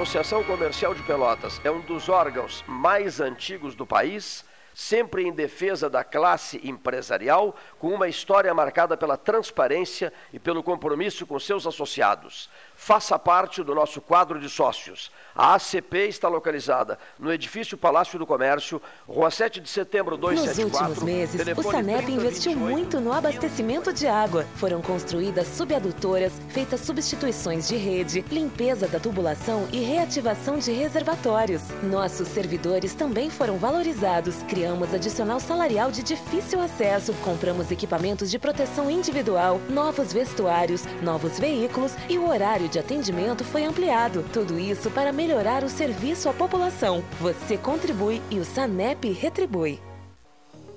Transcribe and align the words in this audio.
Associação 0.00 0.44
Comercial 0.44 0.94
de 0.94 1.02
Pelotas 1.02 1.60
é 1.64 1.70
um 1.72 1.80
dos 1.80 2.08
órgãos 2.08 2.64
mais 2.68 3.20
antigos 3.20 3.74
do 3.74 3.84
país, 3.84 4.44
sempre 4.78 5.24
em 5.24 5.32
defesa 5.32 5.90
da 5.90 6.04
classe 6.04 6.60
empresarial, 6.62 7.56
com 7.80 7.88
uma 7.88 8.06
história 8.06 8.54
marcada 8.54 8.96
pela 8.96 9.16
transparência 9.16 10.12
e 10.32 10.38
pelo 10.38 10.62
compromisso 10.62 11.26
com 11.26 11.36
seus 11.40 11.66
associados. 11.66 12.48
Faça 12.76 13.18
parte 13.18 13.60
do 13.64 13.74
nosso 13.74 14.00
quadro 14.00 14.38
de 14.38 14.48
sócios. 14.48 15.10
A 15.34 15.54
ACP 15.54 16.06
está 16.06 16.28
localizada 16.28 16.96
no 17.18 17.32
edifício 17.32 17.76
Palácio 17.76 18.20
do 18.20 18.26
Comércio, 18.26 18.80
Rua 19.08 19.32
7 19.32 19.58
de 19.58 19.68
Setembro 19.68 20.16
274. 20.16 20.68
Nos 20.68 20.98
últimos 20.98 21.02
meses, 21.02 21.58
o 21.58 21.70
Sanep 21.70 22.08
investiu 22.08 22.56
muito 22.56 23.00
no 23.00 23.12
abastecimento 23.12 23.92
de 23.92 24.06
água. 24.06 24.46
Foram 24.54 24.80
construídas 24.80 25.48
subadutoras, 25.48 26.32
feitas 26.50 26.82
substituições 26.82 27.66
de 27.66 27.76
rede, 27.76 28.24
limpeza 28.30 28.86
da 28.86 29.00
tubulação 29.00 29.68
e 29.72 29.80
reativação 29.80 30.56
de 30.56 30.70
reservatórios. 30.70 31.62
Nossos 31.82 32.28
servidores 32.28 32.94
também 32.94 33.28
foram 33.28 33.58
valorizados. 33.58 34.36
Criamos 34.68 34.92
adicional 34.92 35.40
salarial 35.40 35.90
de 35.90 36.02
difícil 36.02 36.60
acesso, 36.60 37.14
compramos 37.24 37.70
equipamentos 37.70 38.30
de 38.30 38.38
proteção 38.38 38.90
individual, 38.90 39.58
novos 39.70 40.12
vestuários, 40.12 40.84
novos 41.02 41.38
veículos 41.38 41.94
e 42.06 42.18
o 42.18 42.28
horário 42.28 42.68
de 42.68 42.78
atendimento 42.78 43.44
foi 43.44 43.64
ampliado. 43.64 44.22
Tudo 44.30 44.58
isso 44.58 44.90
para 44.90 45.10
melhorar 45.10 45.64
o 45.64 45.70
serviço 45.70 46.28
à 46.28 46.34
população. 46.34 47.02
Você 47.18 47.56
contribui 47.56 48.20
e 48.30 48.38
o 48.38 48.44
SANEP 48.44 49.10
retribui. 49.10 49.80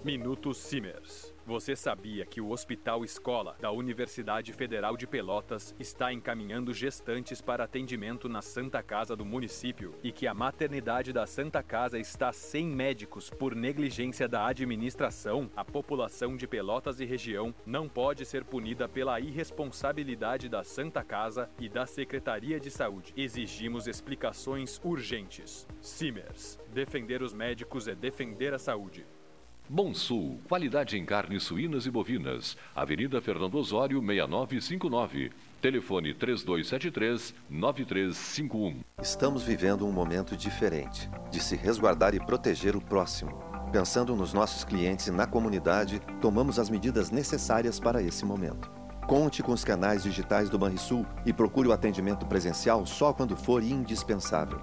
Minuto 0.06 0.54
Simers. 0.54 1.31
Você 1.46 1.76
sabia 1.76 2.24
que 2.26 2.40
o 2.40 2.52
Hospital 2.52 3.04
Escola 3.04 3.58
da 3.60 3.72
Universidade 3.72 4.54
Federal 4.54 4.96
de 4.96 5.08
Pelotas 5.08 5.76
está 5.80 6.14
encaminhando 6.14 6.72
gestantes 6.72 7.42
para 7.42 7.64
atendimento 7.64 8.30
na 8.30 8.44
Santa 8.44 8.84
Casa 8.84 9.16
do 9.16 9.26
município 9.26 9.96
e 10.04 10.12
que 10.12 10.28
a 10.28 10.34
maternidade 10.36 11.12
da 11.12 11.26
Santa 11.26 11.64
Casa 11.64 11.98
está 11.98 12.32
sem 12.32 12.68
médicos 12.68 13.30
por 13.30 13.56
negligência 13.56 14.28
da 14.28 14.46
administração? 14.46 15.50
A 15.56 15.66
população 15.66 16.38
de 16.38 16.48
Pelotas 16.48 17.00
e 17.00 17.06
região 17.06 17.54
não 17.66 17.90
pode 17.90 18.24
ser 18.24 18.44
punida 18.44 18.88
pela 18.88 19.20
irresponsabilidade 19.20 20.48
da 20.48 20.64
Santa 20.64 21.04
Casa 21.04 21.50
e 21.60 21.68
da 21.68 21.88
Secretaria 21.88 22.60
de 22.60 22.70
Saúde. 22.70 23.14
Exigimos 23.18 23.88
explicações 23.88 24.80
urgentes. 24.84 25.68
Simers. 25.82 26.60
Defender 26.72 27.24
os 27.24 27.34
médicos 27.34 27.88
é 27.88 27.96
defender 27.96 28.54
a 28.54 28.60
saúde. 28.60 29.06
Bom 29.74 29.94
Sul, 29.94 30.38
qualidade 30.50 30.98
em 30.98 31.06
carnes 31.06 31.44
suínas 31.44 31.86
e 31.86 31.90
bovinas. 31.90 32.58
Avenida 32.76 33.22
Fernando 33.22 33.56
Osório, 33.56 34.02
6959. 34.02 35.32
Telefone 35.62 36.14
3273-9351. 36.14 38.84
Estamos 39.02 39.44
vivendo 39.44 39.88
um 39.88 39.92
momento 39.94 40.36
diferente 40.36 41.10
de 41.32 41.40
se 41.40 41.56
resguardar 41.56 42.14
e 42.14 42.20
proteger 42.20 42.76
o 42.76 42.82
próximo. 42.82 43.32
Pensando 43.72 44.14
nos 44.14 44.34
nossos 44.34 44.66
clientes 44.66 45.08
e 45.08 45.12
na 45.12 45.26
comunidade, 45.26 46.02
tomamos 46.20 46.60
as 46.60 46.70
medidas 46.70 47.10
necessárias 47.10 47.80
para 47.80 48.04
esse 48.04 48.26
momento. 48.26 48.70
Conte 49.08 49.42
com 49.42 49.54
os 49.54 49.64
canais 49.64 50.04
digitais 50.04 50.50
do 50.50 50.60
Banrisul 50.60 51.06
e 51.26 51.32
procure 51.32 51.70
o 51.70 51.72
atendimento 51.72 52.26
presencial 52.26 52.86
só 52.86 53.14
quando 53.14 53.38
for 53.38 53.64
indispensável. 53.64 54.60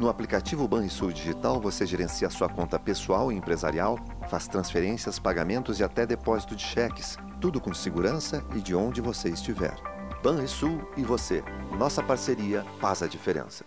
No 0.00 0.08
aplicativo 0.08 0.66
Banrisul 0.66 1.12
Digital, 1.12 1.60
você 1.60 1.84
gerencia 1.84 2.30
sua 2.30 2.48
conta 2.48 2.78
pessoal 2.78 3.30
e 3.30 3.34
empresarial, 3.34 3.98
faz 4.30 4.46
transferências, 4.46 5.18
pagamentos 5.18 5.80
e 5.80 5.84
até 5.84 6.06
depósito 6.06 6.54
de 6.54 6.62
cheques, 6.62 7.18
tudo 7.40 7.60
com 7.60 7.74
segurança 7.74 8.46
e 8.54 8.60
de 8.60 8.74
onde 8.74 9.00
você 9.00 9.28
estiver. 9.28 9.74
Banrisul 10.22 10.88
e 10.96 11.02
você. 11.02 11.42
Nossa 11.76 12.00
parceria 12.00 12.62
faz 12.78 13.02
a 13.02 13.08
diferença. 13.08 13.64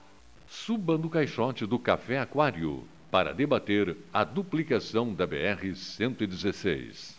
Suba 0.47 0.97
no 0.97 1.09
caixote 1.09 1.65
do 1.65 1.77
Café 1.77 2.19
Aquário 2.19 2.85
para 3.11 3.33
debater 3.33 3.97
a 4.13 4.23
duplicação 4.23 5.13
da 5.13 5.27
BR-116. 5.27 7.12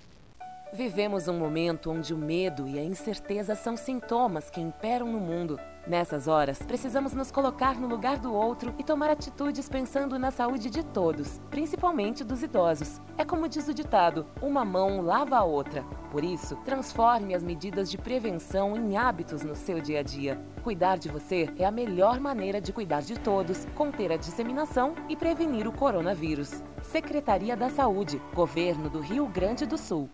Vivemos 0.74 1.28
um 1.28 1.38
momento 1.38 1.88
onde 1.88 2.12
o 2.12 2.18
medo 2.18 2.66
e 2.66 2.80
a 2.80 2.82
incerteza 2.82 3.54
são 3.54 3.76
sintomas 3.76 4.50
que 4.50 4.60
imperam 4.60 5.06
no 5.06 5.20
mundo. 5.20 5.56
Nessas 5.86 6.26
horas, 6.26 6.58
precisamos 6.58 7.12
nos 7.12 7.30
colocar 7.30 7.78
no 7.78 7.86
lugar 7.86 8.18
do 8.18 8.34
outro 8.34 8.74
e 8.76 8.82
tomar 8.82 9.08
atitudes 9.08 9.68
pensando 9.68 10.18
na 10.18 10.32
saúde 10.32 10.68
de 10.68 10.82
todos, 10.82 11.40
principalmente 11.48 12.24
dos 12.24 12.42
idosos. 12.42 13.00
É 13.16 13.24
como 13.24 13.48
diz 13.48 13.68
o 13.68 13.74
ditado: 13.74 14.26
uma 14.42 14.64
mão 14.64 15.00
lava 15.00 15.36
a 15.36 15.44
outra. 15.44 15.84
Por 16.10 16.24
isso, 16.24 16.56
transforme 16.64 17.36
as 17.36 17.44
medidas 17.44 17.88
de 17.88 17.96
prevenção 17.96 18.76
em 18.76 18.96
hábitos 18.96 19.44
no 19.44 19.54
seu 19.54 19.80
dia 19.80 20.00
a 20.00 20.02
dia. 20.02 20.44
Cuidar 20.64 20.98
de 20.98 21.08
você 21.08 21.48
é 21.56 21.64
a 21.64 21.70
melhor 21.70 22.18
maneira 22.18 22.60
de 22.60 22.72
cuidar 22.72 23.02
de 23.02 23.16
todos, 23.20 23.64
conter 23.76 24.10
a 24.10 24.16
disseminação 24.16 24.96
e 25.08 25.14
prevenir 25.14 25.68
o 25.68 25.72
coronavírus. 25.72 26.64
Secretaria 26.82 27.56
da 27.56 27.70
Saúde, 27.70 28.20
Governo 28.34 28.90
do 28.90 28.98
Rio 28.98 29.28
Grande 29.28 29.66
do 29.66 29.78
Sul. 29.78 30.10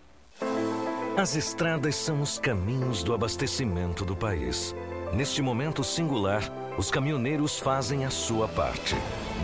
As 1.17 1.35
estradas 1.35 1.97
são 1.97 2.23
os 2.23 2.39
caminhos 2.39 3.03
do 3.03 3.13
abastecimento 3.13 4.05
do 4.05 4.15
país. 4.15 4.75
Neste 5.13 5.43
momento 5.43 5.83
singular, 5.83 6.41
os 6.79 6.89
caminhoneiros 6.89 7.59
fazem 7.59 8.05
a 8.05 8.11
sua 8.11 8.47
parte. 8.47 8.95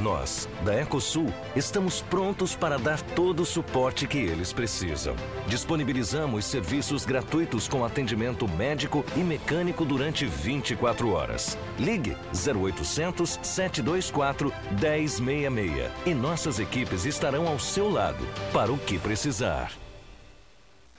Nós, 0.01 0.49
da 0.65 0.75
Ecosul, 0.81 1.27
estamos 1.57 2.01
prontos 2.03 2.55
para 2.55 2.79
dar 2.79 3.01
todo 3.01 3.41
o 3.41 3.45
suporte 3.45 4.07
que 4.07 4.17
eles 4.17 4.53
precisam. 4.53 5.17
Disponibilizamos 5.49 6.45
serviços 6.45 7.05
gratuitos 7.05 7.67
com 7.67 7.85
atendimento 7.85 8.47
médico 8.47 9.05
e 9.17 9.21
mecânico 9.21 9.85
durante 9.85 10.25
24 10.25 11.11
horas. 11.11 11.59
Ligue 11.79 12.17
0800 12.33 13.41
724 13.43 14.53
1066 14.71 15.91
e 16.07 16.15
nossas 16.15 16.61
equipes 16.61 17.05
estarão 17.05 17.49
ao 17.49 17.59
seu 17.59 17.91
lado 17.91 18.25
para 18.53 18.73
o 18.73 18.79
que 18.79 18.99
precisar. 18.99 19.73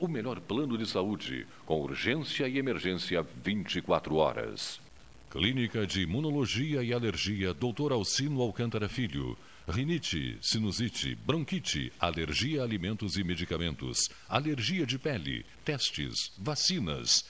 O 0.00 0.06
melhor 0.06 0.40
plano 0.40 0.78
de 0.78 0.86
saúde, 0.86 1.44
com 1.66 1.80
urgência 1.80 2.46
e 2.46 2.56
emergência 2.56 3.26
24 3.42 4.14
horas. 4.14 4.80
Clínica 5.28 5.84
de 5.84 6.02
Imunologia 6.02 6.84
e 6.84 6.92
Alergia 6.92 7.52
Dr. 7.52 7.92
Alcino 7.92 8.40
Alcântara 8.40 8.88
Filho. 8.88 9.36
Rinite, 9.68 10.38
sinusite, 10.40 11.16
bronquite, 11.16 11.92
alergia 11.98 12.60
a 12.60 12.64
alimentos 12.64 13.18
e 13.18 13.24
medicamentos, 13.24 14.08
alergia 14.28 14.86
de 14.86 15.00
pele, 15.00 15.44
testes, 15.64 16.32
vacinas. 16.38 17.28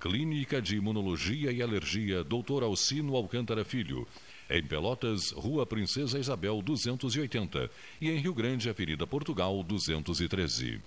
Clínica 0.00 0.60
de 0.60 0.76
Imunologia 0.76 1.52
e 1.52 1.62
Alergia 1.62 2.24
Dr. 2.24 2.64
Alcino 2.64 3.14
Alcântara 3.14 3.64
Filho. 3.64 4.08
Em 4.50 4.62
Pelotas, 4.62 5.30
Rua 5.30 5.64
Princesa 5.64 6.18
Isabel 6.18 6.60
280 6.62 7.70
e 8.00 8.10
em 8.10 8.18
Rio 8.18 8.34
Grande, 8.34 8.68
Avenida 8.68 9.06
Portugal 9.06 9.62
213. 9.62 10.80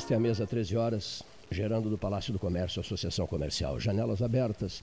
Esta 0.00 0.14
é 0.14 0.16
a 0.16 0.20
mesa 0.20 0.46
13 0.46 0.78
horas, 0.78 1.22
gerando 1.50 1.90
do 1.90 1.98
Palácio 1.98 2.32
do 2.32 2.38
Comércio 2.38 2.80
Associação 2.80 3.26
Comercial. 3.26 3.78
Janelas 3.78 4.22
abertas, 4.22 4.82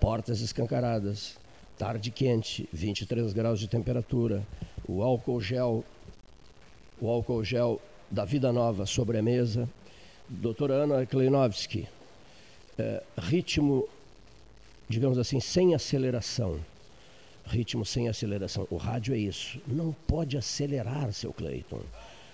portas 0.00 0.40
escancaradas, 0.40 1.36
tarde 1.76 2.10
quente, 2.10 2.66
23 2.72 3.34
graus 3.34 3.60
de 3.60 3.68
temperatura, 3.68 4.42
o 4.88 5.02
álcool 5.02 5.38
gel, 5.38 5.84
o 6.98 7.10
álcool 7.10 7.44
gel 7.44 7.78
da 8.10 8.24
Vida 8.24 8.50
Nova 8.50 8.86
sobre 8.86 9.18
a 9.18 9.22
mesa. 9.22 9.68
Doutora 10.26 10.84
Ana 10.84 11.04
Kleinovski, 11.04 11.86
é, 12.78 13.02
ritmo, 13.18 13.86
digamos 14.88 15.18
assim, 15.18 15.40
sem 15.40 15.74
aceleração. 15.74 16.58
Ritmo 17.44 17.84
sem 17.84 18.08
aceleração. 18.08 18.66
O 18.70 18.78
rádio 18.78 19.14
é 19.14 19.18
isso. 19.18 19.60
Não 19.66 19.94
pode 20.06 20.38
acelerar, 20.38 21.12
seu 21.12 21.34
Cleiton. 21.34 21.82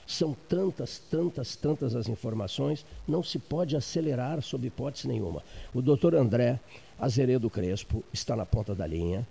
São 0.07 0.37
tantas, 0.49 0.99
tantas, 0.99 1.57
tantas 1.57 1.95
as 1.95 2.09
informações, 2.09 2.85
não 3.07 3.23
se 3.23 3.39
pode 3.39 3.77
acelerar 3.77 4.43
sob 4.43 4.67
hipótese 4.67 5.09
nenhuma. 5.09 5.43
O 5.73 5.81
doutor 5.81 6.15
André 6.15 6.61
Azeredo 6.99 7.51
Crespo 7.51 8.05
está 8.13 8.37
na 8.37 8.47
ponta 8.47 8.75
da 8.75 8.87
linha. 8.87 9.27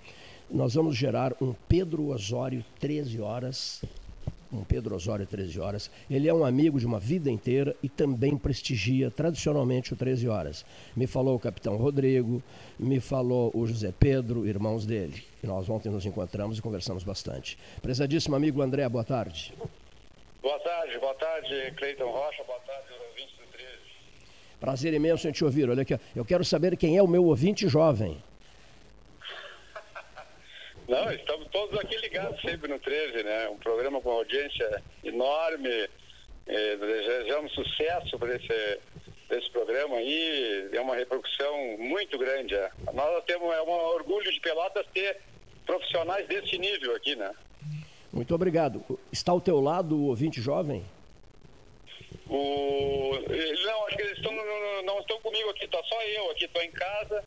Nós 0.50 0.76
vamos 0.76 0.96
gerar 0.96 1.34
um 1.42 1.54
Pedro 1.68 2.10
Osório 2.10 2.64
13 2.80 3.22
horas. 3.22 3.84
Um 4.52 4.64
Pedro 4.64 4.96
Osório 4.96 5.26
13 5.26 5.60
horas. 5.60 5.90
Ele 6.08 6.28
é 6.28 6.34
um 6.34 6.46
amigo 6.46 6.80
de 6.80 6.86
uma 6.86 7.00
vida 7.00 7.32
inteira 7.32 7.76
e 7.82 7.90
também 7.90 8.38
prestigia 8.38 9.10
tradicionalmente 9.10 9.94
o 9.94 9.96
13 9.96 10.28
horas. 10.28 10.64
Me 10.96 11.08
falou 11.08 11.36
o 11.36 11.40
capitão 11.40 11.76
Rodrigo, 11.76 12.44
me 12.78 13.00
falou 13.00 13.50
o 13.56 13.66
José 13.66 13.92
Pedro, 13.98 14.46
irmãos 14.46 14.86
dele. 14.86 15.24
E 15.42 15.48
nós 15.48 15.68
ontem 15.70 15.90
nos 15.90 16.06
encontramos 16.06 16.60
e 16.60 16.62
conversamos 16.62 17.04
bastante. 17.04 17.58
Prezadíssimo 17.82 18.36
amigo 18.36 18.62
André, 18.62 18.88
boa 18.88 19.04
tarde. 19.04 19.52
Boa 20.94 20.94
tarde, 20.94 20.98
boa 21.00 21.14
tarde, 21.16 21.72
Cleiton 21.78 22.10
Rocha, 22.10 22.44
boa 22.44 22.60
tarde, 22.60 22.88
ouvintes 23.10 23.36
do 23.38 23.46
13. 23.48 23.68
Prazer 24.60 24.94
imenso 24.94 25.28
em 25.28 25.32
te 25.32 25.44
ouvir. 25.44 25.70
Olha 25.70 25.82
aqui, 25.82 25.98
eu 26.16 26.26
quero 26.26 26.44
saber 26.44 26.76
quem 26.78 26.98
é 26.98 27.04
o 27.04 27.08
meu 27.08 27.26
ouvinte 27.26 27.68
jovem. 27.68 28.22
Não, 30.88 31.12
estamos 31.12 31.48
todos 31.50 31.80
aqui 31.80 31.96
ligados 31.98 32.40
sempre 32.42 32.68
no 32.68 32.80
13, 32.80 33.24
né? 33.24 33.50
Um 33.50 33.58
programa 33.58 34.02
com 34.02 34.12
audiência 34.12 34.84
enorme. 35.04 35.90
Eh, 36.46 36.76
desejamos 36.76 37.54
sucesso 37.54 38.20
para 38.20 38.36
esse, 38.36 38.80
esse 39.32 39.50
programa 39.52 39.98
aí. 39.98 40.70
É 40.74 40.82
uma 40.82 40.96
repercussão 40.96 41.78
muito 41.78 42.18
grande. 42.18 42.56
É. 42.56 42.70
Nós 42.94 43.24
temos 43.26 43.54
é 43.54 43.62
um 43.62 43.70
orgulho 43.70 44.32
de 44.32 44.40
Pelotas 44.42 44.86
ter 44.94 45.22
profissionais 45.66 46.28
desse 46.28 46.58
nível 46.58 46.96
aqui, 46.96 47.16
né? 47.16 47.32
Muito 48.14 48.34
obrigado. 48.36 48.84
Está 49.12 49.32
ao 49.32 49.42
teu 49.42 49.60
lado 49.60 49.98
o 49.98 50.06
ouvinte 50.06 50.40
jovem? 50.40 50.86
O... 52.30 53.12
Não, 53.66 53.88
acho 53.88 53.98
que 53.98 54.02
eles 54.04 54.18
estão, 54.18 54.32
não, 54.84 55.00
estão 55.00 55.20
comigo 55.20 55.50
aqui, 55.50 55.66
está 55.66 55.84
só 55.84 56.02
eu 56.04 56.32
aqui, 56.32 56.46
estou 56.46 56.62
em 56.62 56.72
casa. 56.72 57.24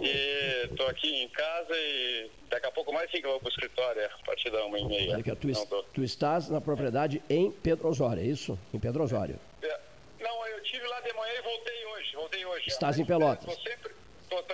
E 0.00 0.64
estou 0.64 0.88
aqui 0.88 1.22
em 1.22 1.28
casa 1.28 1.72
e 1.72 2.30
daqui 2.50 2.66
a 2.66 2.72
pouco 2.72 2.92
mais 2.92 3.08
sim 3.10 3.20
que 3.20 3.26
eu 3.26 3.32
vou 3.32 3.40
para 3.40 3.48
o 3.48 3.50
escritório, 3.50 4.00
é, 4.00 4.06
a 4.06 4.26
partir 4.26 4.50
da 4.50 4.64
uma 4.64 4.78
e 4.78 4.84
meia. 4.86 5.22
Tu, 5.22 5.66
tô... 5.66 5.82
tu, 5.84 6.02
estás 6.02 6.48
na 6.48 6.60
propriedade 6.60 7.22
em 7.28 7.50
Pedro 7.50 7.88
Osório, 7.88 8.20
é 8.20 8.26
isso? 8.26 8.58
Em 8.72 8.78
Pedro 8.78 9.04
Osório. 9.04 9.38
É. 9.62 9.80
Não, 10.20 10.46
eu 10.48 10.62
tive 10.62 10.84
lá 10.88 11.00
de 11.00 11.12
manhã 11.12 11.32
e 11.38 11.42
voltei 11.42 11.86
hoje, 11.86 12.16
voltei 12.16 12.44
hoje. 12.46 12.68
Estás 12.68 12.98
em 12.98 13.04
Pelotas? 13.04 13.46
Estou 13.46 13.72
sempre, 13.72 13.92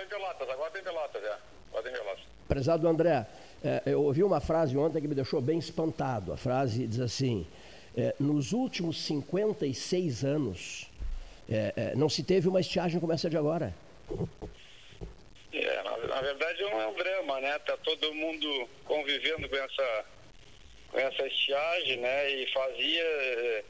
em 0.03 0.07
Pelotas, 0.07 0.49
agora 0.49 0.67
estou 0.67 0.81
em 0.81 0.83
Pelotas, 0.83 1.23
é. 1.23 1.37
Agora 1.69 1.89
em 1.89 1.93
Pelotas. 1.93 2.23
Prezado 2.47 2.87
André, 2.87 3.25
é, 3.63 3.83
eu 3.85 4.01
ouvi 4.01 4.23
uma 4.23 4.39
frase 4.39 4.75
ontem 4.75 5.01
que 5.01 5.07
me 5.07 5.15
deixou 5.15 5.39
bem 5.39 5.59
espantado. 5.59 6.33
A 6.33 6.37
frase 6.37 6.87
diz 6.87 6.99
assim: 6.99 7.45
é, 7.95 8.15
nos 8.19 8.53
últimos 8.53 9.03
56 9.05 10.23
anos, 10.23 10.89
é, 11.49 11.73
é, 11.75 11.95
não 11.95 12.09
se 12.09 12.23
teve 12.23 12.47
uma 12.47 12.59
estiagem 12.59 12.99
como 12.99 13.13
essa 13.13 13.29
de 13.29 13.37
agora. 13.37 13.73
É, 15.53 15.83
na, 15.83 15.97
na, 16.07 16.21
verdade 16.21 16.63
é 16.63 16.87
um 16.87 16.93
drama, 16.95 17.39
né? 17.41 17.59
Tá 17.59 17.77
todo 17.77 18.13
mundo 18.13 18.69
convivendo 18.85 19.47
com 19.47 19.55
essa, 19.55 20.05
com 20.89 20.99
essa 20.99 21.27
estiagem, 21.27 21.97
né? 21.97 22.31
E 22.31 22.53
fazia 22.53 23.03
é, 23.03 23.63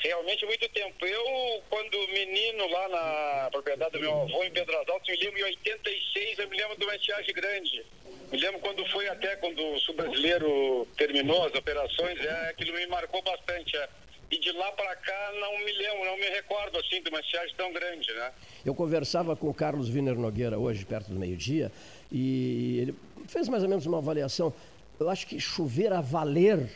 realmente 0.00 0.44
muito 0.46 0.68
tempo. 0.70 1.06
Eu, 1.06 1.62
quando 1.68 2.08
menino 2.08 2.68
lá 2.68 2.88
na 2.88 3.50
propriedade 3.50 3.92
do 3.92 4.00
meu 4.00 4.22
avô 4.22 4.44
em 4.44 4.50
Pedras 4.50 4.88
Altas, 4.88 5.08
me 5.08 5.24
lembro 5.24 5.40
em 5.40 5.44
86, 5.44 6.38
eu 6.38 6.48
me 6.48 6.56
lembro 6.56 6.76
de 6.76 6.84
uma 6.84 6.96
estiagem 6.96 7.34
grande. 7.34 7.86
Me 8.30 8.38
lembro 8.38 8.60
quando 8.60 8.84
foi 8.90 9.08
até 9.08 9.36
quando 9.36 9.64
o 9.64 9.78
sul-brasileiro 9.80 10.86
terminou 10.96 11.44
as 11.46 11.54
operações, 11.54 12.20
é, 12.20 12.50
aquilo 12.50 12.74
me 12.74 12.86
marcou 12.86 13.22
bastante. 13.22 13.76
É. 13.76 13.88
E 14.30 14.38
de 14.38 14.52
lá 14.52 14.70
para 14.72 14.94
cá 14.96 15.32
não 15.40 15.58
me 15.64 15.72
lembro, 15.72 16.04
não 16.04 16.16
me 16.18 16.28
recordo 16.28 16.78
assim 16.78 17.02
de 17.02 17.08
uma 17.08 17.20
estiagem 17.20 17.54
tão 17.56 17.72
grande, 17.72 18.12
né? 18.12 18.30
Eu 18.64 18.74
conversava 18.74 19.34
com 19.34 19.48
o 19.48 19.54
Carlos 19.54 19.88
Wiener 19.88 20.16
Nogueira 20.16 20.58
hoje, 20.58 20.84
perto 20.84 21.10
do 21.10 21.18
meio-dia, 21.18 21.72
e 22.12 22.80
ele 22.82 22.94
fez 23.26 23.48
mais 23.48 23.62
ou 23.62 23.68
menos 23.70 23.86
uma 23.86 23.98
avaliação. 23.98 24.52
Eu 25.00 25.08
acho 25.08 25.26
que 25.26 25.40
chover 25.40 25.92
a 25.94 26.02
valer 26.02 26.68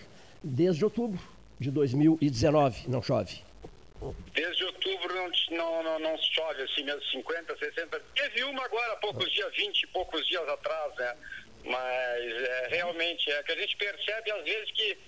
desde 0.43 0.83
outubro 0.83 1.32
de 1.63 1.71
2019, 1.71 2.89
não 2.89 3.03
chove. 3.03 3.41
Desde 4.35 4.65
outubro 4.65 5.15
não, 5.51 5.83
não, 5.83 5.99
não, 6.01 6.19
chove 6.19 6.63
assim 6.63 6.83
mesmo, 6.83 7.03
50, 7.05 7.57
60. 7.57 8.01
Teve 8.15 8.45
uma 8.45 8.65
agora, 8.65 8.97
poucos 8.97 9.31
dias, 9.33 9.55
20 9.55 9.83
e 9.83 9.87
poucos 9.89 10.27
dias 10.27 10.49
atrás, 10.49 10.95
né? 10.97 11.17
Mas 11.65 12.43
é, 12.43 12.69
realmente 12.71 13.31
é 13.31 13.43
que 13.45 13.53
a 13.53 13.57
gente 13.57 13.77
percebe 13.77 14.33
às 14.33 14.45
vezes 14.45 14.71
que 14.73 14.99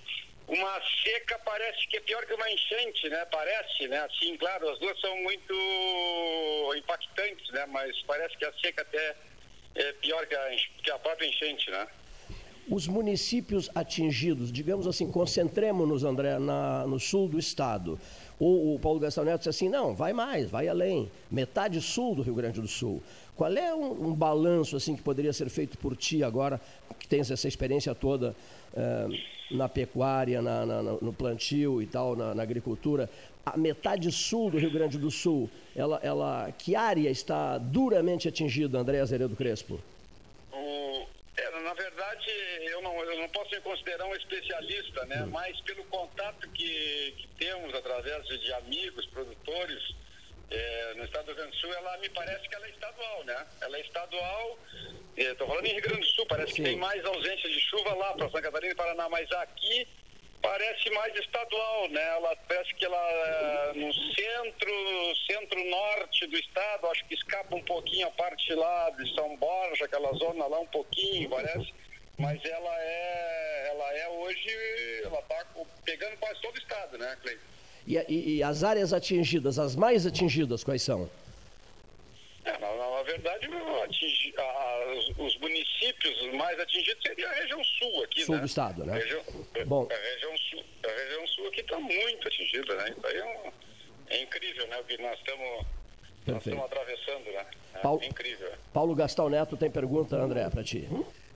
uma 0.46 0.80
seca 1.02 1.38
parece 1.40 1.86
que 1.88 1.96
é 1.96 2.00
pior 2.00 2.24
que 2.26 2.34
uma 2.34 2.50
enchente, 2.50 3.08
né? 3.08 3.24
Parece, 3.24 3.88
né? 3.88 3.98
Assim, 4.00 4.36
claro, 4.36 4.68
as 4.70 4.78
duas 4.78 5.00
são 5.00 5.16
muito 5.16 6.74
impactantes, 6.76 7.50
né? 7.50 7.66
Mas 7.66 8.00
parece 8.02 8.36
que 8.36 8.44
a 8.44 8.52
seca 8.60 8.82
até 8.82 9.16
é 9.74 9.92
pior 9.94 10.24
que 10.26 10.34
a, 10.34 10.56
que 10.82 10.90
a 10.90 10.98
própria 10.98 11.26
enchente, 11.26 11.70
né? 11.70 11.88
Os 12.70 12.88
municípios 12.88 13.70
atingidos, 13.74 14.50
digamos 14.50 14.86
assim, 14.86 15.06
concentremos-nos, 15.10 16.02
André, 16.02 16.38
na, 16.38 16.86
no 16.86 16.98
sul 16.98 17.28
do 17.28 17.38
estado. 17.38 17.98
O, 18.38 18.74
o 18.74 18.78
Paulo 18.78 18.98
Gastão 18.98 19.24
Neto 19.24 19.38
disse 19.38 19.50
assim, 19.50 19.68
não, 19.68 19.94
vai 19.94 20.12
mais, 20.12 20.50
vai 20.50 20.66
além. 20.66 21.10
Metade 21.30 21.80
sul 21.80 22.14
do 22.14 22.22
Rio 22.22 22.34
Grande 22.34 22.60
do 22.60 22.66
Sul. 22.66 23.02
Qual 23.36 23.52
é 23.52 23.74
um, 23.74 24.08
um 24.08 24.14
balanço 24.14 24.76
assim 24.76 24.96
que 24.96 25.02
poderia 25.02 25.32
ser 25.32 25.48
feito 25.50 25.76
por 25.76 25.96
ti 25.96 26.22
agora, 26.22 26.60
que 26.98 27.06
tens 27.06 27.30
essa 27.30 27.46
experiência 27.46 27.94
toda 27.94 28.34
eh, 28.74 29.08
na 29.50 29.68
pecuária, 29.68 30.40
na, 30.40 30.64
na, 30.64 30.82
no 30.82 31.12
plantio 31.12 31.82
e 31.82 31.86
tal, 31.86 32.16
na, 32.16 32.34
na, 32.34 32.42
agricultura? 32.42 33.10
A 33.44 33.56
metade 33.56 34.10
sul 34.10 34.50
do 34.50 34.58
Rio 34.58 34.70
Grande 34.70 34.96
do 34.96 35.10
Sul, 35.10 35.50
ela, 35.76 36.00
ela, 36.02 36.50
que 36.56 36.74
área 36.74 37.10
está 37.10 37.58
duramente 37.58 38.26
atingida, 38.26 38.78
André 38.78 39.00
Azeredo 39.00 39.36
Crespo? 39.36 39.78
Verdade, 42.14 42.30
eu 42.70 42.80
não, 42.82 43.04
eu 43.04 43.18
não 43.18 43.28
posso 43.28 43.50
me 43.50 43.60
considerar 43.60 44.06
um 44.06 44.14
especialista, 44.14 45.04
né? 45.06 45.22
Hum. 45.22 45.30
Mas 45.30 45.60
pelo 45.62 45.84
contato 45.84 46.48
que, 46.50 47.14
que 47.16 47.28
temos 47.38 47.74
através 47.74 48.26
de, 48.26 48.38
de 48.38 48.52
amigos, 48.54 49.06
produtores, 49.06 49.94
é, 50.50 50.94
no 50.96 51.04
estado 51.04 51.26
do 51.26 51.28
Rio 51.28 51.36
Grande 51.36 51.50
do 51.52 51.60
Sul, 51.60 51.74
ela 51.74 51.98
me 51.98 52.08
parece 52.10 52.48
que 52.48 52.54
ela 52.54 52.66
é 52.66 52.70
estadual, 52.70 53.24
né? 53.24 53.46
Ela 53.60 53.76
é 53.76 53.80
estadual, 53.80 54.58
estou 55.16 55.46
é, 55.46 55.50
falando 55.50 55.66
em 55.66 55.72
Rio 55.72 55.82
Grande 55.82 56.00
do 56.00 56.06
Sul, 56.06 56.26
parece 56.26 56.52
Sim. 56.52 56.56
que 56.56 56.68
tem 56.70 56.76
mais 56.76 57.04
ausência 57.04 57.48
de 57.48 57.60
chuva 57.60 57.94
lá 57.94 58.12
para 58.14 58.26
Santa 58.26 58.42
Catarina 58.42 58.72
e 58.72 58.76
Paraná, 58.76 59.08
mas 59.08 59.30
aqui 59.32 59.88
parece 60.42 60.90
mais 60.90 61.14
estadual, 61.16 61.88
né? 61.88 62.06
Ela 62.16 62.36
parece 62.46 62.74
que 62.74 62.84
ela 62.84 62.96
é 62.98 63.72
no 63.74 63.92
centro, 63.92 65.16
centro-norte 65.26 66.26
do 66.26 66.36
estado, 66.36 66.86
acho 66.88 67.04
que 67.06 67.14
escapa 67.14 67.56
um 67.56 67.64
pouquinho 67.64 68.06
a 68.06 68.10
parte 68.10 68.52
lá 68.54 68.90
de 68.90 69.14
São 69.14 69.34
Borja, 69.38 69.86
aquela 69.86 70.12
zona 70.12 70.46
lá 70.46 70.60
um 70.60 70.66
pouquinho, 70.66 71.30
parece. 71.30 71.72
Mas 72.18 72.44
ela 72.44 72.80
é, 72.80 73.68
ela 73.70 73.96
é 73.96 74.08
hoje, 74.08 75.02
ela 75.04 75.18
está 75.18 75.44
pegando 75.84 76.16
quase 76.18 76.40
todo 76.40 76.54
o 76.54 76.58
estado, 76.58 76.98
né, 76.98 77.16
Cleiton? 77.22 77.42
E, 77.86 77.96
e, 78.08 78.36
e, 78.36 78.42
as 78.42 78.64
áreas 78.64 78.92
atingidas, 78.92 79.58
as 79.58 79.76
mais 79.76 80.06
atingidas, 80.06 80.64
quais 80.64 80.80
são? 80.80 81.10
É, 82.44 82.52
na, 82.52 82.74
na, 82.74 83.02
verdade, 83.02 83.46
atingi, 83.84 84.34
a, 84.38 85.22
os 85.22 85.36
municípios 85.38 86.32
mais 86.34 86.58
atingidos 86.58 87.02
seria 87.02 87.28
a 87.28 87.32
região 87.34 87.62
sul 87.64 88.04
aqui, 88.04 88.24
sul 88.24 88.34
né? 88.36 88.40
do 88.40 88.46
estado, 88.46 88.84
né? 88.84 88.92
A 88.92 88.96
região, 88.96 89.22
Bom. 89.66 89.88
A 89.90 90.12
região 90.12 90.38
sul, 90.38 90.64
a 90.82 90.88
região 90.88 91.26
sul 91.26 91.48
aqui 91.48 91.60
está 91.60 91.78
muito 91.78 92.28
atingida, 92.28 92.74
né? 92.74 92.94
Isso 92.96 93.06
aí 93.06 93.16
é, 93.16 93.24
um, 93.24 93.52
é 94.08 94.22
incrível, 94.22 94.66
né? 94.68 94.78
O 94.78 94.84
que 94.84 95.02
nós 95.02 95.18
estamos 95.18 95.66
nós 96.26 96.38
estamos 96.38 96.64
atravessando, 96.64 97.24
né? 97.24 97.46
É 97.74 97.78
Paulo, 97.78 98.02
incrível. 98.02 98.52
Paulo 98.72 98.94
Gastal 98.94 99.28
Neto 99.28 99.56
tem 99.56 99.70
pergunta, 99.70 100.16
André, 100.16 100.48
para 100.48 100.64
ti. 100.64 100.88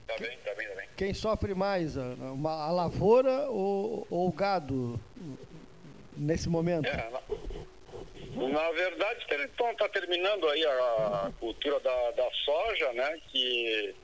Tá 0.08 0.16
bem, 0.18 0.38
tá 0.38 0.54
bem, 0.54 0.68
tá 0.68 0.74
bem. 0.74 0.88
Quem 0.96 1.14
sofre 1.14 1.54
mais, 1.54 1.96
a, 1.96 2.02
a 2.44 2.72
lavoura 2.72 3.48
ou, 3.48 4.06
ou 4.10 4.28
o 4.28 4.32
gado? 4.32 4.98
nesse 6.18 6.48
momento? 6.48 6.86
É, 6.86 7.10
na, 7.10 8.48
na, 8.48 8.70
verdade, 8.72 9.24
está 9.30 9.74
tá 9.74 9.88
terminando 9.88 10.48
aí 10.48 10.64
a, 10.64 11.26
a 11.26 11.32
cultura 11.38 11.78
da, 11.80 12.10
da, 12.12 12.28
soja, 12.44 12.92
né? 12.92 13.18
Que 13.28 13.94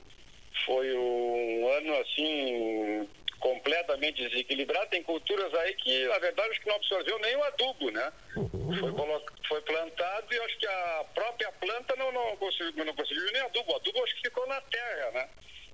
foi 0.65 0.97
um 0.97 1.69
ano 1.77 1.95
assim 1.99 3.09
completamente 3.39 4.27
desequilibrado. 4.27 4.89
Tem 4.89 5.03
culturas 5.03 5.53
aí 5.53 5.73
que, 5.75 6.07
na 6.07 6.17
verdade, 6.19 6.49
acho 6.49 6.61
que 6.61 6.69
não 6.69 6.75
absorveu 6.75 7.19
nem 7.19 7.35
o 7.35 7.43
adubo, 7.43 7.91
né? 7.91 8.11
Foi, 8.33 9.21
foi 9.47 9.61
plantado 9.61 10.33
e 10.33 10.39
acho 10.39 10.57
que 10.57 10.67
a 10.67 11.05
própria 11.13 11.51
planta 11.51 11.95
não, 11.97 12.11
não, 12.11 12.35
conseguiu, 12.37 12.85
não 12.85 12.95
conseguiu 12.95 13.31
nem 13.31 13.41
adubo. 13.41 13.71
O 13.71 13.75
adubo 13.75 14.03
acho 14.03 14.15
que 14.15 14.29
ficou 14.29 14.47
na 14.47 14.61
terra, 14.61 15.11
né? 15.11 15.29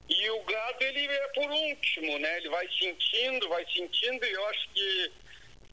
E 0.09 0.29
o 0.29 0.43
gado, 0.43 0.83
ele 0.83 1.07
é 1.07 1.27
por 1.29 1.49
último, 1.49 2.19
né? 2.19 2.37
Ele 2.37 2.49
vai 2.49 2.67
sentindo, 2.77 3.47
vai 3.49 3.65
sentindo 3.71 4.25
e 4.25 4.31
eu 4.31 4.47
acho 4.47 4.69
que 4.73 5.11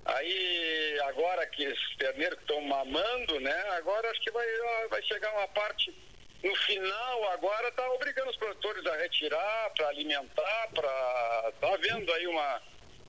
Aí, 0.09 0.99
agora 1.05 1.47
que 1.47 1.63
esses 1.63 1.97
terneiros 1.99 2.39
estão 2.39 2.63
mamando, 2.63 3.41
né? 3.41 3.63
Agora 3.73 4.11
acho 4.11 4.21
que 4.23 4.31
vai, 4.31 4.47
vai 4.89 5.03
chegar 5.03 5.31
uma 5.35 5.49
parte. 5.49 5.95
No 6.43 6.57
final, 6.57 7.31
agora 7.33 7.69
está 7.69 7.91
obrigando 7.93 8.31
os 8.31 8.37
produtores 8.37 8.87
a 8.87 8.97
retirar, 8.97 9.71
para 9.77 9.89
alimentar, 9.89 10.69
para. 10.75 11.53
Está 11.53 11.75
havendo 11.75 12.11
aí 12.15 12.27
uma, 12.27 12.63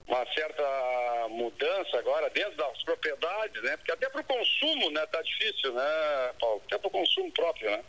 uma 0.08 0.34
certa 0.34 1.28
mudança 1.30 2.00
agora 2.00 2.30
dentro 2.32 2.58
das 2.58 2.84
propriedades, 2.84 3.62
né? 3.64 3.78
Porque 3.78 3.94
até 3.94 4.10
para 4.10 4.20
o 4.20 4.26
consumo, 4.26 4.92
né? 4.92 5.06
Tá 5.06 5.22
difícil, 5.22 5.74
né, 5.74 6.34
Paulo? 6.38 6.62
Até 6.66 6.78
para 6.78 6.88
o 6.88 6.92
consumo 6.92 7.32
próprio, 7.32 7.72
né? 7.72 7.84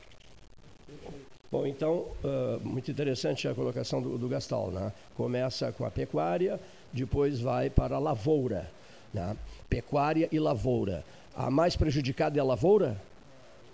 Bom, 1.51 1.67
então, 1.67 2.15
uh, 2.23 2.61
muito 2.63 2.93
interessante 2.93 3.49
a 3.49 3.55
colocação 3.55 4.01
do, 4.01 4.17
do 4.17 4.29
Gastal, 4.29 4.71
né? 4.71 4.93
Começa 5.17 5.73
com 5.73 5.85
a 5.85 5.91
pecuária, 5.91 6.61
depois 6.93 7.41
vai 7.41 7.69
para 7.69 7.97
a 7.97 7.99
lavoura. 7.99 8.71
Né? 9.13 9.37
Pecuária 9.69 10.29
e 10.31 10.39
lavoura. 10.39 11.05
A 11.35 11.51
mais 11.51 11.75
prejudicada 11.75 12.39
é 12.39 12.41
a 12.41 12.45
lavoura? 12.45 12.97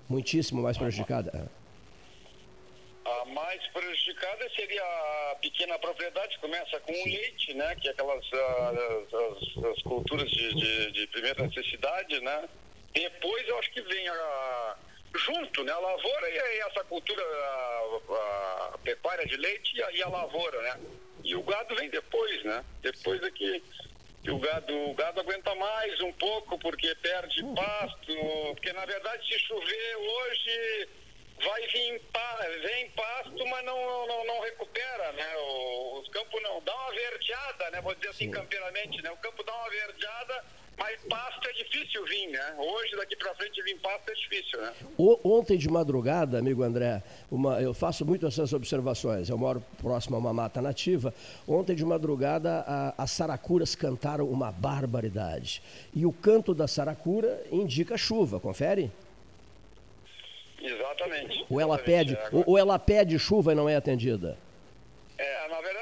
Muitíssimo 0.08 0.62
mais 0.62 0.78
prejudicada. 0.78 1.50
A 3.04 3.24
mais 3.26 3.66
prejudicada 3.68 4.48
seria 4.56 4.82
a 4.82 5.34
pequena 5.34 5.78
propriedade, 5.78 6.38
começa 6.38 6.80
com 6.80 6.92
o 6.92 7.04
leite, 7.04 7.52
né? 7.52 7.74
Que 7.76 7.88
é 7.88 7.90
aquelas 7.90 8.24
as, 8.32 9.14
as, 9.14 9.64
as 9.64 9.82
culturas 9.82 10.30
de, 10.30 10.54
de, 10.54 10.92
de, 10.92 11.06
primeira 11.08 11.46
necessidade, 11.46 12.20
né? 12.20 12.48
Depois 12.94 13.46
eu 13.46 13.58
acho 13.58 13.70
que 13.72 13.82
vem 13.82 14.08
a, 14.08 14.76
junto, 15.16 15.64
né? 15.64 15.72
A 15.72 15.78
lavoura 15.78 16.30
e 16.30 16.58
essa 16.60 16.84
cultura, 16.84 17.22
a, 17.22 18.70
a 18.74 18.78
pecuária 18.78 19.26
de 19.26 19.36
leite 19.36 19.76
e 19.76 19.82
a, 19.82 19.90
e 19.92 20.02
a, 20.02 20.08
lavoura, 20.08 20.60
né? 20.62 20.80
E 21.24 21.34
o 21.34 21.42
gado 21.42 21.74
vem 21.74 21.90
depois, 21.90 22.44
né? 22.44 22.64
Depois. 22.82 23.22
É 23.22 23.30
que 23.30 23.62
o 24.30 24.38
gado, 24.38 24.74
o 24.90 24.94
gado 24.94 25.20
aguenta 25.20 25.54
mais 25.54 26.00
um 26.00 26.12
pouco 26.12 26.58
porque 26.58 26.94
perde 26.96 27.42
pasto, 27.54 28.14
porque 28.54 28.72
na 28.72 28.84
verdade 28.84 29.26
se 29.26 29.38
chover 29.40 29.96
hoje 29.96 30.88
vai 31.44 31.66
vir 31.68 32.02
vem 32.62 32.90
pasto, 32.90 33.46
mas 33.46 33.64
não, 33.64 34.06
não, 34.06 34.24
não 34.24 34.40
recupera, 34.40 35.12
né? 35.12 35.36
O, 35.36 36.00
os 36.00 36.08
campos 36.08 36.42
não 36.42 36.62
dá 36.62 36.74
uma 36.74 36.92
verdeada, 36.92 37.70
né? 37.70 37.80
Vou 37.80 37.94
dizer 37.94 38.08
assim 38.08 38.30
campeiramente, 38.30 39.02
né? 39.02 39.10
O 39.10 39.16
campo 39.18 39.42
dá 39.42 39.54
uma 39.54 39.70
verdeada 39.70 40.44
mas 40.78 41.00
pasto 41.08 41.48
é 41.48 41.52
difícil 41.52 42.04
vir, 42.04 42.28
né? 42.28 42.54
Hoje, 42.58 42.96
daqui 42.96 43.16
para 43.16 43.34
frente, 43.34 43.62
vir 43.62 43.78
pasto 43.80 44.10
é 44.10 44.14
difícil, 44.14 44.60
né? 44.60 44.72
O, 44.98 45.18
ontem 45.38 45.56
de 45.56 45.68
madrugada, 45.68 46.38
amigo 46.38 46.62
André, 46.62 47.02
uma, 47.30 47.60
eu 47.62 47.72
faço 47.72 48.04
muito 48.04 48.26
essas 48.26 48.52
observações. 48.52 49.30
Eu 49.30 49.38
moro 49.38 49.62
próximo 49.78 50.16
a 50.16 50.18
uma 50.18 50.34
mata 50.34 50.60
nativa. 50.60 51.14
Ontem 51.48 51.74
de 51.74 51.84
madrugada, 51.84 52.62
a, 52.66 52.94
as 52.98 53.10
saracuras 53.10 53.74
cantaram 53.74 54.28
uma 54.28 54.52
barbaridade. 54.52 55.62
E 55.94 56.04
o 56.04 56.12
canto 56.12 56.54
da 56.54 56.68
saracura 56.68 57.42
indica 57.50 57.96
chuva, 57.96 58.38
confere? 58.38 58.92
Exatamente. 60.60 61.46
Ou 61.48 61.60
ela, 61.60 61.78
pede, 61.78 62.14
é, 62.14 62.28
ou, 62.32 62.44
ou 62.48 62.58
ela 62.58 62.78
pede 62.78 63.18
chuva 63.18 63.52
e 63.52 63.54
não 63.54 63.68
é 63.68 63.76
atendida? 63.76 64.36
É, 65.16 65.48
na 65.48 65.60
verdade 65.60 65.75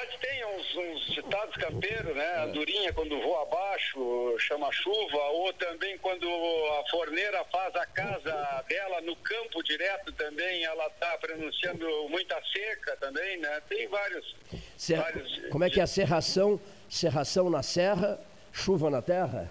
uns, 0.77 1.09
uns 1.09 1.15
ditados 1.15 1.55
campeiros, 1.57 2.15
né? 2.15 2.37
A 2.37 2.47
durinha 2.47 2.93
quando 2.93 3.21
voa 3.21 3.43
abaixo 3.43 4.37
chama 4.39 4.71
chuva, 4.73 5.19
ou 5.33 5.53
também 5.55 5.97
quando 5.99 6.27
a 6.27 6.91
forneira 6.91 7.45
faz 7.47 7.75
a 7.77 7.87
casa 7.87 8.65
dela 8.69 9.01
no 9.03 9.17
campo 9.17 9.63
direto 9.63 10.13
também, 10.13 10.65
ela 10.65 10.87
está 10.87 11.17
pronunciando 11.19 11.87
muita 12.09 12.41
seca 12.53 12.97
também, 12.97 13.39
né? 13.39 13.61
Tem 13.69 13.89
vários. 13.89 14.37
Serra... 14.77 15.03
vários... 15.03 15.49
Como 15.51 15.65
é 15.65 15.71
que 15.71 15.81
é 15.81 15.83
a 15.83 15.87
serração? 15.87 16.61
Serração 16.89 17.51
na 17.51 17.63
serra, 17.63 18.21
chuva 18.53 18.91
na 18.91 19.03
terra? 19.03 19.51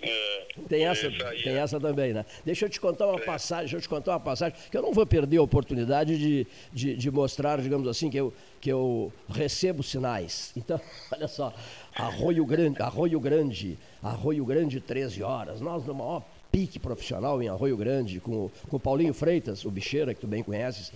É, 0.00 0.46
tem 0.68 0.84
essa, 0.84 1.10
tem 1.10 1.54
é. 1.54 1.58
essa 1.58 1.80
também, 1.80 2.12
né? 2.12 2.24
Deixa 2.44 2.66
eu 2.66 2.70
te 2.70 2.80
contar 2.80 3.06
uma 3.06 3.18
passagem, 3.18 3.64
deixa 3.64 3.76
eu 3.76 3.80
te 3.80 3.88
contar 3.88 4.12
uma 4.12 4.20
passagem, 4.20 4.56
que 4.70 4.76
eu 4.76 4.82
não 4.82 4.92
vou 4.92 5.06
perder 5.06 5.38
a 5.38 5.42
oportunidade 5.42 6.18
de, 6.18 6.46
de, 6.72 6.96
de, 6.96 7.10
mostrar, 7.10 7.60
digamos 7.60 7.88
assim, 7.88 8.10
que 8.10 8.16
eu, 8.16 8.32
que 8.60 8.70
eu 8.70 9.12
recebo 9.28 9.82
sinais. 9.82 10.52
Então, 10.56 10.80
olha 11.12 11.26
só, 11.26 11.52
Arroio 11.94 12.44
Grande, 12.46 12.80
Arroio 12.82 13.18
Grande, 13.18 13.78
Arroio 14.02 14.44
Grande, 14.44 14.80
13 14.80 15.22
horas. 15.22 15.60
Nós 15.60 15.84
no 15.84 15.94
maior 15.94 16.22
pique 16.50 16.78
profissional 16.78 17.42
em 17.42 17.48
Arroio 17.48 17.76
Grande, 17.76 18.20
com, 18.20 18.50
com 18.68 18.76
o 18.76 18.80
Paulinho 18.80 19.12
Freitas, 19.12 19.64
o 19.64 19.70
bicheira, 19.70 20.14
que 20.14 20.20
tu 20.20 20.26
bem 20.26 20.42
conheces, 20.42 20.92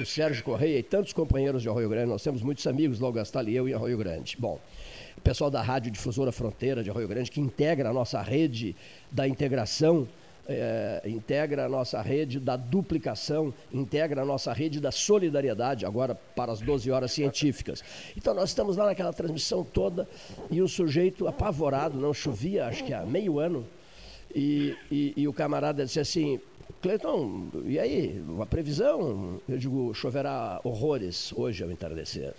o 0.00 0.06
Sérgio 0.06 0.42
Correia 0.42 0.78
e 0.78 0.82
tantos 0.82 1.12
companheiros 1.12 1.62
de 1.62 1.68
Arroio 1.68 1.88
Grande. 1.88 2.08
Nós 2.08 2.22
temos 2.22 2.42
muitos 2.42 2.66
amigos, 2.66 3.00
logo 3.00 3.14
Gastal 3.14 3.48
e 3.48 3.56
eu, 3.56 3.68
em 3.68 3.74
Arroio 3.74 3.98
Grande. 3.98 4.36
Bom, 4.38 4.58
pessoal 5.24 5.50
da 5.50 5.62
Rádio 5.62 5.90
Difusora 5.90 6.30
Fronteira 6.30 6.84
de 6.84 6.90
Arroio 6.90 7.08
Grande, 7.08 7.30
que 7.30 7.40
integra 7.40 7.88
a 7.88 7.92
nossa 7.92 8.20
rede 8.20 8.76
da 9.10 9.26
integração 9.26 10.06
é, 10.46 11.00
integra 11.06 11.64
a 11.64 11.68
nossa 11.70 12.02
rede 12.02 12.38
da 12.38 12.54
duplicação, 12.54 13.52
integra 13.72 14.20
a 14.20 14.24
nossa 14.26 14.52
rede 14.52 14.78
da 14.78 14.92
solidariedade, 14.92 15.86
agora 15.86 16.14
para 16.14 16.52
as 16.52 16.60
12 16.60 16.90
horas 16.90 17.12
científicas. 17.12 17.82
Então 18.14 18.34
nós 18.34 18.50
estamos 18.50 18.76
lá 18.76 18.84
naquela 18.84 19.10
transmissão 19.10 19.64
toda 19.64 20.06
e 20.50 20.60
o 20.60 20.68
sujeito 20.68 21.26
apavorado, 21.26 21.98
não 21.98 22.12
chovia, 22.12 22.66
acho 22.66 22.84
que 22.84 22.92
há 22.92 23.06
meio 23.06 23.38
ano, 23.38 23.66
e, 24.34 24.76
e, 24.90 25.14
e 25.16 25.26
o 25.26 25.32
camarada 25.32 25.82
disse 25.84 26.00
assim, 26.00 26.38
Cleiton, 26.82 27.48
e 27.64 27.78
aí, 27.78 28.22
a 28.38 28.44
previsão? 28.44 29.40
Eu 29.48 29.56
digo, 29.56 29.94
choverá 29.94 30.60
horrores 30.62 31.32
hoje 31.34 31.64
ao 31.64 31.70
entardecer. 31.70 32.34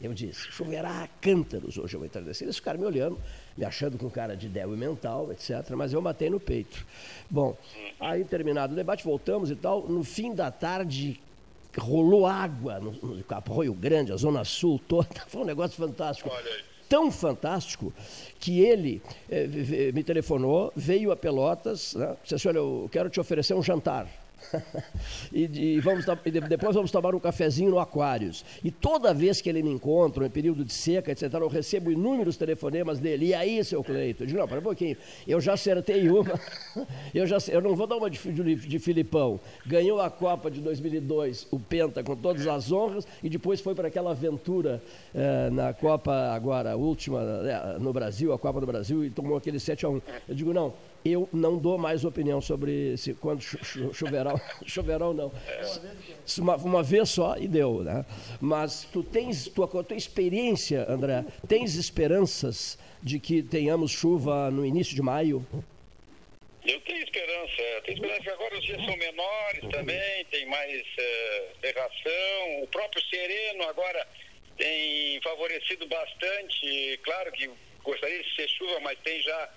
Eu 0.00 0.14
disse, 0.14 0.42
choverá 0.52 1.08
cântaros 1.20 1.76
hoje 1.76 1.96
ao 1.96 2.04
entardecer. 2.04 2.46
Eles 2.46 2.56
ficaram 2.56 2.78
me 2.78 2.86
olhando, 2.86 3.18
me 3.56 3.64
achando 3.64 3.98
com 3.98 4.08
cara 4.08 4.36
de 4.36 4.48
débil 4.48 4.76
mental, 4.76 5.32
etc. 5.32 5.70
Mas 5.70 5.92
eu 5.92 6.00
matei 6.00 6.30
no 6.30 6.38
peito. 6.38 6.86
Bom, 7.28 7.56
aí 7.98 8.24
terminado 8.24 8.72
o 8.72 8.76
debate, 8.76 9.02
voltamos 9.02 9.50
e 9.50 9.56
tal. 9.56 9.88
No 9.88 10.04
fim 10.04 10.32
da 10.32 10.52
tarde, 10.52 11.20
rolou 11.76 12.26
água 12.26 12.78
no, 12.78 12.92
no 12.92 13.24
Arroio 13.28 13.74
Grande, 13.74 14.12
a 14.12 14.16
Zona 14.16 14.44
Sul 14.44 14.80
toda. 14.86 15.08
Foi 15.26 15.42
um 15.42 15.44
negócio 15.44 15.76
fantástico. 15.76 16.30
Tão 16.88 17.10
fantástico 17.10 17.92
que 18.38 18.60
ele 18.60 19.02
eh, 19.28 19.92
me 19.92 20.02
telefonou, 20.02 20.72
veio 20.74 21.12
a 21.12 21.16
Pelotas, 21.16 21.94
né? 21.94 22.16
disse 22.22 22.36
assim, 22.36 22.48
olha, 22.48 22.58
eu 22.58 22.88
quero 22.90 23.10
te 23.10 23.20
oferecer 23.20 23.52
um 23.52 23.62
jantar. 23.62 24.08
e, 25.32 25.76
e, 25.76 25.80
vamos, 25.80 26.04
e 26.24 26.30
depois 26.30 26.74
vamos 26.74 26.90
tomar 26.90 27.14
um 27.14 27.20
cafezinho 27.20 27.70
no 27.70 27.78
Aquários. 27.78 28.44
E 28.62 28.70
toda 28.70 29.12
vez 29.12 29.40
que 29.40 29.48
ele 29.48 29.62
me 29.62 29.70
encontra, 29.70 30.26
em 30.26 30.30
período 30.30 30.64
de 30.64 30.72
seca, 30.72 31.12
etc., 31.12 31.32
eu 31.34 31.48
recebo 31.48 31.90
inúmeros 31.90 32.36
telefonemas 32.36 32.98
dele. 32.98 33.26
E 33.26 33.34
aí, 33.34 33.62
seu 33.64 33.82
Cleito? 33.82 34.22
Eu 34.22 34.26
digo, 34.26 34.38
não, 34.38 34.48
para 34.48 34.60
um 34.60 34.62
pouquinho. 34.62 34.96
Eu 35.26 35.40
já 35.40 35.54
acertei 35.54 36.08
uma. 36.08 36.40
eu, 37.14 37.26
já, 37.26 37.38
eu 37.48 37.60
não 37.60 37.74
vou 37.74 37.86
dar 37.86 37.96
uma 37.96 38.10
de, 38.10 38.18
de, 38.18 38.54
de 38.56 38.78
Filipão. 38.78 39.40
Ganhou 39.66 40.00
a 40.00 40.10
Copa 40.10 40.50
de 40.50 40.60
2002, 40.60 41.48
o 41.50 41.58
Penta, 41.58 42.02
com 42.02 42.16
todas 42.16 42.46
as 42.46 42.72
honras, 42.72 43.06
e 43.22 43.28
depois 43.28 43.60
foi 43.60 43.74
para 43.74 43.88
aquela 43.88 44.10
aventura 44.10 44.82
eh, 45.14 45.50
na 45.50 45.72
Copa, 45.72 46.12
agora, 46.32 46.76
última, 46.76 47.20
eh, 47.20 47.78
no 47.78 47.92
Brasil, 47.92 48.32
a 48.32 48.38
Copa 48.38 48.60
do 48.60 48.66
Brasil, 48.66 49.04
e 49.04 49.10
tomou 49.10 49.36
aquele 49.36 49.60
7 49.60 49.86
a 49.86 49.88
1 49.88 50.02
Eu 50.28 50.34
digo, 50.34 50.52
não, 50.52 50.72
eu 51.04 51.28
não 51.32 51.58
dou 51.58 51.78
mais 51.78 52.04
opinião 52.04 52.40
sobre 52.40 52.96
se 52.96 53.14
quando 53.14 53.40
choverá, 53.92 54.34
choverá 54.66 55.06
ou 55.06 55.14
não. 55.14 55.32
Uma, 56.38 56.56
uma, 56.56 56.82
vez 56.82 57.10
só 57.10 57.36
e 57.36 57.46
deu, 57.46 57.82
né? 57.82 58.04
Mas 58.40 58.88
tu 58.92 59.02
tens, 59.02 59.48
tua, 59.48 59.66
tua 59.68 59.96
experiência, 59.96 60.86
André, 60.88 61.24
tens 61.46 61.76
esperanças 61.76 62.78
de 63.02 63.18
que 63.18 63.42
tenhamos 63.42 63.90
chuva 63.90 64.50
no 64.50 64.64
início 64.64 64.94
de 64.94 65.02
maio? 65.02 65.46
Eu 66.64 66.80
tenho 66.82 67.02
esperança, 67.02 67.62
tenho 67.84 67.96
esperança 67.96 68.20
que 68.20 68.30
agora 68.30 68.58
os 68.58 68.64
dias 68.64 68.84
são 68.84 68.96
menores 68.96 69.70
também, 69.70 70.24
tem 70.30 70.46
mais 70.46 70.82
erração, 71.62 72.62
o 72.62 72.66
próprio 72.66 73.02
sereno 73.04 73.62
agora 73.64 74.06
tem 74.58 75.20
favorecido 75.22 75.86
bastante, 75.86 77.00
claro 77.04 77.32
que 77.32 77.48
gostaria 77.82 78.22
de 78.22 78.34
ser 78.34 78.48
chuva, 78.48 78.80
mas 78.80 78.98
tem 78.98 79.22
já 79.22 79.50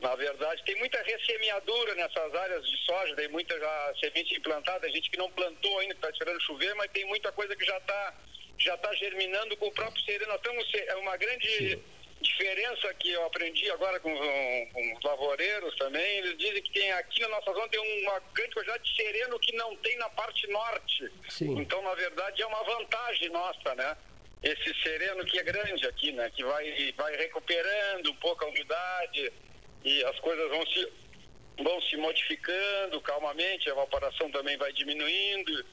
na 0.00 0.14
verdade, 0.14 0.64
tem 0.64 0.76
muita 0.76 1.00
ressemeadura 1.02 1.94
nessas 1.94 2.34
áreas 2.34 2.66
de 2.68 2.76
soja, 2.84 3.14
tem 3.16 3.28
muita 3.28 3.58
já 3.58 3.94
semente 4.00 4.34
implantada, 4.34 4.90
gente 4.90 5.10
que 5.10 5.18
não 5.18 5.30
plantou 5.30 5.78
ainda, 5.78 5.94
está 5.94 6.08
esperando 6.10 6.40
chover, 6.42 6.74
mas 6.74 6.90
tem 6.90 7.04
muita 7.04 7.30
coisa 7.32 7.54
que 7.54 7.64
já 7.64 7.76
está 7.76 8.14
já 8.58 8.76
tá 8.76 8.94
germinando 8.94 9.56
com 9.56 9.68
o 9.68 9.72
próprio 9.72 10.02
sereno. 10.04 10.32
Nós 10.32 10.40
temos 10.42 10.70
é 10.74 10.94
uma 10.96 11.16
grande 11.16 11.78
diferença 12.20 12.92
que 12.94 13.10
eu 13.10 13.24
aprendi 13.24 13.70
agora 13.70 13.98
com, 14.00 14.14
com, 14.72 14.94
os 14.96 15.02
lavoureiros 15.02 15.74
também. 15.76 16.18
Eles 16.18 16.36
dizem 16.36 16.62
que 16.62 16.72
tem 16.72 16.92
aqui 16.92 17.20
na 17.20 17.28
nossa 17.28 17.52
zona 17.52 17.68
tem 17.68 18.02
uma 18.02 18.20
grande 18.34 18.54
quantidade 18.54 18.84
de 18.84 18.96
sereno 18.96 19.38
que 19.38 19.54
não 19.56 19.74
tem 19.76 19.96
na 19.96 20.08
parte 20.10 20.46
norte. 20.48 21.10
Sim. 21.28 21.58
Então, 21.58 21.82
na 21.82 21.94
verdade, 21.94 22.42
é 22.42 22.46
uma 22.46 22.62
vantagem 22.64 23.30
nossa, 23.30 23.74
né? 23.74 23.96
Esse 24.42 24.74
sereno 24.82 25.24
que 25.24 25.38
é 25.38 25.42
grande 25.42 25.86
aqui, 25.86 26.12
né? 26.12 26.30
Que 26.34 26.44
vai, 26.44 26.92
vai 26.96 27.16
recuperando 27.16 28.10
um 28.10 28.16
pouco 28.16 28.44
a 28.44 28.48
umidade 28.48 29.32
e 29.84 30.04
as 30.04 30.18
coisas 30.20 30.48
vão 30.48 30.66
se, 30.66 30.88
vão 31.62 31.80
se 31.82 31.96
modificando 31.96 33.00
calmamente, 33.00 33.68
a 33.68 33.72
evaporação 33.72 34.30
também 34.30 34.56
vai 34.56 34.72
diminuindo. 34.72 35.64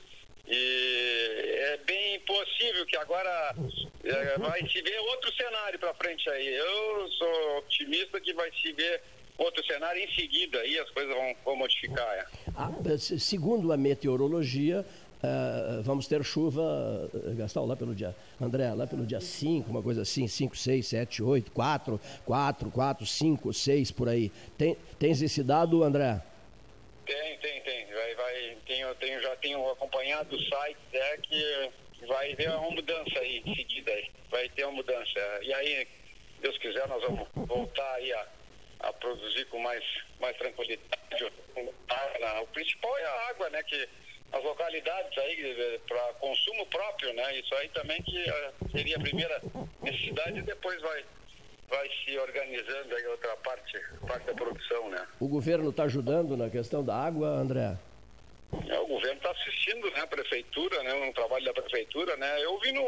E 0.48 1.56
é 1.74 1.78
bem 1.86 2.20
possível 2.22 2.86
que 2.86 2.96
agora 2.96 3.56
é, 4.04 4.38
vai 4.38 4.62
se 4.70 4.82
ver 4.82 4.98
outro 5.00 5.34
cenário 5.36 5.78
para 5.78 5.94
frente 5.96 6.30
aí. 6.30 6.48
Eu 6.48 7.12
sou 7.12 7.58
otimista 7.58 8.20
que 8.22 8.34
vai 8.34 8.50
se 8.62 8.72
ver 8.72 9.02
outro 9.38 9.64
cenário 9.66 10.02
em 10.02 10.16
seguida 10.16 10.60
aí 10.60 10.80
as 10.80 10.90
coisas 10.92 11.14
vão, 11.14 11.36
vão 11.46 11.56
modificar. 11.58 12.08
É. 12.16 12.26
Ah, 12.56 12.72
segundo 12.98 13.72
a 13.72 13.78
meteorologia, 13.78 14.86
Uh, 15.18 15.82
vamos 15.82 16.08
ter 16.08 16.24
chuva, 16.24 16.62
uh, 16.62 17.36
Gastão, 17.36 17.66
lá 17.66 17.76
pelo 17.76 17.96
dia, 17.96 18.16
André, 18.40 18.72
lá 18.74 18.86
pelo 18.86 19.04
dia 19.04 19.20
5, 19.20 19.68
uma 19.68 19.82
coisa 19.82 20.04
assim, 20.04 20.28
5, 20.28 20.56
6, 20.56 20.86
7, 20.86 21.24
8, 21.24 21.52
4, 21.52 22.00
4, 22.24 22.70
4, 22.70 23.06
5, 23.06 23.54
6, 23.54 23.92
por 23.92 24.10
aí. 24.10 24.32
Tem, 24.56 24.78
tens 25.00 25.20
esse 25.24 25.42
dado, 25.42 25.84
André? 25.84 26.22
Tem, 27.08 27.38
tem, 27.40 27.62
tem. 27.62 27.88
Vai, 27.88 28.16
vai, 28.16 28.58
tenho, 28.68 28.94
tenho, 28.96 29.22
já 29.22 29.36
tenho 29.38 29.72
acompanhado 29.72 30.36
o 30.36 30.40
site 30.40 30.78
é, 30.94 31.18
que 31.18 31.72
vai 32.06 32.36
ter 32.36 32.50
uma 32.50 32.70
mudança 32.70 33.20
aí, 33.20 33.42
em 33.44 33.56
seguida 33.56 33.92
aí. 33.92 34.12
Vai 34.30 34.48
ter 34.50 34.66
uma 34.66 34.74
mudança. 34.74 35.20
E 35.42 35.52
aí, 35.52 35.88
Deus 36.42 36.58
quiser, 36.60 36.88
nós 36.88 37.02
vamos 37.02 37.28
voltar 37.34 37.94
aí 37.96 38.14
a, 38.14 38.28
a 38.82 38.94
produzir 38.94 39.46
com 39.46 39.58
mais, 39.60 39.84
mais 40.20 40.38
tranquilidade. 40.38 40.88
O 42.44 42.48
principal 42.54 42.96
é 43.00 43.06
a 43.06 43.30
água, 43.30 43.50
né? 43.50 43.64
Que 43.64 43.90
as 44.32 44.44
localidades 44.44 45.18
aí 45.18 45.56
eh, 45.60 45.80
para 45.88 46.14
consumo 46.16 46.66
próprio, 46.68 47.14
né? 47.14 47.40
Isso 47.40 47.54
aí 47.56 47.70
também 47.70 48.02
que 48.04 48.18
eh, 48.18 48.52
seria 48.72 48.98
a 48.98 49.00
primeira 49.00 49.42
necessidade 49.82 50.40
e 50.40 50.42
depois 50.42 50.82
vai 50.82 51.06
vai 51.70 51.90
se 52.04 52.18
organizando 52.18 52.96
aí 52.96 53.06
outra 53.08 53.36
parte, 53.38 53.78
parte 54.08 54.26
da 54.26 54.34
produção, 54.34 54.90
né? 54.90 55.06
O 55.20 55.28
governo 55.28 55.70
está 55.70 55.84
ajudando 55.84 56.38
na 56.38 56.50
questão 56.50 56.84
da 56.84 56.96
água, 56.96 57.28
André? 57.28 57.78
É, 58.70 58.80
o 58.80 58.88
governo 58.88 59.18
está 59.18 59.32
assistindo, 59.32 59.92
né? 59.92 60.00
A 60.00 60.08
prefeitura, 60.08 60.82
né? 60.84 60.94
Um 60.94 61.12
trabalho 61.12 61.44
da 61.44 61.54
prefeitura, 61.54 62.16
né? 62.16 62.44
Eu 62.44 62.58
vi 62.60 62.72
no, 62.72 62.82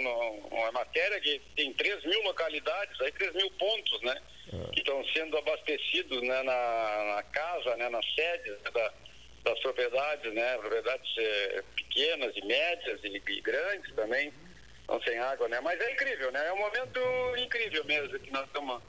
no, 0.00 0.30
uma 0.50 0.72
matéria 0.72 1.18
que 1.20 1.40
tem 1.56 1.72
3 1.72 2.04
mil 2.04 2.22
localidades, 2.24 3.00
aí 3.00 3.10
3 3.12 3.34
mil 3.34 3.50
pontos, 3.52 4.02
né? 4.02 4.20
É. 4.52 4.70
Que 4.72 4.80
estão 4.80 5.02
sendo 5.14 5.38
abastecidos 5.38 6.20
né? 6.22 6.42
na, 6.42 7.14
na 7.16 7.22
casa, 7.32 7.76
né? 7.76 7.88
Na 7.88 8.02
sede 8.02 8.50
né? 8.50 8.70
da, 8.72 8.92
das 9.48 9.58
propriedades, 9.60 10.34
né? 10.34 10.58
Propriedades 10.58 11.14
eh, 11.18 11.64
pequenas 11.74 12.36
e 12.36 12.44
médias 12.44 13.00
e, 13.02 13.08
e, 13.08 13.40
grandes 13.40 13.94
também, 13.94 14.32
estão 14.80 15.00
sem 15.02 15.18
água, 15.18 15.48
né? 15.48 15.60
Mas 15.60 15.80
é 15.80 15.92
incrível, 15.92 16.30
né? 16.32 16.46
É 16.46 16.52
um 16.52 16.58
momento 16.58 17.00
incrível 17.38 17.84
mesmo 17.84 18.18
que 18.18 18.30
nós 18.30 18.46
estamos 18.46 18.82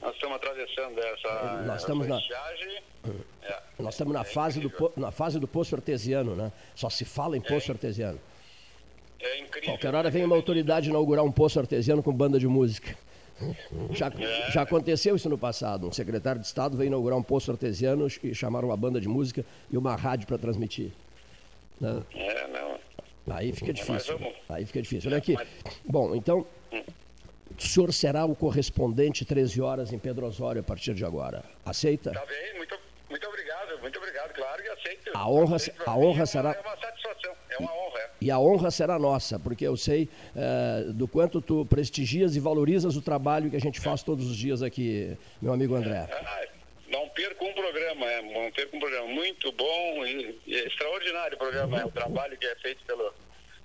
nós 0.00 0.14
estamos 0.14 0.36
atravessando 0.36 0.96
essa, 1.00 1.62
nós 1.66 1.80
estamos 1.80 2.06
essa 2.06 2.14
na, 2.14 3.12
é, 3.42 3.62
nós 3.80 3.94
estamos 3.94 4.14
na 4.14 4.20
é 4.20 4.24
fase 4.24 4.60
do 4.60 4.92
na 4.96 5.10
fase 5.10 5.40
do 5.40 5.48
poço 5.48 5.74
artesiano, 5.74 6.36
né? 6.36 6.52
Só 6.74 6.88
se 6.88 7.04
fala 7.04 7.36
em 7.36 7.40
poço 7.40 7.70
é, 7.70 7.74
artesiano. 7.74 8.20
É 9.20 9.38
incrível. 9.40 9.70
Qualquer 9.70 9.94
hora 9.94 10.08
vem 10.08 10.24
uma 10.24 10.36
autoridade 10.36 10.88
inaugurar 10.88 11.24
um 11.24 11.32
poço 11.32 11.58
artesiano 11.58 12.02
com 12.02 12.12
banda 12.12 12.38
de 12.38 12.46
música. 12.46 12.96
Já, 13.92 14.10
já 14.50 14.62
aconteceu 14.62 15.14
isso 15.16 15.28
no 15.28 15.38
passado. 15.38 15.86
Um 15.86 15.92
secretário 15.92 16.40
de 16.40 16.46
Estado 16.46 16.76
veio 16.76 16.88
inaugurar 16.88 17.18
um 17.18 17.22
poço 17.22 17.50
artesiano 17.50 18.06
e 18.22 18.34
chamaram 18.34 18.68
uma 18.68 18.76
banda 18.76 19.00
de 19.00 19.08
música 19.08 19.44
e 19.70 19.76
uma 19.76 19.94
rádio 19.94 20.26
para 20.26 20.38
transmitir. 20.38 20.90
Né? 21.80 22.02
É, 22.14 22.48
não. 22.48 22.78
Aí 23.34 23.52
fica 23.52 23.72
difícil. 23.72 24.18
Aí 24.48 24.64
fica 24.66 24.82
difícil. 24.82 25.10
Olha 25.10 25.18
aqui. 25.18 25.36
Bom, 25.84 26.14
então, 26.14 26.46
o 27.56 27.62
senhor 27.62 27.92
será 27.92 28.24
o 28.24 28.34
correspondente 28.34 29.24
13 29.24 29.60
horas 29.60 29.92
em 29.92 29.98
Pedro 29.98 30.26
Osório 30.26 30.60
a 30.60 30.64
partir 30.64 30.94
de 30.94 31.04
agora. 31.04 31.44
Aceita? 31.64 32.12
Tá 32.12 32.26
bem, 32.26 32.56
muito, 32.56 32.78
muito 33.10 33.26
obrigado, 33.28 33.80
muito 33.80 33.98
obrigado, 33.98 34.32
claro 34.34 34.62
que 34.62 34.68
aceito. 34.68 35.10
A 35.14 35.28
honra, 35.28 35.56
a 35.86 35.96
honra 35.96 36.26
será. 36.26 36.52
É 36.52 36.60
uma 36.60 36.76
satisfação, 36.76 37.32
é 37.50 37.58
uma 37.58 37.72
honra. 37.72 37.87
É. 38.20 38.24
E 38.24 38.30
a 38.30 38.38
honra 38.38 38.70
será 38.70 38.98
nossa, 38.98 39.38
porque 39.38 39.66
eu 39.66 39.76
sei 39.76 40.08
é, 40.36 40.84
do 40.92 41.06
quanto 41.06 41.40
tu 41.40 41.64
prestigias 41.66 42.36
e 42.36 42.40
valorizas 42.40 42.96
o 42.96 43.02
trabalho 43.02 43.50
que 43.50 43.56
a 43.56 43.60
gente 43.60 43.80
faz 43.80 44.02
todos 44.02 44.30
os 44.30 44.36
dias 44.36 44.62
aqui, 44.62 45.16
meu 45.40 45.52
amigo 45.52 45.74
André. 45.74 46.08
É, 46.10 46.48
não 46.90 47.08
perco 47.10 47.44
um 47.44 47.52
programa, 47.52 48.06
é, 48.06 48.22
não 48.22 48.50
perco 48.52 48.76
um 48.76 48.80
programa. 48.80 49.06
Muito 49.08 49.52
bom 49.52 50.06
e, 50.06 50.38
e 50.46 50.54
extraordinário 50.66 51.38
programa, 51.38 51.80
é, 51.80 51.84
o 51.84 51.90
trabalho 51.90 52.36
que 52.36 52.46
é 52.46 52.54
feito 52.56 52.84
pelo, 52.84 53.12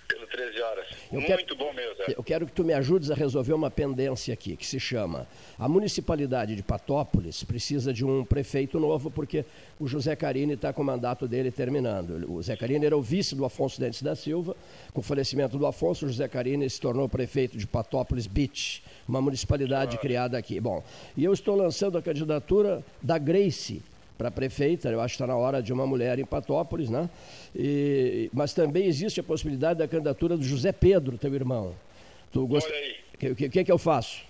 pelo 0.06 0.26
13 0.26 0.60
horas. 0.60 0.86
Eu 1.12 1.20
Muito 1.20 1.26
quero, 1.26 1.56
bom 1.56 1.72
mesmo. 1.72 2.02
É. 2.02 2.14
Eu 2.16 2.22
quero 2.22 2.46
que 2.46 2.52
tu 2.52 2.64
me 2.64 2.72
ajudes 2.72 3.10
a 3.10 3.14
resolver 3.14 3.52
uma 3.52 3.70
pendência 3.70 4.34
aqui, 4.34 4.56
que 4.56 4.66
se 4.66 4.78
chama 4.78 5.26
a 5.58 5.68
municipalidade 5.68 6.56
de 6.56 6.62
Patópolis 6.62 7.44
precisa 7.44 7.92
de 7.92 8.04
um 8.04 8.24
prefeito 8.24 8.80
novo, 8.80 9.10
porque 9.10 9.44
o 9.78 9.86
José 9.86 10.16
Carini 10.16 10.54
está 10.54 10.72
com 10.72 10.82
o 10.82 10.84
mandato 10.84 11.28
dele 11.28 11.50
terminando. 11.50 12.28
O 12.28 12.36
José 12.36 12.56
Carini 12.56 12.86
era 12.86 12.96
o 12.96 13.02
vice 13.02 13.34
do 13.34 13.44
Afonso 13.44 13.80
Dentes 13.80 14.02
da 14.02 14.16
Silva. 14.16 14.56
Com 14.92 15.00
o 15.00 15.02
falecimento 15.02 15.56
do 15.56 15.66
Afonso, 15.66 16.06
o 16.06 16.08
José 16.08 16.26
Carini 16.26 16.68
se 16.68 16.80
tornou 16.80 17.08
prefeito 17.08 17.56
de 17.56 17.66
Patópolis 17.66 18.26
Beach, 18.26 18.82
uma 19.08 19.20
municipalidade 19.20 19.96
criada 19.98 20.36
aqui. 20.36 20.58
Bom, 20.58 20.82
e 21.16 21.24
eu 21.24 21.32
estou 21.32 21.54
lançando 21.54 21.98
a 21.98 22.02
candidatura 22.02 22.82
da 23.00 23.16
Grace 23.16 23.82
para 24.16 24.30
prefeita, 24.30 24.88
eu 24.88 25.00
acho 25.00 25.16
que 25.16 25.22
está 25.22 25.26
na 25.26 25.36
hora 25.36 25.62
de 25.62 25.72
uma 25.72 25.86
mulher 25.86 26.18
em 26.18 26.24
Patópolis, 26.24 26.88
né? 26.88 27.10
E, 27.54 28.30
mas 28.32 28.52
também 28.52 28.86
existe 28.86 29.18
a 29.18 29.22
possibilidade 29.22 29.80
da 29.80 29.88
candidatura 29.88 30.36
do 30.36 30.44
José 30.44 30.72
Pedro, 30.72 31.18
teu 31.18 31.34
irmão. 31.34 31.74
Tu 32.32 32.46
gost... 32.46 32.68
Olha 32.68 32.76
aí. 32.76 32.96
O 33.30 33.34
que, 33.34 33.48
que, 33.48 33.64
que 33.64 33.72
eu 33.72 33.78
faço? 33.78 34.22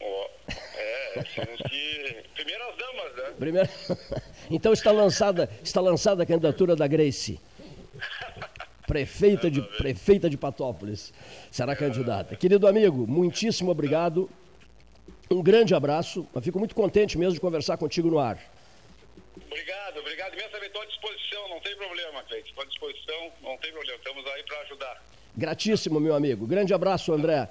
Ó, 0.00 0.26
é, 0.48 1.22
que. 1.68 2.24
Primeiras 2.34 2.76
damas, 2.76 3.16
né? 3.16 3.34
Primeiro... 3.38 3.68
então 4.50 4.72
está 4.72 4.90
lançada, 4.90 5.48
está 5.62 5.80
lançada 5.80 6.22
a 6.22 6.26
candidatura 6.26 6.76
da 6.76 6.86
Grace. 6.86 7.40
Prefeita 8.86 9.50
de, 9.50 9.62
prefeita 9.62 10.28
de 10.28 10.36
Patópolis. 10.36 11.12
Será 11.50 11.74
candidata. 11.74 12.36
Querido 12.36 12.66
amigo, 12.66 13.06
muitíssimo 13.06 13.70
obrigado. 13.70 14.28
Um 15.30 15.42
grande 15.42 15.74
abraço. 15.74 16.26
Eu 16.34 16.42
fico 16.42 16.58
muito 16.58 16.74
contente 16.74 17.16
mesmo 17.16 17.32
de 17.32 17.40
conversar 17.40 17.78
contigo 17.78 18.10
no 18.10 18.18
ar. 18.18 18.38
Obrigado, 19.36 19.98
obrigado. 19.98 20.34
Imensamente, 20.34 20.66
estou 20.66 20.82
à 20.82 20.86
disposição, 20.86 21.48
não 21.48 21.60
tem 21.60 21.76
problema, 21.76 22.22
Cleiton. 22.24 22.48
Estou 22.48 22.64
à 22.64 22.66
disposição, 22.66 23.32
não 23.42 23.56
tem 23.58 23.72
problema. 23.72 23.98
Estamos 23.98 24.26
aí 24.26 24.42
para 24.44 24.60
ajudar. 24.60 25.02
Gratíssimo, 25.36 25.98
meu 26.00 26.14
amigo. 26.14 26.46
Grande 26.46 26.72
abraço, 26.72 27.12
André. 27.12 27.48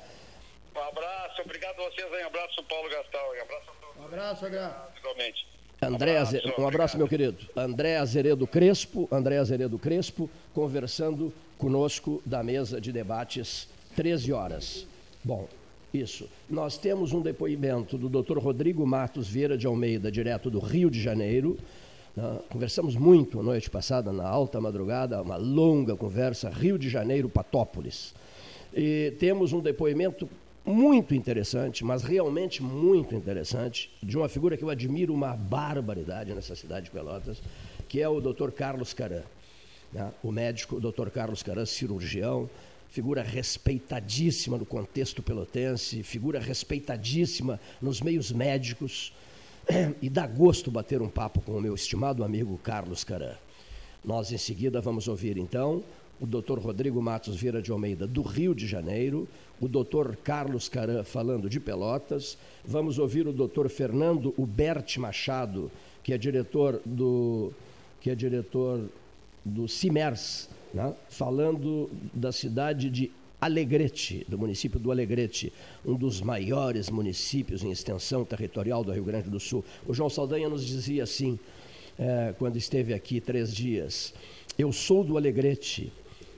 Um 0.76 0.80
abraço, 0.80 1.42
obrigado 1.42 1.80
a 1.82 1.90
vocês 1.90 2.14
aí. 2.14 2.24
Um 2.24 2.28
abraço, 2.28 2.64
Paulo 2.64 2.90
Gastal. 2.90 3.34
Um 3.38 3.42
abraço 3.42 3.70
a 3.70 3.74
todos. 3.74 3.98
Um 4.02 4.06
abraço, 4.06 4.46
André. 4.46 4.70
Igualmente. 4.98 5.48
André, 5.82 6.18
abraço, 6.18 6.38
Aze- 6.38 6.54
um 6.62 6.68
abraço, 6.68 6.98
meu 6.98 7.08
querido. 7.10 7.38
André 7.56 7.98
Azeredo 7.98 8.48
Crespo, 8.48 9.08
André 9.12 9.38
Azeredo 9.38 9.78
Crespo, 9.78 10.30
conversando 10.54 11.34
conosco 11.58 12.22
da 12.26 12.42
mesa 12.42 12.80
de 12.80 12.92
debates, 12.94 13.68
13 13.96 14.32
horas. 14.32 14.88
Bom, 15.24 15.48
isso. 15.94 16.28
Nós 16.50 16.78
temos 16.78 17.14
um 17.14 17.22
depoimento 17.22 17.98
do 17.98 18.10
Dr. 18.10 18.40
Rodrigo 18.40 18.86
Matos 18.86 19.28
Vieira 19.28 19.58
de 19.58 19.68
Almeida, 19.68 20.12
direto 20.12 20.50
do 20.50 20.60
Rio 20.60 20.90
de 20.90 21.00
Janeiro. 21.00 21.58
né? 22.16 22.40
Conversamos 22.50 22.96
muito 22.96 23.40
a 23.40 23.44
noite 23.44 23.70
passada, 23.70 24.12
na 24.12 24.28
alta 24.28 24.60
madrugada, 24.60 25.22
uma 25.22 25.36
longa 25.36 25.96
conversa, 25.96 26.50
Rio 26.50 26.80
de 26.80 26.90
Janeiro, 26.90 27.30
Patópolis. 27.30 28.14
E 28.74 29.14
temos 29.20 29.54
um 29.54 29.60
depoimento 29.60 30.28
muito 30.66 31.14
interessante, 31.14 31.84
mas 31.86 32.04
realmente 32.04 32.64
muito 32.64 33.14
interessante, 33.14 33.92
de 34.02 34.18
uma 34.18 34.30
figura 34.30 34.58
que 34.58 34.64
eu 34.64 34.70
admiro 34.70 35.14
uma 35.14 35.36
barbaridade 35.36 36.34
nessa 36.34 36.56
cidade 36.56 36.86
de 36.86 36.92
Pelotas, 36.92 37.42
que 37.88 38.02
é 38.02 38.10
o 38.10 38.20
Dr. 38.20 38.50
Carlos 38.50 38.94
Caran. 38.94 39.24
né? 39.92 40.12
O 40.24 40.32
médico, 40.32 40.78
o 40.78 40.80
Dr. 40.80 41.10
Carlos 41.10 41.44
Caran, 41.44 41.66
cirurgião, 41.66 42.50
figura 42.94 43.24
respeitadíssima 43.24 44.56
no 44.56 44.68
contexto 44.68 45.24
pelotense, 45.24 46.04
figura 46.04 46.40
respeitadíssima 46.40 47.60
nos 47.82 48.00
meios 48.00 48.32
médicos. 48.32 49.12
E 50.00 50.10
dá 50.10 50.28
gosto 50.28 50.70
bater 50.70 51.02
um 51.02 51.10
papo 51.10 51.42
com 51.42 51.54
o 51.54 51.62
meu 51.62 51.74
estimado 51.74 52.24
amigo 52.24 52.56
Carlos 52.62 53.04
Caran. 53.04 53.36
Nós, 54.06 54.32
em 54.32 54.38
seguida, 54.38 54.80
vamos 54.80 55.08
ouvir, 55.08 55.38
então, 55.38 55.82
o 56.22 56.28
Dr. 56.28 56.60
Rodrigo 56.60 57.02
Matos 57.02 57.36
Vieira 57.36 57.64
de 57.64 57.72
Almeida, 57.72 58.06
do 58.06 58.22
Rio 58.22 58.54
de 58.54 58.68
Janeiro, 58.68 59.28
o 59.60 59.68
Dr. 59.68 60.16
Carlos 60.24 60.70
Caran, 60.70 61.04
falando 61.04 61.50
de 61.50 61.60
Pelotas, 61.60 62.38
vamos 62.64 63.00
ouvir 63.00 63.26
o 63.26 63.34
Dr. 63.34 63.70
Fernando 63.70 64.36
Huberti 64.38 65.00
Machado, 65.00 65.72
que 66.04 66.14
é 66.14 66.18
diretor 66.18 66.80
do, 66.86 67.52
que 68.02 68.12
é 68.12 68.16
diretor 68.16 68.88
do 69.44 69.68
CIMERS, 69.68 70.48
né? 70.74 70.94
falando 71.10 71.90
da 72.14 72.32
cidade 72.32 72.90
de 72.90 73.12
Alegrete, 73.40 74.26
do 74.30 74.38
município 74.40 74.80
do 74.80 74.90
Alegrete, 74.90 75.52
um 75.86 75.96
dos 75.96 76.22
maiores 76.22 76.90
municípios 76.90 77.62
em 77.62 77.72
extensão 77.72 78.24
territorial 78.24 78.84
do 78.84 78.92
Rio 78.92 79.04
Grande 79.04 79.30
do 79.30 79.40
Sul. 79.40 79.66
O 79.86 79.94
João 79.94 80.10
Saldanha 80.10 80.48
nos 80.48 80.66
dizia 80.66 81.04
assim, 81.04 81.38
eh, 82.00 82.34
quando 82.40 82.56
esteve 82.56 82.94
aqui 82.94 83.20
três 83.20 83.54
dias: 83.54 84.14
Eu 84.58 84.72
sou 84.72 85.04
do 85.04 85.18
Alegrete, 85.18 85.92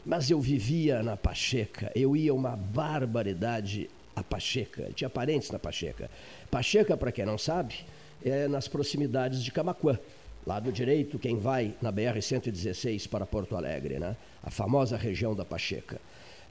mas 0.03 0.31
eu 0.31 0.41
vivia 0.41 1.03
na 1.03 1.15
Pacheca, 1.15 1.91
eu 1.95 2.15
ia 2.15 2.33
uma 2.33 2.55
barbaridade 2.55 3.87
a 4.15 4.23
Pacheca, 4.23 4.89
tinha 4.95 5.09
parentes 5.09 5.51
na 5.51 5.59
Pacheca. 5.59 6.09
Pacheca, 6.49 6.97
para 6.97 7.11
quem 7.11 7.25
não 7.25 7.37
sabe, 7.37 7.75
é 8.23 8.47
nas 8.47 8.67
proximidades 8.67 9.43
de 9.43 9.51
Camaquã. 9.51 9.99
Lado 10.45 10.71
direito, 10.71 11.17
quem 11.17 11.39
vai 11.39 11.73
na 11.81 11.91
BR-116 11.91 13.07
para 13.09 13.25
Porto 13.25 13.55
Alegre, 13.55 13.97
né? 13.97 14.15
a 14.43 14.51
famosa 14.51 14.95
região 14.95 15.33
da 15.33 15.43
Pacheca. 15.43 15.99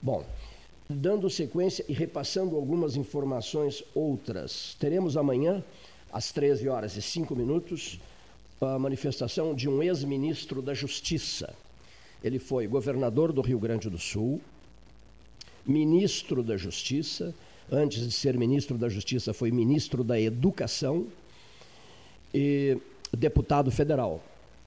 Bom, 0.02 0.26
dando 0.90 1.30
sequência 1.30 1.84
e 1.88 1.92
repassando 1.92 2.56
algumas 2.56 2.96
informações 2.96 3.84
outras, 3.94 4.76
teremos 4.80 5.16
amanhã, 5.16 5.62
às 6.12 6.32
13 6.32 6.68
horas 6.68 6.96
e 6.96 7.02
5 7.02 7.36
minutos, 7.36 8.00
a 8.60 8.78
manifestação 8.78 9.54
de 9.54 9.68
um 9.68 9.80
ex-ministro 9.80 10.60
da 10.60 10.74
Justiça. 10.74 11.54
Ele 12.22 12.40
foi 12.40 12.66
governador 12.66 13.32
do 13.32 13.42
Rio 13.42 13.60
Grande 13.60 13.88
do 13.88 13.98
Sul, 13.98 14.40
ministro 15.64 16.42
da 16.42 16.56
Justiça, 16.56 17.32
antes 17.70 18.04
de 18.04 18.10
ser 18.10 18.36
ministro 18.36 18.76
da 18.76 18.88
Justiça, 18.88 19.32
foi 19.32 19.52
ministro 19.52 20.02
da 20.02 20.20
Educação 20.20 21.06
e 22.32 22.76
deputado 23.16 23.70
federal. 23.70 24.20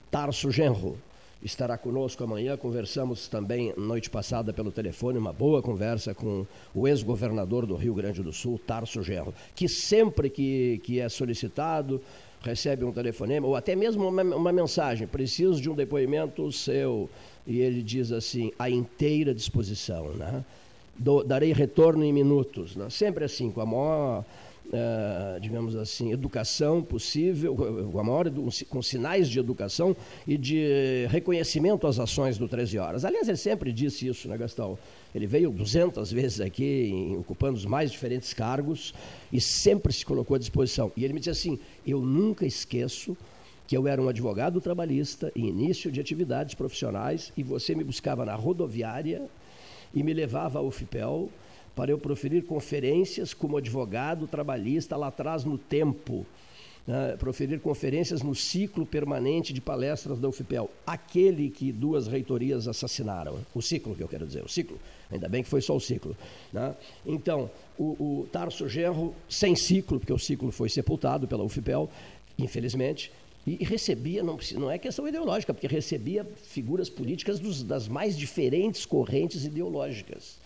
Tarso 0.09 0.51
Genro 0.51 0.97
estará 1.43 1.77
conosco 1.77 2.23
amanhã. 2.23 2.57
Conversamos 2.57 3.27
também 3.27 3.73
noite 3.77 4.09
passada 4.09 4.51
pelo 4.51 4.71
telefone, 4.71 5.17
uma 5.17 5.33
boa 5.33 5.61
conversa 5.61 6.13
com 6.13 6.45
o 6.73 6.87
ex-governador 6.87 7.65
do 7.65 7.75
Rio 7.75 7.93
Grande 7.93 8.23
do 8.23 8.33
Sul, 8.33 8.59
Tarso 8.65 9.03
Genro, 9.03 9.33
que 9.55 9.67
sempre 9.67 10.29
que, 10.29 10.79
que 10.83 10.99
é 10.99 11.09
solicitado 11.09 12.01
recebe 12.41 12.85
um 12.85 12.91
telefonema 12.91 13.47
ou 13.47 13.55
até 13.55 13.75
mesmo 13.75 14.07
uma, 14.07 14.21
uma 14.23 14.51
mensagem, 14.51 15.07
preciso 15.07 15.61
de 15.61 15.69
um 15.69 15.75
depoimento 15.75 16.51
seu. 16.51 17.09
E 17.45 17.59
ele 17.59 17.81
diz 17.81 18.11
assim, 18.11 18.51
à 18.59 18.69
inteira 18.69 19.33
disposição, 19.33 20.09
né? 20.09 20.43
Do- 20.97 21.23
darei 21.23 21.53
retorno 21.53 22.03
em 22.03 22.11
minutos. 22.11 22.75
Né? 22.75 22.89
Sempre 22.89 23.23
assim, 23.23 23.51
com 23.51 23.61
a 23.61 23.65
maior, 23.65 24.25
eh, 24.71 25.39
digamos 25.41 25.75
assim, 25.75 26.11
educação 26.11 26.81
possível, 26.83 27.55
com, 27.55 27.99
a 27.99 28.03
maior, 28.03 28.29
com 28.69 28.81
sinais 28.81 29.29
de 29.29 29.39
educação 29.39 29.95
e 30.27 30.37
de 30.37 31.05
reconhecimento 31.09 31.87
às 31.87 31.99
ações 31.99 32.37
do 32.37 32.47
13 32.47 32.77
Horas. 32.77 33.05
Aliás, 33.05 33.27
ele 33.27 33.37
sempre 33.37 33.71
disse 33.71 34.07
isso, 34.07 34.27
né, 34.27 34.37
Gastão? 34.37 34.77
Ele 35.15 35.25
veio 35.25 35.49
200 35.51 36.11
vezes 36.11 36.41
aqui, 36.41 36.89
em- 36.91 37.17
ocupando 37.17 37.57
os 37.57 37.65
mais 37.65 37.91
diferentes 37.91 38.33
cargos 38.33 38.93
e 39.31 39.39
sempre 39.39 39.91
se 39.93 40.05
colocou 40.05 40.35
à 40.35 40.39
disposição. 40.39 40.91
E 40.97 41.03
ele 41.03 41.13
me 41.13 41.19
disse 41.19 41.29
assim: 41.29 41.59
eu 41.85 42.01
nunca 42.01 42.45
esqueço 42.45 43.15
que 43.67 43.75
eu 43.75 43.87
era 43.87 44.01
um 44.01 44.07
advogado 44.07 44.61
trabalhista 44.61 45.31
em 45.35 45.47
início 45.47 45.91
de 45.91 45.99
atividades 45.99 46.55
profissionais 46.55 47.33
e 47.35 47.43
você 47.43 47.75
me 47.75 47.83
buscava 47.83 48.25
na 48.25 48.35
rodoviária 48.35 49.23
e 49.93 50.03
me 50.03 50.13
levava 50.13 50.59
ao 50.59 50.67
UFPEL 50.67 51.29
para 51.77 51.91
eu 51.91 51.97
proferir 51.99 52.43
conferências 52.43 53.35
como 53.35 53.55
advogado 53.55 54.25
trabalhista 54.27 54.97
lá 54.97 55.07
atrás 55.07 55.43
no 55.45 55.59
tempo. 55.59 56.25
né, 56.87 57.17
proferir 57.19 57.59
conferências 57.59 58.21
no 58.23 58.33
ciclo 58.33 58.85
permanente 58.85 59.51
de 59.53 59.59
palestras 59.59 60.17
da 60.19 60.27
UFPEL, 60.29 60.71
aquele 60.87 61.49
que 61.49 61.69
duas 61.69 62.07
reitorias 62.07 62.65
assassinaram, 62.65 63.39
o 63.53 63.61
ciclo 63.61 63.93
que 63.93 64.01
eu 64.01 64.07
quero 64.07 64.25
dizer, 64.25 64.41
o 64.41 64.47
ciclo, 64.47 64.79
ainda 65.11 65.27
bem 65.27 65.43
que 65.43 65.49
foi 65.49 65.61
só 65.61 65.75
o 65.75 65.81
ciclo. 65.81 66.15
né? 66.51 66.73
Então, 67.05 67.51
o, 67.77 67.83
o 68.23 68.27
Tarso 68.31 68.69
Genro, 68.69 69.13
sem 69.29 69.53
ciclo, 69.53 69.99
porque 69.99 70.13
o 70.13 70.17
ciclo 70.17 70.49
foi 70.49 70.69
sepultado 70.69 71.27
pela 71.27 71.43
UFPEL, 71.43 71.89
infelizmente, 72.39 73.11
e 73.45 73.63
recebia, 73.65 74.23
não, 74.23 74.37
não 74.53 74.71
é 74.71 74.77
questão 74.77 75.05
ideológica, 75.07 75.53
porque 75.53 75.67
recebia 75.67 76.25
figuras 76.45 76.89
políticas 76.89 77.37
dos- 77.37 77.63
das 77.63 77.87
mais 77.89 78.17
diferentes 78.17 78.85
correntes 78.85 79.43
ideológicas. 79.43 80.37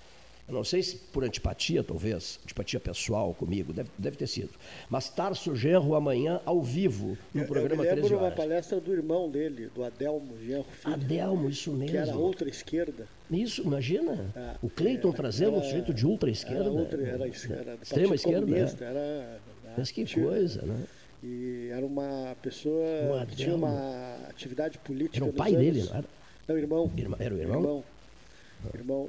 Eu 0.47 0.53
não 0.55 0.63
sei 0.63 0.83
se 0.83 0.97
por 0.97 1.23
antipatia, 1.23 1.83
talvez, 1.83 2.39
antipatia 2.43 2.79
pessoal 2.79 3.33
comigo, 3.33 3.71
deve, 3.71 3.89
deve 3.97 4.17
ter 4.17 4.27
sido. 4.27 4.49
Mas 4.89 5.09
Tarso 5.09 5.55
Genro 5.55 5.95
amanhã 5.95 6.41
ao 6.45 6.61
vivo 6.61 7.17
no 7.33 7.41
Eu- 7.43 7.47
programa 7.47 7.75
eu 7.83 7.87
me 7.87 7.87
13 7.87 8.01
lembro 8.01 8.17
uma 8.17 8.25
horas. 8.25 8.37
palestra 8.37 8.79
do 8.81 8.91
irmão 8.91 9.29
dele, 9.29 9.69
do 9.73 9.83
Adelmo 9.83 10.37
Genro 10.45 10.65
Filho, 10.65 10.93
Adelmo, 10.93 11.49
isso 11.49 11.71
que 11.77 11.95
era 11.97 12.05
mesmo. 12.07 12.19
ultra 12.21 12.49
esquerda. 12.49 13.07
Isso, 13.29 13.61
imagina. 13.61 14.29
Ah, 14.35 14.55
o 14.61 14.69
Cleiton 14.69 15.07
era- 15.09 15.17
trazendo 15.17 15.51
um 15.53 15.55
era- 15.57 15.65
sujeito 15.65 15.93
de 15.93 16.05
ultra 16.05 16.29
esquerda. 16.29 16.69
Era, 16.69 17.07
era, 17.07 17.27
es- 17.27 17.49
era 17.49 17.77
do 17.77 17.83
extrema 17.83 18.15
esquerda. 18.15 18.45
Né? 18.45 18.75
era, 18.81 19.39
Mas 19.77 19.89
que 19.91 20.03
tinha- 20.03 20.25
coisa, 20.25 20.61
né? 20.63 20.83
E 21.23 21.69
era 21.71 21.85
uma 21.85 22.35
pessoa 22.41 23.25
que 23.29 23.35
tinha 23.37 23.55
uma 23.55 24.17
atividade 24.27 24.79
política. 24.79 25.17
Era 25.23 25.25
o 25.25 25.33
pai 25.33 25.55
dele, 25.55 25.79
anos- 25.81 25.91
não 25.91 25.97
era? 25.99 26.07
Não, 26.47 26.57
irmão. 26.57 26.91
Irmã- 26.97 27.17
era 27.19 27.35
o 27.35 27.37
irmão? 27.39 27.57
Irmão, 27.61 27.83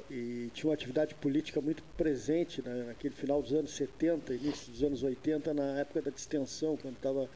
e 0.09 0.49
tinha 0.53 0.69
uma 0.69 0.73
atividade 0.73 1.15
política 1.15 1.61
muito 1.61 1.83
presente 1.97 2.61
né, 2.61 2.83
naquele 2.87 3.13
final 3.13 3.41
dos 3.41 3.53
anos 3.53 3.71
70, 3.71 4.33
início 4.33 4.71
dos 4.71 4.83
anos 4.83 5.03
80, 5.03 5.53
na 5.53 5.79
época 5.79 6.01
da 6.01 6.11
distensão, 6.11 6.77
quando 6.77 6.95
estava 6.95 7.29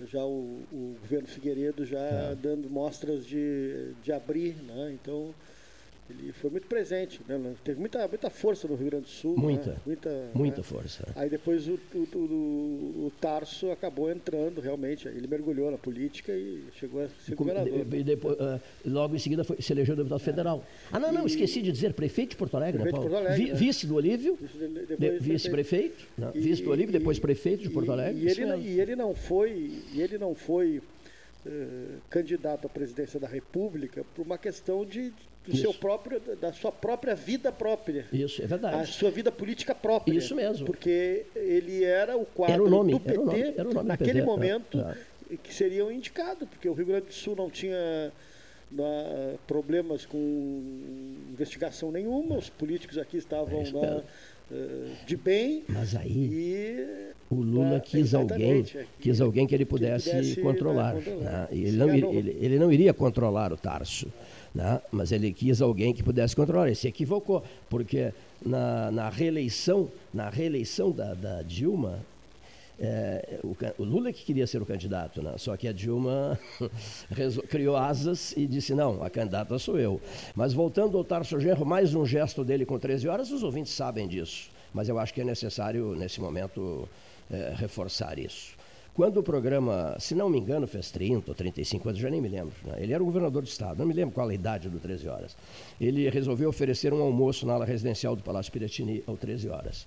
já 0.00 0.24
o, 0.24 0.66
o 0.72 0.96
governo 1.00 1.28
Figueiredo 1.28 1.84
já 1.84 1.98
É. 1.98 2.34
dando 2.34 2.70
mostras 2.70 3.26
de, 3.26 3.94
de 4.02 4.12
abrir, 4.12 4.54
né? 4.62 4.92
Então 4.92 5.34
ele 6.10 6.32
foi 6.32 6.50
muito 6.50 6.66
presente, 6.66 7.20
né? 7.28 7.38
teve 7.62 7.78
muita, 7.78 8.06
muita 8.08 8.30
força 8.30 8.66
no 8.66 8.74
Rio 8.74 8.90
Grande 8.90 9.04
do 9.04 9.10
Sul. 9.10 9.36
Muita, 9.36 9.70
né? 9.70 9.76
muita, 9.86 10.30
muita 10.34 10.56
né? 10.58 10.62
força. 10.62 11.06
Aí 11.14 11.30
depois 11.30 11.68
o, 11.68 11.78
o, 11.94 11.98
o, 11.98 13.06
o, 13.06 13.12
Tarso 13.20 13.70
acabou 13.70 14.10
entrando 14.10 14.60
realmente, 14.60 15.06
ele 15.06 15.26
mergulhou 15.26 15.70
na 15.70 15.78
política 15.78 16.32
e 16.32 16.64
chegou 16.78 17.02
a 17.02 17.08
ser 17.08 17.34
governador. 17.34 17.86
E 17.92 18.02
depois, 18.02 18.36
uh, 18.38 18.60
logo 18.84 19.14
em 19.14 19.18
seguida 19.18 19.44
foi, 19.44 19.60
se 19.60 19.72
elegeu 19.72 19.94
deputado 19.94 20.20
federal. 20.20 20.64
Ah, 20.90 20.98
não, 20.98 21.12
não, 21.12 21.24
e... 21.24 21.26
esqueci 21.26 21.62
de 21.62 21.70
dizer, 21.70 21.92
prefeito 21.94 22.30
de 22.30 22.36
Porto 22.36 22.56
Alegre, 22.56 22.82
prefeito 22.82 23.04
né, 23.04 23.10
Paulo? 23.10 23.26
De 23.26 23.36
Porto 23.36 23.40
Alegre, 23.40 23.54
Vi, 23.54 23.66
Vice 23.66 23.86
do 23.86 23.94
Olívio, 23.94 24.38
vice-prefeito, 25.20 26.06
vice 26.34 26.62
do 26.62 26.70
Olívio, 26.70 26.92
depois 26.92 27.18
prefeito 27.18 27.62
de 27.62 27.70
Porto 27.70 27.92
Alegre. 27.92 28.22
E, 28.22 28.28
ele, 28.28 28.46
não, 28.46 28.60
e 28.60 28.80
ele 28.80 28.96
não 28.96 29.14
foi, 29.14 29.82
e 29.92 30.00
ele 30.00 30.18
não 30.18 30.34
foi 30.34 30.78
uh, 30.78 32.00
candidato 32.08 32.66
à 32.66 32.70
presidência 32.70 33.20
da 33.20 33.28
República 33.28 34.04
por 34.14 34.22
uma 34.22 34.38
questão 34.38 34.84
de 34.84 35.12
do 35.46 35.56
seu 35.56 35.72
próprio, 35.72 36.20
da 36.40 36.52
sua 36.52 36.70
própria 36.70 37.14
vida 37.14 37.50
própria. 37.50 38.06
Isso, 38.12 38.42
é 38.42 38.46
verdade. 38.46 38.76
A 38.76 38.86
sua 38.86 39.10
vida 39.10 39.32
política 39.32 39.74
própria. 39.74 40.16
Isso 40.16 40.34
mesmo. 40.34 40.66
Porque 40.66 41.24
ele 41.34 41.82
era 41.84 42.16
o 42.16 42.24
quadro 42.26 42.54
era 42.54 42.62
o 42.62 42.70
nome, 42.70 42.92
do 42.92 43.00
PT, 43.00 43.12
era 43.12 43.20
o 43.20 43.24
nome, 43.24 43.54
era 43.56 43.68
o 43.68 43.74
nome 43.74 43.88
naquele 43.88 44.12
PT, 44.12 44.26
momento, 44.26 44.78
é, 44.78 45.34
é. 45.34 45.36
que 45.42 45.52
seriam 45.52 45.90
indicados, 45.90 46.48
porque 46.48 46.68
o 46.68 46.72
Rio 46.72 46.86
Grande 46.86 47.06
do 47.06 47.14
Sul 47.14 47.34
não 47.34 47.50
tinha 47.50 48.12
na, 48.70 49.34
problemas 49.46 50.06
com 50.06 50.18
investigação 51.32 51.90
nenhuma, 51.90 52.36
os 52.36 52.48
políticos 52.48 52.98
aqui 52.98 53.16
estavam 53.16 53.62
é 53.62 53.70
na, 53.70 53.96
uh, 53.96 55.06
de 55.06 55.16
bem. 55.16 55.64
Mas 55.68 55.96
aí 55.96 56.10
e, 56.10 57.10
o 57.30 57.36
Lula 57.36 57.76
ah, 57.76 57.80
quis 57.80 58.12
alguém, 58.14 58.64
quis 58.98 59.20
alguém 59.20 59.46
que 59.46 59.54
ele 59.54 59.64
pudesse, 59.64 60.10
que 60.10 60.16
pudesse 60.16 60.40
controlar. 60.40 60.94
Né? 60.94 61.02
Né? 61.02 61.48
Ele, 61.50 61.76
não, 61.76 61.94
ele, 61.94 62.36
ele 62.40 62.58
não 62.58 62.72
iria 62.72 62.92
controlar 62.92 63.52
o 63.52 63.56
Tarso. 63.56 64.12
Né? 64.52 64.80
mas 64.90 65.12
ele 65.12 65.32
quis 65.32 65.62
alguém 65.62 65.94
que 65.94 66.02
pudesse 66.02 66.34
controlar. 66.34 66.66
Ele 66.66 66.74
se 66.74 66.88
equivocou, 66.88 67.44
porque 67.68 68.12
na, 68.44 68.90
na 68.90 69.08
reeleição, 69.08 69.88
na 70.12 70.28
reeleição 70.28 70.90
da, 70.90 71.14
da 71.14 71.42
Dilma, 71.42 72.00
é, 72.82 73.38
o, 73.44 73.54
o, 73.78 73.84
Lula 73.84 74.10
que 74.10 74.24
queria 74.24 74.46
ser 74.46 74.62
o 74.62 74.66
candidato, 74.66 75.22
né? 75.22 75.34
só 75.36 75.54
que 75.54 75.68
a 75.68 75.72
Dilma 75.72 76.38
criou 77.50 77.76
asas 77.76 78.32
e 78.36 78.46
disse: 78.46 78.74
não, 78.74 79.02
a 79.02 79.10
candidata 79.10 79.58
sou 79.58 79.78
eu. 79.78 80.00
Mas 80.34 80.54
voltando 80.54 80.96
ao 80.96 81.04
Tarso 81.04 81.38
Genro, 81.38 81.66
mais 81.66 81.94
um 81.94 82.06
gesto 82.06 82.42
dele 82.42 82.64
com 82.64 82.78
13 82.78 83.06
horas, 83.06 83.30
os 83.30 83.42
ouvintes 83.42 83.72
sabem 83.74 84.08
disso, 84.08 84.50
mas 84.72 84.88
eu 84.88 84.98
acho 84.98 85.12
que 85.12 85.20
é 85.20 85.24
necessário, 85.24 85.94
nesse 85.94 86.20
momento, 86.22 86.88
é, 87.30 87.52
reforçar 87.54 88.18
isso. 88.18 88.58
Quando 88.94 89.18
o 89.18 89.22
programa, 89.22 89.96
se 90.00 90.14
não 90.14 90.28
me 90.28 90.38
engano, 90.38 90.66
fez 90.66 90.90
30 90.90 91.30
ou 91.30 91.34
35 91.34 91.88
anos, 91.88 92.00
já 92.00 92.10
nem 92.10 92.20
me 92.20 92.28
lembro. 92.28 92.54
Né? 92.64 92.74
Ele 92.78 92.92
era 92.92 93.02
o 93.02 93.06
governador 93.06 93.42
do 93.42 93.48
estado, 93.48 93.78
não 93.78 93.86
me 93.86 93.94
lembro 93.94 94.12
qual 94.12 94.28
a 94.28 94.34
idade 94.34 94.68
do 94.68 94.80
13 94.80 95.08
horas. 95.08 95.36
Ele 95.80 96.08
resolveu 96.10 96.48
oferecer 96.48 96.92
um 96.92 97.00
almoço 97.00 97.46
na 97.46 97.54
ala 97.54 97.64
residencial 97.64 98.16
do 98.16 98.22
Palácio 98.22 98.50
Piratini 98.50 99.02
ao 99.06 99.16
13 99.16 99.48
horas. 99.48 99.86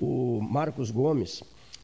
O 0.00 0.40
Marcos 0.40 0.90
Gomes 0.90 1.42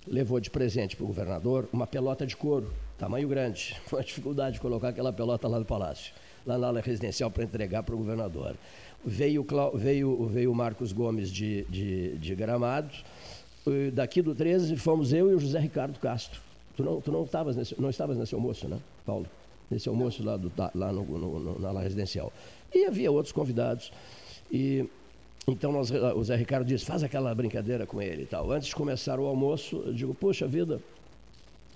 levou 0.09 0.41
de 0.41 0.49
presente 0.49 0.97
para 0.97 1.05
o 1.05 1.07
governador 1.07 1.69
uma 1.73 1.87
pelota 1.87 2.27
de 2.27 2.35
couro, 2.35 2.73
tamanho 2.97 3.29
grande. 3.29 3.77
Foi 3.87 3.99
uma 3.99 4.05
dificuldade 4.05 4.55
de 4.55 4.61
colocar 4.61 4.89
aquela 4.89 5.13
pelota 5.13 5.47
lá 5.47 5.59
no 5.59 5.65
palácio, 5.67 6.15
lá 6.47 6.57
na 6.57 6.69
ala 6.69 6.81
residencial 6.81 7.31
para 7.31 7.45
entregar 7.45 7.83
para 7.83 7.95
o 7.95 7.99
governador. 7.99 8.57
Veio, 9.05 9.47
veio, 9.75 10.27
veio 10.27 10.51
o 10.51 10.55
Marcos 10.55 10.91
Gomes 10.91 11.31
de, 11.31 11.65
de, 11.69 12.17
de 12.17 12.35
Gramado. 12.35 12.95
Daqui 13.93 14.23
do 14.23 14.35
13 14.35 14.77
fomos 14.77 15.13
eu 15.13 15.31
e 15.31 15.35
o 15.35 15.39
José 15.39 15.59
Ricardo 15.59 15.99
Castro 15.99 16.46
Tu 16.77 16.83
não, 16.83 17.01
tu 17.01 17.11
não, 17.11 17.25
estavas 17.25 17.57
nesse, 17.57 17.81
não 17.81 17.91
estavas 17.91 18.19
nesse 18.19 18.35
almoço, 18.35 18.69
né, 18.69 18.79
Paulo? 19.05 19.27
Nesse 19.71 19.89
almoço 19.89 20.23
lá, 20.23 20.37
do, 20.37 20.53
lá 20.75 20.93
no, 20.93 21.05
no, 21.05 21.59
na 21.59 21.81
residencial. 21.81 22.33
E 22.73 22.85
havia 22.85 23.11
outros 23.11 23.33
convidados. 23.33 23.91
E 24.53 24.89
então 25.49 25.73
nós, 25.73 25.91
o 25.91 26.25
Zé 26.25 26.37
Ricardo 26.37 26.67
disse, 26.67 26.85
faz 26.85 27.03
aquela 27.03 27.35
brincadeira 27.35 27.87
com 27.87 28.03
ele 28.03 28.23
e 28.23 28.27
tal. 28.27 28.51
Antes 28.51 28.69
de 28.69 28.75
começar 28.75 29.19
o 29.19 29.27
almoço, 29.27 29.83
eu 29.87 29.93
digo, 29.93 30.15
poxa 30.15 30.47
vida, 30.47 30.81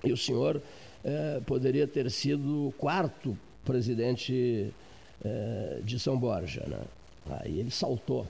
e 0.05 0.13
o 0.13 0.17
senhor 0.17 0.61
é, 1.05 1.41
poderia 1.47 1.87
ter 1.87 2.11
sido 2.11 2.69
o 2.69 2.73
quarto 2.73 3.37
presidente 3.65 4.73
é, 5.25 5.81
de 5.85 5.99
São 5.99 6.19
Borja, 6.19 6.65
né? 6.67 6.81
Aí 7.29 7.61
ele 7.61 7.71
saltou 7.71 8.27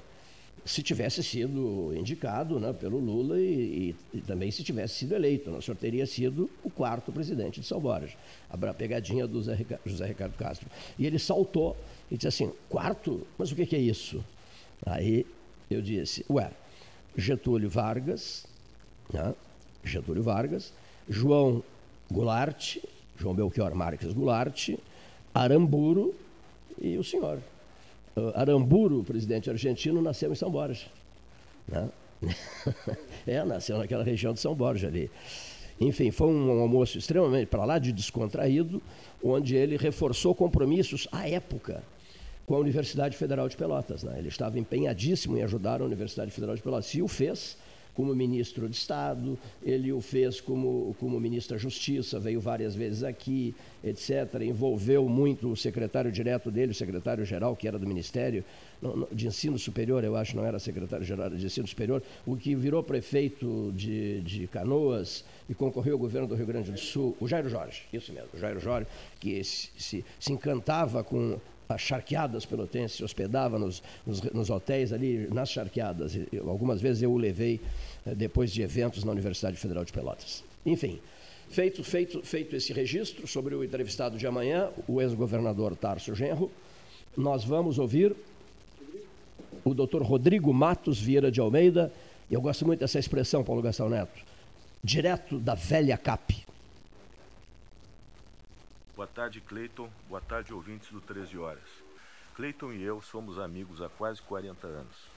se 0.65 0.83
tivesse 0.83 1.23
sido 1.23 1.93
indicado 1.97 2.61
né, 2.61 2.73
pelo 2.73 2.99
Lula 2.99 3.41
e, 3.41 3.95
e, 4.13 4.19
e, 4.19 4.21
também 4.21 4.51
se 4.51 4.63
tivesse 4.63 4.95
sido 4.95 5.15
eleito. 5.15 5.51
Né, 5.51 5.59
o 5.59 5.63
senhor 5.63 5.77
teria 5.77 6.07
sido 6.07 6.51
o 6.63 6.71
quarto 6.71 7.11
presidente 7.13 7.61
de 7.61 7.67
São 7.67 7.81
Borja. 7.81 8.17
A 8.49 8.75
pegadinha 8.75 9.27
do 9.27 9.39
José 9.39 9.55
Ricardo, 9.55 9.83
José 9.87 10.07
Ricardo 10.07 10.37
Castro. 10.37 10.69
E 10.99 11.07
ele 11.07 11.19
saltou 11.19 11.77
e 12.11 12.17
disse 12.17 12.29
assim: 12.29 12.53
quarto? 12.69 13.27
Mas 13.39 13.51
o 13.51 13.57
que, 13.57 13.67
que 13.67 13.77
é 13.77 13.81
isso? 13.81 14.25
Aí 14.85 15.27
eu 15.71 15.81
disse: 15.81 16.25
ué, 16.29 16.51
Getúlio 17.17 17.69
Vargas, 17.69 18.47
né, 19.13 19.35
Getúlio 19.85 20.23
Vargas, 20.23 20.73
João 21.09 21.63
Goulart, 22.11 22.79
João 23.17 23.35
Belchior 23.35 23.75
Marques 23.75 24.13
Goulart, 24.13 24.71
Aramburo 25.35 26.15
e 26.81 26.97
o 26.97 27.05
senhor. 27.05 27.41
Aramburu, 28.35 29.05
presidente 29.05 29.49
argentino, 29.49 30.03
nasceu 30.03 30.33
em 30.33 30.35
São 30.35 30.51
Borja. 30.51 30.87
Né? 31.69 31.89
é, 33.27 33.45
nasceu 33.45 33.79
naquela 33.79 34.05
região 34.05 34.33
de 34.33 34.41
São 34.41 34.55
Borja 34.55 34.89
ali. 34.89 35.11
Enfim, 35.81 36.11
foi 36.11 36.29
um 36.29 36.61
almoço 36.61 36.99
extremamente 36.99 37.47
para 37.47 37.65
lá 37.65 37.79
de 37.79 37.91
descontraído, 37.93 38.83
onde 39.23 39.57
ele 39.57 39.77
reforçou 39.77 40.35
compromissos 40.35 41.09
à 41.11 41.27
época 41.27 41.83
com 42.47 42.55
a 42.55 42.59
Universidade 42.59 43.17
Federal 43.17 43.49
de 43.49 43.57
Pelotas. 43.57 44.03
Né? 44.03 44.19
Ele 44.19 44.29
estava 44.29 44.59
empenhadíssimo 44.59 45.39
em 45.39 45.43
ajudar 45.43 45.81
a 45.81 45.85
Universidade 45.85 46.31
Federal 46.31 46.55
de 46.55 46.63
Pelotas 46.63 46.93
e 46.95 47.01
o 47.01 47.09
fez 47.09 47.57
como 48.01 48.15
ministro 48.15 48.67
de 48.67 48.75
Estado, 48.75 49.39
ele 49.63 49.93
o 49.93 50.01
fez 50.01 50.41
como, 50.41 50.97
como 50.99 51.21
ministro 51.21 51.55
da 51.55 51.61
Justiça, 51.61 52.19
veio 52.19 52.41
várias 52.41 52.75
vezes 52.75 53.03
aqui, 53.03 53.55
etc. 53.85 54.41
Envolveu 54.41 55.07
muito 55.07 55.53
o 55.53 55.57
secretário 55.57 56.11
direto 56.11 56.51
dele, 56.51 56.73
o 56.73 56.75
secretário-geral, 56.75 57.55
que 57.55 57.69
era 57.69 57.79
do 57.79 57.87
Ministério 57.87 58.43
de 59.13 59.27
Ensino 59.27 59.59
Superior, 59.59 60.03
eu 60.03 60.17
acho, 60.17 60.35
não 60.35 60.47
era 60.47 60.59
secretário-geral 60.59 61.29
de 61.29 61.45
Ensino 61.45 61.67
Superior, 61.67 62.03
o 62.25 62.39
que 62.39 62.55
virou 62.55 62.83
prefeito 62.83 63.71
de, 63.77 64.23
de 64.23 64.47
Canoas 64.47 65.23
e 65.47 65.53
concorreu 65.53 65.93
ao 65.93 65.99
governo 65.99 66.27
do 66.27 66.35
Rio 66.35 66.47
Grande 66.47 66.73
do 66.73 66.79
Sul, 66.79 67.15
o 67.21 67.29
Jairo 67.29 67.51
Jorge, 67.51 67.83
isso 67.93 68.15
mesmo, 68.15 68.31
o 68.33 68.39
Jairo 68.39 68.61
Jorge, 68.61 68.87
que 69.21 69.45
se, 69.45 69.69
se, 69.77 70.05
se 70.19 70.33
encantava 70.33 71.05
com 71.05 71.39
as 71.75 71.81
charqueadas 71.81 72.45
pelotenses, 72.45 72.97
se 72.97 73.05
hospedava 73.05 73.59
nos, 73.59 73.83
nos, 74.05 74.21
nos, 74.23 74.51
hotéis 74.51 74.93
ali, 74.93 75.29
nas 75.33 75.51
charqueadas. 75.51 76.15
E, 76.15 76.29
algumas 76.47 76.81
vezes 76.81 77.03
eu 77.03 77.13
o 77.13 77.17
levei 77.17 77.61
depois 78.05 78.53
de 78.53 78.63
eventos 78.63 79.05
na 79.05 79.13
Universidade 79.13 79.57
Federal 79.57 79.85
de 79.85 79.93
Pelotas. 79.93 80.45
Enfim, 80.65 81.01
feito, 81.49 81.83
feito, 81.83 82.23
feito 82.23 82.57
esse 82.57 82.73
registro 82.73 83.27
sobre 83.27 83.55
o 83.55 83.65
entrevistado 83.65 84.17
de 84.17 84.27
amanhã, 84.27 84.71
o 84.87 85.01
ex-governador 85.01 85.77
Tarso 85.77 86.15
Genro, 86.15 86.51
nós 87.17 87.45
vamos 87.45 87.79
ouvir 87.79 88.15
o 89.65 89.75
doutor 89.75 90.03
Rodrigo 90.03 90.53
Matos 90.55 91.01
Vieira 91.01 91.31
de 91.31 91.41
Almeida, 91.41 91.93
eu 92.31 92.41
gosto 92.41 92.65
muito 92.65 92.81
dessa 92.81 92.99
expressão, 92.99 93.43
Paulo 93.43 93.61
Gastão 93.61 93.89
Neto, 93.89 94.25
direto 94.83 95.39
da 95.39 95.55
velha 95.55 95.99
CAP. 95.99 96.47
Boa 98.95 99.09
tarde, 99.09 99.41
Cleiton. 99.41 99.89
Boa 100.09 100.21
tarde, 100.21 100.53
ouvintes 100.53 100.91
do 100.91 101.01
13 101.01 101.39
Horas. 101.39 101.63
Cleiton 102.37 102.73
e 102.73 102.83
eu 102.83 103.01
somos 103.01 103.39
amigos 103.39 103.83
há 103.83 103.89
quase 103.89 104.23
40 104.23 104.67
anos. 104.67 105.10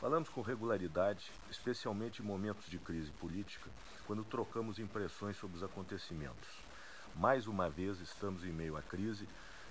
Falamos 0.00 0.28
com 0.28 0.42
regularidade, 0.42 1.32
especialmente 1.50 2.20
em 2.20 2.24
momentos 2.24 2.68
de 2.68 2.78
crise 2.78 3.10
política, 3.12 3.70
quando 4.06 4.22
trocamos 4.24 4.78
impressões 4.78 5.38
sobre 5.38 5.56
os 5.56 5.62
acontecimentos. 5.62 6.48
Mais 7.14 7.46
uma 7.46 7.70
vez 7.70 7.98
estamos 8.00 8.44
em 8.44 8.52
meio 8.52 8.76
à 8.76 8.82
crise, 8.82 9.26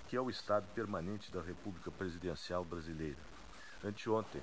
que 0.08 0.16
é 0.16 0.20
o 0.20 0.28
estado 0.28 0.66
permanente 0.74 1.30
da 1.30 1.40
República 1.40 1.92
Presidencial 1.92 2.64
Brasileira. 2.64 3.20
Anteontem, 3.84 4.42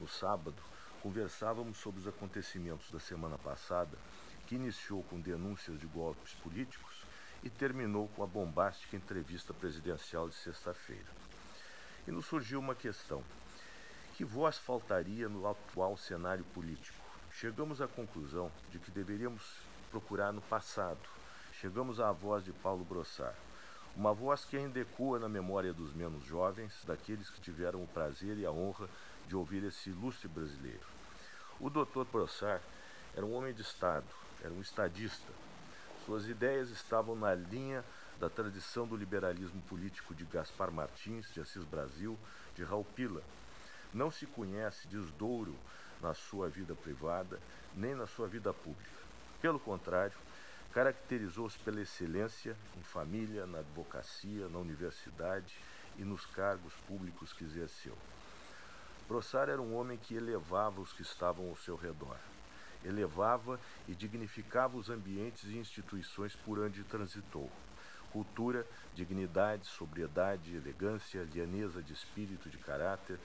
no 0.00 0.08
sábado, 0.08 0.56
conversávamos 1.02 1.76
sobre 1.76 2.00
os 2.00 2.08
acontecimentos 2.08 2.90
da 2.90 2.98
semana 2.98 3.36
passada, 3.36 3.98
que 4.46 4.54
iniciou 4.54 5.02
com 5.02 5.20
denúncias 5.20 5.78
de 5.78 5.86
golpes 5.86 6.32
políticos 6.36 7.04
e 7.42 7.50
terminou 7.50 8.08
com 8.08 8.22
a 8.22 8.26
bombástica 8.26 8.96
entrevista 8.96 9.52
presidencial 9.52 10.26
de 10.26 10.36
sexta-feira. 10.36 11.10
E 12.06 12.10
nos 12.10 12.24
surgiu 12.24 12.58
uma 12.58 12.74
questão: 12.74 13.22
que 14.18 14.24
voz 14.24 14.58
faltaria 14.58 15.28
no 15.28 15.46
atual 15.46 15.96
cenário 15.96 16.44
político? 16.46 16.98
Chegamos 17.30 17.80
à 17.80 17.86
conclusão 17.86 18.50
de 18.68 18.80
que 18.80 18.90
deveríamos 18.90 19.60
procurar 19.92 20.32
no 20.32 20.40
passado. 20.40 20.98
Chegamos 21.52 22.00
à 22.00 22.10
voz 22.10 22.44
de 22.44 22.52
Paulo 22.52 22.84
Brossard, 22.84 23.36
uma 23.94 24.12
voz 24.12 24.44
que 24.44 24.56
ainda 24.56 24.80
ecoa 24.80 25.20
na 25.20 25.28
memória 25.28 25.72
dos 25.72 25.94
menos 25.94 26.24
jovens, 26.24 26.72
daqueles 26.84 27.30
que 27.30 27.40
tiveram 27.40 27.80
o 27.80 27.86
prazer 27.86 28.36
e 28.38 28.44
a 28.44 28.50
honra 28.50 28.88
de 29.28 29.36
ouvir 29.36 29.62
esse 29.62 29.90
ilustre 29.90 30.26
brasileiro. 30.26 30.84
O 31.60 31.70
Dr. 31.70 32.02
Brossard 32.10 32.64
era 33.14 33.24
um 33.24 33.32
homem 33.34 33.54
de 33.54 33.62
Estado, 33.62 34.08
era 34.42 34.52
um 34.52 34.60
estadista, 34.60 35.32
suas 36.04 36.26
ideias 36.26 36.70
estavam 36.70 37.14
na 37.14 37.36
linha 37.36 37.84
da 38.18 38.28
tradição 38.28 38.84
do 38.84 38.96
liberalismo 38.96 39.62
político 39.68 40.12
de 40.12 40.24
Gaspar 40.24 40.72
Martins, 40.72 41.32
de 41.32 41.40
Assis 41.40 41.62
Brasil, 41.62 42.18
de 42.56 42.64
Raul 42.64 42.84
Pila. 42.96 43.22
Não 43.92 44.10
se 44.10 44.26
conhece 44.26 44.86
desdouro 44.88 45.56
na 46.00 46.14
sua 46.14 46.48
vida 46.48 46.74
privada, 46.74 47.40
nem 47.74 47.94
na 47.94 48.06
sua 48.06 48.28
vida 48.28 48.52
pública. 48.52 48.98
Pelo 49.40 49.58
contrário, 49.58 50.16
caracterizou-se 50.72 51.58
pela 51.60 51.80
excelência 51.80 52.56
em 52.76 52.82
família, 52.82 53.46
na 53.46 53.58
advocacia, 53.58 54.48
na 54.48 54.58
universidade 54.58 55.56
e 55.96 56.02
nos 56.02 56.26
cargos 56.26 56.72
públicos 56.86 57.32
que 57.32 57.44
exerceu. 57.44 57.96
Brossard 59.08 59.50
era 59.50 59.62
um 59.62 59.74
homem 59.74 59.96
que 59.96 60.14
elevava 60.14 60.80
os 60.80 60.92
que 60.92 61.02
estavam 61.02 61.48
ao 61.48 61.56
seu 61.56 61.76
redor. 61.76 62.16
Elevava 62.84 63.58
e 63.88 63.94
dignificava 63.94 64.76
os 64.76 64.90
ambientes 64.90 65.44
e 65.44 65.56
instituições 65.56 66.36
por 66.36 66.58
onde 66.58 66.84
transitou. 66.84 67.50
Cultura, 68.12 68.66
dignidade, 68.94 69.66
sobriedade, 69.66 70.54
elegância, 70.54 71.26
lianeza 71.32 71.82
de 71.82 71.92
espírito, 71.92 72.48
de 72.48 72.58
caráter, 72.58 73.18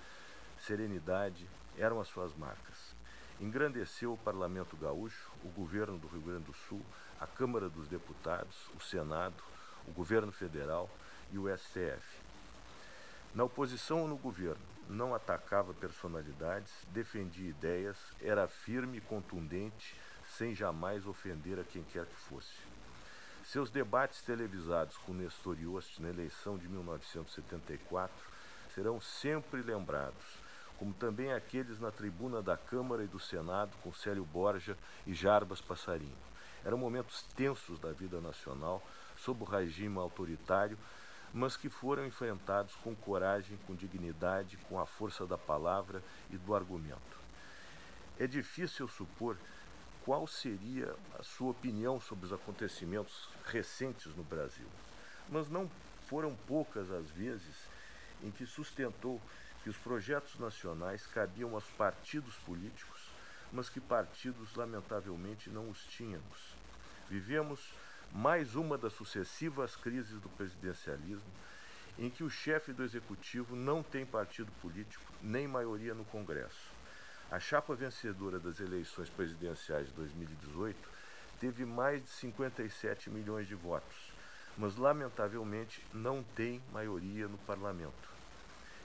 serenidade 0.65 1.47
eram 1.78 1.99
as 1.99 2.08
suas 2.08 2.34
marcas. 2.36 2.95
Engrandeceu 3.39 4.13
o 4.13 4.17
Parlamento 4.17 4.78
Gaúcho, 4.78 5.32
o 5.43 5.49
governo 5.49 5.97
do 5.97 6.08
Rio 6.08 6.21
Grande 6.21 6.45
do 6.45 6.54
Sul, 6.54 6.82
a 7.19 7.28
Câmara 7.28 7.67
dos 7.67 7.88
Deputados, 7.88 8.69
o 8.76 8.80
Senado, 8.80 9.43
o 9.88 9.91
governo 9.91 10.32
federal 10.32 10.89
e 11.32 11.38
o 11.38 11.45
STF. 11.58 12.21
Na 13.36 13.43
oposição 13.43 14.02
ou 14.02 14.08
no 14.08 14.15
governo, 14.17 14.62
não 14.88 15.13
atacava 15.13 15.73
personalidades, 15.73 16.71
defendia 16.89 17.49
ideias, 17.49 17.97
era 18.21 18.47
firme 18.47 18.99
e 18.99 19.02
contundente, 19.02 19.95
sem 20.38 20.56
jamais 20.56 21.06
ofender 21.06 21.60
a 21.60 21.63
quem 21.63 21.84
quer 21.84 22.06
que 22.06 22.15
fosse. 22.15 22.54
Seus 23.43 23.69
debates 23.69 24.21
televisados 24.21 24.95
com 24.97 25.13
Nestor 25.13 25.58
Yost 25.60 26.02
na 26.02 26.10
eleição 26.10 26.58
de 26.58 26.67
1974 26.67 28.15
serão 28.73 29.02
sempre 29.02 29.62
lembrados, 29.62 30.42
como 30.77 30.93
também 30.93 31.31
aqueles 31.31 31.79
na 31.79 31.91
tribuna 31.91 32.41
da 32.41 32.57
Câmara 32.57 33.03
e 33.03 33.07
do 33.07 33.19
Senado 33.19 33.71
com 33.81 33.93
Célio 33.93 34.25
Borja 34.25 34.77
e 35.05 35.13
Jarbas 35.13 35.62
Passarinho. 35.62 36.17
Eram 36.65 36.77
momentos 36.77 37.23
tensos 37.36 37.79
da 37.79 37.91
vida 37.91 38.21
nacional, 38.21 38.81
sob 39.17 39.43
o 39.43 39.45
regime 39.45 39.97
autoritário, 39.97 40.77
mas 41.33 41.57
que 41.57 41.69
foram 41.69 42.05
enfrentados 42.05 42.75
com 42.75 42.95
coragem, 42.95 43.57
com 43.65 43.75
dignidade, 43.75 44.57
com 44.69 44.79
a 44.79 44.86
força 44.86 45.25
da 45.25 45.38
palavra 45.38 46.03
e 46.29 46.38
do 46.38 46.53
argumento. 46.53 47.17
É 48.19 48.27
difícil 48.27 48.88
supor 48.88 49.38
qual 50.05 50.27
seria 50.27 50.93
a 51.17 51.23
sua 51.23 51.51
opinião 51.51 51.99
sobre 51.99 52.25
os 52.25 52.33
acontecimentos 52.33 53.29
recentes 53.45 54.15
no 54.15 54.23
Brasil, 54.23 54.67
mas 55.29 55.49
não 55.49 55.69
foram 56.07 56.36
poucas 56.47 56.91
as 56.91 57.09
vezes 57.09 57.67
em 58.21 58.29
que 58.29 58.45
sustentou 58.45 59.19
que 59.63 59.69
os 59.69 59.78
projetos 59.78 60.38
nacionais 60.38 61.08
cabiam 61.08 61.56
aos 61.56 61.63
partidos 61.63 62.36
políticos, 62.45 63.10
mas 63.52 63.69
que 63.69 63.80
partidos, 63.80 64.54
lamentavelmente, 64.56 65.49
não 65.49 65.69
os 65.69 65.86
tínhamos. 65.86 66.56
Vivemos 67.10 67.73
mais 68.12 68.56
uma 68.56 68.78
das 68.78 68.93
sucessivas 68.93 69.76
crises 69.76 70.19
do 70.19 70.30
presidencialismo, 70.30 71.32
em 71.97 72.10
que 72.10 72.23
o 72.23 72.30
chefe 72.30 72.73
do 72.73 72.84
executivo 72.84 73.56
não 73.56 73.82
tem 73.82 74.06
partido 74.06 74.52
político 74.62 75.04
nem 75.21 75.47
maioria 75.47 75.93
no 75.93 76.04
Congresso. 76.06 76.71
A 77.32 77.39
chapa 77.39 77.73
vencedora 77.73 78.39
das 78.39 78.60
eleições 78.60 79.10
presidenciais 79.10 79.88
de 79.88 79.93
2018 79.93 80.78
teve 81.39 81.65
mais 81.65 82.02
de 82.02 82.10
57 82.10 83.10
milhões 83.10 83.47
de 83.47 83.56
votos, 83.56 84.12
mas 84.58 84.76
lamentavelmente 84.76 85.86
não 85.93 86.21
tem 86.36 86.62
maioria 86.71 87.28
no 87.28 87.38
parlamento. 87.39 88.12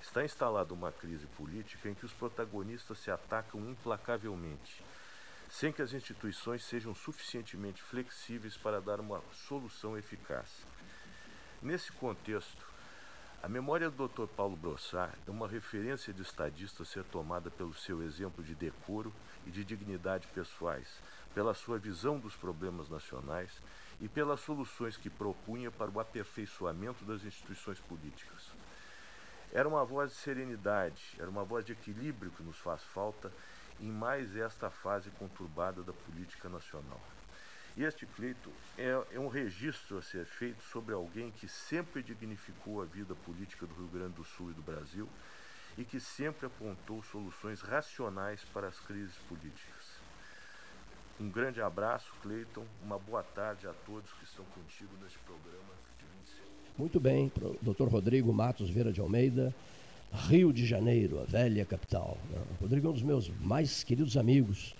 Está 0.01 0.25
instalada 0.25 0.73
uma 0.73 0.93
crise 0.93 1.27
política 1.37 1.89
em 1.89 1.95
que 1.95 2.07
os 2.07 2.13
protagonistas 2.13 2.99
se 2.99 3.11
atacam 3.11 3.61
implacavelmente 3.69 4.83
sem 5.51 5.73
que 5.73 5.83
as 5.83 5.93
instituições 5.93 6.65
sejam 6.65 6.95
suficientemente 6.95 7.83
flexíveis 7.83 8.57
para 8.57 8.81
dar 8.81 9.01
uma 9.01 9.23
solução 9.33 9.97
eficaz. 9.97 10.47
Nesse 11.63 11.91
contexto, 11.93 12.67
a 13.43 13.49
memória 13.49 13.89
do 13.89 14.09
Dr. 14.09 14.27
Paulo 14.27 14.57
Brossard 14.57 15.17
é 15.27 15.31
uma 15.31 15.49
referência 15.49 16.13
de 16.13 16.23
estadista 16.23 16.85
ser 16.85 17.05
tomada 17.05 17.51
pelo 17.51 17.73
seu 17.73 18.03
exemplo 18.03 18.45
de 18.45 18.55
decoro 18.55 19.13
e 19.47 19.51
de 19.51 19.65
dignidade 19.65 20.27
pessoais, 20.29 20.89
pela 21.35 21.55
sua 21.55 21.79
visão 21.79 22.19
dos 22.19 22.35
problemas 22.35 22.89
nacionais 22.89 23.51
e 24.01 24.09
pelas 24.09 24.41
soluções 24.41 24.97
que 24.97 25.09
propunha 25.09 25.71
para 25.71 25.91
o 25.91 26.01
aperfeiçoamento 26.01 27.05
das 27.05 27.25
instituições 27.25 27.81
políticas. 27.81 28.53
Era 29.53 29.69
uma 29.69 29.85
voz 29.85 30.11
de 30.11 30.17
serenidade, 30.17 31.17
era 31.19 31.29
uma 31.29 31.45
voz 31.45 31.65
de 31.65 31.73
equilíbrio 31.73 32.31
que 32.33 32.43
nos 32.43 32.59
faz 32.59 32.83
falta 32.83 33.33
em 33.81 33.91
mais 33.91 34.37
esta 34.37 34.71
fase 34.71 35.11
conturbada 35.11 35.83
da 35.83 35.93
política 35.93 36.49
nacional. 36.49 37.01
Este 37.77 38.05
pleito 38.05 38.53
é, 38.77 38.89
é, 39.13 39.21
um 39.21 39.29
registro 39.29 39.99
a 39.99 40.03
ser 40.03 40.27
feito 40.27 40.63
sobre 40.65 40.95
alguém 40.95 41.31
que 41.31 41.47
sempre 41.47 42.03
dignificou 42.03 42.83
a 42.83 42.85
vida 42.85 43.15
política 43.15 43.67
do 43.67 43.75
Rio 43.75 43.87
Grande 43.87 44.15
do 44.15 44.25
Sul 44.25 44.51
e 44.51 44.55
do 44.55 44.63
Brasil 44.63 45.09
e 45.77 45.85
que 45.85 46.01
sempre 46.01 46.47
apontou 46.47 47.03
soluções 47.05 47.61
racionais 47.61 48.45
para 48.53 48.67
as 48.67 48.81
crises 48.81 49.17
políticas. 49.29 49.99
Um 51.21 51.31
grande 51.31 51.63
abraço, 51.63 52.13
Cleiton. 52.21 52.67
Uma 52.83 52.99
boa 52.99 53.23
tarde 53.23 53.69
a 53.69 53.73
todos 53.87 54.13
que 54.13 54.25
estão 54.25 54.45
contigo 54.47 54.97
neste 55.01 55.19
programa 55.21 55.75
de 55.98 55.98
26. 55.98 55.98
Muito 56.79 57.01
bem, 57.01 57.29
Dr. 57.61 57.89
Rodrigo 57.89 58.33
Matos 58.33 58.71
Vera 58.71 58.93
de 58.93 59.01
Almeida. 59.01 59.53
Rio 60.13 60.53
de 60.53 60.65
Janeiro, 60.65 61.19
a 61.21 61.25
velha 61.25 61.65
capital. 61.65 62.17
Né? 62.31 62.39
O 62.53 62.63
Rodrigo 62.63 62.87
é 62.87 62.91
um 62.91 62.93
dos 62.93 63.03
meus 63.03 63.29
mais 63.41 63.83
queridos 63.83 64.17
amigos. 64.17 64.77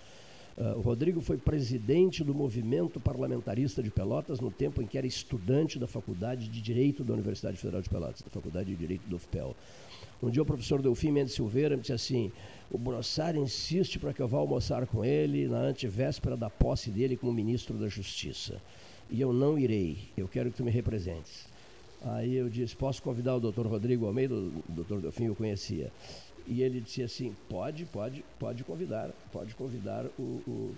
Uh, 0.57 0.77
o 0.77 0.81
Rodrigo 0.81 1.19
foi 1.19 1.37
presidente 1.37 2.23
do 2.23 2.33
movimento 2.33 3.01
parlamentarista 3.01 3.83
de 3.83 3.91
Pelotas 3.91 4.39
no 4.39 4.49
tempo 4.49 4.81
em 4.81 4.87
que 4.87 4.97
era 4.97 5.05
estudante 5.05 5.77
da 5.77 5.87
Faculdade 5.87 6.47
de 6.47 6.61
Direito 6.61 7.03
da 7.03 7.13
Universidade 7.13 7.57
Federal 7.57 7.81
de 7.81 7.89
Pelotas, 7.89 8.21
da 8.21 8.29
Faculdade 8.29 8.69
de 8.69 8.77
Direito 8.77 9.05
do 9.05 9.17
UFPEL. 9.17 9.53
Um 10.23 10.29
dia 10.29 10.41
o 10.41 10.45
professor 10.45 10.81
Delfim 10.81 11.11
Mendes 11.11 11.33
Silveira 11.33 11.75
me 11.75 11.81
disse 11.81 11.93
assim: 11.93 12.31
o 12.71 12.77
Brossar 12.77 13.35
insiste 13.35 13.99
para 13.99 14.13
que 14.13 14.21
eu 14.21 14.27
vá 14.27 14.37
almoçar 14.37 14.87
com 14.87 15.03
ele 15.03 15.49
na 15.49 15.59
antevéspera 15.59 16.37
da 16.37 16.49
posse 16.49 16.89
dele 16.89 17.17
como 17.17 17.33
ministro 17.33 17.77
da 17.77 17.89
Justiça. 17.89 18.61
E 19.09 19.19
eu 19.19 19.33
não 19.33 19.59
irei, 19.59 19.97
eu 20.15 20.29
quero 20.29 20.49
que 20.49 20.57
tu 20.57 20.63
me 20.63 20.71
representes. 20.71 21.48
Aí 22.01 22.35
eu 22.35 22.49
disse, 22.49 22.75
posso 22.75 23.01
convidar 23.01 23.35
o 23.35 23.39
doutor 23.39 23.67
Rodrigo 23.67 24.05
Almeida, 24.05 24.33
o 24.33 24.63
doutor 24.69 25.01
Delfim 25.01 25.25
eu 25.25 25.35
conhecia. 25.35 25.91
E 26.47 26.61
ele 26.61 26.79
disse 26.79 27.03
assim, 27.03 27.35
pode, 27.49 27.85
pode, 27.85 28.23
pode 28.39 28.63
convidar, 28.63 29.11
pode 29.31 29.53
convidar 29.53 30.05
o, 30.17 30.21
o 30.47 30.75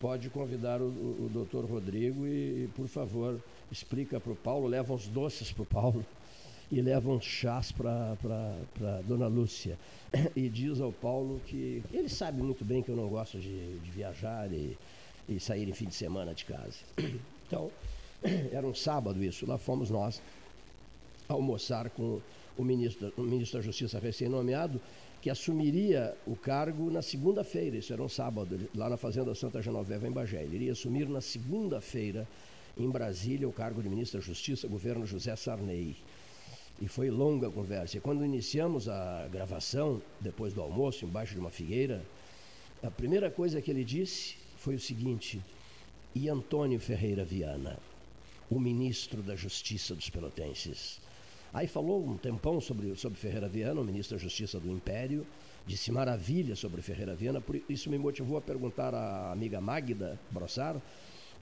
pode 0.00 0.30
convidar 0.30 0.80
o, 0.80 0.86
o, 0.86 1.26
o 1.26 1.30
doutor 1.30 1.66
Rodrigo 1.66 2.26
e, 2.26 2.68
por 2.74 2.88
favor, 2.88 3.38
explica 3.70 4.18
para 4.18 4.32
o 4.32 4.36
Paulo, 4.36 4.66
leva 4.66 4.94
uns 4.94 5.06
doces 5.06 5.52
para 5.52 5.62
o 5.62 5.66
Paulo 5.66 6.04
e 6.72 6.80
leva 6.80 7.10
uns 7.10 7.24
chás 7.24 7.70
para 7.70 8.16
Dona 9.06 9.26
Lúcia. 9.26 9.78
E 10.34 10.48
diz 10.48 10.80
ao 10.80 10.92
Paulo 10.92 11.40
que 11.46 11.84
ele 11.92 12.08
sabe 12.08 12.42
muito 12.42 12.64
bem 12.64 12.82
que 12.82 12.88
eu 12.88 12.96
não 12.96 13.08
gosto 13.08 13.38
de, 13.38 13.78
de 13.78 13.90
viajar 13.90 14.50
e, 14.52 14.76
e 15.28 15.38
sair 15.38 15.68
em 15.68 15.72
fim 15.72 15.86
de 15.86 15.94
semana 15.94 16.34
de 16.34 16.44
casa. 16.44 16.78
Então, 17.46 17.68
era 18.52 18.66
um 18.66 18.74
sábado 18.74 19.22
isso, 19.22 19.46
lá 19.46 19.58
fomos 19.58 19.90
nós 19.90 20.20
almoçar 21.28 21.90
com 21.90 22.20
o 22.56 22.64
ministro, 22.64 23.12
o 23.16 23.22
ministro 23.22 23.58
da 23.58 23.64
Justiça 23.64 23.98
recém-nomeado, 23.98 24.80
que 25.22 25.30
assumiria 25.30 26.16
o 26.26 26.34
cargo 26.34 26.90
na 26.90 27.02
segunda-feira, 27.02 27.76
isso 27.76 27.92
era 27.92 28.02
um 28.02 28.08
sábado, 28.08 28.58
lá 28.74 28.88
na 28.88 28.96
Fazenda 28.96 29.34
Santa 29.34 29.62
Genoveva, 29.62 30.08
em 30.08 30.10
Bagé. 30.10 30.42
Ele 30.42 30.56
iria 30.56 30.72
assumir 30.72 31.08
na 31.08 31.20
segunda-feira, 31.20 32.26
em 32.76 32.88
Brasília, 32.88 33.48
o 33.48 33.52
cargo 33.52 33.82
de 33.82 33.88
ministro 33.88 34.18
da 34.18 34.26
Justiça, 34.26 34.66
governo 34.66 35.06
José 35.06 35.36
Sarney. 35.36 35.94
E 36.80 36.88
foi 36.88 37.10
longa 37.10 37.48
a 37.48 37.50
conversa. 37.50 37.98
E 37.98 38.00
quando 38.00 38.24
iniciamos 38.24 38.88
a 38.88 39.28
gravação, 39.30 40.00
depois 40.18 40.54
do 40.54 40.62
almoço, 40.62 41.04
embaixo 41.04 41.34
de 41.34 41.40
uma 41.40 41.50
figueira, 41.50 42.02
a 42.82 42.90
primeira 42.90 43.30
coisa 43.30 43.60
que 43.60 43.70
ele 43.70 43.84
disse 43.84 44.36
foi 44.56 44.74
o 44.76 44.80
seguinte: 44.80 45.42
e 46.14 46.30
Antônio 46.30 46.80
Ferreira 46.80 47.22
Viana? 47.22 47.78
O 48.50 48.58
ministro 48.58 49.22
da 49.22 49.36
Justiça 49.36 49.94
dos 49.94 50.10
Pelotenses. 50.10 51.00
Aí 51.52 51.66
falou 51.66 52.04
um 52.04 52.16
tempão 52.16 52.60
sobre, 52.60 52.94
sobre 52.96 53.18
Ferreira 53.18 53.48
Viana, 53.48 53.80
o 53.80 53.84
ministro 53.84 54.16
da 54.16 54.22
Justiça 54.22 54.58
do 54.58 54.70
Império, 54.70 55.26
disse 55.66 55.90
maravilha 55.90 56.54
sobre 56.56 56.82
Ferreira 56.82 57.14
Viana, 57.14 57.40
por 57.40 57.60
isso 57.68 57.88
me 57.90 57.98
motivou 57.98 58.36
a 58.36 58.40
perguntar 58.40 58.94
à 58.94 59.32
amiga 59.32 59.60
Magda 59.60 60.18
Brossar, 60.30 60.76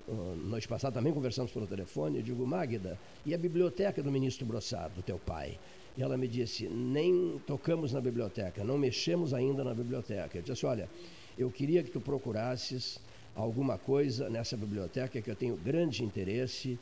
uh, 0.07 0.37
noite 0.37 0.67
passada 0.67 0.95
também 0.95 1.13
conversamos 1.13 1.51
pelo 1.51 1.67
telefone, 1.67 2.19
eu 2.19 2.23
digo, 2.23 2.47
Magda, 2.47 2.99
e 3.25 3.35
a 3.35 3.39
biblioteca 3.39 4.03
do 4.03 4.11
ministro 4.11 4.47
Brossar, 4.47 4.91
do 4.91 5.03
teu 5.03 5.19
pai? 5.19 5.59
E 5.97 6.03
ela 6.03 6.17
me 6.17 6.29
disse, 6.29 6.69
nem 6.69 7.39
tocamos 7.47 7.93
na 7.93 8.01
biblioteca, 8.01 8.63
não 8.65 8.79
mexemos 8.79 9.35
ainda 9.35 9.65
na 9.65 9.75
biblioteca. 9.75 10.39
Eu 10.39 10.43
disse, 10.43 10.65
olha, 10.65 10.89
eu 11.37 11.51
queria 11.51 11.83
que 11.83 11.91
tu 11.91 12.01
procurasses 12.01 13.01
alguma 13.35 13.79
coisa 13.79 14.29
nessa 14.31 14.57
biblioteca 14.57 15.21
que 15.21 15.31
eu 15.31 15.37
tenho 15.37 15.57
grande 15.57 16.05
interesse 16.05 16.79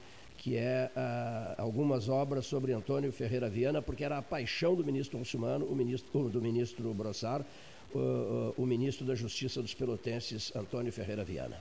que 0.47 0.57
é 0.57 0.89
uh, 0.95 1.61
algumas 1.61 2.09
obras 2.09 2.47
sobre 2.47 2.73
Antônio 2.73 3.11
Ferreira 3.11 3.51
Viana, 3.51 3.83
porque 3.83 4.05
era 4.05 4.17
a 4.17 4.23
paixão 4.23 4.77
do 4.77 4.85
ministro 4.85 5.19
muçulmano, 5.19 5.67
o 5.67 5.75
ministro, 5.75 6.29
do 6.29 6.41
ministro 6.41 6.95
Brossar, 6.95 7.41
uh, 7.93 7.99
uh, 7.99 8.55
o 8.57 8.65
ministro 8.65 9.05
da 9.05 9.17
Justiça 9.17 9.61
dos 9.61 9.75
Pelotenses, 9.75 10.55
Antônio 10.55 10.93
Ferreira 10.93 11.25
Viana. 11.25 11.61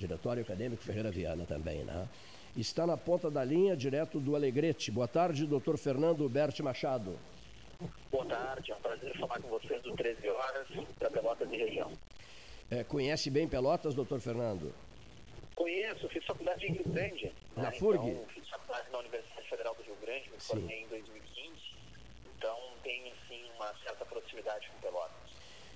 Diretório 0.00 0.42
Acadêmico 0.42 0.82
Ferreira 0.82 1.10
Viana 1.10 1.44
também, 1.44 1.84
né? 1.84 2.08
Está 2.56 2.86
na 2.86 2.96
ponta 2.96 3.30
da 3.30 3.44
linha, 3.44 3.76
direto 3.76 4.18
do 4.18 4.34
Alegrete. 4.34 4.90
Boa 4.90 5.06
tarde, 5.06 5.44
doutor 5.44 5.76
Fernando 5.76 6.26
Berti 6.26 6.62
Machado. 6.62 7.18
Boa 8.10 8.24
tarde, 8.24 8.72
é 8.72 8.74
um 8.74 8.80
prazer 8.80 9.18
falar 9.18 9.38
com 9.38 9.48
vocês 9.48 9.82
do 9.82 9.94
13 9.94 10.30
horas, 10.30 10.66
da 10.98 11.10
Pelotas 11.10 11.52
e 11.52 11.56
região. 11.58 11.92
É, 12.70 12.82
conhece 12.84 13.28
bem 13.28 13.46
Pelotas, 13.46 13.94
doutor 13.94 14.18
Fernando? 14.18 14.72
Conheço, 15.54 16.08
fiz 16.08 16.24
faculdade 16.24 16.66
em 16.66 16.72
Rio 16.72 16.84
Grande. 16.88 17.32
Na 17.56 17.64
né? 17.64 17.72
FURG? 17.72 18.10
Então, 18.10 18.26
fiz 18.34 18.48
faculdade 18.48 18.90
na 18.90 18.98
Universidade 18.98 19.48
Federal 19.48 19.74
do 19.74 19.82
Rio 19.82 19.96
Grande, 20.02 20.30
me 20.30 20.40
formei 20.40 20.82
em 20.82 20.88
2015. 20.88 21.52
Então, 22.36 22.58
tenho, 22.82 23.12
sim, 23.28 23.44
uma 23.56 23.72
certa 23.84 24.04
proximidade 24.04 24.68
com 24.68 24.80
Pelotas. 24.80 25.14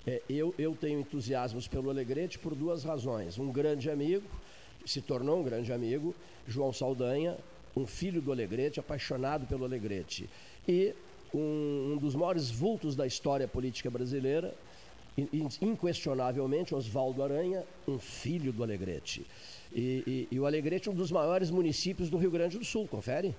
É, 0.07 0.23
eu, 0.29 0.55
eu 0.59 0.75
tenho 0.75 1.01
entusiasmos 1.01 1.69
pelo 1.69 1.91
Alegrete 1.91 2.39
por 2.39 2.55
duas 2.55 2.83
razões. 2.83 3.39
Um 3.39 3.53
grande 3.53 3.91
amigo, 3.91 4.29
se 4.85 5.01
tornou 5.01 5.41
um 5.41 5.43
grande 5.43 5.73
amigo, 5.73 6.15
João 6.47 6.73
Saldanha, 6.73 7.37
um 7.77 7.87
filho 7.87 8.21
do 8.21 8.33
Alegrete, 8.33 8.81
apaixonado 8.81 9.47
pelo 9.47 9.65
Alegrete. 9.65 10.29
E 10.67 10.95
um, 11.33 11.93
um 11.93 11.97
dos 11.97 12.15
maiores 12.15 12.51
vultos 12.51 12.97
da 12.97 13.07
história 13.07 13.47
política 13.47 13.91
brasileira, 13.91 14.55
inquestionavelmente, 15.61 16.75
Oswaldo 16.75 17.23
Aranha, 17.23 17.65
um 17.87 17.99
filho 17.99 18.53
do 18.53 18.63
Alegrete. 18.63 19.27
E, 19.73 20.03
e, 20.07 20.29
e, 20.35 20.41
o 20.41 20.47
Alegrete 20.47 20.89
é 20.89 20.93
um 20.93 20.95
dos 20.95 21.11
maiores 21.11 21.51
municípios 21.51 22.09
do 22.09 22.17
Rio 22.17 22.31
Grande 22.31 22.59
do 22.59 22.65
Sul, 22.65 22.87
confere? 22.89 23.35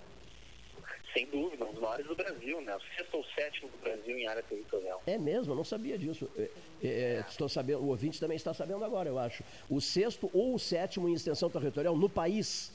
Sem 1.13 1.25
dúvida, 1.25 1.65
um 1.65 1.71
dos 1.71 1.81
maiores 1.81 2.05
do 2.05 2.15
Brasil, 2.15 2.61
né? 2.61 2.75
O 2.75 2.81
sexto 2.95 3.17
ou 3.17 3.25
sétimo 3.35 3.69
do 3.69 3.77
Brasil 3.79 4.17
em 4.17 4.27
área 4.27 4.43
territorial. 4.43 5.01
É 5.07 5.17
mesmo, 5.17 5.53
eu 5.53 5.55
não 5.55 5.63
sabia 5.63 5.97
disso. 5.97 6.29
É, 6.37 6.41
é, 6.83 6.87
é, 6.87 7.25
estou 7.27 7.49
sabendo, 7.49 7.81
o 7.81 7.87
ouvinte 7.87 8.19
também 8.19 8.37
está 8.37 8.53
sabendo 8.53 8.85
agora, 8.85 9.09
eu 9.09 9.17
acho. 9.17 9.43
O 9.67 9.81
sexto 9.81 10.29
ou 10.33 10.53
o 10.53 10.59
sétimo 10.59 11.09
em 11.09 11.13
extensão 11.13 11.49
territorial 11.49 11.97
no 11.97 12.07
país. 12.07 12.71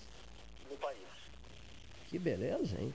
No 0.68 0.76
país. 0.76 0.98
Que 2.08 2.18
beleza, 2.18 2.76
hein? 2.80 2.92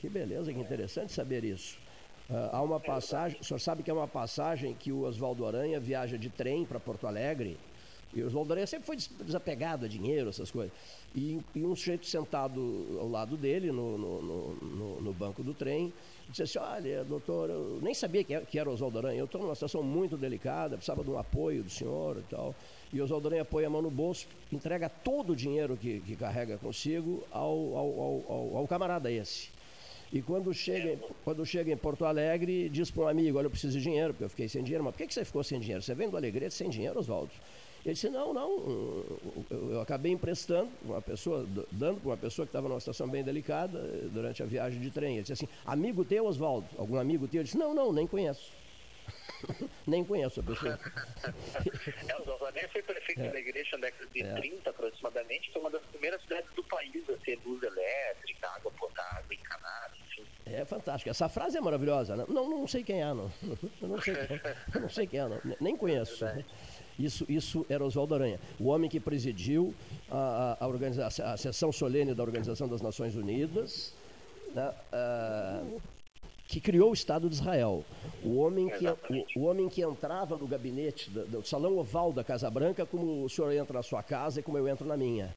Que 0.00 0.08
beleza, 0.08 0.52
que 0.52 0.60
interessante 0.60 1.12
saber 1.12 1.42
isso. 1.42 1.76
Uh, 2.30 2.34
há 2.52 2.62
uma 2.62 2.78
passagem, 2.78 3.40
o 3.40 3.44
senhor 3.44 3.58
sabe 3.58 3.82
que 3.82 3.90
é 3.90 3.94
uma 3.94 4.06
passagem 4.06 4.74
que 4.74 4.92
o 4.92 5.00
Oswaldo 5.00 5.44
Aranha 5.44 5.80
viaja 5.80 6.16
de 6.16 6.30
trem 6.30 6.64
para 6.64 6.78
Porto 6.78 7.06
Alegre 7.06 7.56
e 8.14 8.22
o 8.22 8.26
Oswaldo 8.26 8.52
Aranha 8.52 8.66
sempre 8.66 8.86
foi 8.86 8.96
desapegado 9.24 9.84
a 9.84 9.88
dinheiro, 9.88 10.30
essas 10.30 10.50
coisas. 10.50 10.72
E, 11.14 11.38
e 11.54 11.64
um 11.64 11.76
sujeito 11.76 12.06
sentado 12.06 12.98
ao 12.98 13.08
lado 13.08 13.36
dele, 13.36 13.70
no, 13.70 13.98
no, 13.98 14.22
no, 14.22 15.00
no, 15.00 15.12
banco 15.12 15.42
do 15.42 15.52
trem, 15.52 15.92
disse 16.28 16.42
assim, 16.42 16.58
olha, 16.58 17.04
doutor, 17.04 17.50
eu 17.50 17.78
nem 17.82 17.92
sabia 17.92 18.24
que 18.24 18.34
era, 18.34 18.44
que 18.46 18.58
era 18.58 18.70
Oswaldo 18.70 18.98
Aranha, 18.98 19.18
eu 19.18 19.26
estou 19.26 19.40
numa 19.40 19.54
situação 19.54 19.82
muito 19.82 20.16
delicada, 20.16 20.76
precisava 20.76 21.04
de 21.04 21.10
um 21.10 21.18
apoio 21.18 21.62
do 21.62 21.70
senhor 21.70 22.18
e 22.18 22.22
tal. 22.30 22.54
E 22.92 23.00
Oswaldo 23.00 23.28
Aranha 23.28 23.44
põe 23.44 23.64
a 23.64 23.70
mão 23.70 23.82
no 23.82 23.90
bolso, 23.90 24.26
entrega 24.50 24.88
todo 24.88 25.32
o 25.32 25.36
dinheiro 25.36 25.76
que, 25.76 26.00
que 26.00 26.16
carrega 26.16 26.56
consigo 26.56 27.22
ao, 27.30 27.76
ao, 27.76 28.24
ao, 28.28 28.56
ao 28.56 28.68
camarada 28.68 29.10
esse. 29.10 29.50
E 30.10 30.22
quando 30.22 30.54
chega, 30.54 30.98
quando 31.22 31.44
chega 31.44 31.70
em 31.70 31.76
Porto 31.76 32.06
Alegre, 32.06 32.70
diz 32.70 32.90
para 32.90 33.04
um 33.04 33.08
amigo, 33.08 33.36
olha, 33.36 33.46
eu 33.46 33.50
preciso 33.50 33.76
de 33.76 33.82
dinheiro, 33.84 34.14
porque 34.14 34.24
eu 34.24 34.30
fiquei 34.30 34.48
sem 34.48 34.62
dinheiro. 34.62 34.82
Mas 34.82 34.92
por 34.92 34.98
que, 34.98 35.06
que 35.06 35.12
você 35.12 35.24
ficou 35.24 35.44
sem 35.44 35.60
dinheiro? 35.60 35.82
Você 35.82 35.94
vem 35.94 36.08
do 36.08 36.16
Alegrete 36.16 36.54
sem 36.54 36.70
dinheiro, 36.70 36.98
Oswaldo? 36.98 37.30
Ele 37.84 37.94
disse, 37.94 38.08
não, 38.08 38.34
não, 38.34 39.04
eu 39.50 39.80
acabei 39.80 40.12
emprestando 40.12 40.70
uma 40.82 41.00
pessoa, 41.00 41.46
dando 41.70 42.00
para 42.00 42.10
uma 42.10 42.16
pessoa 42.16 42.44
que 42.44 42.50
estava 42.50 42.68
numa 42.68 42.80
situação 42.80 43.08
bem 43.08 43.22
delicada 43.22 43.78
eh, 43.78 44.08
durante 44.12 44.42
a 44.42 44.46
viagem 44.46 44.80
de 44.80 44.90
trem. 44.90 45.14
Ele 45.14 45.22
disse 45.22 45.32
assim, 45.32 45.48
amigo 45.64 46.04
teu, 46.04 46.26
Oswaldo, 46.26 46.68
algum 46.76 46.98
amigo 46.98 47.28
teu? 47.28 47.40
Ele 47.40 47.44
disse, 47.44 47.56
não, 47.56 47.72
não, 47.72 47.92
nem 47.92 48.06
conheço. 48.06 48.52
nem 49.86 50.04
conheço 50.04 50.40
a 50.40 50.42
pessoa. 50.42 50.78
é, 52.08 52.16
o 52.16 52.22
Oswaldo 52.22 52.58
foi 52.72 52.82
prefeito 52.82 53.20
é. 53.20 53.28
da 53.30 53.38
igreja 53.38 53.76
na 53.78 53.86
década 53.86 54.10
de 54.12 54.22
é. 54.22 54.34
30 54.34 54.70
aproximadamente, 54.70 55.52
foi 55.52 55.62
uma 55.62 55.70
das 55.70 55.82
primeiras 55.82 56.20
cidades 56.22 56.52
do 56.54 56.64
país 56.64 57.08
a 57.08 57.16
ter 57.24 57.38
luz 57.46 57.62
elétrica, 57.62 58.48
água 58.50 58.72
potável, 58.72 59.32
encanada, 59.32 59.94
enfim. 60.08 60.26
É 60.44 60.64
fantástico. 60.64 61.08
Essa 61.08 61.28
frase 61.28 61.56
é 61.56 61.60
maravilhosa. 61.60 62.16
Né? 62.16 62.24
Não, 62.28 62.50
não 62.50 62.66
sei 62.66 62.82
quem 62.82 63.00
é, 63.02 63.14
não. 63.14 63.30
Eu 63.80 63.88
não 63.88 64.00
sei 64.00 64.14
quem 64.14 64.36
é, 64.36 64.56
não 64.80 64.88
sei 64.90 65.06
quem 65.06 65.20
é 65.20 65.28
não. 65.28 65.40
Nem 65.60 65.76
conheço. 65.76 66.24
É 66.24 66.44
isso, 66.98 67.24
isso 67.28 67.64
era 67.68 67.84
Oswaldo 67.84 68.14
Aranha, 68.14 68.40
o 68.58 68.66
homem 68.66 68.90
que 68.90 68.98
presidiu 68.98 69.72
a, 70.10 70.56
a, 70.60 70.66
a, 70.66 71.32
a 71.32 71.36
sessão 71.36 71.70
solene 71.70 72.12
da 72.12 72.22
Organização 72.22 72.66
das 72.66 72.82
Nações 72.82 73.14
Unidas, 73.14 73.94
né, 74.52 74.74
uh, 74.92 75.80
que 76.48 76.60
criou 76.60 76.90
o 76.90 76.94
Estado 76.94 77.28
de 77.28 77.36
Israel. 77.36 77.84
O 78.24 78.38
homem 78.38 78.68
que, 78.68 78.88
o, 78.88 79.40
o 79.40 79.42
homem 79.44 79.68
que 79.68 79.82
entrava 79.82 80.36
no 80.36 80.46
gabinete, 80.46 81.08
do, 81.10 81.26
do, 81.26 81.46
salão 81.46 81.78
oval 81.78 82.12
da 82.12 82.24
Casa 82.24 82.50
Branca, 82.50 82.84
como 82.84 83.24
o 83.24 83.28
senhor 83.28 83.52
entra 83.52 83.74
na 83.74 83.82
sua 83.82 84.02
casa 84.02 84.40
e 84.40 84.42
como 84.42 84.58
eu 84.58 84.66
entro 84.66 84.86
na 84.86 84.96
minha. 84.96 85.32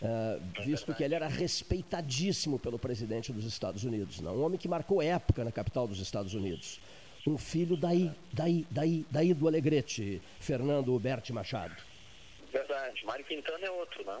Uh, 0.00 0.62
visto 0.62 0.94
que 0.94 1.02
ele 1.02 1.14
era 1.14 1.26
respeitadíssimo 1.26 2.58
pelo 2.58 2.78
presidente 2.78 3.32
dos 3.32 3.46
Estados 3.46 3.84
Unidos. 3.84 4.20
Não? 4.20 4.36
Um 4.36 4.44
homem 4.44 4.58
que 4.58 4.68
marcou 4.68 5.02
época 5.02 5.42
na 5.42 5.50
capital 5.50 5.88
dos 5.88 5.98
Estados 5.98 6.34
Unidos 6.34 6.78
um 7.26 7.38
filho 7.38 7.76
daí, 7.76 8.10
daí, 8.32 8.66
daí, 8.70 9.06
daí 9.10 9.34
do 9.34 9.48
Alegrete, 9.48 10.20
Fernando 10.38 10.94
Huberti 10.94 11.32
Machado. 11.32 11.74
Verdade. 12.52 13.04
Mário 13.04 13.24
Quintana 13.24 13.66
é 13.66 13.70
outro, 13.70 14.04
não? 14.04 14.20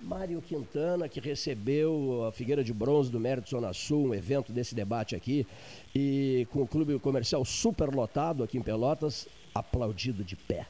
Mário 0.00 0.42
Quintana, 0.42 1.08
que 1.08 1.20
recebeu 1.20 2.24
a 2.26 2.32
Figueira 2.32 2.62
de 2.62 2.72
Bronze 2.72 3.10
do 3.10 3.20
Mérito 3.20 3.50
Zona 3.50 3.72
Sul, 3.72 4.08
um 4.08 4.14
evento 4.14 4.52
desse 4.52 4.74
debate 4.74 5.16
aqui, 5.16 5.46
e 5.94 6.46
com 6.50 6.62
o 6.62 6.66
clube 6.66 6.98
comercial 6.98 7.44
super 7.44 7.88
lotado 7.88 8.42
aqui 8.42 8.58
em 8.58 8.62
Pelotas, 8.62 9.26
aplaudido 9.54 10.24
de 10.24 10.36
pé. 10.36 10.66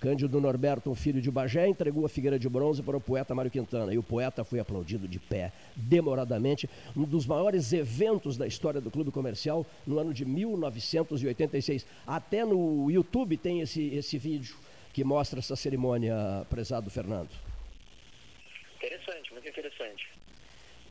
Cândido 0.00 0.40
Norberto, 0.40 0.90
um 0.90 0.94
filho 0.94 1.20
de 1.20 1.30
Bagé, 1.30 1.66
entregou 1.66 2.04
a 2.04 2.08
figueira 2.08 2.38
de 2.38 2.48
bronze 2.48 2.82
para 2.82 2.96
o 2.96 3.00
poeta 3.00 3.34
Mário 3.34 3.50
Quintana. 3.50 3.92
E 3.92 3.98
o 3.98 4.02
poeta 4.02 4.44
foi 4.44 4.60
aplaudido 4.60 5.08
de 5.08 5.18
pé, 5.18 5.52
demoradamente, 5.74 6.68
um 6.96 7.04
dos 7.04 7.26
maiores 7.26 7.72
eventos 7.72 8.36
da 8.36 8.46
história 8.46 8.80
do 8.80 8.90
clube 8.90 9.10
comercial 9.10 9.64
no 9.86 9.98
ano 9.98 10.12
de 10.12 10.24
1986. 10.24 11.86
Até 12.06 12.44
no 12.44 12.90
YouTube 12.90 13.36
tem 13.36 13.60
esse, 13.60 13.88
esse 13.94 14.18
vídeo 14.18 14.56
que 14.92 15.04
mostra 15.04 15.38
essa 15.38 15.56
cerimônia, 15.56 16.46
prezado 16.48 16.90
Fernando. 16.90 17.30
Interessante, 18.76 19.32
muito 19.32 19.48
interessante. 19.48 20.15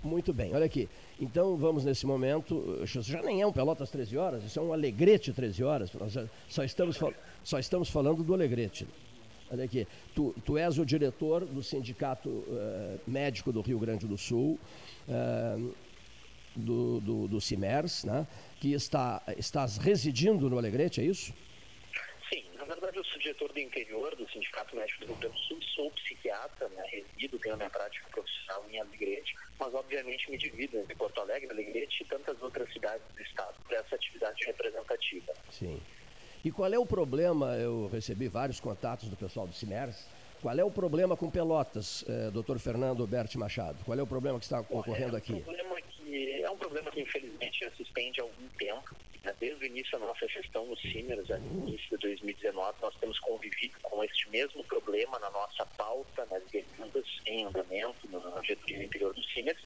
Muito 0.06 0.32
bem, 0.32 0.53
olha 0.53 0.66
aqui. 0.66 0.88
Então 1.20 1.58
vamos 1.58 1.84
nesse 1.84 2.06
momento. 2.06 2.80
Já 2.86 3.24
nem 3.24 3.41
é 3.41 3.47
um 3.47 3.51
Pelotas 3.51 3.89
13 3.89 4.16
horas, 4.16 4.43
isso 4.43 4.60
é 4.60 4.62
um 4.62 4.72
Alegrete 4.72 5.34
13 5.34 5.64
horas. 5.64 5.91
Nós 5.93 6.14
só 6.47 6.64
estamos, 6.64 6.99
só 7.43 7.58
estamos 7.58 7.89
falando 7.89 8.24
do 8.24 8.32
Alegrete. 8.32 8.88
Olha 9.51 9.64
aqui, 9.64 9.88
tu, 10.14 10.36
tu 10.45 10.58
és 10.60 10.78
o 10.78 10.86
diretor 10.86 11.43
do 11.43 11.64
Sindicato 11.64 12.30
uh, 12.30 12.99
Médico 13.08 13.51
do 13.51 13.62
Rio 13.62 13.80
Grande 13.80 14.06
do 14.06 14.18
Sul, 14.18 14.60
uh, 15.08 15.74
do, 16.56 16.99
do, 16.99 17.28
do 17.28 17.41
CIMERS, 17.41 18.03
né? 18.03 18.28
que 18.60 18.74
está, 18.74 19.24
estás 19.38 19.78
residindo 19.78 20.49
no 20.49 20.58
Alegrete, 20.58 21.01
é 21.01 21.03
isso? 21.03 21.34
Na 22.68 22.74
verdade, 22.74 22.97
eu 22.97 23.03
sou 23.05 23.20
diretor 23.20 23.51
do 23.53 23.59
interior 23.59 24.16
do 24.16 24.28
Sindicato 24.32 24.76
Médico 24.76 25.01
do 25.01 25.07
Rio 25.07 25.16
Grande 25.18 25.36
do 25.36 25.41
Sul, 25.41 25.61
sou 25.76 25.91
psiquiatra, 25.91 26.68
né, 26.70 26.84
resido, 26.88 27.38
tenho 27.38 27.53
a 27.53 27.57
minha 27.57 27.70
prática 27.70 28.07
profissional 28.09 28.66
em 28.72 28.80
Alegrete, 28.80 29.36
mas 29.59 29.74
obviamente 29.74 30.32
me 30.32 30.38
divido 30.38 30.78
entre 30.78 30.95
Porto 30.95 31.22
Alegre, 31.22 31.49
Alegrete 31.51 32.01
e 32.01 32.05
tantas 32.07 32.41
outras 32.41 32.72
cidades 32.74 33.05
do 33.16 33.22
estado 33.22 33.55
para 33.68 33.78
essa 33.78 33.95
atividade 33.95 34.43
representativa. 34.45 35.34
Sim. 35.51 35.80
E 36.43 36.51
qual 36.51 36.74
é 36.74 36.80
o 36.80 36.86
problema? 36.86 37.55
Eu 37.55 37.88
recebi 37.91 38.28
vários 38.28 38.59
contatos 38.59 39.09
do 39.09 39.16
pessoal 39.16 39.45
do 39.45 39.53
CIMERS. 39.53 40.07
Qual 40.41 40.57
é 40.57 40.63
o 40.63 40.72
problema 40.72 41.16
com 41.16 41.30
Pelotas, 41.30 42.03
eh, 42.07 42.30
doutor 42.32 42.59
Fernando 42.59 43.05
Berti 43.05 43.38
Machado? 43.38 43.84
Qual 43.84 43.97
é 43.97 44.01
o 44.01 44.07
problema 44.07 44.39
que 44.39 44.45
está 44.45 44.59
ocorrendo 44.59 45.16
aqui? 45.16 45.34
É 45.34 45.36
um 45.38 45.41
problema 45.41 45.76
é 46.41 46.49
um 46.49 46.57
problema 46.57 46.91
que 46.91 47.01
infelizmente 47.01 47.59
já 47.59 47.72
se 47.72 47.84
estende 47.84 48.20
há 48.20 48.24
algum 48.24 48.47
tempo 48.57 48.95
né? 49.26 49.36
Desde 49.39 49.66
o 49.66 49.68
início 49.68 49.99
da 49.99 50.05
nossa 50.05 50.28
gestão 50.28 50.66
no 50.68 50.78
Simers, 50.78 51.28
no 51.28 51.68
início 51.68 51.89
de 51.89 51.97
2019, 51.97 52.78
nós 52.82 52.95
temos 52.97 53.20
convivido 53.20 53.80
com 53.82 54.03
este 54.03 54.30
mesmo 54.30 54.63
problema 54.66 55.18
na 55.20 55.30
nossa 55.32 55.66
pauta, 55.66 56.26
nas 56.28 56.43
demandas 56.51 57.05
em 57.26 57.45
andamento 57.45 58.07
no 58.07 58.41
diretoria 58.41 58.84
interior 58.84 59.13
do 59.13 59.24
Simers, 59.24 59.57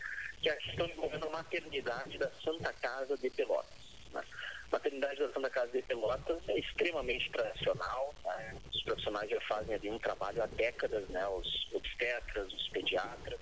que 0.42 0.50
é 0.50 0.54
a 0.54 0.58
questão 0.58 0.88
envolvendo 0.88 1.28
a 1.28 1.32
maternidade 1.32 2.18
da 2.18 2.32
Santa 2.42 2.72
Casa 2.74 3.18
de 3.18 3.30
Pelotas. 3.32 3.80
Né? 4.14 4.24
A 4.72 4.72
maternidade 4.72 5.20
da 5.20 5.34
Santa 5.34 5.50
Casa 5.50 5.72
de 5.74 5.82
Pelotas 5.82 6.42
é 6.48 6.58
extremamente 6.58 7.30
tradicional, 7.32 8.16
né? 8.24 8.56
os 8.74 8.82
profissionais 8.84 9.30
já 9.30 9.42
fazem 9.42 9.76
ali 9.76 9.90
um 9.90 10.00
trabalho 10.00 10.42
há 10.42 10.46
décadas, 10.48 11.06
né? 11.10 11.28
os 11.28 11.68
obstetras, 11.74 12.54
os 12.54 12.70
pediatras, 12.70 13.40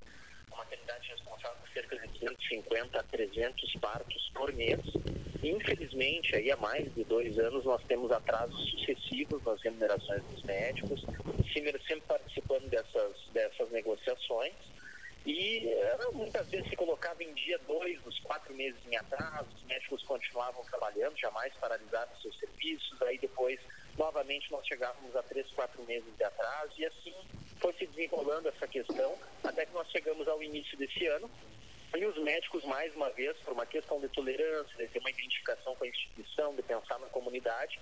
maternidade 0.58 1.08
responsável 1.10 1.58
por 1.58 1.70
cerca 1.70 1.98
de 1.98 2.08
250 2.08 3.00
a 3.00 3.04
300 3.04 3.76
partos 3.76 4.32
por 4.34 4.52
mês. 4.54 4.80
Infelizmente, 5.44 6.36
aí 6.36 6.52
há 6.52 6.58
mais 6.58 6.94
de 6.96 7.04
dois 7.04 7.38
anos, 7.38 7.64
nós 7.64 7.82
temos 7.88 8.12
atrasos 8.12 8.60
sucessivos 8.72 9.44
nas 9.44 9.62
remunerações 9.62 10.24
dos 10.26 10.44
médicos, 10.44 11.04
o 11.04 11.44
CIMER 11.54 11.80
sempre 11.88 12.08
participando 12.08 12.68
dessas, 12.70 13.14
dessas 13.34 13.70
negociações, 13.72 14.54
E 15.28 15.68
era, 15.68 16.10
muitas 16.12 16.48
vezes 16.48 16.70
se 16.70 16.76
colocava 16.78 17.22
em 17.22 17.34
dia 17.34 17.60
dois, 17.68 18.00
os 18.06 18.18
quatro 18.22 18.54
meses 18.56 18.80
em 18.90 18.96
atraso, 18.96 19.50
os 19.58 19.64
médicos 19.64 20.02
continuavam 20.04 20.64
trabalhando, 20.64 21.18
jamais 21.18 21.54
paralisaram 21.56 22.10
seus 22.22 22.40
serviços, 22.40 23.02
aí 23.02 23.18
depois, 23.18 23.60
novamente, 23.98 24.52
nós 24.52 24.66
chegávamos 24.66 25.16
a 25.16 25.24
três, 25.24 25.50
quatro 25.52 25.82
meses 25.84 26.16
de 26.16 26.24
atraso, 26.24 26.74
e 26.78 26.86
assim 26.86 27.16
foi 27.60 27.74
se 27.74 27.88
desenrolando 27.88 28.48
essa 28.48 28.68
questão, 28.68 29.18
até 29.44 29.66
que 29.66 29.74
nós 29.74 29.90
chegamos 29.90 30.28
ao 30.28 30.42
início 30.42 30.78
desse 30.78 31.06
ano, 31.08 31.30
e 31.96 32.06
os 32.06 32.18
médicos, 32.18 32.64
mais 32.66 32.94
uma 32.96 33.10
vez, 33.10 33.36
por 33.38 33.54
uma 33.54 33.66
questão 33.66 34.00
de 34.00 34.08
tolerância, 34.10 34.76
de 34.78 34.88
ter 34.88 35.00
uma 35.00 35.10
identificação 35.10 35.76
com 35.76 35.84
a 35.84 35.88
instituição, 35.88 36.56
de 36.56 36.62
pensar 36.62 37.00
na 37.00 37.08
comunidade, 37.08 37.80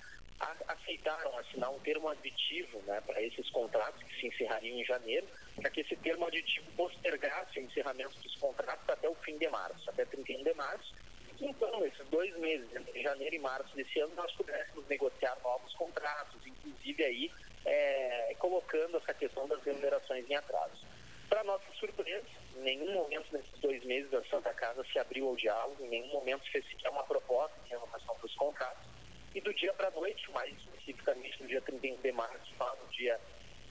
aceitaram 0.67 1.37
assinar 1.37 1.71
um 1.71 1.79
termo 1.79 2.09
aditivo 2.09 2.81
né, 2.85 3.01
para 3.05 3.21
esses 3.21 3.49
contratos 3.49 4.01
que 4.03 4.19
se 4.19 4.27
encerrariam 4.27 4.77
em 4.77 4.85
janeiro, 4.85 5.27
para 5.55 5.69
que 5.69 5.81
esse 5.81 5.95
termo 5.97 6.25
aditivo 6.27 6.65
postergasse 6.75 7.59
o 7.59 7.63
encerramento 7.63 8.17
dos 8.19 8.35
contratos 8.35 8.87
até 8.87 9.09
o 9.09 9.15
fim 9.15 9.37
de 9.37 9.47
março, 9.49 9.89
até 9.89 10.05
31 10.05 10.43
de 10.43 10.53
março. 10.53 10.93
Então, 11.39 11.79
nesses 11.79 12.07
dois 12.07 12.35
meses, 12.37 12.67
entre 12.75 13.01
janeiro 13.01 13.35
e 13.35 13.39
março 13.39 13.75
desse 13.75 13.99
ano, 13.99 14.13
nós 14.15 14.31
pudéssemos 14.33 14.87
negociar 14.87 15.37
novos 15.43 15.73
contratos, 15.73 16.45
inclusive 16.45 17.03
aí 17.03 17.31
é, 17.65 18.35
colocando 18.39 18.97
essa 18.97 19.13
questão 19.13 19.47
das 19.47 19.61
remunerações 19.63 20.29
em 20.29 20.35
atraso. 20.35 20.85
Para 21.27 21.43
nossa 21.43 21.65
surpresa, 21.73 22.25
em 22.55 22.61
nenhum 22.61 22.93
momento 22.93 23.25
nesses 23.33 23.59
dois 23.59 23.83
meses 23.83 24.13
a 24.13 24.23
Santa 24.25 24.53
Casa 24.53 24.83
se 24.85 24.97
abriu 24.99 25.27
ao 25.27 25.35
diálogo, 25.35 25.83
em 25.83 25.89
nenhum 25.89 26.13
momento 26.13 26.49
fez 26.51 26.65
sequer 26.67 26.89
uma 26.89 27.03
proposta 27.03 27.55
de 27.63 27.71
renovação 27.71 28.15
dos 28.21 28.33
contratos. 28.35 28.85
E 29.33 29.41
do 29.41 29.53
dia 29.53 29.73
para 29.73 29.89
a 29.89 29.91
noite, 29.91 30.31
mais 30.31 30.55
especificamente 30.55 31.41
no 31.41 31.49
dia 31.49 31.61
31 31.61 31.97
de 31.97 32.11
março 32.13 32.53
para 32.57 32.81
o 32.81 32.87
dia 32.91 33.19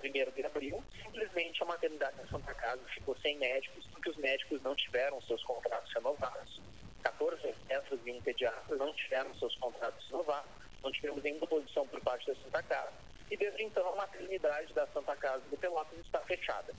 1 0.02 0.32
de 0.32 0.44
abril, 0.44 0.84
simplesmente 1.02 1.62
a 1.62 1.66
maternidade 1.66 2.16
da 2.16 2.26
Santa 2.26 2.52
Casa 2.52 2.82
ficou 2.88 3.16
sem 3.18 3.38
médicos, 3.38 3.86
porque 3.86 4.10
os 4.10 4.16
médicos 4.18 4.60
não 4.62 4.74
tiveram 4.74 5.22
seus 5.22 5.42
contratos 5.44 5.90
renovados. 5.94 6.60
14 7.04 7.54
médicos 7.68 8.00
e 8.06 8.10
um 8.10 8.20
pediatra 8.22 8.76
não 8.76 8.92
tiveram 8.94 9.34
seus 9.34 9.54
contratos 9.56 10.04
renovados, 10.10 10.50
não 10.82 10.90
tivemos 10.90 11.22
nenhuma 11.22 11.46
posição 11.46 11.86
por 11.86 12.00
parte 12.00 12.26
da 12.26 12.34
Santa 12.36 12.62
Casa. 12.62 12.92
E 13.30 13.36
desde 13.36 13.62
então 13.62 13.86
a 13.92 13.96
maternidade 13.96 14.72
da 14.72 14.86
Santa 14.88 15.14
Casa 15.16 15.42
de 15.50 15.56
Pelotas 15.56 15.98
está 15.98 16.20
fechada. 16.20 16.74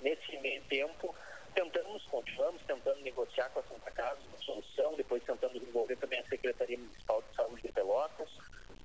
Nesse 0.00 0.36
meio 0.38 0.62
tempo, 0.64 1.14
tentamos, 1.54 2.02
continuamos 2.06 2.62
tentando 2.62 3.00
negociar 3.00 3.48
com 3.50 3.60
a 3.60 3.62
Santa 3.62 3.90
Casa 3.92 4.18
uma 4.28 4.38
solução, 4.38 4.94
depois 4.96 5.22
tentando 5.22 5.58
desenvolver 5.58 5.96
também 5.96 6.18
a 6.18 6.28
Secretaria 6.28 6.78
Municipal 6.78 7.22
de 7.22 7.36
Saúde 7.36 7.62
de 7.62 7.72
Pelotas. 7.72 8.28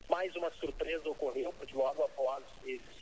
Mais 0.07 0.35
uma 0.35 0.51
surpresa 0.51 1.09
ocorreu, 1.09 1.51
porque 1.53 1.75
logo 1.75 2.03
após 2.03 2.43
esse 2.65 2.98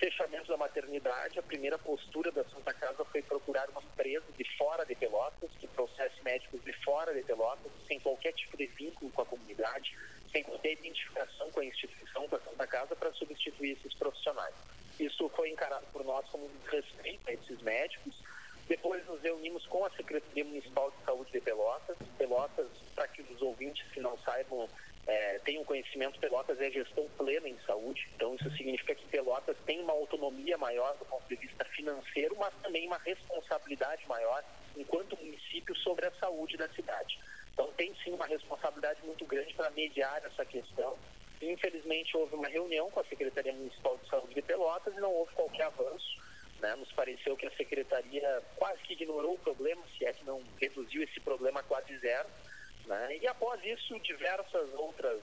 fechamento 0.00 0.48
da 0.48 0.56
maternidade, 0.56 1.38
a 1.38 1.42
primeira 1.42 1.78
postura 1.78 2.32
da 2.32 2.42
Santa 2.44 2.72
Casa 2.72 3.04
foi 3.04 3.20
procurar 3.20 3.68
uma 3.68 3.82
empresa 3.82 4.24
de 4.36 4.56
fora 4.56 4.84
de 4.86 4.94
Pelotas, 4.94 5.50
que 5.60 5.68
processe 5.68 6.14
médicos 6.24 6.64
de 6.64 6.72
fora 6.82 7.12
de 7.12 7.22
Pelotas, 7.22 7.70
sem 7.86 8.00
qualquer 8.00 8.32
tipo 8.32 8.56
de 8.56 8.66
vínculo 8.66 9.10
com 9.10 9.20
a 9.20 9.26
comunidade, 9.26 9.94
sem 10.32 10.42
qualquer 10.42 10.72
identificação 10.72 11.50
com 11.50 11.60
a 11.60 11.64
instituição, 11.66 12.26
com 12.28 12.36
a 12.36 12.40
Santa 12.40 12.66
Casa, 12.66 12.96
para 12.96 13.12
substituir 13.12 13.72
esses 13.72 13.92
profissionais. 13.92 14.54
Isso 14.98 15.28
foi 15.36 15.50
encarado 15.50 15.86
por 15.92 16.02
nós 16.02 16.26
como 16.30 16.46
um 16.46 16.58
desrespeito 16.64 17.28
a 17.28 17.32
esses 17.34 17.60
médicos, 17.60 18.14
depois 18.70 19.04
nos 19.06 19.20
reunimos 19.20 19.66
com 19.66 19.84
a 19.84 19.90
Secretaria 19.90 20.44
Municipal 20.44 20.92
de 20.92 21.04
Saúde 21.04 21.32
de 21.32 21.40
Pelotas. 21.40 21.98
Pelotas, 22.16 22.68
para 22.94 23.08
que 23.08 23.20
os 23.20 23.42
ouvintes 23.42 23.84
que 23.92 23.98
não 23.98 24.16
saibam, 24.18 24.68
é, 25.10 25.40
tenham 25.40 25.64
conhecimento, 25.64 26.20
Pelotas 26.20 26.60
é 26.60 26.70
gestão 26.70 27.08
plena 27.18 27.48
em 27.48 27.58
saúde. 27.66 28.08
Então 28.14 28.36
isso 28.36 28.48
significa 28.56 28.94
que 28.94 29.04
Pelotas 29.08 29.56
tem 29.66 29.80
uma 29.80 29.92
autonomia 29.92 30.56
maior 30.56 30.96
do 30.98 31.04
ponto 31.04 31.28
de 31.28 31.34
vista 31.34 31.64
financeiro, 31.64 32.36
mas 32.38 32.54
também 32.62 32.86
uma 32.86 32.98
responsabilidade 32.98 34.06
maior 34.06 34.44
enquanto 34.76 35.16
município 35.16 35.76
sobre 35.78 36.06
a 36.06 36.12
saúde 36.12 36.56
da 36.56 36.68
cidade. 36.68 37.18
Então 37.52 37.72
tem 37.72 37.92
sim 38.04 38.12
uma 38.12 38.26
responsabilidade 38.26 39.00
muito 39.04 39.24
grande 39.24 39.52
para 39.54 39.70
mediar 39.70 40.24
essa 40.24 40.44
questão. 40.44 40.96
Infelizmente 41.42 42.16
houve 42.16 42.36
uma 42.36 42.48
reunião 42.48 42.88
com 42.90 43.00
a 43.00 43.04
Secretaria 43.04 43.52
Municipal 43.52 43.98
de 43.98 44.08
Saúde 44.08 44.34
de 44.34 44.42
Pelotas 44.42 44.94
e 44.96 45.00
não 45.00 45.12
houve 45.12 45.34
qualquer 45.34 45.64
avanço. 45.64 46.20
Né? 46.60 46.72
Nos 46.76 46.92
pareceu 46.92 47.36
que 47.36 47.46
a 47.46 47.56
secretaria 47.56 48.42
quase 48.54 48.80
que 48.82 48.92
ignorou 48.92 49.34
o 49.34 49.38
problema, 49.38 49.82
se 49.98 50.04
é 50.04 50.12
que 50.12 50.24
não 50.24 50.40
reduziu 50.60 51.02
esse 51.02 51.18
problema 51.18 51.60
a 51.60 51.64
quase 51.64 51.98
zero. 51.98 52.28
Né? 52.90 53.18
E 53.18 53.28
após 53.28 53.64
isso, 53.64 53.96
diversas 54.00 54.68
outras 54.74 55.22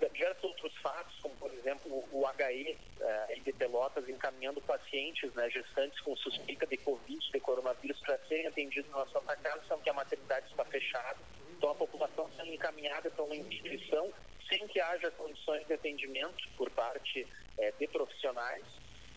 diversos 0.00 0.42
outros 0.42 0.74
fatos, 0.78 1.14
como 1.20 1.34
por 1.36 1.52
exemplo 1.54 2.04
o 2.10 2.24
HE 2.26 2.76
eh, 3.00 3.40
de 3.44 3.52
Pelotas 3.52 4.08
encaminhando 4.08 4.60
pacientes, 4.62 5.32
né, 5.34 5.48
gestantes 5.48 6.00
com 6.00 6.16
suspeita 6.16 6.66
de 6.66 6.76
Covid, 6.78 7.30
de 7.30 7.38
coronavírus, 7.38 8.00
para 8.00 8.18
serem 8.26 8.48
atendidos 8.48 8.90
na 8.90 9.06
Santa 9.06 9.36
Casa, 9.36 9.62
sendo 9.68 9.80
que 9.80 9.90
a 9.90 9.94
maternidade 9.94 10.46
está 10.50 10.64
fechada. 10.64 11.18
Então 11.56 11.70
a 11.70 11.74
população 11.76 12.28
sendo 12.36 12.52
encaminhada 12.52 13.10
para 13.10 13.24
uma 13.24 13.36
instituição 13.36 14.12
sem 14.48 14.66
que 14.66 14.80
haja 14.80 15.08
condições 15.12 15.64
de 15.68 15.74
atendimento 15.74 16.48
por 16.56 16.68
parte 16.70 17.24
eh, 17.58 17.72
de 17.78 17.86
profissionais. 17.86 18.64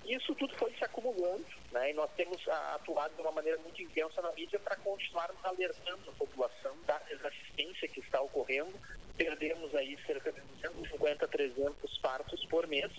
Isso 0.06 0.36
tudo 0.36 0.56
foi 0.56 0.72
se 0.74 0.84
acumulando, 0.84 1.46
né? 1.76 1.92
E 1.92 1.94
nós 1.94 2.10
temos 2.16 2.42
ah, 2.48 2.76
atuado 2.76 3.14
de 3.14 3.22
uma 3.22 3.34
maneira 3.34 3.60
muito 3.60 3.82
intensa 3.82 4.22
na 4.22 4.32
mídia 4.32 4.58
para 4.60 4.78
continuarmos 4.78 5.44
alertando 5.44 6.10
a 6.10 6.14
população 6.14 6.76
da 6.88 6.98
desassistência 7.00 7.88
que 7.90 8.00
está 8.00 8.22
ocorrendo. 8.22 8.74
Perdemos 9.18 9.76
aí 9.76 9.98
cerca 10.08 10.32
de 10.32 10.40
250, 10.42 11.28
300 11.28 11.98
partos 12.00 12.46
por 12.46 12.66
mês 12.68 12.92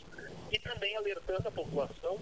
e 0.52 0.58
também 0.58 0.94
alertando 0.96 1.48
a 1.48 1.50
população 1.50 2.20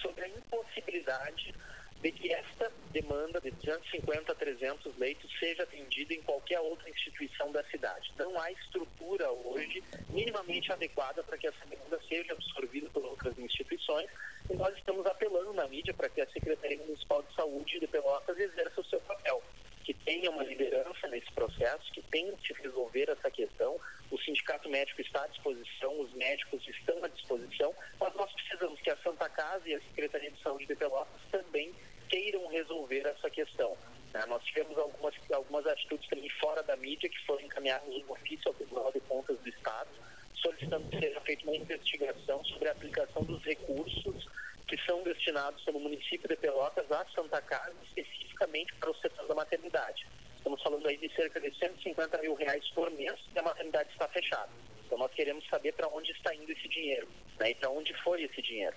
sobre 0.00 0.24
a 0.24 0.28
impossibilidade 0.28 1.54
de 2.02 2.10
que 2.10 2.32
esta 2.32 2.70
demanda 2.90 3.40
de 3.40 3.52
250 3.52 4.32
a 4.32 4.34
300 4.34 4.98
leitos 4.98 5.30
seja 5.38 5.62
atendida 5.62 6.12
em 6.12 6.20
qualquer 6.22 6.58
outra 6.58 6.90
instituição 6.90 7.52
da 7.52 7.62
cidade. 7.64 8.12
Não 8.18 8.38
há 8.40 8.50
estrutura 8.50 9.30
hoje 9.30 9.82
minimamente 10.10 10.72
adequada 10.72 11.22
para 11.22 11.38
que 11.38 11.46
essa 11.46 11.64
demanda 11.66 12.00
seja 12.08 12.32
absorvida 12.32 12.90
por 12.90 13.04
outras 13.04 13.38
instituições 13.38 14.10
e 14.50 14.54
nós 14.54 14.76
estamos 14.76 15.06
apelando 15.06 15.52
na 15.52 15.68
mídia 15.68 15.94
para 15.94 16.08
que 16.08 16.20
a 16.20 16.26
Secretaria 16.30 16.78
Municipal 16.78 17.22
de 17.22 17.32
Saúde 17.36 17.78
de 17.78 17.86
Pelotas 17.86 18.36
exerça 18.36 18.80
o 18.80 18.84
seu 18.84 19.00
papel 19.00 19.40
que 19.84 19.94
tenha 19.94 20.30
uma 20.30 20.44
liderança 20.44 21.08
nesse 21.08 21.30
processo, 21.32 21.90
que 21.92 22.02
tente 22.02 22.52
resolver 22.54 23.08
essa 23.10 23.30
questão. 23.30 23.78
O 24.10 24.18
Sindicato 24.18 24.68
Médico 24.68 25.00
está 25.00 25.24
à 25.24 25.26
disposição, 25.26 26.00
os 26.00 26.12
médicos 26.14 26.66
estão 26.68 27.02
à 27.04 27.08
disposição, 27.08 27.74
mas 27.98 28.14
nós 28.14 28.32
precisamos 28.32 28.80
que 28.80 28.90
a 28.90 28.96
Santa 28.98 29.28
Casa 29.28 29.68
e 29.68 29.74
a 29.74 29.80
Secretaria 29.80 30.30
de 30.30 30.40
Saúde 30.40 30.66
de 30.66 30.76
Pelotas 30.76 31.20
também 31.30 31.74
queiram 32.12 32.46
resolver 32.48 33.06
essa 33.06 33.30
questão. 33.30 33.74
Né? 34.12 34.22
Nós 34.28 34.44
tivemos 34.44 34.76
algumas, 34.76 35.14
algumas 35.32 35.66
atitudes 35.66 36.06
também 36.10 36.28
fora 36.28 36.62
da 36.62 36.76
mídia 36.76 37.08
que 37.08 37.18
foram 37.24 37.40
encaminhadas 37.40 37.88
no 37.88 38.12
ofício 38.12 38.48
ao 38.48 38.54
Tribunal 38.54 38.92
de 38.92 39.00
Contas 39.00 39.38
do 39.38 39.48
Estado, 39.48 39.88
solicitando 40.34 40.88
que 40.90 41.00
seja 41.00 41.20
feita 41.22 41.42
uma 41.44 41.56
investigação 41.56 42.44
sobre 42.44 42.68
a 42.68 42.72
aplicação 42.72 43.24
dos 43.24 43.42
recursos 43.42 44.28
que 44.68 44.76
são 44.84 45.02
destinados 45.02 45.64
pelo 45.64 45.80
município 45.80 46.28
de 46.28 46.36
Pelotas 46.36 46.90
à 46.92 47.04
Santa 47.14 47.40
Casa, 47.40 47.74
especificamente 47.84 48.74
para 48.74 48.90
o 48.90 48.94
setor 48.96 49.26
da 49.26 49.34
maternidade. 49.34 50.06
Estamos 50.36 50.62
falando 50.62 50.86
aí 50.86 50.98
de 50.98 51.14
cerca 51.14 51.40
de 51.40 51.56
150 51.56 52.18
mil 52.18 52.34
reais 52.34 52.68
por 52.70 52.90
mês 52.90 53.18
e 53.34 53.38
a 53.38 53.42
maternidade 53.42 53.90
está 53.90 54.06
fechada. 54.08 54.50
Então 54.84 54.98
nós 54.98 55.12
queremos 55.12 55.46
saber 55.48 55.72
para 55.72 55.88
onde 55.88 56.12
está 56.12 56.34
indo 56.34 56.52
esse 56.52 56.68
dinheiro 56.68 57.08
né, 57.38 57.50
e 57.50 57.54
para 57.54 57.70
onde 57.70 57.94
foi 58.02 58.22
esse 58.22 58.42
dinheiro. 58.42 58.76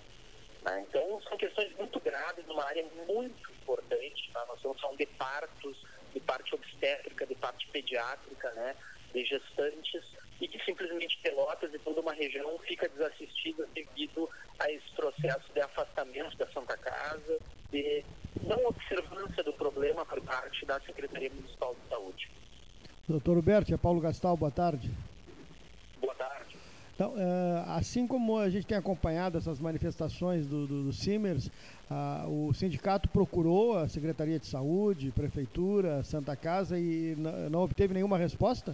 Né? 0.66 0.86
Então, 0.90 1.22
são 1.30 1.38
questões 1.38 1.72
muito 1.78 2.00
graves, 2.00 2.46
numa 2.48 2.64
área 2.66 2.84
muito 3.08 3.52
importante. 3.52 4.32
Tá? 4.34 4.44
Nós 4.48 4.58
estamos 4.58 4.82
falando 4.82 4.98
de 4.98 5.06
partos, 5.06 5.78
de 6.14 6.20
parte 6.20 6.56
obstétrica, 6.56 7.26
de 7.26 7.36
parte 7.36 7.68
pediátrica, 7.68 8.52
né? 8.54 8.76
de 9.14 9.24
gestantes, 9.24 10.04
e 10.42 10.48
que 10.48 10.62
simplesmente 10.66 11.18
Pelotas 11.22 11.74
e 11.74 11.80
toda 11.80 12.02
uma 12.02 12.14
região 12.14 12.58
fica 12.60 12.90
desassistida 12.90 13.66
devido 13.74 14.30
a 14.60 14.70
esse 14.70 14.90
processo 14.96 15.54
de 15.54 15.62
afastamento 15.62 16.36
da 16.36 16.48
Santa 16.48 16.76
Casa, 16.78 17.40
de 17.72 18.04
não 18.44 18.66
observância 18.66 19.44
do 19.44 19.54
problema 19.54 20.06
por 20.06 20.20
parte 20.22 20.66
da 20.66 20.80
Secretaria 20.82 21.30
Municipal 21.30 21.76
de 21.76 21.90
Saúde. 21.90 22.30
Doutor 23.08 23.38
Huberto, 23.38 23.74
é 23.74 23.78
Paulo 23.78 24.02
Gastal, 24.02 24.36
boa 24.36 24.52
tarde. 24.52 24.92
Então, 26.96 27.14
uh, 27.14 27.70
assim 27.76 28.08
como 28.08 28.38
a 28.40 28.50
gente 28.50 28.66
tem 28.66 28.78
acompanhado 28.78 29.38
essas 29.38 29.60
manifestações 29.60 30.48
do, 30.48 30.66
do, 30.66 30.84
do 30.86 30.94
Simers, 30.94 31.48
uh, 31.92 32.48
o 32.48 32.54
sindicato 32.54 33.10
procurou 33.10 33.78
a 33.78 33.90
Secretaria 33.90 34.40
de 34.40 34.48
Saúde, 34.48 35.12
Prefeitura, 35.12 36.02
Santa 36.06 36.38
Casa 36.38 36.80
e 36.80 37.14
não 37.52 37.64
obteve 37.64 37.94
nenhuma 37.94 38.18
resposta? 38.18 38.74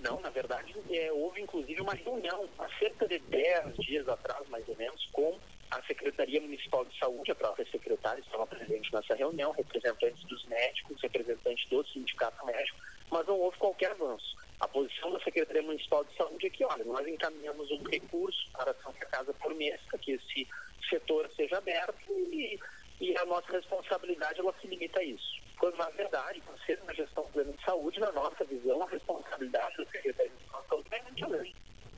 Não, 0.00 0.20
na 0.20 0.28
verdade, 0.28 0.74
é, 0.90 1.10
houve 1.10 1.40
inclusive 1.40 1.80
uma 1.80 1.94
reunião 1.94 2.46
há 2.58 2.68
cerca 2.78 3.08
de 3.08 3.18
10 3.18 3.76
dias 3.76 4.06
atrás, 4.06 4.46
mais 4.50 4.68
ou 4.68 4.76
menos, 4.76 5.08
com 5.10 5.38
a 5.70 5.82
Secretaria 5.84 6.40
Municipal 6.42 6.84
de 6.84 6.98
Saúde, 6.98 7.30
a 7.30 7.34
própria 7.34 7.66
secretária 7.70 8.20
estava 8.20 8.46
presente 8.46 8.92
nessa 8.92 9.14
reunião, 9.14 9.52
representantes 9.52 10.22
dos 10.24 10.44
médicos, 10.46 11.00
representantes 11.00 11.66
do 11.70 11.86
sindicato 11.86 12.44
médico, 12.44 12.78
mas 13.10 13.26
não 13.26 13.38
houve 13.38 13.56
qualquer 13.56 13.92
avanço. 13.92 14.36
Posição 14.68 15.12
da 15.12 15.20
Secretaria 15.20 15.62
Municipal 15.62 16.04
de 16.04 16.16
Saúde 16.16 16.46
é 16.46 16.50
que, 16.50 16.64
olha, 16.64 16.84
nós 16.84 17.06
encaminhamos 17.06 17.70
um 17.70 17.82
recurso 17.84 18.50
para 18.52 18.70
a 18.70 18.74
Santa 18.74 19.04
Casa 19.06 19.34
por 19.34 19.54
mês 19.54 19.80
para 19.90 19.98
que 19.98 20.12
esse 20.12 20.48
setor 20.88 21.28
seja 21.36 21.58
aberto 21.58 22.10
e 22.32 22.58
e 23.00 23.16
a 23.16 23.24
nossa 23.24 23.52
responsabilidade 23.52 24.40
ela 24.40 24.54
se 24.60 24.66
limita 24.66 25.00
a 25.00 25.04
isso. 25.04 25.40
Quando, 25.58 25.76
na 25.76 25.88
verdade, 25.90 26.40
por 26.40 26.58
ser 26.60 26.80
uma 26.82 26.94
gestão 26.94 27.24
plena 27.32 27.52
de 27.52 27.64
saúde, 27.64 28.00
na 28.00 28.12
nossa 28.12 28.44
visão, 28.44 28.82
a 28.82 28.88
responsabilidade 28.88 29.76
do 29.76 29.88
Secretaria 29.90 30.32
de 30.32 30.68
Saúde 30.68 30.88
é 30.90 31.02
muito 31.02 31.24
além. 31.24 31.54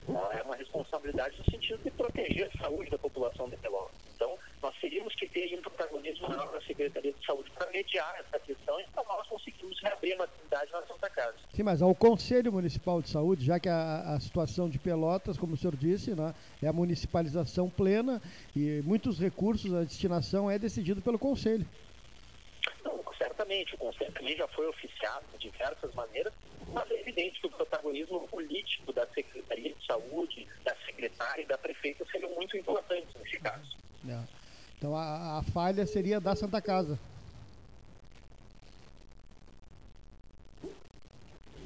É 0.09 0.43
uma 0.43 0.57
responsabilidade 0.57 1.39
no 1.39 1.45
sentido 1.45 1.83
de 1.83 1.91
proteger 1.91 2.51
a 2.55 2.63
saúde 2.63 2.91
da 2.91 2.99
população 2.99 3.49
de 3.49 3.57
Pelotas. 3.59 3.95
Então, 4.15 4.37
nós 4.63 4.75
teríamos 4.81 5.15
que 5.15 5.29
ter 5.29 5.55
um 5.57 5.63
protagonismo 5.63 6.29
maior 6.29 6.51
da 6.53 6.61
Secretaria 6.63 7.13
de 7.13 7.25
Saúde 7.25 7.51
para 7.51 7.71
mediar 7.71 8.19
essa 8.19 8.39
questão 8.41 8.81
e 8.81 8.85
para 8.89 9.05
nós 9.05 9.27
conseguirmos 9.29 9.81
reabrir 9.81 10.15
a 10.15 10.19
maternidade 10.19 10.73
na 10.73 10.83
Santa 10.87 11.11
Mas 11.71 11.83
ao 11.83 11.95
Conselho 11.95 12.53
Municipal 12.53 13.01
de 13.01 13.09
Saúde, 13.09 13.45
já 13.45 13.61
que 13.61 13.69
a, 13.69 14.01
a 14.01 14.19
situação 14.19 14.69
de 14.69 14.77
Pelotas, 14.77 15.39
como 15.39 15.55
o 15.55 15.57
senhor 15.57 15.77
disse, 15.77 16.17
né, 16.17 16.35
é 16.61 16.67
a 16.67 16.73
municipalização 16.73 17.71
plena 17.71 18.21
e 18.57 18.83
muitos 18.85 19.21
recursos, 19.21 19.73
a 19.73 19.85
destinação 19.85 20.51
é 20.51 20.59
decidido 20.59 21.01
pelo 21.01 21.17
Conselho. 21.17 21.65
Não, 22.85 23.01
certamente, 23.17 23.73
o 23.77 23.79
Conselho 23.79 24.11
também 24.11 24.37
já 24.37 24.49
foi 24.49 24.67
oficiado 24.67 25.25
de 25.39 25.49
diversas 25.49 25.95
maneiras, 25.95 26.33
mas 26.73 26.91
é 26.91 27.01
evidente 27.03 27.41
que 27.41 27.47
o 27.47 27.51
protagonismo 27.51 28.27
político 28.27 28.93
da 28.93 29.07
Secretaria 29.07 29.73
de 29.73 29.87
Saúde, 29.87 30.49
da 30.65 30.75
secretária 30.85 31.43
e 31.43 31.47
da 31.47 31.57
prefeita 31.57 32.05
seriam 32.11 32.35
muito 32.35 32.57
importantes 32.57 33.15
nesse 33.15 33.39
caso. 33.39 33.77
É. 34.09 34.19
Então 34.77 34.97
a, 34.97 35.39
a, 35.39 35.43
falha 35.53 35.87
seria 35.87 36.21
da 36.21 36.35
Santa 36.35 36.61
Casa. 36.61 36.99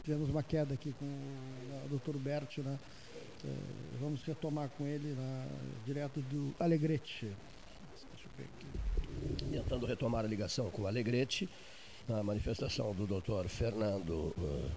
Tivemos 0.05 0.29
uma 0.29 0.43
queda 0.43 0.75
aqui 0.75 0.95
com 0.99 1.07
o 1.07 1.99
Dr. 1.99 2.19
Berti, 2.19 2.61
né? 2.61 2.79
É, 3.43 3.49
vamos 3.99 4.23
retomar 4.23 4.69
com 4.71 4.87
ele 4.87 5.09
né, 5.09 5.49
direto 5.87 6.21
do 6.21 6.55
Alegrete. 6.61 7.27
Deixa 8.13 8.27
eu 8.27 8.31
ver 8.37 8.45
aqui. 8.45 9.51
Tentando 9.51 9.87
retomar 9.87 10.25
a 10.25 10.29
ligação 10.29 10.71
com 10.71 10.83
o 10.83 10.87
Alegrete, 10.87 11.49
na 12.07 12.23
manifestação 12.23 12.93
do 12.93 13.07
Dr. 13.07 13.49
Fernando 13.49 14.35
uh, 14.37 14.71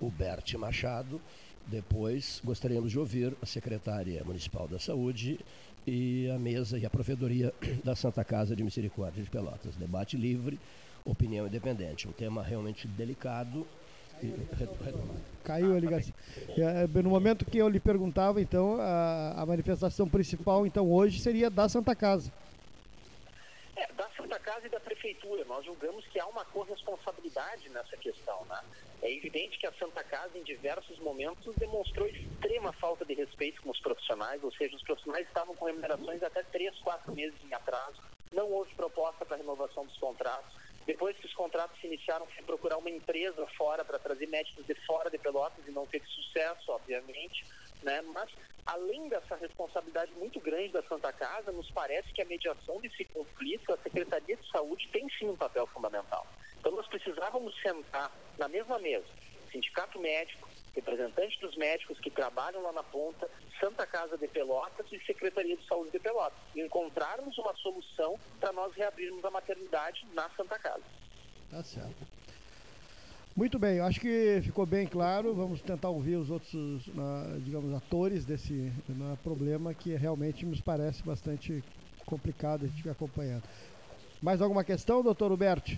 Huberti 0.00 0.56
Machado. 0.56 1.20
Depois 1.66 2.40
gostaríamos 2.44 2.92
de 2.92 2.98
ouvir 2.98 3.36
a 3.42 3.46
secretária 3.46 4.22
municipal 4.24 4.68
da 4.68 4.78
Saúde 4.78 5.40
e 5.86 6.30
a 6.30 6.38
mesa 6.38 6.78
e 6.78 6.86
a 6.86 6.90
provedoria 6.90 7.52
da 7.82 7.96
Santa 7.96 8.24
Casa 8.24 8.54
de 8.54 8.62
Misericórdia 8.62 9.22
de 9.22 9.30
Pelotas. 9.30 9.74
Debate 9.76 10.16
livre, 10.16 10.60
opinião 11.04 11.46
independente. 11.46 12.06
Um 12.06 12.12
tema 12.12 12.42
realmente 12.42 12.86
delicado. 12.86 13.66
Caiu 15.44 15.76
a 15.76 15.80
ligação. 15.80 16.14
É, 16.56 16.86
no 17.02 17.10
momento 17.10 17.44
que 17.44 17.58
eu 17.58 17.68
lhe 17.68 17.78
perguntava, 17.78 18.40
então, 18.40 18.78
a, 18.80 19.44
manifestação 19.46 20.08
principal, 20.08 20.66
então, 20.66 20.90
hoje 20.90 21.20
seria 21.20 21.50
da 21.50 21.68
Santa 21.68 21.94
Casa. 21.94 22.32
É, 23.76 23.92
da 23.92 24.08
Santa 24.16 24.38
Casa 24.38 24.66
e 24.66 24.70
da 24.70 24.80
Prefeitura. 24.80 25.44
Nós 25.44 25.64
julgamos 25.64 26.06
que 26.06 26.18
há 26.18 26.26
uma 26.26 26.44
corresponsabilidade 26.46 27.68
nessa 27.68 27.96
questão, 27.96 28.44
né? 28.46 28.60
É 29.02 29.12
evidente 29.12 29.58
que 29.58 29.66
a 29.66 29.72
Santa 29.74 30.02
Casa, 30.02 30.38
em 30.38 30.42
diversos 30.42 30.98
momentos, 31.00 31.54
demonstrou 31.56 32.08
extrema 32.08 32.72
falta 32.72 33.04
de 33.04 33.12
respeito 33.12 33.60
com 33.60 33.70
os 33.70 33.80
profissionais, 33.80 34.42
ou 34.42 34.50
seja, 34.52 34.74
os 34.74 34.82
profissionais 34.82 35.26
estavam 35.26 35.54
com 35.54 35.66
remunerações 35.66 36.22
até 36.22 36.42
três, 36.44 36.74
quatro 36.78 37.12
meses 37.14 37.38
em 37.44 37.52
atraso, 37.52 38.00
não 38.32 38.50
houve 38.50 38.74
proposta 38.74 39.24
para 39.24 39.36
renovação 39.36 39.84
dos 39.84 39.96
contratos. 39.98 40.63
Depois 40.86 41.16
que 41.16 41.26
os 41.26 41.34
contratos 41.34 41.80
se 41.80 41.86
iniciaram, 41.86 42.26
foi 42.26 42.44
procurar 42.44 42.76
uma 42.76 42.90
empresa 42.90 43.46
fora 43.56 43.84
para 43.84 43.98
trazer 43.98 44.26
médicos 44.26 44.66
de 44.66 44.74
fora 44.86 45.10
de 45.10 45.18
Pelotas 45.18 45.66
e 45.66 45.70
não 45.70 45.86
teve 45.86 46.06
sucesso, 46.06 46.72
obviamente. 46.72 47.44
Né? 47.82 48.02
Mas, 48.02 48.30
além 48.66 49.08
dessa 49.08 49.36
responsabilidade 49.36 50.12
muito 50.12 50.38
grande 50.40 50.72
da 50.72 50.82
Santa 50.82 51.12
Casa, 51.12 51.52
nos 51.52 51.70
parece 51.70 52.12
que 52.12 52.20
a 52.20 52.26
mediação 52.26 52.80
desse 52.80 53.04
conflito, 53.06 53.72
a 53.72 53.78
Secretaria 53.78 54.36
de 54.36 54.50
Saúde 54.50 54.88
tem 54.92 55.08
sim 55.18 55.28
um 55.28 55.36
papel 55.36 55.66
fundamental. 55.68 56.26
Então, 56.58 56.72
nós 56.72 56.86
precisávamos 56.86 57.54
sentar 57.60 58.10
na 58.38 58.48
mesma 58.48 58.78
mesa, 58.78 59.06
sindicato 59.50 59.98
médico, 59.98 60.48
representante 60.74 61.40
dos 61.40 61.56
médicos 61.56 61.98
que 62.00 62.10
trabalham 62.10 62.62
lá 62.62 62.72
na 62.72 62.82
ponta, 62.82 63.30
Santa 63.60 63.86
Casa 63.86 64.18
de 64.18 64.26
Pelotas 64.28 64.86
e 64.90 64.98
Secretaria 65.04 65.56
de 65.56 65.66
Saúde 65.66 65.92
de 65.92 65.98
Pelotas. 65.98 66.38
Encontrarmos 66.56 67.36
uma 67.38 67.54
solução 67.56 68.18
para 68.40 68.52
nós 68.52 68.74
reabrirmos 68.74 69.24
a 69.24 69.30
maternidade 69.30 70.04
na 70.12 70.28
Santa 70.30 70.58
Casa. 70.58 70.82
Tá 71.50 71.62
certo. 71.62 72.14
Muito 73.36 73.58
bem, 73.58 73.80
acho 73.80 74.00
que 74.00 74.40
ficou 74.44 74.64
bem 74.64 74.86
claro. 74.86 75.34
Vamos 75.34 75.60
tentar 75.60 75.88
ouvir 75.88 76.16
os 76.16 76.30
outros, 76.30 76.52
digamos, 77.42 77.74
atores 77.74 78.24
desse 78.24 78.72
problema 79.22 79.74
que 79.74 79.94
realmente 79.94 80.46
nos 80.46 80.60
parece 80.60 81.02
bastante 81.02 81.62
complicado 82.06 82.64
a 82.64 82.68
gente 82.68 82.88
acompanhando. 82.88 83.42
Mais 84.22 84.40
alguma 84.40 84.62
questão, 84.62 85.02
doutor 85.02 85.32
Huberto? 85.32 85.72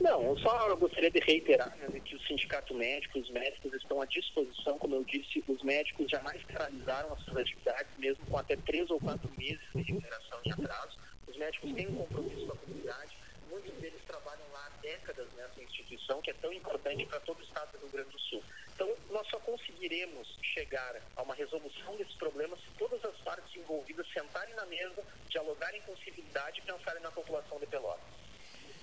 Não, 0.00 0.22
eu 0.22 0.38
só 0.38 0.74
gostaria 0.76 1.10
de 1.10 1.20
reiterar 1.20 1.76
né, 1.76 2.00
que 2.00 2.16
o 2.16 2.20
sindicato 2.22 2.72
médico, 2.74 3.18
os 3.18 3.28
médicos 3.30 3.72
estão 3.74 4.00
à 4.00 4.06
disposição, 4.06 4.78
como 4.78 4.94
eu 4.94 5.04
disse, 5.04 5.44
os 5.46 5.62
médicos 5.62 6.10
jamais 6.10 6.42
paralisaram 6.44 7.12
as 7.12 7.20
suas 7.24 7.38
atividades, 7.38 7.90
mesmo 7.98 8.24
com 8.26 8.38
até 8.38 8.56
três 8.56 8.90
ou 8.90 8.98
quatro 8.98 9.30
meses 9.36 9.60
de 9.74 9.82
remuneração 9.82 10.40
de 10.42 10.52
atraso. 10.52 10.98
Os 11.26 11.36
médicos 11.36 11.72
têm 11.74 11.88
um 11.88 11.96
compromisso 11.96 12.46
com 12.46 12.52
a 12.52 12.56
comunidade, 12.56 13.16
muitos 13.50 13.72
deles 13.74 14.00
trabalham 14.06 14.46
lá 14.52 14.66
há 14.66 14.80
décadas 14.80 15.26
nessa 15.36 15.62
instituição, 15.62 16.22
que 16.22 16.30
é 16.30 16.34
tão 16.34 16.52
importante 16.52 17.04
para 17.04 17.20
todo 17.20 17.38
o 17.38 17.42
estado 17.42 17.72
do 17.72 17.78
Rio 17.80 17.90
Grande 17.90 18.10
do 18.10 18.20
Sul. 18.20 18.42
Então, 18.74 18.96
nós 19.10 19.26
só 19.28 19.38
conseguiremos 19.40 20.34
chegar 20.42 20.96
a 21.16 21.22
uma 21.22 21.34
resolução 21.34 21.94
desses 21.96 22.14
problemas 22.14 22.58
se 22.60 22.78
todas 22.78 23.04
as 23.04 23.16
partes 23.18 23.54
envolvidas 23.54 24.06
sentarem 24.14 24.54
na 24.54 24.64
mesa, 24.64 25.04
dialogarem 25.28 25.82
com 25.82 25.94
civilidade 25.98 26.60
e 26.60 26.62
pensarem 26.62 27.02
na 27.02 27.10
população 27.10 27.58
de 27.58 27.66
Pelotas. 27.66 28.19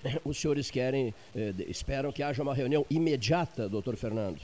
Os 0.24 0.38
senhores 0.38 0.70
querem, 0.70 1.14
eh, 1.36 1.54
esperam 1.68 2.12
que 2.12 2.24
haja 2.24 2.42
uma 2.42 2.54
reunião 2.54 2.86
imediata, 2.90 3.68
doutor 3.68 3.96
Fernando? 3.96 4.40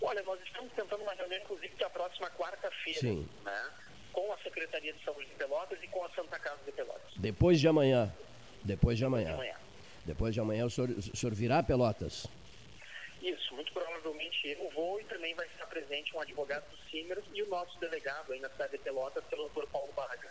Olha, 0.00 0.22
nós 0.22 0.40
estamos 0.42 0.72
tentando 0.72 1.02
uma 1.02 1.14
reunião, 1.14 1.40
inclusive, 1.40 1.74
para 1.76 1.86
a 1.86 1.90
próxima 1.90 2.30
quarta-feira, 2.30 3.18
né? 3.44 3.70
com 4.12 4.32
a 4.32 4.38
Secretaria 4.38 4.92
de 4.92 5.02
Saúde 5.04 5.26
de 5.26 5.34
Pelotas 5.34 5.78
e 5.82 5.86
com 5.88 6.04
a 6.04 6.10
Santa 6.10 6.38
Casa 6.38 6.58
de 6.66 6.72
Pelotas. 6.72 7.12
Depois 7.16 7.60
de 7.60 7.68
amanhã. 7.68 8.12
Depois 8.64 8.98
de 8.98 9.04
amanhã. 9.04 9.30
Depois 9.30 9.44
de 9.44 9.44
amanhã, 9.44 9.56
Depois 10.04 10.34
de 10.34 10.40
amanhã 10.40 10.66
o, 10.66 10.70
senhor, 10.70 10.90
o 10.90 11.16
senhor 11.16 11.34
virá 11.34 11.58
a 11.58 11.62
Pelotas? 11.62 12.26
Isso, 13.22 13.54
muito 13.54 13.72
provavelmente 13.72 14.48
eu 14.48 14.68
vou 14.70 15.00
e 15.00 15.04
também 15.04 15.34
vai 15.34 15.46
estar 15.46 15.66
presente 15.66 16.14
um 16.16 16.20
advogado 16.20 16.64
do 16.68 16.90
Cimer 16.90 17.22
e 17.32 17.42
o 17.42 17.48
nosso 17.48 17.78
delegado 17.78 18.32
aí 18.32 18.40
na 18.40 18.50
cidade 18.50 18.72
de 18.72 18.78
Pelotas, 18.78 19.24
pelo 19.24 19.42
doutor 19.42 19.68
Paulo 19.68 19.92
Barragão. 19.94 20.30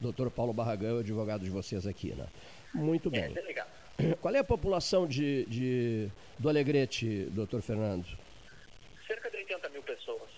Doutor 0.00 0.30
Paulo 0.30 0.52
Barragão 0.52 0.90
é 0.90 0.92
o 0.94 0.98
advogado 0.98 1.42
de 1.42 1.50
vocês 1.50 1.86
aqui, 1.86 2.14
né? 2.14 2.26
Muito 2.74 3.08
é, 3.08 3.20
bem. 3.20 3.32
delegado. 3.32 3.68
Qual 4.20 4.34
é 4.34 4.38
a 4.38 4.44
população 4.44 5.06
de, 5.06 5.44
de, 5.46 6.08
do 6.38 6.48
Alegrete, 6.48 7.28
doutor 7.30 7.60
Fernando? 7.62 8.06
Cerca 9.06 9.30
de 9.30 9.36
80 9.38 9.68
mil 9.70 9.82
pessoas. 9.82 10.30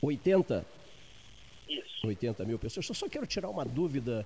80? 0.00 0.66
Isso. 1.68 2.06
80 2.06 2.44
mil 2.44 2.58
pessoas. 2.58 2.88
Eu 2.88 2.94
só 2.94 3.08
quero 3.08 3.26
tirar 3.26 3.48
uma 3.48 3.64
dúvida. 3.64 4.24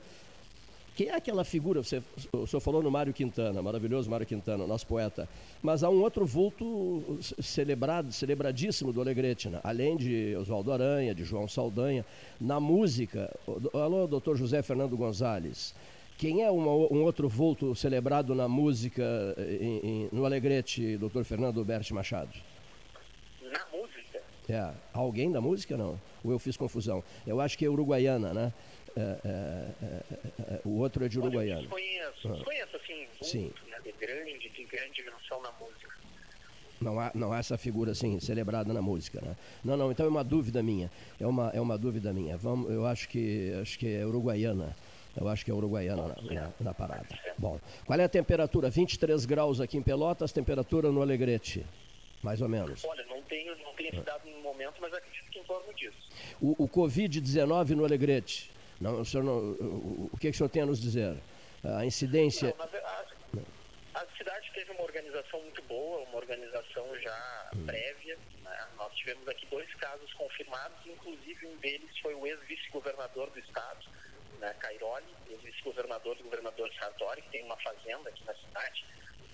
Quem 0.94 1.08
é 1.08 1.14
aquela 1.14 1.44
figura? 1.44 1.82
Você, 1.82 2.02
o 2.32 2.46
senhor 2.46 2.60
falou 2.60 2.82
no 2.82 2.90
Mário 2.90 3.12
Quintana, 3.12 3.62
maravilhoso 3.62 4.10
Mário 4.10 4.26
Quintana, 4.26 4.66
nosso 4.66 4.86
poeta. 4.86 5.28
Mas 5.62 5.82
há 5.82 5.88
um 5.88 6.02
outro 6.02 6.26
vulto 6.26 7.18
celebrado, 7.40 8.12
celebradíssimo 8.12 8.92
do 8.92 9.00
Alegrete, 9.00 9.48
né? 9.48 9.60
além 9.64 9.96
de 9.96 10.36
Oswaldo 10.36 10.72
Aranha, 10.72 11.14
de 11.14 11.24
João 11.24 11.48
Saldanha. 11.48 12.04
Na 12.40 12.60
música, 12.60 13.34
alô, 13.72 14.06
doutor 14.06 14.36
José 14.36 14.62
Fernando 14.62 14.96
Gonzalez. 14.96 15.74
Quem 16.20 16.42
é 16.42 16.50
uma, 16.50 16.70
um 16.70 17.02
outro 17.02 17.30
vulto 17.30 17.74
celebrado 17.74 18.34
na 18.34 18.46
música 18.46 19.02
em, 19.38 19.78
em, 19.78 20.08
no 20.12 20.26
Alegrete, 20.26 20.98
doutor 20.98 21.24
Fernando 21.24 21.64
Berti 21.64 21.94
Machado? 21.94 22.30
Na 23.40 23.64
música? 23.72 24.20
É, 24.46 24.70
alguém 24.92 25.32
da 25.32 25.40
música 25.40 25.78
não? 25.78 25.98
Ou 26.22 26.30
eu 26.30 26.38
fiz 26.38 26.58
confusão? 26.58 27.02
Eu 27.26 27.40
acho 27.40 27.56
que 27.56 27.64
é 27.64 27.70
uruguaiana, 27.70 28.34
né? 28.34 28.52
É, 28.94 29.00
é, 29.00 29.30
é, 29.82 30.56
é 30.56 30.60
o 30.62 30.78
outro 30.80 31.06
é 31.06 31.08
de 31.08 31.18
uruguaiana. 31.18 31.62
Eu 31.62 31.70
conheço, 31.70 32.28
ah. 32.28 32.44
conheço 32.44 32.76
assim, 32.76 33.06
Sim. 33.22 33.52
Né, 33.70 33.78
de 33.82 33.92
grande, 33.92 34.38
de 34.50 34.64
grande 34.64 34.92
dimensão 34.92 35.40
na 35.40 35.52
música. 35.52 35.88
Não 36.82 37.00
há, 37.00 37.10
não 37.14 37.32
há 37.32 37.38
essa 37.38 37.56
figura 37.56 37.92
assim, 37.92 38.20
celebrada 38.20 38.74
na 38.74 38.82
música, 38.82 39.22
né? 39.22 39.34
Não, 39.64 39.74
não, 39.74 39.90
então 39.90 40.04
é 40.04 40.08
uma 40.10 40.22
dúvida 40.22 40.62
minha. 40.62 40.90
É 41.18 41.26
uma, 41.26 41.48
é 41.54 41.60
uma 41.62 41.78
dúvida 41.78 42.12
minha. 42.12 42.36
Vamos, 42.36 42.70
eu 42.70 42.84
acho 42.84 43.08
que, 43.08 43.54
acho 43.62 43.78
que 43.78 43.86
é 43.86 44.04
uruguaiana. 44.04 44.76
Eu 45.16 45.28
acho 45.28 45.44
que 45.44 45.50
é 45.50 45.54
uruguaiana 45.54 46.08
na, 46.08 46.34
na, 46.34 46.52
na, 46.60 46.74
parada. 46.74 47.06
Bom, 47.36 47.60
qual 47.84 47.98
é 47.98 48.04
a 48.04 48.08
temperatura? 48.08 48.70
23 48.70 49.24
graus 49.26 49.60
aqui 49.60 49.76
em 49.76 49.82
Pelotas, 49.82 50.32
temperatura 50.32 50.90
no 50.90 51.02
Alegrete, 51.02 51.66
mais 52.22 52.40
ou 52.40 52.48
menos. 52.48 52.84
Olha, 52.84 53.04
não 53.06 53.20
tenho, 53.22 53.56
não 53.58 53.74
tenho 53.74 53.88
esse 53.90 54.02
dado 54.02 54.28
no 54.28 54.40
momento, 54.40 54.80
mas 54.80 54.92
acredito 54.94 55.30
que 55.30 55.38
em 55.40 55.44
torno 55.44 55.72
disso. 55.74 55.98
O, 56.40 56.64
o 56.64 56.68
Covid-19 56.68 57.70
no 57.70 57.84
Alegrete, 57.84 58.50
não, 58.80 59.00
o, 59.00 59.04
senhor 59.04 59.24
não, 59.24 59.38
o, 59.38 60.10
o 60.12 60.16
que, 60.16 60.30
que 60.30 60.34
o 60.34 60.34
senhor 60.34 60.48
tem 60.48 60.62
a 60.62 60.66
nos 60.66 60.80
dizer? 60.80 61.16
A 61.64 61.84
incidência... 61.84 62.54
Não, 62.56 63.44
a, 63.94 64.00
a, 64.00 64.06
cidade 64.16 64.50
teve 64.54 64.70
uma 64.72 64.82
organização 64.82 65.42
muito 65.42 65.62
boa, 65.62 66.02
uma 66.08 66.16
organização 66.16 66.86
já 67.00 67.50
hum. 67.54 67.66
prévia. 67.66 68.16
Né? 68.44 68.66
Nós 68.78 68.94
tivemos 68.94 69.26
aqui 69.28 69.46
dois 69.50 69.72
casos 69.74 70.12
confirmados, 70.14 70.78
inclusive 70.86 71.46
um 71.46 71.56
deles 71.56 71.98
foi 71.98 72.14
o 72.14 72.26
ex-vice-governador 72.26 73.28
do 73.30 73.38
estado, 73.40 73.86
né, 74.40 74.54
Cairoli, 74.58 75.06
ex-governador 75.44 76.16
do 76.16 76.24
governador 76.24 76.72
Sartori, 76.74 77.22
que 77.22 77.30
tem 77.30 77.44
uma 77.44 77.56
fazenda 77.58 78.08
aqui 78.08 78.24
na 78.24 78.34
cidade, 78.34 78.84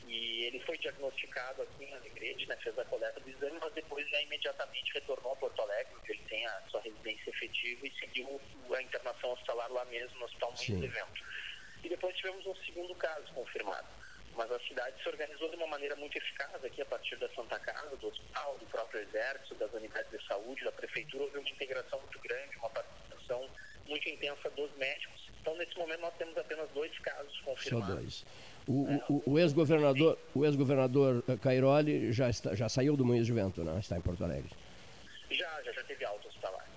e 0.07 0.44
ele 0.44 0.61
foi 0.61 0.76
diagnosticado 0.78 1.62
aqui 1.62 1.84
em 1.84 1.94
Alegrete, 1.94 2.46
né, 2.46 2.57
fez 2.62 2.78
a 2.78 2.84
coleta 2.84 3.18
do 3.20 3.30
exame, 3.30 3.59
mas 3.61 3.72
depois 3.72 4.09
já 4.09 4.20
imediatamente 4.20 4.92
retornou 4.94 5.32
a 5.32 5.36
Porto 5.36 5.62
Alegre, 5.62 5.94
onde 6.00 6.12
ele 6.12 6.22
tem 6.28 6.46
a 6.46 6.62
sua 6.68 6.80
residência 6.80 7.30
efetiva 7.30 7.86
e 7.86 7.98
seguiu 7.98 8.40
a 8.72 8.82
internação 8.82 9.32
hospitalar 9.32 9.70
lá 9.72 9.84
mesmo, 9.86 10.18
no 10.18 10.26
Hospital 10.26 10.52
Muito 10.52 10.84
Evento. 10.84 11.24
E 11.82 11.88
depois 11.88 12.16
tivemos 12.16 12.46
um 12.46 12.54
segundo 12.57 12.94
caso 12.96 13.32
confirmado. 13.32 13.86
Mas 14.36 14.52
a 14.52 14.61
cidade 14.61 15.02
se 15.02 15.09
organizou 15.09 15.48
de 15.48 15.57
uma 15.57 15.66
maneira 15.66 15.96
muito 15.96 16.16
eficaz 16.18 16.62
aqui, 16.62 16.82
a 16.82 16.86
partir 16.86 17.16
da 17.16 17.28
Santa 17.30 17.59
Casa, 17.59 17.96
do 17.96 18.09
hospital, 18.09 18.59
do 18.59 18.66
próprio 18.66 19.00
Exército, 19.00 19.54
das 19.54 19.72
unidades 19.72 20.11
de 20.11 20.26
saúde, 20.26 20.62
da 20.62 20.72
Prefeitura. 20.72 21.24
Houve 21.24 21.38
uma 21.38 21.48
integração 21.48 21.98
muito 22.00 22.18
grande, 22.20 22.57
uma 22.59 22.68
participação 22.68 23.48
muito 23.89 24.09
intensa 24.09 24.51
dos 24.51 24.70
médicos. 24.76 25.30
Então, 25.41 25.57
nesse 25.57 25.76
momento, 25.78 26.01
nós 26.01 26.14
temos 26.18 26.37
apenas 26.37 26.68
dois 26.70 26.97
casos 26.99 27.41
confirmados. 27.41 27.89
Só 27.89 27.95
dois. 27.95 28.26
O, 28.66 28.87
é, 28.89 29.05
o, 29.09 29.22
o 29.32 29.39
ex-governador, 29.39 30.18
o 30.34 30.45
ex-governador 30.45 31.22
Cairoli 31.41 32.12
já, 32.12 32.28
está, 32.28 32.55
já 32.55 32.68
saiu 32.68 32.97
do 32.97 33.05
Moinhos 33.05 33.26
de 33.26 33.32
Vento, 33.32 33.62
né? 33.62 33.78
Está 33.78 33.97
em 33.97 34.01
Porto 34.01 34.24
Alegre. 34.24 34.51
Já, 35.30 35.62
já, 35.62 35.72
já 35.72 35.84
teve 35.84 36.05
alta 36.05 36.26
hospitalar. 36.26 36.68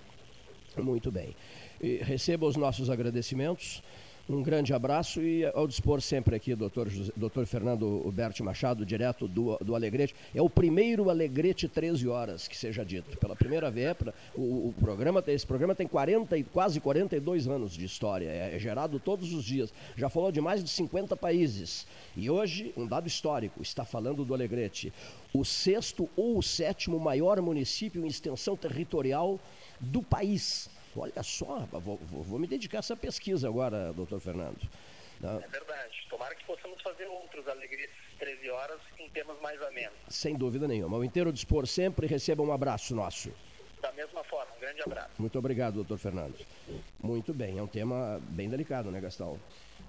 Muito 0.77 1.11
bem. 1.11 1.35
E 1.81 1.97
receba 1.97 2.45
os 2.45 2.55
nossos 2.55 2.89
agradecimentos. 2.89 3.81
Um 4.29 4.43
grande 4.43 4.75
abraço 4.75 5.23
e 5.23 5.43
ao 5.43 5.67
dispor 5.67 6.03
sempre 6.03 6.35
aqui, 6.35 6.53
doutor, 6.53 6.87
doutor 7.15 7.47
Fernando 7.47 8.07
Huberto 8.07 8.43
Machado, 8.43 8.85
direto 8.85 9.27
do, 9.27 9.57
do 9.57 9.73
Alegrete. 9.73 10.15
É 10.35 10.39
o 10.39 10.47
primeiro 10.47 11.09
Alegrete 11.09 11.67
13 11.67 12.07
horas, 12.07 12.47
que 12.47 12.55
seja 12.55 12.85
dito. 12.85 13.17
Pela 13.17 13.35
primeira 13.35 13.71
vez, 13.71 13.95
o, 14.35 14.67
o 14.67 14.75
programa, 14.79 15.23
esse 15.25 15.47
programa 15.47 15.73
tem 15.73 15.87
40, 15.87 16.43
quase 16.53 16.79
42 16.79 17.47
anos 17.47 17.73
de 17.73 17.83
história, 17.83 18.27
é, 18.27 18.55
é 18.55 18.59
gerado 18.59 18.99
todos 18.99 19.33
os 19.33 19.43
dias. 19.43 19.73
Já 19.97 20.09
falou 20.09 20.31
de 20.31 20.39
mais 20.39 20.63
de 20.63 20.69
50 20.69 21.17
países. 21.17 21.87
E 22.15 22.29
hoje, 22.29 22.71
um 22.77 22.85
dado 22.85 23.07
histórico, 23.07 23.63
está 23.63 23.83
falando 23.83 24.23
do 24.23 24.35
Alegrete. 24.35 24.93
O 25.33 25.43
sexto 25.43 26.07
ou 26.15 26.37
o 26.37 26.43
sétimo 26.43 26.99
maior 26.99 27.41
município 27.41 28.05
em 28.05 28.07
extensão 28.07 28.55
territorial 28.55 29.39
do 29.79 30.03
país. 30.03 30.69
Olha 30.95 31.23
só, 31.23 31.67
vou, 31.71 31.97
vou, 31.97 32.23
vou 32.23 32.39
me 32.39 32.47
dedicar 32.47 32.77
a 32.77 32.79
essa 32.79 32.95
pesquisa 32.95 33.47
agora, 33.47 33.93
doutor 33.93 34.19
Fernando. 34.19 34.59
Não. 35.19 35.41
É 35.41 35.47
verdade. 35.47 36.07
Tomara 36.09 36.33
que 36.33 36.43
possamos 36.45 36.81
fazer 36.81 37.05
outros 37.07 37.47
alegrias 37.47 37.89
13 38.17 38.49
horas 38.49 38.79
em 38.97 39.09
temas 39.09 39.39
mais 39.41 39.61
amenos. 39.61 39.93
Sem 40.07 40.35
dúvida 40.35 40.67
nenhuma. 40.67 40.97
O 40.97 41.03
inteiro 41.03 41.31
dispor 41.31 41.67
sempre 41.67 42.07
receba 42.07 42.41
um 42.41 42.51
abraço 42.51 42.95
nosso. 42.95 43.31
Da 43.81 43.91
mesma 43.93 44.23
forma, 44.25 44.51
um 44.57 44.59
grande 44.59 44.81
abraço. 44.81 45.11
Muito 45.17 45.39
obrigado, 45.39 45.75
doutor 45.75 45.97
Fernando. 45.97 46.35
Muito 47.01 47.33
bem, 47.33 47.57
é 47.57 47.63
um 47.63 47.67
tema 47.67 48.21
bem 48.29 48.49
delicado, 48.49 48.91
né, 48.91 48.99
Gastão? 48.99 49.39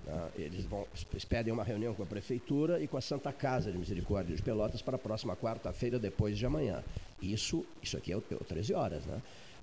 Ah, 0.09 0.29
eles 0.37 0.65
vão, 0.65 0.87
eles 1.11 1.25
pedem 1.25 1.53
uma 1.53 1.65
reunião 1.65 1.95
com 1.95 2.03
a 2.03 2.07
Prefeitura 2.07 2.81
e 2.81 2.87
com 2.87 2.97
a 2.97 3.01
Santa 3.01 3.33
Casa 3.33 3.73
de 3.73 3.79
Misericórdia 3.79 4.35
de 4.35 4.43
Pelotas 4.43 4.81
para 4.81 4.95
a 4.97 4.99
próxima 4.99 5.37
quarta-feira, 5.37 5.99
depois 5.99 6.39
de 6.39 6.47
amanhã. 6.47 6.85
Isso, 7.21 7.67
isso 7.83 7.97
aqui 7.97 8.13
é 8.13 8.17
o, 8.17 8.25
é 8.31 8.35
o 8.35 8.45
13 8.45 8.75
horas, 8.75 9.05
né? 9.05 9.21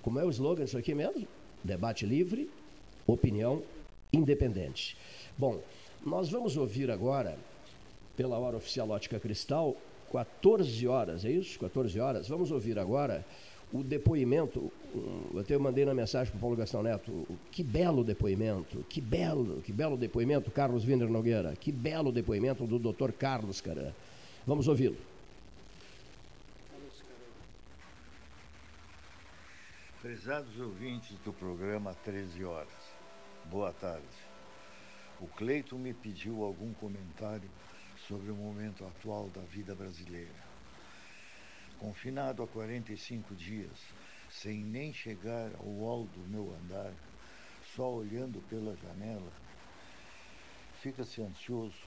Como 0.07 0.21
é 0.21 0.23
o 0.23 0.29
slogan 0.29 0.63
disso 0.63 0.77
aqui 0.77 0.95
mesmo? 0.95 1.27
Debate 1.61 2.05
livre, 2.05 2.49
opinião 3.05 3.61
independente. 4.13 4.95
Bom, 5.37 5.59
nós 6.05 6.29
vamos 6.29 6.55
ouvir 6.55 6.89
agora, 6.89 7.37
pela 8.15 8.37
hora 8.37 8.55
oficial 8.55 8.89
Ótica 8.89 9.19
Cristal, 9.19 9.75
14 10.09 10.87
horas, 10.87 11.25
é 11.25 11.31
isso? 11.31 11.59
14 11.59 11.99
horas. 11.99 12.29
Vamos 12.29 12.51
ouvir 12.51 12.79
agora 12.79 13.25
o 13.73 13.83
depoimento. 13.83 14.71
Eu 15.33 15.41
até 15.41 15.57
mandei 15.57 15.83
na 15.83 15.93
mensagem 15.93 16.31
para 16.31 16.37
o 16.37 16.39
Paulo 16.39 16.55
Gastão 16.55 16.81
Neto. 16.81 17.27
Que 17.51 17.61
belo 17.61 18.01
depoimento, 18.01 18.85
que 18.87 19.01
belo, 19.01 19.61
que 19.61 19.73
belo 19.73 19.97
depoimento, 19.97 20.49
Carlos 20.51 20.85
Winder 20.85 21.09
Nogueira. 21.09 21.53
Que 21.57 21.69
belo 21.69 22.13
depoimento 22.13 22.65
do 22.65 22.79
Dr. 22.79 23.11
Carlos, 23.11 23.59
cara. 23.59 23.93
Vamos 24.45 24.69
ouvi-lo. 24.69 24.95
Prezados 30.07 30.57
ouvintes 30.57 31.17
do 31.25 31.33
programa 31.33 31.93
13 31.93 32.41
Horas, 32.45 32.95
boa 33.43 33.73
tarde. 33.73 34.07
O 35.19 35.27
Cleiton 35.27 35.77
me 35.77 35.93
pediu 35.93 36.45
algum 36.45 36.73
comentário 36.75 37.49
sobre 38.07 38.31
o 38.31 38.35
momento 38.35 38.85
atual 38.85 39.27
da 39.27 39.41
vida 39.41 39.75
brasileira. 39.75 40.47
Confinado 41.77 42.41
há 42.41 42.47
45 42.47 43.35
dias, 43.35 43.77
sem 44.31 44.63
nem 44.63 44.93
chegar 44.93 45.51
ao 45.55 45.77
hall 45.79 46.05
do 46.05 46.21
meu 46.29 46.55
andar, 46.55 46.93
só 47.75 47.91
olhando 47.91 48.39
pela 48.47 48.77
janela, 48.77 49.33
fica-se 50.81 51.21
ansioso, 51.21 51.83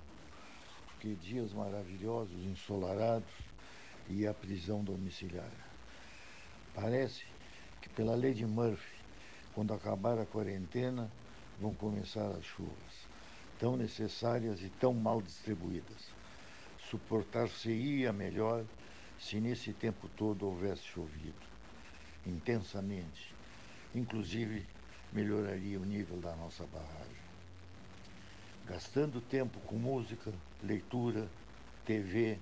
porque 0.88 1.14
dias 1.14 1.54
maravilhosos, 1.54 2.44
ensolarados 2.44 3.32
e 4.10 4.26
a 4.26 4.34
prisão 4.34 4.84
domiciliar. 4.84 5.50
Parece 6.74 7.24
pela 8.00 8.14
lei 8.14 8.32
de 8.32 8.46
Murphy, 8.46 8.96
quando 9.54 9.74
acabar 9.74 10.18
a 10.18 10.24
quarentena, 10.24 11.12
vão 11.60 11.74
começar 11.74 12.28
as 12.30 12.42
chuvas, 12.42 13.06
tão 13.58 13.76
necessárias 13.76 14.62
e 14.62 14.70
tão 14.70 14.94
mal 14.94 15.20
distribuídas. 15.20 16.08
Suportar-se-ia 16.88 18.10
melhor 18.10 18.64
se 19.18 19.38
nesse 19.38 19.74
tempo 19.74 20.08
todo 20.16 20.46
houvesse 20.46 20.82
chovido, 20.84 21.46
intensamente. 22.26 23.34
Inclusive, 23.94 24.66
melhoraria 25.12 25.78
o 25.78 25.84
nível 25.84 26.16
da 26.20 26.34
nossa 26.36 26.64
barragem. 26.68 27.22
Gastando 28.64 29.20
tempo 29.20 29.60
com 29.66 29.76
música, 29.76 30.32
leitura, 30.62 31.28
TV 31.84 32.38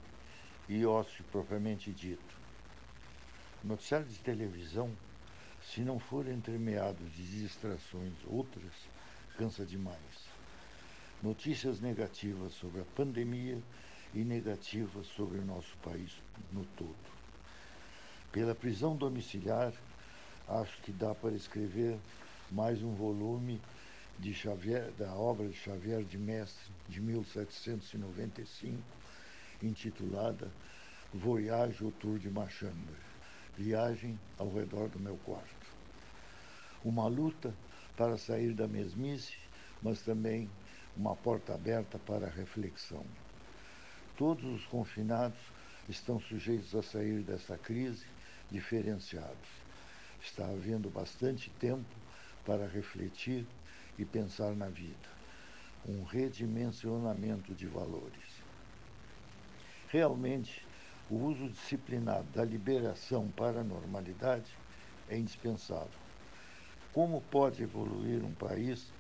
e 0.68 0.86
ócio 0.86 1.24
propriamente 1.32 1.90
dito. 1.90 2.38
Noticiário 3.64 4.06
de 4.06 4.20
televisão 4.20 4.96
se 5.74 5.82
não 5.82 5.98
for 5.98 6.26
entremeado 6.26 7.04
de 7.10 7.40
distrações 7.40 8.14
outras, 8.26 8.72
cansa 9.36 9.66
demais. 9.66 9.98
Notícias 11.22 11.78
negativas 11.78 12.54
sobre 12.54 12.80
a 12.80 12.84
pandemia 12.96 13.58
e 14.14 14.24
negativas 14.24 15.06
sobre 15.08 15.38
o 15.38 15.44
nosso 15.44 15.76
país 15.78 16.12
no 16.52 16.64
todo. 16.76 16.96
Pela 18.32 18.54
prisão 18.54 18.96
domiciliar, 18.96 19.74
acho 20.48 20.80
que 20.82 20.92
dá 20.92 21.14
para 21.14 21.34
escrever 21.34 21.98
mais 22.50 22.82
um 22.82 22.94
volume 22.94 23.60
de 24.18 24.32
Xavier, 24.32 24.90
da 24.92 25.12
obra 25.14 25.48
de 25.48 25.56
Xavier 25.56 26.02
de 26.02 26.16
Mestre, 26.16 26.72
de 26.88 27.00
1795, 27.00 28.74
intitulada 29.62 30.50
Voyage 31.12 31.84
au 31.84 31.90
Tour 31.92 32.18
de 32.18 32.30
chambre, 32.48 32.96
Viagem 33.56 34.18
ao 34.38 34.50
redor 34.52 34.88
do 34.88 34.98
meu 34.98 35.16
quarto 35.18 35.57
uma 36.84 37.06
luta 37.08 37.54
para 37.96 38.16
sair 38.16 38.52
da 38.52 38.68
mesmice, 38.68 39.36
mas 39.82 40.00
também 40.02 40.48
uma 40.96 41.16
porta 41.16 41.54
aberta 41.54 41.98
para 41.98 42.26
a 42.26 42.30
reflexão. 42.30 43.04
Todos 44.16 44.44
os 44.44 44.64
confinados 44.66 45.38
estão 45.88 46.20
sujeitos 46.20 46.74
a 46.74 46.82
sair 46.82 47.22
dessa 47.22 47.56
crise 47.56 48.06
diferenciados. 48.50 49.48
Está 50.20 50.46
havendo 50.46 50.90
bastante 50.90 51.50
tempo 51.58 51.96
para 52.44 52.66
refletir 52.66 53.46
e 53.98 54.04
pensar 54.04 54.54
na 54.54 54.68
vida. 54.68 55.18
Um 55.86 56.02
redimensionamento 56.04 57.54
de 57.54 57.66
valores. 57.66 58.42
Realmente, 59.88 60.66
o 61.08 61.16
uso 61.16 61.48
disciplinado 61.48 62.26
da 62.34 62.44
liberação 62.44 63.28
para 63.28 63.60
a 63.60 63.64
normalidade 63.64 64.52
é 65.08 65.16
indispensável 65.16 66.07
como 66.98 67.20
pode 67.20 67.62
evoluir 67.62 68.24
um 68.24 68.32
país 68.32 68.92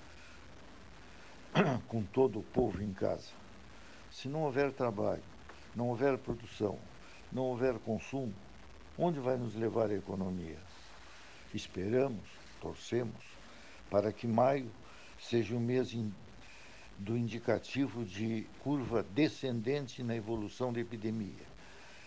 com 1.88 2.04
todo 2.04 2.38
o 2.38 2.44
povo 2.44 2.80
em 2.80 2.92
casa? 2.92 3.32
Se 4.08 4.28
não 4.28 4.44
houver 4.44 4.70
trabalho, 4.70 5.24
não 5.74 5.88
houver 5.88 6.16
produção, 6.16 6.78
não 7.32 7.42
houver 7.46 7.76
consumo, 7.80 8.32
onde 8.96 9.18
vai 9.18 9.36
nos 9.36 9.56
levar 9.56 9.90
a 9.90 9.96
economia? 9.96 10.60
Esperamos, 11.52 12.22
torcemos, 12.60 13.20
para 13.90 14.12
que 14.12 14.28
maio 14.28 14.70
seja 15.18 15.56
o 15.56 15.60
mês 15.60 15.92
do 17.00 17.18
indicativo 17.18 18.04
de 18.04 18.46
curva 18.60 19.04
descendente 19.12 20.04
na 20.04 20.14
evolução 20.14 20.72
da 20.72 20.78
epidemia 20.78 21.48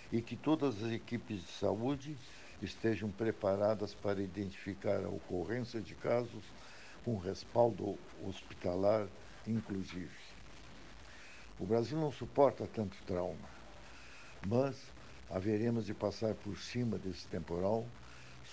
e 0.10 0.22
que 0.22 0.38
todas 0.38 0.82
as 0.82 0.90
equipes 0.94 1.42
de 1.42 1.52
saúde 1.52 2.16
estejam 2.62 3.10
preparadas 3.10 3.94
para 3.94 4.22
identificar 4.22 5.04
a 5.04 5.10
ocorrência 5.10 5.82
de 5.82 5.96
casos 5.96 6.44
com 7.04 7.18
respaldo 7.18 7.98
hospitalar, 8.24 9.08
inclusive. 9.48 10.12
O 11.60 11.66
Brasil 11.66 11.98
não 12.00 12.12
suporta 12.12 12.68
tanto 12.68 12.96
trauma, 13.06 13.50
mas 14.48 14.76
haveremos 15.30 15.86
de 15.86 15.94
passar 15.94 16.34
por 16.36 16.58
cima 16.58 16.98
desse 16.98 17.28
temporal, 17.28 17.86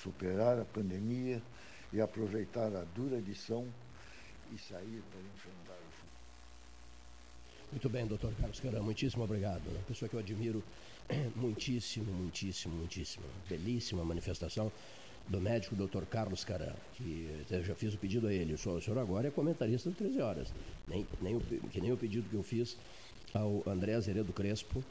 superar 0.03 0.59
a 0.59 0.65
pandemia 0.65 1.43
e 1.93 2.01
aproveitar 2.01 2.75
a 2.75 2.85
dura 2.95 3.19
lição 3.19 3.67
e 4.53 4.59
sair 4.59 5.03
para 5.11 5.21
enfrentar 5.21 5.75
o 5.75 5.91
futuro. 5.93 6.09
Muito 7.73 7.89
bem, 7.89 8.07
doutor 8.07 8.33
Carlos 8.35 8.61
Caram, 8.61 8.83
muitíssimo 8.83 9.25
obrigado. 9.25 9.67
Uma 9.69 9.83
pessoa 9.83 10.09
que 10.09 10.15
eu 10.15 10.21
admiro 10.21 10.63
muitíssimo, 11.37 12.13
muitíssimo, 12.13 12.75
muitíssimo. 12.75 13.25
Belíssima 13.49 14.05
manifestação 14.05 14.71
do 15.29 15.41
médico 15.41 15.77
doutor 15.77 16.07
Carlos 16.07 16.45
Caram, 16.45 16.75
que 16.95 17.29
eu 17.51 17.63
já 17.63 17.75
fiz 17.75 17.95
o 17.95 17.99
pedido 17.99 18.27
a 18.27 18.33
ele. 18.33 18.55
O 18.55 18.59
senhor, 18.59 18.99
agora 18.99 19.29
é 19.29 19.31
comentarista 19.31 19.91
do 19.91 19.97
13 19.97 20.21
Horas, 20.21 20.55
nem, 20.87 21.07
nem 21.21 21.37
o, 21.37 21.41
que 21.41 21.81
nem 21.81 21.93
o 21.93 21.97
pedido 21.97 22.29
que 22.29 22.35
eu 22.35 22.43
fiz 22.43 22.77
ao 23.35 23.63
André 23.67 23.95
Azeredo 23.95 24.33
Crespo, 24.33 24.83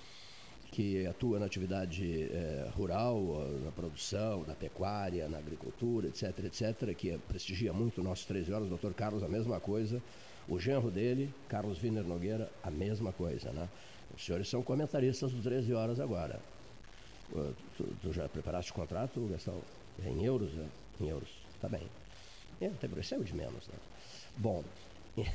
que 0.72 1.08
atua 1.08 1.40
na 1.40 1.46
atividade 1.46 2.24
é, 2.24 2.70
rural, 2.76 3.48
na 3.64 3.72
produção, 3.72 4.44
na 4.46 4.54
pecuária, 4.54 5.28
na 5.28 5.40
agricultura, 5.40 6.08
etc, 6.08 6.38
etc, 6.46 6.96
que 6.96 7.18
prestigia 7.28 7.74
muito 7.74 8.02
o 8.02 8.04
nosso 8.04 8.28
13 8.28 8.54
Horas. 8.54 8.70
Doutor 8.70 8.94
Carlos, 8.94 9.24
a 9.24 9.28
mesma 9.28 9.60
coisa. 9.60 10.02
O 10.48 10.60
genro 10.60 10.90
dele, 10.92 11.34
Carlos 11.50 11.82
Wiener 11.82 12.04
Nogueira, 12.04 12.50
a 12.64 12.72
mesma 12.72 13.12
coisa, 13.12 13.52
né? 13.52 13.68
Os 14.18 14.26
senhores 14.26 14.50
são 14.50 14.64
comentaristas 14.64 15.32
do 15.32 15.42
13 15.44 15.74
Horas 15.76 16.00
agora. 16.00 16.40
Tu, 17.78 17.84
tu 18.02 18.12
já 18.12 18.28
preparaste 18.28 18.72
o 18.72 18.74
contrato, 18.74 19.20
Gastão? 19.32 19.62
É 20.04 20.10
em 20.10 20.26
euros, 20.26 20.52
né? 20.54 20.68
Em 21.00 21.08
euros. 21.08 21.30
Tá 21.62 21.70
bem. 21.70 21.88
É, 22.60 22.68
tem 22.70 22.90
isso 23.00 23.14
é 23.14 23.20
de 23.20 23.36
menos, 23.36 23.68
né? 23.68 23.76
Bom, 24.36 24.64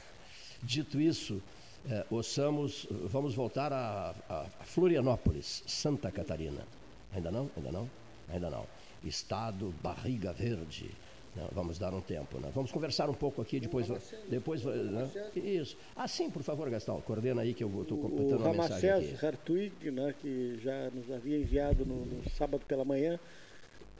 dito 0.65 1.01
isso, 1.01 1.41
é, 1.89 2.05
ouçamos, 2.11 2.89
vamos 3.05 3.35
voltar 3.35 3.73
a, 3.73 4.15
a 4.29 4.65
Florianópolis, 4.65 5.63
Santa 5.65 6.11
Catarina. 6.11 6.67
Ainda 7.13 7.31
não? 7.31 7.49
Ainda 7.57 7.71
não? 7.71 7.91
Ainda 8.29 8.51
não. 8.51 8.67
Estado 9.05 9.73
Barriga 9.81 10.33
Verde. 10.33 10.91
Não, 11.35 11.49
vamos 11.53 11.79
dar 11.79 11.95
um 11.95 12.01
tempo, 12.01 12.39
né? 12.39 12.53
Vamos 12.55 12.71
conversar 12.71 13.09
um 13.09 13.15
pouco 13.15 13.41
aqui, 13.41 13.59
depois... 13.59 13.89
depois 14.29 14.63
né? 14.65 15.11
Isso. 15.35 15.79
Ah, 15.97 16.07
sim, 16.07 16.31
por 16.31 16.43
favor, 16.43 16.69
Gastão, 16.69 17.01
coordena 17.01 17.41
aí 17.41 17.55
que 17.55 17.65
eu 17.65 17.83
estou 17.83 17.97
completando 17.97 18.47
a 18.47 18.53
mensagem 18.53 18.91
aqui. 18.91 19.27
Hartwig, 19.27 19.91
né, 19.91 20.15
que 20.21 20.59
já 20.63 20.91
nos 20.91 21.11
havia 21.11 21.39
enviado 21.39 21.87
no, 21.87 22.05
no 22.05 22.31
sábado 22.31 22.67
pela 22.67 22.85
manhã, 22.85 23.19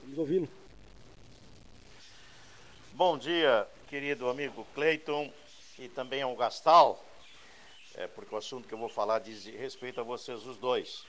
vamos 0.03 0.19
ouvi-lo. 0.19 0.47
Bom 2.93 3.17
dia, 3.17 3.67
querido 3.89 4.29
amigo 4.29 4.67
Cleiton 4.75 5.31
e 5.79 5.87
também 5.87 6.21
ao 6.21 6.35
Gastal, 6.35 7.03
é, 7.95 8.05
porque 8.05 8.35
o 8.35 8.37
assunto 8.37 8.67
que 8.67 8.73
eu 8.75 8.77
vou 8.77 8.89
falar 8.89 9.17
diz 9.17 9.45
respeito 9.45 9.99
a 9.99 10.03
vocês 10.03 10.45
os 10.45 10.57
dois. 10.57 11.03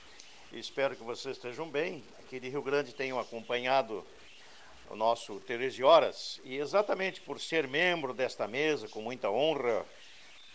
Espero 0.51 0.95
que 0.95 1.03
vocês 1.03 1.37
estejam 1.37 1.69
bem. 1.69 2.03
Aqui 2.19 2.39
de 2.39 2.49
Rio 2.49 2.63
Grande 2.63 2.95
tenham 2.95 3.19
acompanhado 3.19 4.03
o 4.89 4.95
nosso 4.95 5.39
13 5.39 5.83
Horas, 5.83 6.39
e 6.43 6.57
exatamente 6.57 7.21
por 7.21 7.39
ser 7.39 7.67
membro 7.67 8.13
desta 8.13 8.47
mesa, 8.47 8.87
com 8.87 9.01
muita 9.01 9.29
honra, 9.29 9.85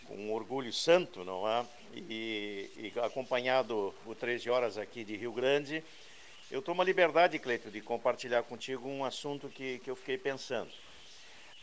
com 0.07 0.17
um 0.17 0.33
orgulho 0.33 0.73
santo, 0.73 1.25
não 1.25 1.49
é? 1.49 1.67
E, 1.95 2.71
e 2.77 3.01
acompanhado 3.01 3.95
o 4.07 4.15
13 4.15 4.49
Horas 4.51 4.79
aqui 4.79 5.05
de 5.05 5.17
Rio 5.17 5.33
Grande, 5.33 5.83
eu 6.51 6.61
tomo 6.61 6.83
a 6.83 6.85
liberdade, 6.85 7.39
Cleito, 7.39 7.71
de 7.71 7.81
compartilhar 7.81 8.43
contigo 8.43 8.89
um 8.89 9.05
assunto 9.05 9.49
que, 9.49 9.79
que 9.79 9.91
eu 9.91 9.95
fiquei 9.95 10.19
pensando. 10.19 10.71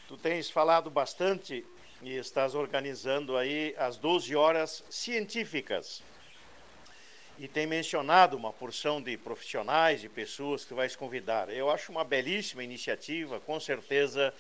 Tu 0.08 0.18
tens 0.18 0.50
falado 0.50 0.90
bastante 0.90 1.66
e 2.02 2.16
estás 2.16 2.56
organizando 2.56 3.36
aí 3.36 3.76
as 3.78 3.98
12 3.98 4.34
horas 4.36 4.84
científicas 4.90 6.02
e 7.40 7.48
tem 7.48 7.68
mencionado 7.68 8.36
uma 8.36 8.52
porção 8.52 9.02
de 9.02 9.16
profissionais 9.16 10.04
e 10.04 10.10
pessoas 10.10 10.66
que 10.66 10.74
vais 10.74 10.96
convidar. 10.96 11.50
Eu 11.50 11.70
acho 11.70 11.92
uma 11.92 12.04
belíssima 12.04 12.64
iniciativa, 12.64 13.40
com 13.40 13.60
certeza, 13.60 14.34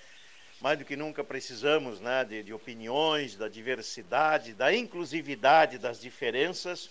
mais 0.59 0.79
do 0.79 0.85
que 0.85 0.95
nunca 0.95 1.23
precisamos 1.23 1.99
né, 1.99 2.25
de, 2.25 2.41
de 2.41 2.53
opiniões, 2.53 3.35
da 3.35 3.47
diversidade, 3.47 4.53
da 4.53 4.73
inclusividade 4.73 5.77
das 5.77 6.01
diferenças, 6.01 6.89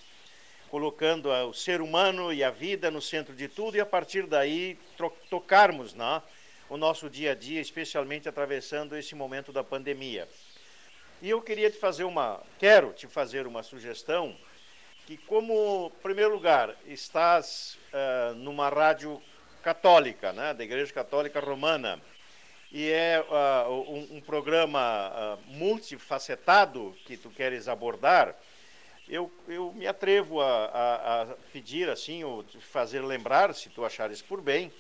colocando 0.71 1.29
o 1.29 1.53
ser 1.53 1.81
humano 1.81 2.33
e 2.33 2.45
a 2.45 2.51
vida 2.51 2.89
no 2.89 3.03
centro 3.03 3.35
de 3.35 3.49
tudo 3.49 3.77
e 3.77 3.81
a 3.81 3.87
partir 3.87 4.27
daí 4.27 4.79
tocarmos 5.29 5.93
né, 5.93 6.23
o 6.69 6.77
nosso 6.77 7.11
dia 7.11 7.33
a 7.33 7.35
dia, 7.35 7.61
especialmente 7.61 8.29
atravessando 8.29 8.97
esse 8.97 9.15
momento 9.17 9.53
da 9.53 9.65
pandemia. 9.65 10.29
E 11.21 11.31
eu 11.31 11.43
queria 11.43 11.71
te 11.71 11.79
fazer 11.79 12.05
uma, 12.05 12.41
quero 12.59 12.93
te 12.93 13.09
fazer 13.09 13.47
uma 13.47 13.63
sugestão 13.65 14.37
que, 15.07 15.17
como, 15.17 15.93
em 15.97 16.03
primeiro 16.03 16.35
lugar, 16.35 16.77
estás 16.85 17.79
uh, 17.93 18.35
numa 18.35 18.69
rádio 18.69 19.23
católica, 19.63 20.33
né, 20.33 20.53
da 20.53 20.65
Igreja 20.65 20.93
Católica 20.93 21.39
Romana, 21.39 22.01
e 22.73 22.91
é 22.91 23.21
uh, 23.21 23.71
um, 23.71 24.17
um, 24.17 24.21
programa 24.21 25.39
uh, 25.39 25.53
multifacetado 25.53 26.95
que 27.07 27.17
tu 27.17 27.31
queres 27.31 27.69
abordar, 27.69 28.37
eu, 29.09 29.31
eu 29.47 29.73
me 29.73 29.87
atrevo 29.87 30.41
a, 30.41 30.65
a, 30.67 31.23
a, 31.23 31.27
pedir, 31.53 31.89
assim, 31.89 32.25
ou 32.25 32.45
fazer 32.73 33.01
lembrar, 33.01 33.55
se 33.55 33.69
tu 33.69 33.85
achares 33.85 34.21
por 34.21 34.41
bem, 34.41 34.73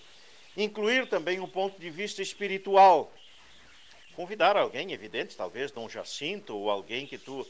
incluir 0.56 1.08
também 1.08 1.38
um 1.38 1.46
ponto 1.46 1.78
de 1.78 1.88
vista 1.88 2.20
espiritual. 2.20 3.12
Convidar 4.16 4.56
alguém, 4.56 4.92
evidente, 4.92 5.36
talvez 5.36 5.70
Dom 5.70 5.88
Jacinto, 5.88 6.56
ou 6.56 6.68
alguém 6.68 7.06
que 7.06 7.18
tu 7.18 7.46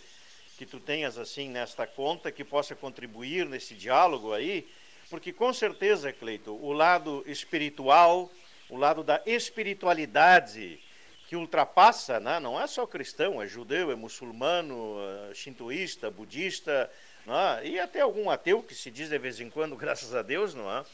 que 0.57 0.64
tu 0.64 0.80
tenhas 0.80 1.18
assim 1.18 1.48
nesta 1.48 1.86
conta, 1.86 2.32
que 2.32 2.44
possa 2.44 2.74
contribuir 2.74 3.46
nesse 3.46 3.74
diálogo 3.74 4.32
aí, 4.32 4.66
porque 5.11 5.32
com 5.32 5.52
certeza, 5.52 6.12
Cleito, 6.12 6.52
o 6.52 6.72
lado 6.72 7.22
espiritual, 7.26 8.30
o 8.68 8.76
lado 8.76 9.04
da 9.04 9.22
espiritualidade 9.26 10.80
que 11.28 11.36
ultrapassa, 11.36 12.18
né? 12.20 12.40
não 12.40 12.61
é 12.61 12.66
só 12.66 12.86
cristão, 12.86 13.42
é 13.42 13.46
judeu, 13.46 13.90
é 13.90 13.94
muçulmano, 13.94 14.96
é 15.30 16.11
budista, 16.11 16.90
é? 17.26 17.66
e 17.66 17.80
até 17.80 18.00
algum 18.00 18.30
ateu 18.30 18.62
que 18.62 18.74
se 18.74 18.90
diz 18.90 19.09
de 19.09 19.18
vez 19.18 19.40
em 19.40 19.50
quando, 19.50 19.74
graças 19.76 20.14
a 20.14 20.22
Deus, 20.22 20.54
não 20.54 20.70
é? 20.70 20.84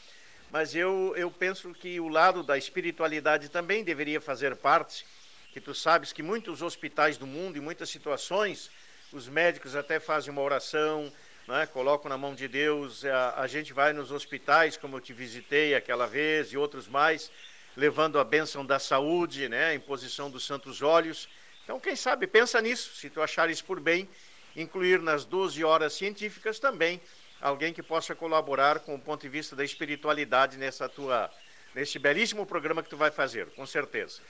Mas 0.51 0.75
eu, 0.75 1.15
eu 1.15 1.31
penso 1.31 1.73
que 1.73 1.99
o 1.99 2.07
lado 2.07 2.43
da 2.43 2.57
espiritualidade 2.57 3.49
também 3.49 3.83
deveria 3.83 4.21
fazer 4.21 4.55
parte, 4.55 5.05
que 5.51 5.61
tu 5.61 5.73
sabes 5.73 6.13
que 6.13 6.21
muitos 6.21 6.61
hospitais 6.61 7.17
do 7.17 7.25
mundo, 7.25 7.57
em 7.57 7.61
muitas 7.61 7.89
situações, 7.89 8.69
os 9.13 9.29
médicos 9.29 9.75
até 9.75 9.99
fazem 9.99 10.31
uma 10.31 10.41
oração, 10.41 11.11
né, 11.47 11.67
colocam 11.67 12.09
na 12.09 12.17
mão 12.17 12.33
de 12.33 12.47
Deus, 12.47 13.05
a, 13.05 13.41
a 13.41 13.47
gente 13.47 13.71
vai 13.71 13.93
nos 13.93 14.11
hospitais, 14.11 14.75
como 14.75 14.97
eu 14.97 15.01
te 15.01 15.13
visitei 15.13 15.75
aquela 15.75 16.07
vez, 16.07 16.51
e 16.51 16.57
outros 16.57 16.87
mais, 16.87 17.31
levando 17.77 18.19
a 18.19 18.23
bênção 18.23 18.65
da 18.65 18.79
saúde, 18.79 19.47
né, 19.47 19.65
a 19.65 19.75
imposição 19.75 20.31
dos 20.31 20.45
santos 20.45 20.81
olhos. 20.81 21.29
Então, 21.63 21.79
quem 21.79 21.95
sabe, 21.95 22.25
pensa 22.25 22.59
nisso, 22.59 22.95
se 22.95 23.09
tu 23.09 23.21
achares 23.21 23.61
por 23.61 23.79
bem, 23.79 24.09
incluir 24.55 24.99
nas 24.99 25.25
12 25.25 25.63
horas 25.63 25.93
científicas 25.93 26.59
também 26.59 26.99
alguém 27.39 27.73
que 27.73 27.83
possa 27.83 28.15
colaborar 28.15 28.79
com 28.79 28.95
o 28.95 28.99
ponto 28.99 29.21
de 29.21 29.29
vista 29.29 29.55
da 29.55 29.65
espiritualidade 29.65 30.57
nessa 30.57 30.87
tua, 30.87 31.29
nesse 31.75 31.99
belíssimo 31.99 32.45
programa 32.45 32.81
que 32.81 32.89
tu 32.89 32.97
vai 32.97 33.11
fazer, 33.11 33.47
com 33.47 33.65
certeza. 33.65 34.21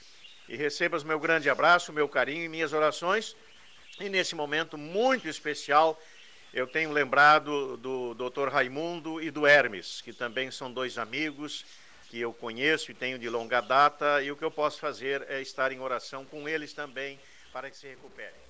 E 0.50 0.58
recebas 0.58 1.04
meu 1.04 1.20
grande 1.20 1.50
abraço, 1.50 1.94
meu 1.94 2.10
carinho 2.10 2.44
e 2.44 2.50
minhas 2.50 2.74
orações 2.74 3.36
e 4.00 4.10
nesse 4.10 4.36
momento 4.36 4.78
muito 4.78 5.28
especial, 5.28 6.02
eu 6.54 6.68
tenho 6.68 6.92
lembrado 6.92 7.78
do 7.78 8.14
Dr. 8.14 8.50
Raimundo 8.50 9.22
e 9.22 9.30
do 9.30 9.46
Hermes, 9.46 10.02
que 10.02 10.14
também 10.14 10.52
são 10.52 10.72
dois 10.72 10.98
amigos 10.98 11.66
que 12.10 12.20
eu 12.20 12.32
conheço 12.32 12.92
e 12.92 12.94
tenho 12.94 13.18
de 13.18 13.28
longa 13.28 13.60
data, 13.60 14.22
e 14.22 14.32
o 14.32 14.36
que 14.36 14.44
eu 14.44 14.52
posso 14.52 14.80
fazer 14.80 15.26
é 15.30 15.42
estar 15.42 15.72
em 15.72 15.80
oração 15.80 16.26
com 16.26 16.48
eles 16.48 16.74
também 16.74 17.20
para 17.52 17.70
que 17.70 17.78
se 17.78 17.88
recuperem. 17.88 18.44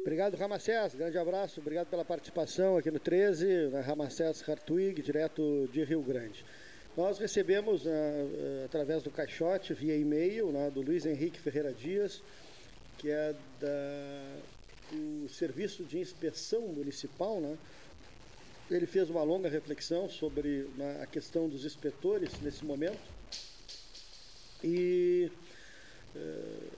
Obrigado, 0.00 0.36
Ramacés. 0.36 0.94
Grande 0.94 1.18
abraço. 1.18 1.60
Obrigado 1.60 1.88
pela 1.88 2.04
participação 2.04 2.78
aqui 2.78 2.90
no 2.90 2.98
13, 2.98 3.68
na 3.68 3.80
Ramacés 3.82 4.48
Hartwig, 4.48 5.02
direto 5.02 5.68
de 5.70 5.84
Rio 5.84 6.00
Grande. 6.00 6.44
Nós 6.96 7.18
recebemos, 7.18 7.84
uh, 7.84 7.88
uh, 7.88 8.64
através 8.64 9.02
do 9.02 9.10
caixote, 9.10 9.74
via 9.74 9.94
e-mail, 9.94 10.50
né, 10.50 10.70
do 10.70 10.80
Luiz 10.80 11.04
Henrique 11.04 11.38
Ferreira 11.38 11.72
Dias, 11.72 12.22
que 12.98 13.10
é 13.10 13.34
da, 13.60 14.36
do 14.90 15.28
Serviço 15.28 15.84
de 15.84 15.98
Inspeção 15.98 16.62
Municipal, 16.68 17.40
né? 17.40 17.56
Ele 18.70 18.86
fez 18.86 19.08
uma 19.08 19.22
longa 19.22 19.48
reflexão 19.48 20.10
sobre 20.10 20.68
né, 20.76 21.00
a 21.02 21.06
questão 21.06 21.48
dos 21.48 21.64
inspetores 21.64 22.38
nesse 22.42 22.66
momento 22.66 23.00
e 24.62 25.32
eh, 26.14 26.68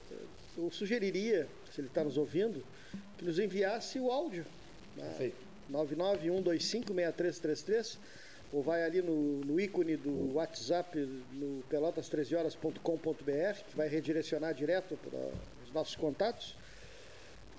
eu 0.57 0.71
sugeriria, 0.71 1.49
se 1.73 1.81
ele 1.81 1.89
está 1.89 2.05
nos 2.05 2.17
ouvindo, 2.17 2.65
que 3.19 3.25
nos 3.25 3.41
enviasse 3.41 3.99
o 3.99 4.09
áudio. 4.11 4.47
Né? 4.97 5.33
991256333 5.73 7.99
ou 8.53 8.63
vai 8.63 8.85
ali 8.85 9.01
no, 9.01 9.41
no, 9.45 9.61
ícone 9.61 9.97
do 9.97 10.35
WhatsApp 10.35 10.99
no 11.33 11.63
pelotas13horas.com.br 11.71 13.63
que 13.69 13.77
vai 13.77 13.87
redirecionar 13.89 14.53
direto 14.53 14.97
para 14.97 15.31
nossos 15.73 15.97
contatos. 15.97 16.55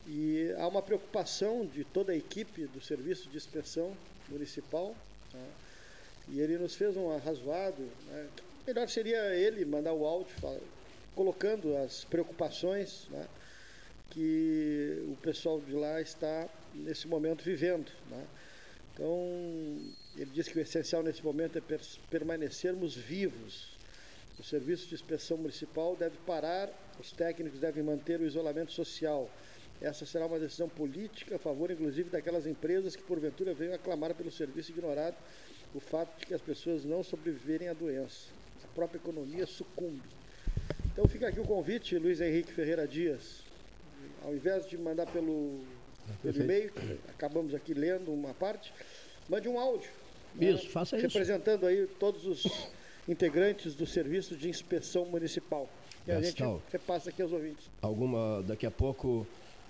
E 0.08 0.54
há 0.58 0.68
uma 0.68 0.82
preocupação 0.82 1.66
de 1.66 1.84
toda 1.84 2.12
a 2.12 2.16
equipe 2.16 2.66
do 2.68 2.82
Serviço 2.82 3.30
de 3.30 3.38
Inspeção 3.38 3.96
Municipal. 4.30 4.96
Né? 5.34 5.48
E 6.30 6.40
ele 6.40 6.58
nos 6.58 6.76
fez 6.76 6.96
um 6.98 7.12
arrazoado. 7.12 7.82
Né? 8.08 8.28
Melhor 8.66 8.90
seria 8.90 9.36
ele 9.36 9.66
mandar 9.66 9.94
o 9.94 10.06
áudio 10.06 10.36
colocando 11.16 11.76
as 11.78 12.04
preocupações 12.06 13.08
né, 13.10 13.28
que 14.10 15.04
o 15.10 15.16
pessoal 15.18 15.60
de 15.60 15.74
lá 15.74 16.02
está 16.02 16.48
nesse 16.74 17.08
momento 17.08 17.44
vivendo. 17.44 17.92
Né. 18.10 18.26
Então, 18.94 19.18
ele 20.16 20.30
diz 20.34 20.48
que 20.48 20.58
o 20.58 20.62
essencial 20.62 21.02
nesse 21.02 21.24
momento 21.24 21.58
é 21.58 21.80
permanecermos 22.10 22.96
vivos. 22.96 23.72
O 24.40 24.44
serviço 24.44 24.88
de 24.88 24.96
inspeção 24.96 25.38
municipal 25.38 25.96
deve 25.96 26.18
parar, 26.26 26.70
os 27.02 27.12
técnicos 27.12 27.60
devem 27.60 27.84
manter 27.84 28.20
o 28.22 28.26
isolamento 28.26 28.72
social. 28.72 29.30
Essa 29.82 30.06
será 30.06 30.28
uma 30.28 30.40
decisão 30.40 30.70
política 30.70 31.36
a 31.36 31.40
favor, 31.40 31.72
inclusive, 31.72 32.10
daquelas 32.12 32.46
empresas 32.46 32.96
que, 32.96 33.02
porventura, 33.02 33.54
venham 33.54 33.74
aclamar 33.74 34.14
pelo 34.14 34.32
serviço 34.32 34.72
ignorado 34.72 35.16
o 35.74 35.80
fato 35.80 36.20
de 36.20 36.28
que 36.28 36.34
as 36.34 36.42
pessoas 36.42 36.86
não 36.86 37.04
sobreviverem 37.04 37.68
à 37.68 37.74
doença. 37.74 38.28
A 38.64 38.68
própria 38.76 39.00
economia 39.00 39.48
sucumbe. 39.48 40.08
Então 40.94 41.08
fica 41.08 41.28
aqui 41.28 41.40
o 41.40 41.44
convite, 41.44 41.98
Luiz 41.98 42.22
Henrique 42.22 42.52
Ferreira 42.52 42.88
Dias. 42.88 43.42
Ao 44.24 44.36
invés 44.36 44.70
de 44.70 44.78
mandar 44.78 45.08
pelo, 45.08 45.62
pelo 46.22 46.44
e-mail, 46.44 46.72
acabamos 47.10 47.56
aqui 47.56 47.74
lendo 47.74 48.14
uma 48.14 48.34
parte, 48.36 48.72
mande 49.28 49.48
um 49.50 49.60
áudio. 49.60 49.90
Isso, 50.40 50.66
né? 50.66 50.70
faça 50.70 50.98
isso. 50.98 51.08
Representando 51.08 51.66
aí 51.66 51.88
todos 52.00 52.26
os 52.28 52.70
integrantes 53.08 53.74
do 53.74 53.88
Serviço 53.88 54.36
de 54.36 54.48
Inspeção 54.48 55.06
Municipal. 55.06 55.68
E 56.08 56.12
a 56.12 56.22
gente 56.22 56.44
repassa 56.72 57.10
aqui 57.10 57.22
aos 57.22 57.32
ouvintes. 57.32 57.70
Alguma, 57.82 58.44
daqui 58.44 58.66
a 58.66 58.72
pouco, 58.72 59.26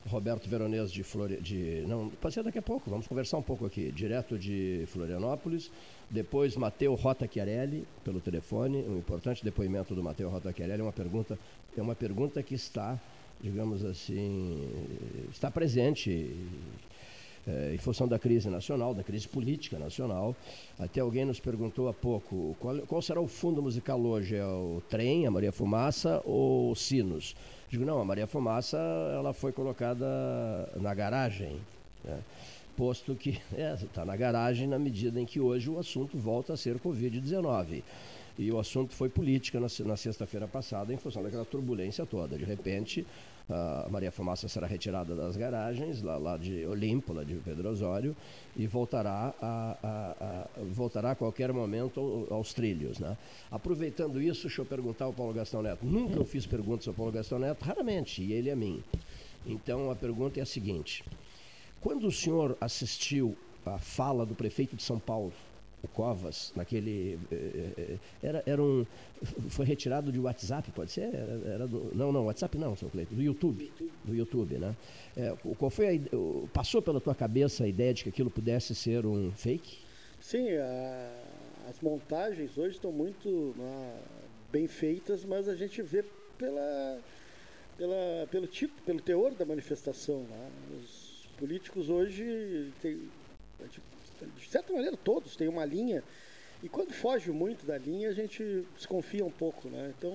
Roberto 0.08 0.50
Veronese 0.50 0.92
de 0.92 1.04
Florianópolis. 1.04 1.48
De, 1.48 1.86
não, 1.88 2.10
pode 2.10 2.34
ser 2.34 2.44
daqui 2.44 2.58
a 2.58 2.62
pouco, 2.62 2.90
vamos 2.90 3.08
conversar 3.08 3.38
um 3.38 3.42
pouco 3.44 3.66
aqui. 3.66 3.92
Direto 3.92 4.38
de 4.38 4.86
Florianópolis. 4.88 5.72
Depois, 6.10 6.56
Mateu 6.56 6.94
Rota 6.96 7.28
Chiarelli, 7.28 7.86
pelo 8.04 8.20
telefone. 8.20 8.78
Um 8.78 8.98
importante 8.98 9.44
depoimento 9.44 9.94
do 9.94 10.04
Mateu 10.04 10.30
Rota 10.30 10.52
Chiarelli. 10.52 10.82
É 10.82 10.84
uma 10.84 10.94
pergunta, 10.94 11.38
é 11.78 11.82
uma 11.82 11.96
pergunta 11.96 12.42
que 12.42 12.56
está, 12.56 13.00
digamos 13.42 13.84
assim, 13.84 14.70
está 15.30 15.52
presente 15.52 16.36
é, 17.48 17.74
em 17.74 17.78
função 17.78 18.08
da 18.08 18.20
crise 18.20 18.50
nacional, 18.50 18.94
da 18.94 19.04
crise 19.04 19.28
política 19.28 19.80
nacional. 19.80 20.36
Até 20.78 21.02
alguém 21.02 21.26
nos 21.26 21.40
perguntou 21.40 21.88
há 21.88 21.94
pouco 21.94 22.56
qual, 22.60 22.78
qual 22.80 23.02
será 23.02 23.20
o 23.20 23.28
fundo 23.28 23.62
musical 23.62 24.00
hoje? 24.00 24.36
É 24.36 24.46
o 24.46 24.82
trem, 24.90 25.26
a 25.26 25.32
Maria 25.32 25.52
Fumaça 25.52 26.22
ou 26.26 26.76
Sinos? 26.76 27.36
Digo, 27.70 27.86
não, 27.86 28.00
a 28.00 28.06
Maria 28.06 28.28
Fumaça 28.28 28.78
ela 29.16 29.34
foi 29.34 29.52
colocada 29.52 30.06
na 30.76 30.94
garagem. 30.94 31.58
Né? 32.04 32.20
Posto 32.76 33.16
que 33.16 33.40
está 33.88 34.02
é, 34.04 34.06
na 34.06 34.16
garagem 34.16 34.68
na 34.68 34.78
medida 34.78 35.20
em 35.20 35.26
que 35.26 35.40
hoje 35.40 35.70
o 35.70 35.80
assunto 35.80 36.18
volta 36.18 36.54
a 36.54 36.58
ser 36.58 36.78
Covid-19. 36.80 37.82
E 38.38 38.52
o 38.52 38.60
assunto 38.60 38.94
foi 38.94 39.10
política 39.10 39.60
na, 39.60 39.68
na 39.86 39.98
sexta-feira 39.98 40.48
passada, 40.48 40.94
em 40.94 40.98
função 40.98 41.22
daquela 41.22 41.46
turbulência 41.46 42.06
toda. 42.06 42.38
De 42.38 42.44
repente, 42.44 43.06
a 43.50 43.88
Maria 43.90 44.12
Fumaça 44.12 44.48
será 44.48 44.68
retirada 44.68 45.16
das 45.16 45.36
garagens, 45.36 46.02
lá, 46.02 46.18
lá 46.18 46.38
de 46.38 46.66
Olimpo, 46.66 47.14
lá 47.14 47.24
de 47.24 47.36
Pedro 47.36 47.70
Osório, 47.70 48.16
e 48.56 48.68
voltará 48.68 49.34
a, 49.42 49.78
a, 49.84 50.16
a 50.22 50.48
voltará 50.72 51.12
a 51.12 51.16
qualquer 51.16 51.52
momento 51.52 52.28
aos 52.30 52.54
trilhos. 52.54 53.00
Né? 53.00 53.18
Aproveitando 53.50 54.22
isso, 54.22 54.44
deixa 54.44 54.62
eu 54.62 54.66
perguntar 54.66 55.06
ao 55.06 55.14
Paulo 55.14 55.34
Gastão 55.34 55.62
Neto. 55.62 55.86
Nunca 55.86 56.16
eu 56.16 56.26
fiz 56.26 56.46
perguntas 56.46 56.88
ao 56.88 56.94
Paulo 56.94 57.12
Gastão 57.12 57.40
Neto, 57.40 57.64
raramente, 57.64 58.22
e 58.24 58.34
ele 58.34 58.50
a 58.50 58.56
mim. 58.56 58.84
Então 59.46 59.90
a 59.90 59.96
pergunta 59.96 60.40
é 60.40 60.44
a 60.44 60.46
seguinte: 60.46 61.04
quando 61.80 62.08
o 62.08 62.12
senhor 62.12 62.58
assistiu 62.62 63.36
a 63.66 63.78
fala 63.78 64.26
do 64.26 64.36
prefeito 64.36 64.76
de 64.76 64.84
São 64.84 65.00
Paulo, 65.00 65.34
o 65.84 65.88
Covas, 65.88 66.54
naquele. 66.56 67.20
Eh, 67.32 67.74
eh, 67.78 67.98
era, 68.22 68.44
era 68.46 68.62
um. 68.62 68.86
Foi 69.50 69.66
retirado 69.66 70.12
de 70.12 70.20
WhatsApp, 70.20 70.72
pode 70.72 70.92
ser? 70.92 71.14
Era, 71.14 71.54
era 71.54 71.68
do, 71.68 71.92
não, 71.96 72.12
não, 72.12 72.26
WhatsApp 72.26 72.58
não, 72.58 72.76
seu 72.76 72.90
Cleiton, 72.90 73.16
do 73.16 73.22
YouTube. 73.22 73.72
Do 74.04 74.16
YouTube, 74.16 74.58
né? 74.58 74.76
É, 75.16 75.36
qual 75.58 75.70
foi 75.70 75.98
a, 75.98 76.48
passou 76.54 76.82
pela 76.82 77.02
tua 77.02 77.16
cabeça 77.16 77.64
a 77.64 77.68
ideia 77.68 77.94
de 77.94 78.04
que 78.04 78.10
aquilo 78.10 78.30
pudesse 78.30 78.76
ser 78.76 79.06
um 79.06 79.32
fake? 79.32 79.80
Sim, 80.20 80.50
a, 80.56 81.22
as 81.70 81.80
montagens 81.82 82.58
hoje 82.58 82.76
estão 82.76 82.92
muito 82.92 83.54
né, 83.58 84.00
bem 84.52 84.68
feitas, 84.68 85.26
mas 85.26 85.48
a 85.48 85.56
gente 85.56 85.82
vê 85.82 86.04
pela, 86.38 87.00
pela, 87.78 88.28
pelo 88.30 88.48
tipo, 88.48 88.80
pelo 88.84 89.02
teor 89.02 89.34
da 89.34 89.46
manifestação. 89.46 90.22
Né? 90.24 90.52
Os 90.80 91.28
políticos 91.38 91.90
hoje 91.90 92.72
têm, 92.82 93.10
de 94.26 94.48
certa 94.50 94.74
maneira 94.74 94.98
todos 94.98 95.36
têm 95.36 95.48
uma 95.48 95.66
linha 95.66 96.04
e 96.64 96.70
quando 96.70 96.94
foge 96.94 97.32
muito 97.32 97.66
da 97.66 97.78
linha 97.78 98.10
a 98.10 98.14
gente 98.14 98.66
desconfia 98.76 99.26
um 99.26 99.32
pouco, 99.32 99.68
né? 99.70 99.94
Então 99.98 100.14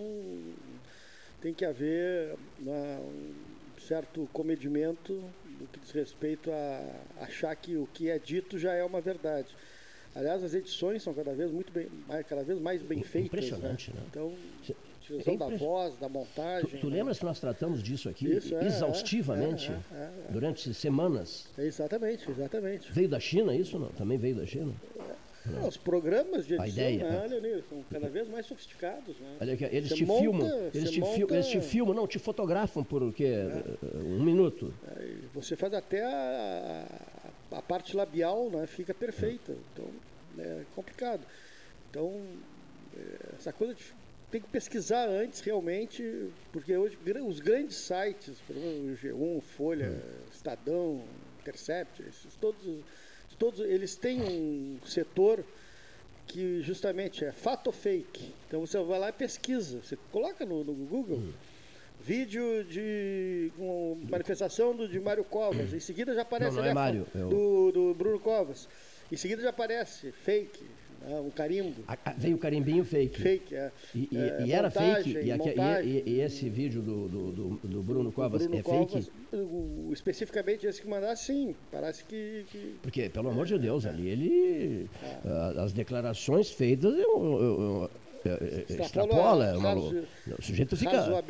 tem 1.40 1.52
que 1.52 1.64
haver 1.64 2.36
né, 2.58 3.00
um 3.00 3.80
certo 3.80 4.28
comedimento 4.32 5.12
no 5.60 5.66
que 5.66 5.80
diz 5.80 5.90
respeito 5.90 6.50
a 6.50 7.24
achar 7.24 7.54
que 7.56 7.76
o 7.76 7.86
que 7.92 8.10
é 8.10 8.18
dito 8.18 8.58
já 8.58 8.72
é 8.72 8.84
uma 8.84 9.00
verdade. 9.00 9.48
Aliás, 10.14 10.42
as 10.42 10.54
edições 10.54 11.02
são 11.02 11.12
cada 11.12 11.34
vez 11.34 11.50
muito 11.50 11.70
bem, 11.70 11.88
cada 12.28 12.42
vez 12.42 12.58
mais 12.58 12.80
bem 12.80 13.02
feitas. 13.02 13.32
Né? 13.32 13.38
Impressionante, 13.38 13.90
né? 13.90 14.00
né? 14.00 14.06
Então, 14.08 14.34
utilização 15.06 15.34
é 15.34 15.36
da 15.36 15.56
voz, 15.56 15.96
da 15.98 16.08
montagem. 16.08 16.70
Tu, 16.70 16.78
tu 16.78 16.90
né? 16.90 16.96
lembras 16.96 17.18
que 17.18 17.24
nós 17.24 17.38
tratamos 17.38 17.82
disso 17.82 18.08
aqui 18.08 18.26
Isso, 18.26 18.54
é, 18.54 18.64
exaustivamente 18.64 19.70
é, 19.70 19.74
é, 19.94 20.10
é, 20.28 20.32
durante 20.32 20.72
semanas? 20.74 21.46
Exatamente, 21.56 22.30
exatamente. 22.30 22.92
Veio 22.92 23.08
da 23.08 23.20
China 23.20 23.54
isso 23.54 23.78
não? 23.78 23.88
Também 23.88 24.18
veio 24.18 24.36
da 24.36 24.46
China? 24.46 24.72
Não. 25.46 25.68
Os 25.68 25.76
programas 25.76 26.44
de 26.44 26.54
edição, 26.54 26.66
ideia, 26.66 27.08
né, 27.08 27.20
olha, 27.22 27.62
são 27.68 27.80
cada 27.88 28.08
vez 28.08 28.28
mais 28.28 28.46
sofisticados. 28.46 29.16
Né? 29.16 29.36
Olha, 29.40 29.52
eles 29.70 29.90
você 29.90 29.94
te 29.94 30.04
monta, 30.04 30.20
filmam, 30.20 30.70
eles 30.74 30.90
te, 30.90 31.00
monta... 31.00 31.34
eles 31.34 31.46
te 31.46 31.60
filmam, 31.60 31.94
não, 31.94 32.06
te 32.06 32.18
fotografam 32.18 32.82
por 32.82 33.12
quê? 33.12 33.32
Um 33.94 34.24
minuto. 34.24 34.74
você 35.32 35.54
faz 35.54 35.72
até 35.72 36.02
a, 36.02 36.86
a, 37.52 37.62
parte 37.62 37.94
labial, 37.94 38.50
né, 38.50 38.66
fica 38.66 38.92
perfeita. 38.92 39.54
Então, 39.72 39.86
é 40.36 40.62
complicado. 40.74 41.20
Então, 41.90 42.12
essa 43.38 43.52
coisa 43.52 43.72
de 43.72 43.84
tem 44.30 44.40
que 44.40 44.48
pesquisar 44.48 45.08
antes 45.08 45.40
realmente, 45.40 46.30
porque 46.52 46.76
hoje 46.76 46.98
os 47.26 47.40
grandes 47.40 47.76
sites, 47.76 48.38
por 48.46 48.56
exemplo, 48.56 48.92
o 48.92 48.96
G1, 48.96 49.40
Folha, 49.40 49.90
hum. 49.90 50.24
Estadão, 50.32 51.04
Intercept, 51.40 52.02
esses 52.02 52.34
todos, 52.36 52.84
todos 53.38 53.60
eles 53.60 53.94
têm 53.94 54.20
um 54.20 54.78
setor 54.84 55.44
que 56.26 56.60
justamente 56.62 57.24
é 57.24 57.30
fato 57.30 57.68
ou 57.68 57.72
fake. 57.72 58.34
Então 58.48 58.60
você 58.60 58.78
vai 58.80 58.98
lá 58.98 59.08
e 59.10 59.12
pesquisa, 59.12 59.80
você 59.80 59.96
coloca 60.10 60.44
no, 60.44 60.64
no 60.64 60.74
Google. 60.74 61.18
Hum. 61.18 61.32
Vídeo 61.98 62.62
de 62.64 63.50
uma 63.56 63.96
manifestação 64.10 64.76
do, 64.76 64.86
de 64.86 65.00
Mário 65.00 65.24
Covas. 65.24 65.72
Em 65.72 65.80
seguida 65.80 66.14
já 66.14 66.22
aparece 66.22 66.54
não, 66.54 66.62
não 66.62 66.70
é 66.70 66.74
Mário, 66.74 67.06
é 67.14 67.18
do, 67.18 67.72
do 67.72 67.94
Bruno 67.94 68.20
Covas. 68.20 68.68
Em 69.10 69.16
seguida 69.16 69.40
já 69.40 69.50
aparece 69.50 70.12
fake 70.12 70.64
né, 71.06 71.20
um 71.20 71.30
carimbo. 71.30 71.82
A, 71.86 72.12
veio 72.16 72.36
o 72.36 72.38
carimbinho 72.38 72.84
fake. 72.84 73.20
Fake, 73.20 73.54
é. 73.54 73.70
E, 73.94 74.08
e, 74.10 74.18
é, 74.18 74.44
e 74.44 74.52
era 74.52 74.68
montagem, 74.68 75.12
fake? 75.12 75.28
E, 75.84 76.02
e, 76.06 76.20
esse 76.20 76.48
vídeo 76.48 76.82
do, 76.82 77.08
do, 77.08 77.32
do, 77.32 77.48
do 77.62 77.82
Bruno 77.82 78.10
Covas 78.10 78.42
Bruno 78.42 78.58
é 78.58 78.62
Covas, 78.62 79.06
fake? 79.06 79.36
O, 79.36 79.90
especificamente 79.92 80.66
esse 80.66 80.82
que 80.82 80.88
mandasse, 80.88 81.26
sim. 81.26 81.54
Parece 81.70 82.04
que, 82.04 82.44
que... 82.50 82.76
Porque, 82.82 83.08
pelo 83.08 83.28
amor 83.28 83.46
de 83.46 83.58
Deus, 83.58 83.86
ali 83.86 84.08
ele... 84.08 84.90
É. 85.24 85.60
As 85.60 85.72
declarações 85.72 86.50
feitas... 86.50 86.92
Eu, 86.92 87.22
eu, 87.22 87.40
eu, 87.40 87.90
extrapola, 88.68 89.46
é 89.46 89.56
uma, 89.56 89.74
o 89.74 90.42
sujeito 90.42 90.76
fica. 90.76 91.22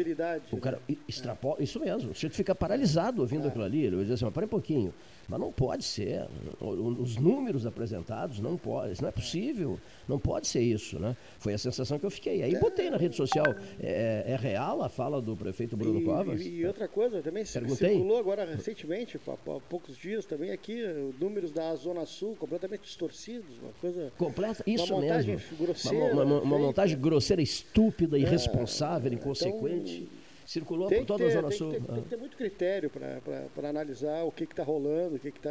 O 0.52 0.58
cara 0.58 0.80
extrapola, 1.08 1.62
isso 1.62 1.80
mesmo. 1.80 2.10
O 2.10 2.14
sujeito 2.14 2.34
fica 2.34 2.54
paralisado 2.54 3.22
ouvindo 3.22 3.46
é. 3.46 3.48
aquilo 3.48 3.64
ali. 3.64 3.84
Ele 3.84 4.02
diz 4.02 4.12
assim, 4.12 4.24
mas 4.24 4.34
para 4.34 4.44
um 4.44 4.48
pouquinho. 4.48 4.92
Mas 5.28 5.40
não 5.40 5.50
pode 5.50 5.84
ser. 5.84 6.26
Os 6.60 7.16
números 7.16 7.66
apresentados 7.66 8.38
não 8.38 8.56
pode, 8.56 8.92
isso 8.92 9.02
não 9.02 9.08
é 9.08 9.12
possível. 9.12 9.78
Não 10.08 10.18
pode 10.20 10.46
ser 10.46 10.60
isso, 10.60 11.00
né? 11.00 11.16
Foi 11.38 11.52
a 11.52 11.58
sensação 11.58 11.98
que 11.98 12.06
eu 12.06 12.10
fiquei. 12.10 12.42
Aí 12.42 12.56
botei 12.60 12.90
na 12.90 12.96
rede 12.96 13.16
social. 13.16 13.46
É, 13.80 14.24
é 14.26 14.36
real 14.36 14.82
a 14.82 14.88
fala 14.88 15.20
do 15.20 15.36
prefeito 15.36 15.76
Bruno 15.76 16.00
e, 16.00 16.04
Covas? 16.04 16.40
E, 16.40 16.60
e, 16.60 16.66
outra 16.66 16.86
coisa, 16.86 17.20
também 17.22 17.44
Perguntei. 17.44 17.94
circulou 17.94 18.18
agora 18.18 18.44
recentemente, 18.44 19.18
há, 19.26 19.32
há 19.32 19.60
poucos 19.68 19.96
dias 19.96 20.24
também 20.24 20.52
aqui, 20.52 20.80
números 21.18 21.50
da 21.50 21.74
Zona 21.74 22.06
Sul 22.06 22.36
completamente 22.36 22.82
distorcidos, 22.82 23.58
uma 23.60 23.72
coisa. 23.80 24.12
Completa, 24.16 24.62
isso 24.66 24.92
uma 24.92 25.02
montagem 25.02 25.34
mesmo. 25.34 25.56
Grosseira, 25.56 26.14
uma, 26.14 26.24
uma, 26.24 26.40
uma 26.40 26.58
montagem 26.58 26.85
grosseira, 26.94 27.42
estúpida, 27.42 28.16
é, 28.16 28.20
irresponsável, 28.20 29.12
então, 29.12 29.20
inconsequente. 29.20 30.02
Então, 30.02 30.26
Circulou 30.46 30.88
por 30.88 31.04
toda 31.04 31.24
ter, 31.24 31.30
a 31.30 31.34
Zona 31.34 31.48
tem 31.48 31.58
Sul. 31.58 31.72
Que 31.72 31.80
ter, 31.80 31.92
Tem 31.92 32.02
que 32.04 32.08
ter 32.08 32.16
muito 32.16 32.36
critério 32.36 32.88
para 32.88 33.68
analisar 33.68 34.22
o 34.22 34.30
que 34.30 34.44
está 34.44 34.62
rolando, 34.62 35.16
o 35.16 35.18
que 35.18 35.28
está. 35.28 35.50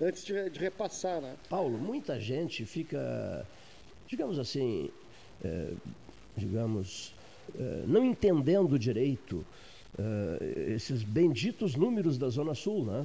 Antes 0.00 0.24
de, 0.24 0.50
de, 0.50 0.60
repassar, 0.60 1.20
né? 1.20 1.34
Paulo, 1.48 1.76
muita 1.76 2.18
gente 2.20 2.64
fica, 2.64 3.44
digamos 4.06 4.38
assim, 4.38 4.88
é, 5.44 5.72
digamos, 6.36 7.12
é, 7.58 7.82
não 7.88 8.04
entendendo 8.04 8.78
direito 8.78 9.44
é, 9.98 10.74
esses 10.74 11.02
benditos 11.02 11.74
números 11.74 12.16
da 12.16 12.28
Zona 12.28 12.54
Sul, 12.54 12.84
né? 12.84 13.04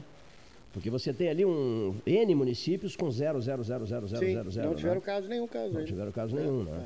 Porque 0.72 0.92
você 0.92 1.12
tem 1.12 1.30
ali 1.30 1.44
um 1.44 1.96
N 2.06 2.36
municípios 2.36 2.96
com 2.96 3.10
0, 3.10 3.42
0, 3.42 3.64
0, 3.64 3.86
0, 3.88 4.08
0, 4.08 4.20
Sim, 4.20 4.34
0, 4.34 4.52
0. 4.52 4.68
Não 4.68 4.76
tiveram 4.76 4.96
né? 4.96 5.02
caso 5.02 5.28
nenhum 5.28 5.48
caso. 5.48 5.74
Não 5.74 5.86
tiveram 5.86 6.12
caso 6.12 6.36
nenhum, 6.36 6.64
né? 6.66 6.86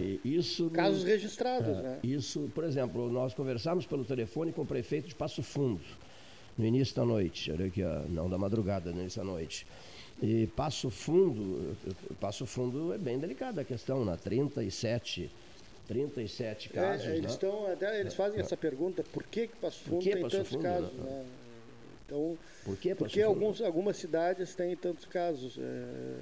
É. 0.00 0.28
Isso 0.28 0.70
Casos 0.70 1.04
registrados, 1.04 1.78
é, 1.78 1.82
né? 1.82 1.98
Isso, 2.02 2.50
por 2.54 2.64
exemplo, 2.64 3.10
nós 3.10 3.34
conversamos 3.34 3.86
pelo 3.86 4.04
telefone 4.04 4.52
com 4.52 4.62
o 4.62 4.66
prefeito 4.66 5.08
de 5.08 5.14
Passo 5.14 5.42
Fundo 5.42 5.80
no 6.58 6.66
início 6.66 6.94
da 6.96 7.04
noite, 7.04 7.50
olha 7.52 7.66
aqui, 7.66 7.82
não 8.08 8.28
da 8.28 8.36
madrugada, 8.36 8.92
no 8.92 9.00
início 9.00 9.20
da 9.20 9.24
noite. 9.24 9.66
E 10.22 10.46
Passo 10.48 10.90
Fundo, 10.90 11.74
Passo 12.20 12.44
Fundo 12.44 12.92
é 12.92 12.98
bem 12.98 13.18
delicada 13.18 13.62
a 13.62 13.64
questão, 13.64 14.04
na 14.04 14.16
37 14.16 15.30
37 15.88 16.68
casos. 16.68 17.06
É, 17.06 17.10
eles, 17.10 17.22
né? 17.22 17.28
estão, 17.30 17.66
até, 17.72 17.98
eles 17.98 18.14
fazem 18.14 18.38
É. 18.38 18.42
essa 18.42 18.56
pergunta, 18.56 19.02
por 19.12 19.24
que, 19.24 19.48
que 19.48 19.56
Passo 19.56 19.80
Fundo 19.80 20.02
que 20.02 20.10
tem 20.12 20.22
Passo 20.22 20.36
tantos 20.36 20.52
Fundo, 20.52 20.62
casos? 20.62 20.92
né? 20.92 21.02
né? 21.04 21.24
Então, 22.06 22.38
Por 22.64 22.76
que 22.76 22.88
Passo 22.90 22.98
porque 22.98 23.20
Fundo? 23.22 23.28
alguns, 23.28 23.60
algumas 23.62 23.96
cidades 23.96 24.54
têm 24.54 24.76
tantos 24.76 25.04
casos. 25.06 25.58
é, 25.58 26.14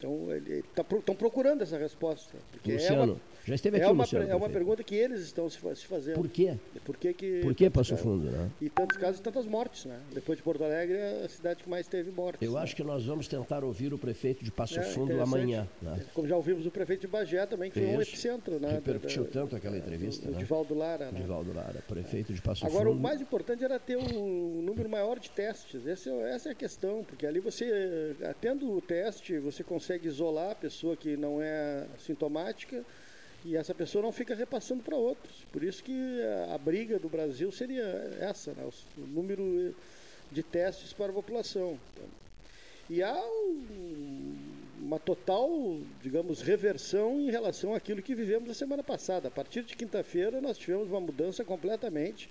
então, 0.00 0.98
estão 0.98 1.14
procurando 1.14 1.62
essa 1.62 1.76
resposta. 1.76 2.38
Porque 2.50 2.72
Luciano, 2.72 3.20
já 3.44 3.54
esteve 3.54 3.76
é 3.78 3.80
aqui 3.80 3.90
o 3.90 3.92
uma, 3.94 4.04
Luciano, 4.04 4.24
É 4.24 4.28
uma 4.28 4.40
prefeito. 4.40 4.52
pergunta 4.58 4.84
que 4.84 4.94
eles 4.94 5.20
estão 5.20 5.48
se, 5.48 5.58
fa- 5.58 5.74
se 5.74 5.86
fazendo. 5.86 6.16
Por 6.16 6.28
quê? 6.28 6.54
Por 6.84 6.96
que, 6.96 7.12
que, 7.12 7.40
Por 7.40 7.54
que 7.54 7.70
Passo? 7.70 7.96
Fundo, 7.96 8.30
né? 8.30 8.50
E 8.60 8.68
tantos 8.68 8.96
casos 8.96 9.20
e 9.20 9.22
tantas 9.22 9.46
mortes, 9.46 9.84
né? 9.86 9.98
Depois 10.12 10.38
de 10.38 10.42
Porto 10.44 10.62
Alegre, 10.64 10.96
é 10.96 11.24
a 11.24 11.28
cidade 11.28 11.62
que 11.62 11.68
mais 11.70 11.86
teve 11.88 12.10
mortes. 12.10 12.40
Eu 12.46 12.54
né? 12.54 12.60
acho 12.60 12.76
que 12.76 12.82
nós 12.82 13.04
vamos 13.04 13.26
tentar 13.28 13.64
ouvir 13.64 13.92
o 13.92 13.98
prefeito 13.98 14.44
de 14.44 14.50
Passo 14.50 14.78
É, 14.78 14.82
Fundo 14.82 15.20
amanhã. 15.20 15.68
Né? 15.82 16.04
Como 16.14 16.26
já 16.28 16.36
ouvimos 16.36 16.66
o 16.66 16.70
prefeito 16.70 17.02
de 17.02 17.06
Bagé 17.08 17.44
também, 17.46 17.70
que 17.70 17.78
foi 17.80 17.88
um 17.88 18.00
Isso. 18.00 18.10
epicentro, 18.12 18.58
né? 18.60 18.72
Repercutiu 18.72 19.24
tanto 19.26 19.56
aquela 19.56 19.76
entrevista. 19.76 20.26
do 20.26 20.32
né? 20.32 20.38
Divaldo 20.38 20.74
Lara, 20.74 21.10
né? 21.10 21.20
Divaldo 21.20 21.52
Lara, 21.52 21.82
prefeito 21.88 22.32
de 22.32 22.40
Passo 22.40 22.64
Agora, 22.66 22.86
Fundo. 22.88 22.98
o 22.98 23.00
mais 23.00 23.20
importante 23.20 23.64
era 23.64 23.78
ter 23.78 23.96
um 23.96 24.62
número 24.62 24.88
maior 24.88 25.18
de 25.18 25.30
testes. 25.30 25.86
Esse 25.86 26.08
é- 26.10 26.30
essa 26.34 26.48
é 26.48 26.52
a 26.52 26.54
questão, 26.54 27.02
porque 27.04 27.26
ali 27.26 27.40
você, 27.40 28.14
eh, 28.20 28.34
tendo 28.40 28.70
o 28.70 28.80
teste, 28.80 29.38
você 29.38 29.62
consegue 29.64 30.06
isolar 30.08 30.50
a 30.52 30.54
pessoa 30.54 30.96
que 30.96 31.16
não 31.16 31.40
é 31.42 31.86
sintomática 31.98 32.84
e 33.44 33.56
essa 33.56 33.74
pessoa 33.74 34.02
não 34.02 34.12
fica 34.12 34.34
repassando 34.34 34.82
para 34.82 34.96
outros. 34.96 35.44
Por 35.52 35.62
isso 35.62 35.82
que 35.82 36.20
a, 36.52 36.58
briga 36.58 36.98
do 36.98 37.08
Brasil 37.08 37.50
seria 37.50 37.82
essa, 38.20 38.52
né? 38.52 38.68
o, 38.96 39.00
número 39.00 39.74
de 40.30 40.42
testes 40.42 40.92
para 40.92 41.10
a 41.10 41.14
população. 41.14 41.78
E 42.88 43.02
há 43.02 43.14
um- 43.14 44.36
uma 44.80 44.98
total, 44.98 45.78
digamos, 46.02 46.40
reversão 46.42 47.20
em 47.20 47.30
relação 47.30 47.74
àquilo 47.74 48.02
que 48.02 48.14
vivemos 48.14 48.50
a 48.50 48.54
semana 48.54 48.82
passada. 48.82 49.28
A 49.28 49.30
partir 49.30 49.62
de 49.62 49.76
quinta-feira, 49.76 50.40
nós 50.40 50.58
tivemos 50.58 50.88
uma 50.88 51.00
mudança 51.00 51.44
completamente 51.44 52.28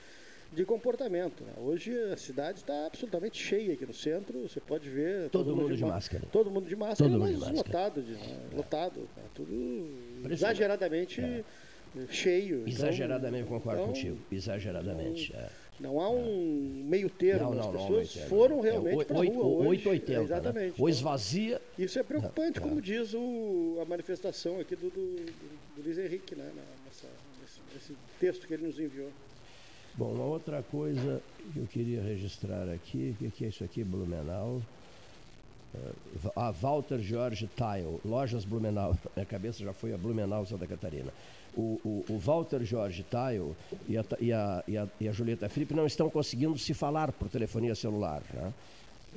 de 0.51 0.65
comportamento. 0.65 1.43
né? 1.43 1.53
Hoje 1.57 1.91
a 2.11 2.17
cidade 2.17 2.59
está 2.59 2.87
absolutamente 2.87 3.37
cheia 3.41 3.73
aqui 3.73 3.85
no 3.85 3.93
centro, 3.93 4.41
você 4.47 4.59
pode 4.59 4.89
ver. 4.89 5.29
Todo 5.29 5.55
mundo 5.55 5.75
de 5.75 5.81
ma- 5.83 5.89
máscara. 5.93 6.23
Todo 6.31 6.49
mundo 6.49 6.67
de 6.67 6.75
máscara, 6.75 7.09
Todo 7.09 7.19
mundo 7.19 7.31
mas 7.39 7.49
de 7.49 7.55
máscara. 7.55 7.67
lotado, 7.67 8.01
de, 8.01 8.11
né? 8.13 8.39
lotado. 8.55 9.09
tá 9.15 9.21
Tudo 9.35 9.89
exageradamente 10.29 11.21
É. 11.21 11.43
cheio. 12.09 12.59
Então, 12.61 12.73
Exageradamente, 12.73 13.47
concordo 13.47 13.81
então, 13.81 13.93
contigo. 13.93 14.17
Exageradamente. 14.31 15.33
é. 15.35 15.49
Não 15.79 16.01
há 16.01 16.09
um 16.09 16.83
meio 16.85 17.09
termo. 17.09 17.41
Não, 17.45 17.51
não, 17.53 17.59
As 17.59 17.65
não, 17.67 17.71
pessoas 17.73 18.13
termo. 18.13 18.27
foram 18.29 18.59
É, 18.59 18.69
realmente 18.71 18.95
oi- 18.97 19.05
para 19.05 19.17
a 19.21 19.23
rua 19.25 19.45
hoje. 19.45 19.67
880, 19.69 20.19
né? 20.19 20.25
Exatamente. 20.25 20.69
Ou 20.71 20.73
Então, 20.75 20.89
esvazia. 20.89 21.61
Isso 21.77 21.97
é 21.97 22.03
preocupante, 22.03 22.59
Não, 22.59 22.67
como 22.67 22.81
diz 22.81 23.13
o, 23.13 23.77
a 23.81 23.85
manifestação 23.85 24.59
aqui 24.59 24.75
do, 24.75 24.89
do, 24.89 25.15
do 25.77 25.81
Luiz 25.83 25.97
Henrique, 25.97 26.35
né? 26.35 26.51
nessa- 26.85 27.07
nesse, 27.41 27.59
nesse 27.73 27.93
texto 28.19 28.45
que 28.45 28.53
ele 28.55 28.65
nos 28.67 28.77
enviou. 28.77 29.09
Bom, 29.95 30.13
uma 30.13 30.25
outra 30.25 30.63
coisa 30.63 31.21
que 31.53 31.59
eu 31.59 31.67
queria 31.67 32.01
registrar 32.01 32.69
aqui, 32.69 33.15
o 33.15 33.23
que, 33.23 33.31
que 33.31 33.45
é 33.45 33.47
isso 33.49 33.63
aqui, 33.63 33.83
Blumenau? 33.83 34.61
A 36.35 36.51
Walter 36.51 36.99
George 36.99 37.47
Tile, 37.55 37.99
Lojas 38.03 38.43
Blumenau. 38.43 38.97
Minha 39.15 39.25
cabeça 39.25 39.63
já 39.63 39.73
foi 39.73 39.93
a 39.93 39.97
Blumenau, 39.97 40.45
Santa 40.45 40.65
Catarina. 40.65 41.11
O, 41.55 41.79
o, 41.83 42.05
o 42.09 42.17
Walter 42.17 42.63
George 42.63 43.03
Tile 43.03 43.53
e 43.87 43.97
a, 43.97 44.05
e, 44.19 44.33
a, 44.33 44.63
e, 44.67 44.77
a, 44.77 44.87
e 45.01 45.07
a 45.07 45.11
Julieta 45.11 45.49
Felipe 45.49 45.73
não 45.73 45.85
estão 45.85 46.09
conseguindo 46.09 46.57
se 46.57 46.73
falar 46.73 47.11
por 47.11 47.27
telefonia 47.29 47.75
celular. 47.75 48.21
Né? 48.33 48.53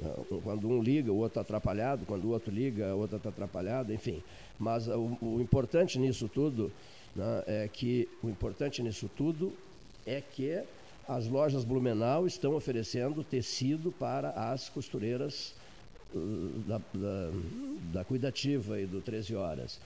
Eh, 0.03 0.39
Quando 0.43 0.69
um 0.69 0.83
liga, 0.83 1.13
o 1.13 1.17
outro 1.17 1.41
está 1.41 1.41
atrapalhado, 1.43 2.05
quando 2.07 2.25
o 2.25 2.31
outro 2.31 2.53
liga, 2.53 2.95
o 2.95 3.01
outro 3.01 3.17
está 3.17 3.29
atrapalhado, 3.29 3.93
enfim. 3.93 4.23
Mas 4.59 4.89
o, 4.89 5.17
o 5.21 5.41
importante 5.41 5.99
nisso 5.99 6.29
tudo 6.29 6.73
né, 7.15 7.45
é 7.47 7.69
que 7.69 8.09
o 8.23 8.29
importante 8.29 8.83
nisso 8.83 9.11
tudo 9.17 9.53
é 10.07 10.21
que 10.21 10.63
as 11.09 11.27
lojas 11.27 11.65
Blumenau 11.65 12.27
estão 12.27 12.55
oferecendo 12.55 13.25
tecido 13.25 13.93
para 13.93 14.31
as 14.31 14.69
costureiras 14.69 15.55
uh, 16.15 16.63
da, 16.67 16.79
da, 16.79 17.31
da 17.93 18.05
Cuidativa 18.05 18.81
e 18.81 18.87
do 18.87 19.01
13 19.01 19.35
Horas. 19.35 19.81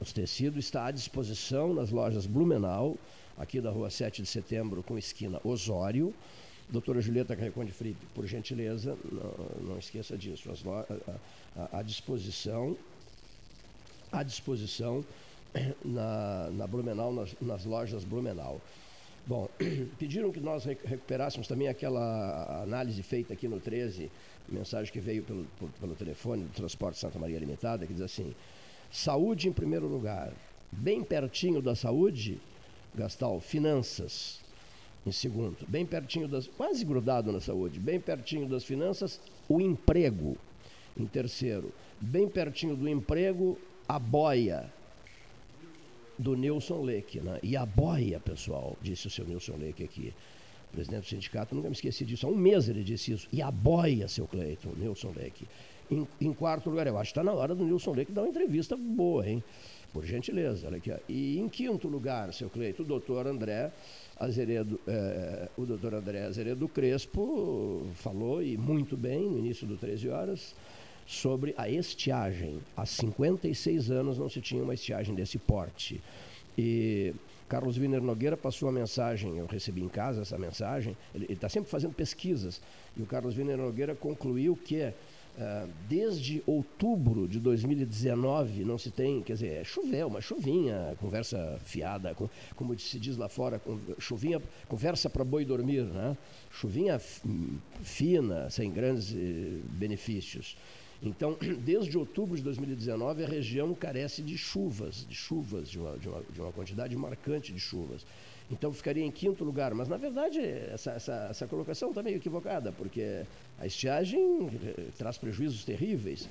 Os 0.00 0.12
tecidos 0.12 0.66
está 0.66 0.86
à 0.86 0.90
disposição 0.90 1.72
nas 1.72 1.90
lojas 1.90 2.26
Blumenau, 2.26 2.98
aqui 3.38 3.58
da 3.58 3.70
rua 3.70 3.88
7 3.88 4.20
de 4.20 4.28
setembro, 4.28 4.82
com 4.82 4.98
esquina 4.98 5.40
Osório. 5.42 6.12
Doutora 6.68 7.00
Julieta 7.00 7.34
Carreconde 7.34 7.72
Fripe, 7.72 8.04
por 8.14 8.26
gentileza, 8.26 8.96
não, 9.10 9.68
não 9.68 9.78
esqueça 9.78 10.16
disso. 10.16 10.50
As 10.50 10.62
à 11.72 11.82
disposição, 11.82 12.76
à 14.10 14.22
disposição 14.22 15.04
na, 15.84 16.50
na 16.50 16.66
Blumenau, 16.66 17.12
nas, 17.12 17.34
nas 17.40 17.64
lojas 17.64 18.04
Blumenau. 18.04 18.60
Bom, 19.26 19.48
pediram 19.98 20.32
que 20.32 20.40
nós 20.40 20.64
re- 20.64 20.76
recuperássemos 20.84 21.46
também 21.46 21.68
aquela 21.68 22.62
análise 22.62 23.02
feita 23.02 23.32
aqui 23.32 23.46
no 23.46 23.60
13, 23.60 24.10
mensagem 24.48 24.92
que 24.92 25.00
veio 25.00 25.22
pelo, 25.22 25.46
pelo 25.80 25.94
telefone 25.94 26.44
do 26.44 26.50
Transporte 26.50 26.98
Santa 26.98 27.18
Maria 27.18 27.38
Limitada, 27.38 27.86
que 27.86 27.92
diz 27.92 28.02
assim: 28.02 28.34
saúde 28.90 29.48
em 29.48 29.52
primeiro 29.52 29.86
lugar. 29.86 30.32
Bem 30.70 31.04
pertinho 31.04 31.60
da 31.60 31.74
saúde, 31.74 32.40
Gastal, 32.94 33.40
finanças. 33.40 34.40
Em 35.04 35.12
segundo, 35.12 35.56
bem 35.68 35.84
pertinho 35.84 36.28
das. 36.28 36.46
quase 36.46 36.84
grudado 36.84 37.32
na 37.32 37.40
saúde, 37.40 37.78
bem 37.80 38.00
pertinho 38.00 38.48
das 38.48 38.64
finanças, 38.64 39.20
o 39.48 39.60
emprego. 39.60 40.36
Em 40.96 41.06
terceiro, 41.06 41.72
bem 42.00 42.28
pertinho 42.28 42.76
do 42.76 42.88
emprego, 42.88 43.58
a 43.88 43.98
boia 43.98 44.72
do 46.22 46.34
Nilson 46.34 46.82
Leque. 46.82 47.20
Né? 47.20 47.38
E 47.42 47.56
a 47.56 47.66
boia, 47.66 48.18
pessoal, 48.20 48.76
disse 48.80 49.06
o 49.06 49.10
seu 49.10 49.26
Nilson 49.26 49.56
Leque 49.56 49.84
aqui, 49.84 50.14
presidente 50.72 51.02
do 51.02 51.08
sindicato, 51.08 51.54
nunca 51.54 51.68
me 51.68 51.74
esqueci 51.74 52.04
disso. 52.04 52.26
Há 52.26 52.30
um 52.30 52.36
mês 52.36 52.68
ele 52.68 52.82
disse 52.82 53.12
isso. 53.12 53.28
E 53.32 53.42
a 53.42 53.50
boia, 53.50 54.08
seu 54.08 54.26
Cleiton, 54.26 54.70
Nilson 54.76 55.12
Leque. 55.14 55.46
Em, 55.90 56.08
em 56.20 56.32
quarto 56.32 56.70
lugar, 56.70 56.86
eu 56.86 56.96
acho 56.96 57.12
que 57.12 57.18
está 57.18 57.22
na 57.22 57.36
hora 57.36 57.54
do 57.54 57.64
Nilson 57.64 57.92
Leque 57.92 58.12
dar 58.12 58.22
uma 58.22 58.30
entrevista 58.30 58.76
boa, 58.76 59.28
hein? 59.28 59.42
Por 59.92 60.06
gentileza, 60.06 60.66
olha 60.66 60.78
aqui. 60.78 60.90
ó. 60.90 60.96
E 61.06 61.38
em 61.38 61.48
quinto 61.50 61.86
lugar, 61.86 62.32
seu 62.32 62.48
Cleito, 62.48 62.82
o 62.82 62.84
doutor 62.84 63.26
André 63.26 63.70
Azeredo, 64.18 64.80
eh, 64.86 65.48
o 65.54 65.66
doutor 65.66 65.92
André 65.94 66.24
Azeredo 66.24 66.66
Crespo 66.66 67.86
falou, 67.96 68.42
e 68.42 68.56
muito 68.56 68.96
bem, 68.96 69.28
no 69.28 69.38
início 69.38 69.66
do 69.66 69.76
13 69.76 70.08
horas, 70.08 70.54
sobre 71.12 71.54
a 71.58 71.68
estiagem. 71.68 72.58
Há 72.76 72.86
56 72.86 73.90
anos 73.90 74.18
não 74.18 74.28
se 74.30 74.40
tinha 74.40 74.62
uma 74.62 74.74
estiagem 74.74 75.14
desse 75.14 75.38
porte. 75.38 76.00
E 76.56 77.14
Carlos 77.48 77.76
Wiener 77.76 78.00
Nogueira 78.02 78.36
passou 78.36 78.68
a 78.68 78.72
mensagem, 78.72 79.36
eu 79.38 79.46
recebi 79.46 79.82
em 79.82 79.88
casa 79.88 80.22
essa 80.22 80.38
mensagem, 80.38 80.96
ele 81.14 81.26
está 81.30 81.48
sempre 81.48 81.70
fazendo 81.70 81.92
pesquisas, 81.94 82.60
e 82.96 83.02
o 83.02 83.06
Carlos 83.06 83.36
Wiener 83.36 83.58
Nogueira 83.58 83.94
concluiu 83.94 84.56
que 84.56 84.90
ah, 85.38 85.66
desde 85.88 86.42
outubro 86.46 87.26
de 87.28 87.38
2019 87.40 88.64
não 88.64 88.76
se 88.78 88.90
tem, 88.90 89.22
quer 89.22 89.34
dizer, 89.34 89.60
é 89.60 89.64
choveu, 89.64 90.08
uma 90.08 90.20
chuvinha, 90.20 90.94
conversa 91.00 91.58
fiada, 91.64 92.14
com- 92.14 92.28
como 92.56 92.78
se 92.78 92.98
diz 92.98 93.16
lá 93.18 93.28
fora, 93.28 93.58
com- 93.58 93.78
chuvinha, 93.98 94.40
conversa 94.68 95.08
para 95.10 95.24
boi 95.24 95.44
dormir, 95.44 95.84
né? 95.84 96.16
Chuvinha 96.50 96.94
f- 96.94 97.22
fina, 97.82 98.48
sem 98.50 98.70
grandes 98.70 99.14
eh, 99.14 99.58
benefícios. 99.72 100.56
Então, 101.02 101.36
desde 101.64 101.98
outubro 101.98 102.36
de 102.36 102.42
2019, 102.42 103.24
a 103.24 103.28
região 103.28 103.74
carece 103.74 104.22
de 104.22 104.38
chuvas, 104.38 105.04
de 105.08 105.14
chuvas, 105.14 105.68
de 105.68 105.78
uma, 105.78 105.98
de 105.98 106.08
uma, 106.08 106.22
de 106.22 106.40
uma 106.40 106.52
quantidade 106.52 106.96
marcante 106.96 107.52
de 107.52 107.58
chuvas. 107.58 108.06
Então, 108.50 108.72
ficaria 108.72 109.04
em 109.04 109.10
quinto 109.10 109.44
lugar. 109.44 109.74
Mas, 109.74 109.88
na 109.88 109.96
verdade, 109.96 110.40
essa, 110.40 110.92
essa, 110.92 111.26
essa 111.30 111.46
colocação 111.46 111.88
está 111.88 112.02
meio 112.02 112.16
equivocada, 112.16 112.70
porque 112.70 113.22
a 113.58 113.66
estiagem 113.66 114.50
eh, 114.64 114.88
traz 114.98 115.16
prejuízos 115.16 115.64
terríveis. 115.64 116.28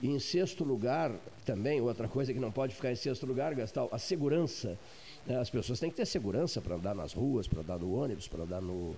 E, 0.00 0.08
em 0.08 0.18
sexto 0.18 0.64
lugar, 0.64 1.12
também, 1.44 1.80
outra 1.80 2.08
coisa 2.08 2.32
que 2.32 2.38
não 2.38 2.52
pode 2.52 2.74
ficar 2.74 2.92
em 2.92 2.96
sexto 2.96 3.26
lugar, 3.26 3.54
Gastal, 3.54 3.88
a 3.92 3.98
segurança. 3.98 4.78
né? 5.26 5.36
As 5.38 5.50
pessoas 5.50 5.80
têm 5.80 5.90
que 5.90 5.96
ter 5.96 6.06
segurança 6.06 6.60
para 6.60 6.76
andar 6.76 6.94
nas 6.94 7.12
ruas, 7.12 7.48
para 7.48 7.60
andar 7.60 7.78
no 7.78 7.92
ônibus, 7.92 8.28
para 8.28 8.44
andar 8.44 8.60
no, 8.60 8.96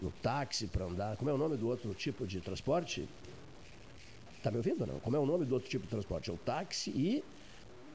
no 0.00 0.10
táxi, 0.22 0.66
para 0.66 0.86
andar. 0.86 1.16
Como 1.16 1.30
é 1.30 1.34
o 1.34 1.38
nome 1.38 1.56
do 1.56 1.68
outro 1.68 1.92
tipo 1.94 2.26
de 2.26 2.40
transporte? 2.40 3.06
Está 4.44 4.50
me 4.50 4.58
ouvindo 4.58 4.82
ou 4.82 4.86
não? 4.86 5.00
Como 5.00 5.16
é 5.16 5.18
o 5.18 5.24
nome 5.24 5.46
do 5.46 5.54
outro 5.54 5.70
tipo 5.70 5.84
de 5.84 5.90
transporte? 5.90 6.28
É 6.28 6.32
o 6.34 6.36
táxi 6.36 6.90
e 6.90 7.24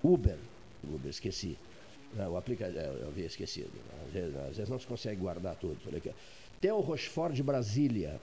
Uber. 0.04 0.40
Uber, 0.84 1.08
esqueci. 1.08 1.56
Não, 2.16 2.32
o 2.32 2.38
aplicativo, 2.38 2.80
eu 2.80 3.08
havia 3.10 3.28
esquecido. 3.28 3.70
Às 4.08 4.12
vezes, 4.12 4.36
às 4.36 4.58
vezes 4.58 4.68
não 4.68 4.80
se 4.80 4.88
consegue 4.88 5.22
guardar 5.22 5.56
tudo. 5.58 5.78
Olha 5.86 6.00
aqui. 6.00 6.12
Theo 6.60 6.80
Rochefort 6.80 7.36
de 7.36 7.44
Brasília. 7.44 8.20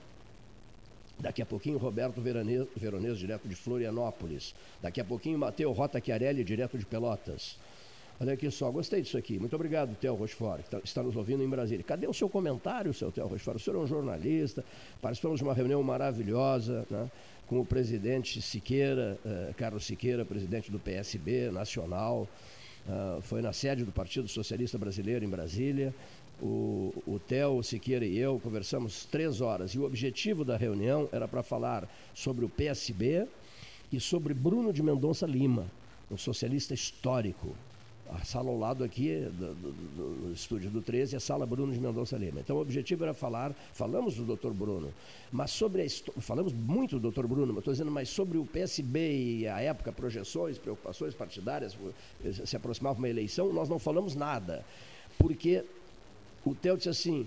Daqui 1.20 1.40
a 1.40 1.46
pouquinho, 1.46 1.78
Roberto 1.78 2.20
Veronese, 2.20 2.68
Veronese, 2.74 3.20
direto 3.20 3.46
de 3.46 3.54
Florianópolis. 3.54 4.56
Daqui 4.82 5.00
a 5.00 5.04
pouquinho, 5.04 5.38
Mateu 5.38 5.70
Rota 5.70 6.02
Chiarelli, 6.04 6.42
direto 6.42 6.76
de 6.76 6.84
Pelotas. 6.84 7.56
Olha 8.18 8.32
aqui 8.32 8.50
só, 8.50 8.70
gostei 8.70 9.02
disso 9.02 9.18
aqui. 9.18 9.38
Muito 9.38 9.54
obrigado, 9.54 9.94
Theo 9.96 10.14
Rochefort, 10.14 10.62
que 10.62 10.70
tá, 10.70 10.80
está 10.82 11.02
nos 11.02 11.14
ouvindo 11.14 11.44
em 11.44 11.48
Brasília. 11.48 11.84
Cadê 11.84 12.08
o 12.08 12.14
seu 12.14 12.28
comentário, 12.28 12.92
seu 12.92 13.12
Theo 13.12 13.26
Rochefort? 13.26 13.58
O 13.58 13.60
senhor 13.60 13.76
é 13.76 13.80
um 13.82 13.86
jornalista, 13.86 14.64
participamos 15.02 15.38
de 15.38 15.44
uma 15.44 15.52
reunião 15.52 15.82
maravilhosa 15.82 16.86
né, 16.90 17.10
com 17.46 17.60
o 17.60 17.64
presidente 17.64 18.42
Siqueira, 18.42 19.18
eh, 19.24 19.54
Carlos 19.56 19.84
Siqueira, 19.84 20.24
presidente 20.24 20.70
do 20.70 20.78
PSB 20.78 21.50
nacional. 21.50 22.28
Uh, 22.88 23.20
foi 23.20 23.42
na 23.42 23.52
sede 23.52 23.84
do 23.84 23.90
Partido 23.90 24.28
Socialista 24.28 24.78
Brasileiro, 24.78 25.24
em 25.24 25.28
Brasília. 25.28 25.92
O, 26.40 26.94
o 27.04 27.18
Theo, 27.18 27.56
o 27.56 27.62
Siqueira 27.62 28.04
e 28.04 28.16
eu 28.16 28.38
conversamos 28.38 29.04
três 29.06 29.40
horas. 29.40 29.72
E 29.72 29.78
o 29.78 29.84
objetivo 29.84 30.44
da 30.44 30.56
reunião 30.56 31.08
era 31.10 31.26
para 31.26 31.42
falar 31.42 31.88
sobre 32.14 32.44
o 32.44 32.48
PSB 32.48 33.26
e 33.92 33.98
sobre 33.98 34.34
Bruno 34.34 34.72
de 34.72 34.82
Mendonça 34.82 35.26
Lima, 35.26 35.66
um 36.10 36.16
socialista 36.16 36.74
histórico, 36.74 37.56
a 38.10 38.24
sala 38.24 38.50
ao 38.50 38.58
lado 38.58 38.84
aqui 38.84 39.20
do, 39.38 39.54
do, 39.54 39.72
do, 40.26 40.32
estúdio 40.32 40.70
do 40.70 40.80
13 40.80 41.14
é 41.14 41.16
a 41.16 41.20
sala 41.20 41.46
Bruno 41.46 41.72
de 41.72 41.80
Mendonça 41.80 42.16
Lima. 42.16 42.40
Então 42.40 42.56
o 42.56 42.60
objetivo 42.60 43.04
era 43.04 43.14
falar, 43.14 43.52
falamos 43.72 44.16
do 44.16 44.36
Dr. 44.36 44.50
Bruno, 44.50 44.92
mas 45.32 45.50
sobre 45.50 45.82
a 45.82 45.86
falamos 46.20 46.52
muito 46.52 46.98
do 46.98 47.10
Dr. 47.10 47.26
Bruno, 47.26 47.48
mas 47.48 47.58
estou 47.58 47.74
dizendo 47.74 47.90
mais 47.90 48.08
sobre 48.08 48.38
o 48.38 48.44
PSB 48.44 49.40
e 49.40 49.48
a 49.48 49.60
época, 49.60 49.92
projeções, 49.92 50.58
preocupações 50.58 51.14
partidárias, 51.14 51.76
se 52.44 52.56
aproximava 52.56 52.98
uma 52.98 53.08
eleição, 53.08 53.52
nós 53.52 53.68
não 53.68 53.78
falamos 53.78 54.14
nada. 54.14 54.64
Porque 55.18 55.64
o 56.44 56.54
Theo 56.54 56.76
disse 56.76 56.88
assim, 56.88 57.26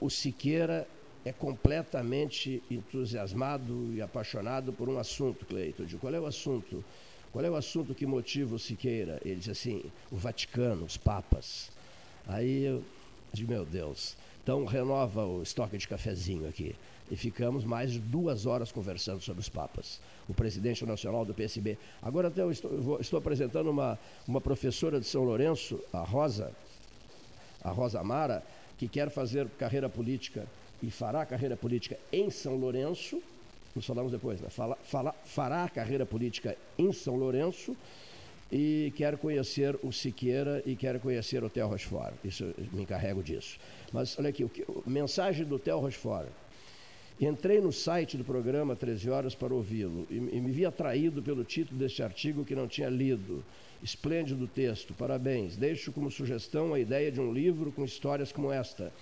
o 0.00 0.10
Siqueira 0.10 0.86
é 1.24 1.32
completamente 1.32 2.62
entusiasmado 2.70 3.92
e 3.92 4.00
apaixonado 4.00 4.72
por 4.72 4.88
um 4.88 4.98
assunto, 4.98 5.44
Cleiton. 5.44 5.84
De 5.84 5.96
qual 5.96 6.14
é 6.14 6.20
o 6.20 6.26
assunto? 6.26 6.82
Qual 7.32 7.44
é 7.44 7.50
o 7.50 7.54
assunto 7.54 7.94
que 7.94 8.06
motiva 8.06 8.54
o 8.54 8.58
Siqueira? 8.58 9.20
Ele 9.24 9.36
diz 9.36 9.48
assim: 9.48 9.82
o 10.10 10.16
Vaticano, 10.16 10.84
os 10.84 10.96
papas. 10.96 11.70
Aí 12.26 12.64
eu 12.64 12.82
digo: 13.32 13.52
meu 13.52 13.64
Deus. 13.64 14.16
Então 14.42 14.64
renova 14.64 15.24
o 15.24 15.42
estoque 15.42 15.78
de 15.78 15.86
cafezinho 15.86 16.48
aqui. 16.48 16.74
E 17.10 17.16
ficamos 17.16 17.64
mais 17.64 17.92
de 17.92 17.98
duas 17.98 18.46
horas 18.46 18.72
conversando 18.72 19.20
sobre 19.20 19.40
os 19.40 19.48
papas. 19.48 20.00
O 20.28 20.34
presidente 20.34 20.84
nacional 20.84 21.24
do 21.24 21.34
PSB. 21.34 21.76
Agora 22.00 22.28
até 22.28 22.44
estou, 22.48 22.70
vou, 22.80 23.00
estou 23.00 23.18
apresentando 23.18 23.70
uma, 23.70 23.98
uma 24.26 24.40
professora 24.40 25.00
de 25.00 25.06
São 25.06 25.24
Lourenço, 25.24 25.80
a 25.92 26.02
Rosa, 26.02 26.52
a 27.62 27.70
Rosa 27.70 28.00
Amara, 28.00 28.44
que 28.78 28.88
quer 28.88 29.10
fazer 29.10 29.48
carreira 29.58 29.88
política 29.88 30.46
e 30.82 30.90
fará 30.90 31.26
carreira 31.26 31.56
política 31.56 31.98
em 32.12 32.30
São 32.30 32.56
Lourenço 32.56 33.20
nos 33.74 33.86
falamos 33.86 34.10
depois, 34.10 34.40
né? 34.40 34.48
Fala, 34.50 34.76
fala, 34.82 35.14
fará 35.24 35.68
carreira 35.68 36.04
política 36.04 36.56
em 36.78 36.92
São 36.92 37.16
Lourenço 37.16 37.76
e 38.50 38.92
quer 38.96 39.16
conhecer 39.16 39.78
o 39.82 39.92
Siqueira 39.92 40.62
e 40.66 40.74
quer 40.74 40.98
conhecer 40.98 41.44
o 41.44 41.48
Theo 41.50 41.68
Rochefort. 41.68 42.14
Isso, 42.24 42.52
me 42.72 42.82
encarrego 42.82 43.22
disso. 43.22 43.58
Mas 43.92 44.18
olha 44.18 44.30
aqui, 44.30 44.44
o 44.44 44.48
que, 44.48 44.64
mensagem 44.86 45.46
do 45.46 45.58
Theo 45.58 45.78
Rochefort. 45.78 46.28
Entrei 47.20 47.60
no 47.60 47.70
site 47.70 48.16
do 48.16 48.24
programa 48.24 48.74
13 48.74 49.10
Horas 49.10 49.34
para 49.34 49.52
ouvi-lo 49.52 50.06
e, 50.10 50.16
e 50.16 50.40
me 50.40 50.50
vi 50.50 50.64
atraído 50.64 51.22
pelo 51.22 51.44
título 51.44 51.78
deste 51.78 52.02
artigo 52.02 52.44
que 52.44 52.54
não 52.54 52.66
tinha 52.66 52.88
lido. 52.88 53.44
Esplêndido 53.82 54.46
texto, 54.46 54.94
parabéns. 54.94 55.56
Deixo 55.56 55.92
como 55.92 56.10
sugestão 56.10 56.74
a 56.74 56.80
ideia 56.80 57.12
de 57.12 57.20
um 57.20 57.32
livro 57.32 57.70
com 57.72 57.84
histórias 57.84 58.32
como 58.32 58.50
esta. 58.50 58.92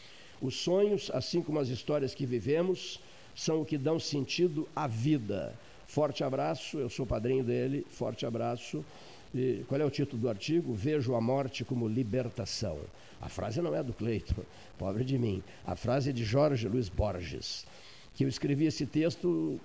Os 0.40 0.56
sonhos, 0.56 1.10
assim 1.14 1.40
como 1.42 1.58
as 1.58 1.68
histórias 1.68 2.14
que 2.14 2.26
vivemos, 2.26 3.00
são 3.38 3.60
o 3.60 3.64
que 3.64 3.78
dão 3.78 4.00
sentido 4.00 4.68
à 4.74 4.88
vida. 4.88 5.54
Forte 5.86 6.24
abraço, 6.24 6.76
eu 6.76 6.90
sou 6.90 7.06
padrinho 7.06 7.44
dele, 7.44 7.86
forte 7.88 8.26
abraço. 8.26 8.84
E 9.32 9.64
qual 9.68 9.80
é 9.80 9.84
o 9.84 9.90
título 9.90 10.20
do 10.20 10.28
artigo? 10.28 10.74
Vejo 10.74 11.14
a 11.14 11.20
morte 11.20 11.64
como 11.64 11.86
libertação. 11.86 12.80
A 13.20 13.28
frase 13.28 13.62
não 13.62 13.72
é 13.76 13.80
do 13.80 13.92
Cleiton, 13.92 14.42
pobre 14.76 15.04
de 15.04 15.16
mim. 15.16 15.40
A 15.64 15.76
frase 15.76 16.10
é 16.10 16.12
de 16.12 16.24
Jorge 16.24 16.66
Luiz 16.66 16.88
Borges, 16.88 17.64
que 18.12 18.24
eu 18.24 18.28
escrevi 18.28 18.66
esse 18.66 18.84
texto 18.86 19.60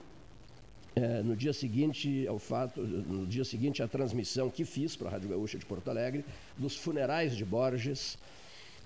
é, 0.96 1.24
no 1.24 1.36
dia 1.36 1.52
seguinte 1.52 2.28
ao 2.28 2.38
fato, 2.38 2.80
no 2.80 3.26
dia 3.26 3.44
seguinte 3.44 3.82
à 3.82 3.88
transmissão 3.88 4.52
que 4.52 4.66
fiz 4.66 4.96
para 4.96 5.08
a 5.08 5.12
Rádio 5.14 5.30
Gaúcha 5.30 5.58
de 5.58 5.66
Porto 5.66 5.90
Alegre 5.90 6.24
dos 6.56 6.78
funerais 6.78 7.36
de 7.36 7.44
Borges 7.44 8.20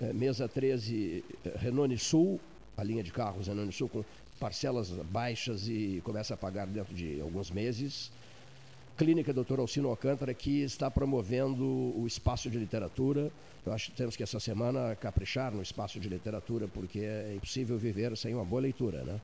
É, 0.00 0.12
mesa 0.12 0.48
13, 0.48 1.22
Renone 1.56 1.98
Sul, 1.98 2.40
a 2.76 2.82
linha 2.82 3.02
de 3.02 3.12
carros 3.12 3.46
Renone 3.46 3.72
Sul 3.72 3.88
com 3.88 4.04
parcelas 4.40 4.90
baixas 4.90 5.68
e 5.68 6.02
começa 6.04 6.34
a 6.34 6.36
pagar 6.36 6.66
dentro 6.66 6.94
de 6.94 7.20
alguns 7.20 7.50
meses. 7.50 8.10
Clínica 8.96 9.32
Dr. 9.32 9.58
Alcino 9.58 9.88
Alcântara, 9.88 10.32
que 10.32 10.62
está 10.62 10.90
promovendo 10.90 11.64
o 11.64 12.04
espaço 12.06 12.48
de 12.48 12.58
literatura. 12.58 13.30
Eu 13.66 13.72
acho 13.72 13.90
que 13.90 13.96
temos 13.96 14.16
que 14.16 14.22
essa 14.22 14.38
semana 14.38 14.94
caprichar 14.96 15.52
no 15.52 15.62
espaço 15.62 15.98
de 15.98 16.08
literatura, 16.08 16.68
porque 16.68 17.00
é 17.00 17.34
impossível 17.34 17.76
viver 17.76 18.16
sem 18.16 18.34
uma 18.34 18.44
boa 18.44 18.62
leitura, 18.62 19.02
né? 19.02 19.20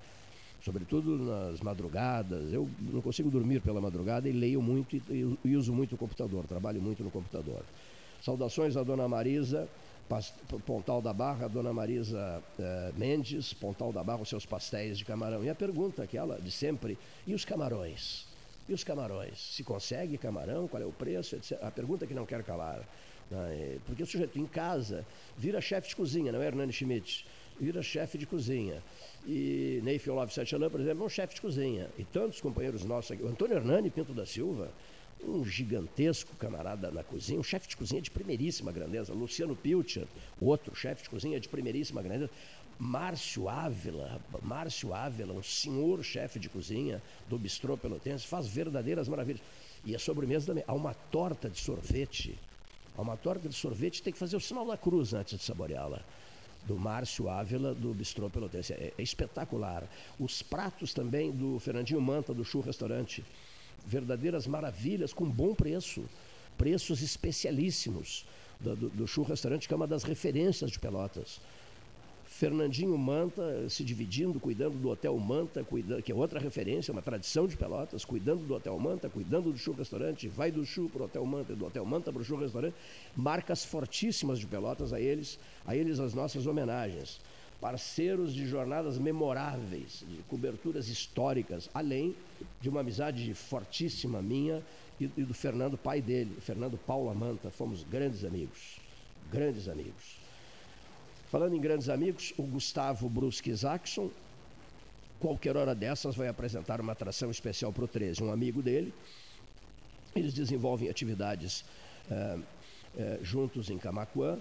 Sobretudo 0.62 1.19
nas 1.19 1.61
madrugadas. 1.61 2.53
Eu 2.53 2.69
não 2.81 3.01
consigo 3.01 3.31
dormir 3.31 3.61
pela 3.61 3.81
madrugada 3.81 4.28
e 4.28 4.32
leio 4.32 4.61
muito 4.61 4.97
e, 4.97 5.39
e 5.45 5.57
uso 5.57 5.73
muito 5.73 5.95
o 5.95 5.99
computador, 5.99 6.47
trabalho 6.47 6.81
muito 6.81 7.03
no 7.03 7.11
computador. 7.11 7.65
Saudações 8.23 8.77
à 8.77 8.82
dona 8.82 9.09
Marisa, 9.09 9.69
Pontal 10.66 11.01
da 11.01 11.12
Barra, 11.12 11.49
dona 11.49 11.73
Marisa 11.73 12.43
eh, 12.59 12.93
Mendes, 12.97 13.55
Pontal 13.55 13.93
da 13.93 14.03
Barra, 14.03 14.23
os 14.23 14.28
seus 14.28 14.45
pastéis 14.45 14.99
de 14.99 15.05
camarão. 15.05 15.43
E 15.45 15.49
a 15.49 15.55
pergunta 15.55 16.03
aquela 16.03 16.39
de 16.39 16.51
sempre, 16.51 16.99
e 17.27 17.32
os 17.32 17.45
camarões? 17.45 18.27
E 18.69 18.74
os 18.74 18.85
camarões? 18.85 19.39
Se 19.39 19.65
consegue 19.65 20.19
camarão, 20.19 20.69
qual 20.69 20.82
é 20.82 20.87
o 20.87 20.93
preço? 20.93 21.37
Etc. 21.37 21.59
A 21.62 21.70
pergunta 21.70 22.07
que 22.07 22.15
não 22.15 22.27
quer 22.27 22.43
calar. 22.43 22.87
Né? 23.31 23.78
Porque 23.87 24.03
o 24.03 24.07
sujeito 24.07 24.39
em 24.39 24.47
casa 24.47 25.07
vira 25.39 25.61
chefe 25.61 25.89
de 25.89 25.97
cozinha, 25.97 26.32
não 26.32 26.43
é, 26.43 26.47
Hernani 26.47 26.73
Schmidt? 26.73 27.24
Vira 27.61 27.82
chefe 27.82 28.16
de 28.16 28.27
cozinha. 28.27 28.82
E 29.27 29.81
Ney 29.85 30.01
Love 30.07 30.32
Sachelã, 30.32 30.70
por 30.70 30.81
exemplo, 30.81 31.03
é 31.03 31.07
um 31.07 31.11
chefe 31.11 31.35
de 31.35 31.41
cozinha. 31.43 31.91
E 31.99 32.05
tantos 32.05 32.41
companheiros 32.41 32.85
nossos 32.85 33.12
aqui. 33.12 33.23
O 33.23 33.28
Antônio 33.28 33.57
Hernani 33.57 33.91
Pinto 33.91 34.15
da 34.15 34.24
Silva, 34.24 34.73
um 35.23 35.45
gigantesco 35.45 36.35
camarada 36.37 36.91
na 36.91 37.05
cozinha, 37.05 37.39
um 37.39 37.43
chefe 37.43 37.69
de 37.69 37.77
cozinha 37.77 38.01
de 38.01 38.11
primeiríssima 38.11 38.73
grandeza. 38.73 39.12
Luciano 39.12 39.55
Pilcher, 39.55 40.07
outro 40.41 40.74
chefe 40.74 41.03
de 41.03 41.11
cozinha 41.11 41.39
de 41.39 41.49
primeiríssima 41.49 42.03
grandeza. 42.03 42.31
Márcio 42.78 43.47
Ávila, 43.47 44.19
Márcio 44.43 44.95
Ávila, 44.95 45.35
um 45.35 45.43
senhor 45.43 46.03
chefe 46.03 46.39
de 46.39 46.49
cozinha 46.49 47.03
do 47.28 47.39
Bistrô 47.39 47.77
Pelotense, 47.77 48.27
faz 48.27 48.47
verdadeiras 48.47 49.07
maravilhas. 49.07 49.43
E 49.85 49.95
a 49.95 49.99
sobremesa 49.99 50.47
também. 50.47 50.65
Há 50.66 50.73
uma 50.73 50.95
torta 50.95 51.51
de 51.51 51.61
sorvete. 51.61 52.39
Há 52.97 53.03
uma 53.03 53.19
torta 53.19 53.49
de 53.49 53.55
sorvete, 53.55 54.03
tem 54.03 54.12
que 54.12 54.19
fazer 54.19 54.37
o 54.37 54.41
sinal 54.41 54.66
da 54.66 54.78
cruz 54.78 55.12
antes 55.12 55.39
de 55.39 55.45
saboreá-la. 55.45 56.03
Do 56.66 56.77
Márcio 56.77 57.28
Ávila, 57.28 57.74
do 57.74 57.93
Bistrô 57.93 58.28
Pelotense. 58.31 58.73
É, 58.73 58.93
é 58.97 59.03
espetacular. 59.03 59.89
Os 60.19 60.43
pratos 60.43 60.93
também 60.95 61.31
do 61.31 61.59
Fernandinho 61.59 62.01
Manta, 62.01 62.35
do 62.35 62.45
Chu 62.45 62.61
Restaurante. 62.61 63.24
Verdadeiras 63.87 64.47
maravilhas, 64.47 65.12
com 65.12 65.24
bom 65.24 65.55
preço. 65.55 66.05
Preços 66.57 67.03
especialíssimos 67.03 68.27
do, 68.61 68.77
do, 68.77 68.89
do 68.91 69.07
Chu 69.07 69.23
Restaurante, 69.23 69.66
que 69.66 69.74
é 69.74 69.77
uma 69.77 69.87
das 69.87 70.03
referências 70.03 70.70
de 70.70 70.78
Pelotas. 70.78 71.41
Fernandinho 72.40 72.96
Manta 72.96 73.68
se 73.68 73.84
dividindo, 73.84 74.40
cuidando 74.40 74.78
do 74.78 74.88
Hotel 74.88 75.14
Manta, 75.18 75.62
que 76.02 76.10
é 76.10 76.14
outra 76.14 76.40
referência, 76.40 76.90
uma 76.90 77.02
tradição 77.02 77.46
de 77.46 77.54
Pelotas, 77.54 78.02
cuidando 78.02 78.46
do 78.46 78.54
Hotel 78.54 78.78
Manta, 78.78 79.10
cuidando 79.10 79.52
do 79.52 79.58
Chu 79.58 79.72
Restaurante, 79.72 80.26
vai 80.26 80.50
do 80.50 80.64
Chu 80.64 80.88
para 80.88 81.02
o 81.02 81.04
Hotel 81.04 81.26
Manta, 81.26 81.54
do 81.54 81.66
Hotel 81.66 81.84
Manta 81.84 82.10
para 82.10 82.22
o 82.22 82.24
Chu 82.24 82.36
Restaurante, 82.36 82.74
marcas 83.14 83.62
fortíssimas 83.62 84.38
de 84.38 84.46
Pelotas 84.46 84.94
a 84.94 84.98
eles, 84.98 85.38
a 85.66 85.76
eles 85.76 86.00
as 86.00 86.14
nossas 86.14 86.46
homenagens. 86.46 87.20
Parceiros 87.60 88.32
de 88.32 88.46
jornadas 88.46 88.96
memoráveis, 88.96 90.02
de 90.08 90.22
coberturas 90.22 90.88
históricas, 90.88 91.68
além 91.74 92.16
de 92.58 92.70
uma 92.70 92.80
amizade 92.80 93.34
fortíssima 93.34 94.22
minha 94.22 94.62
e, 94.98 95.10
e 95.14 95.24
do 95.24 95.34
Fernando, 95.34 95.76
pai 95.76 96.00
dele, 96.00 96.34
Fernando 96.40 96.78
Paula 96.78 97.12
Manta, 97.12 97.50
fomos 97.50 97.84
grandes 97.84 98.24
amigos, 98.24 98.80
grandes 99.30 99.68
amigos. 99.68 100.19
Falando 101.31 101.55
em 101.55 101.61
grandes 101.61 101.89
amigos, 101.89 102.35
o 102.36 102.43
Gustavo 102.43 103.09
Brusque 103.09 103.51
Isaacson, 103.51 104.11
qualquer 105.20 105.57
hora 105.57 105.77
dessas, 105.77 106.16
vai 106.16 106.27
apresentar 106.27 106.81
uma 106.81 106.90
atração 106.90 107.31
especial 107.31 107.73
para 107.73 107.85
o 107.85 107.89
13. 107.89 108.20
Um 108.24 108.32
amigo 108.32 108.61
dele, 108.61 108.93
eles 110.16 110.35
desenvolvem 110.35 110.89
atividades 110.89 111.65
é, 112.11 112.39
é, 112.98 113.19
juntos 113.23 113.70
em 113.70 113.78
Camacuã, 113.78 114.40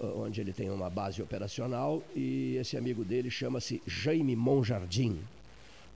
onde 0.00 0.40
ele 0.40 0.52
tem 0.52 0.70
uma 0.70 0.88
base 0.88 1.20
operacional, 1.20 2.00
e 2.14 2.56
esse 2.56 2.76
amigo 2.76 3.04
dele 3.04 3.28
chama-se 3.28 3.82
Jaime 3.84 4.36
Monjardim, 4.36 5.18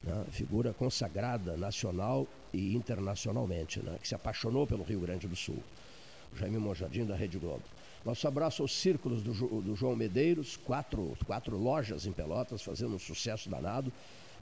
né, 0.03 0.25
figura 0.31 0.73
consagrada 0.73 1.55
nacional 1.55 2.27
e 2.53 2.75
internacionalmente, 2.75 3.79
né, 3.79 3.97
que 4.01 4.07
se 4.07 4.13
apaixonou 4.13 4.67
pelo 4.67 4.83
Rio 4.83 4.99
Grande 4.99 5.25
do 5.25 5.37
Sul. 5.37 5.63
Jaime 6.35 6.57
Monjardim, 6.57 7.05
da 7.05 7.15
Rede 7.15 7.39
Globo. 7.39 7.63
Nosso 8.07 8.25
abraço 8.25 8.61
aos 8.61 8.71
círculos 8.71 9.21
do, 9.21 9.33
do, 9.61 9.75
João 9.75 9.93
Medeiros, 9.93 10.55
quatro, 10.55 11.17
quatro 11.25 11.57
lojas 11.57 12.05
em 12.05 12.13
Pelotas, 12.13 12.61
fazendo 12.61 12.95
um 12.95 12.99
sucesso 12.99 13.49
danado. 13.49 13.91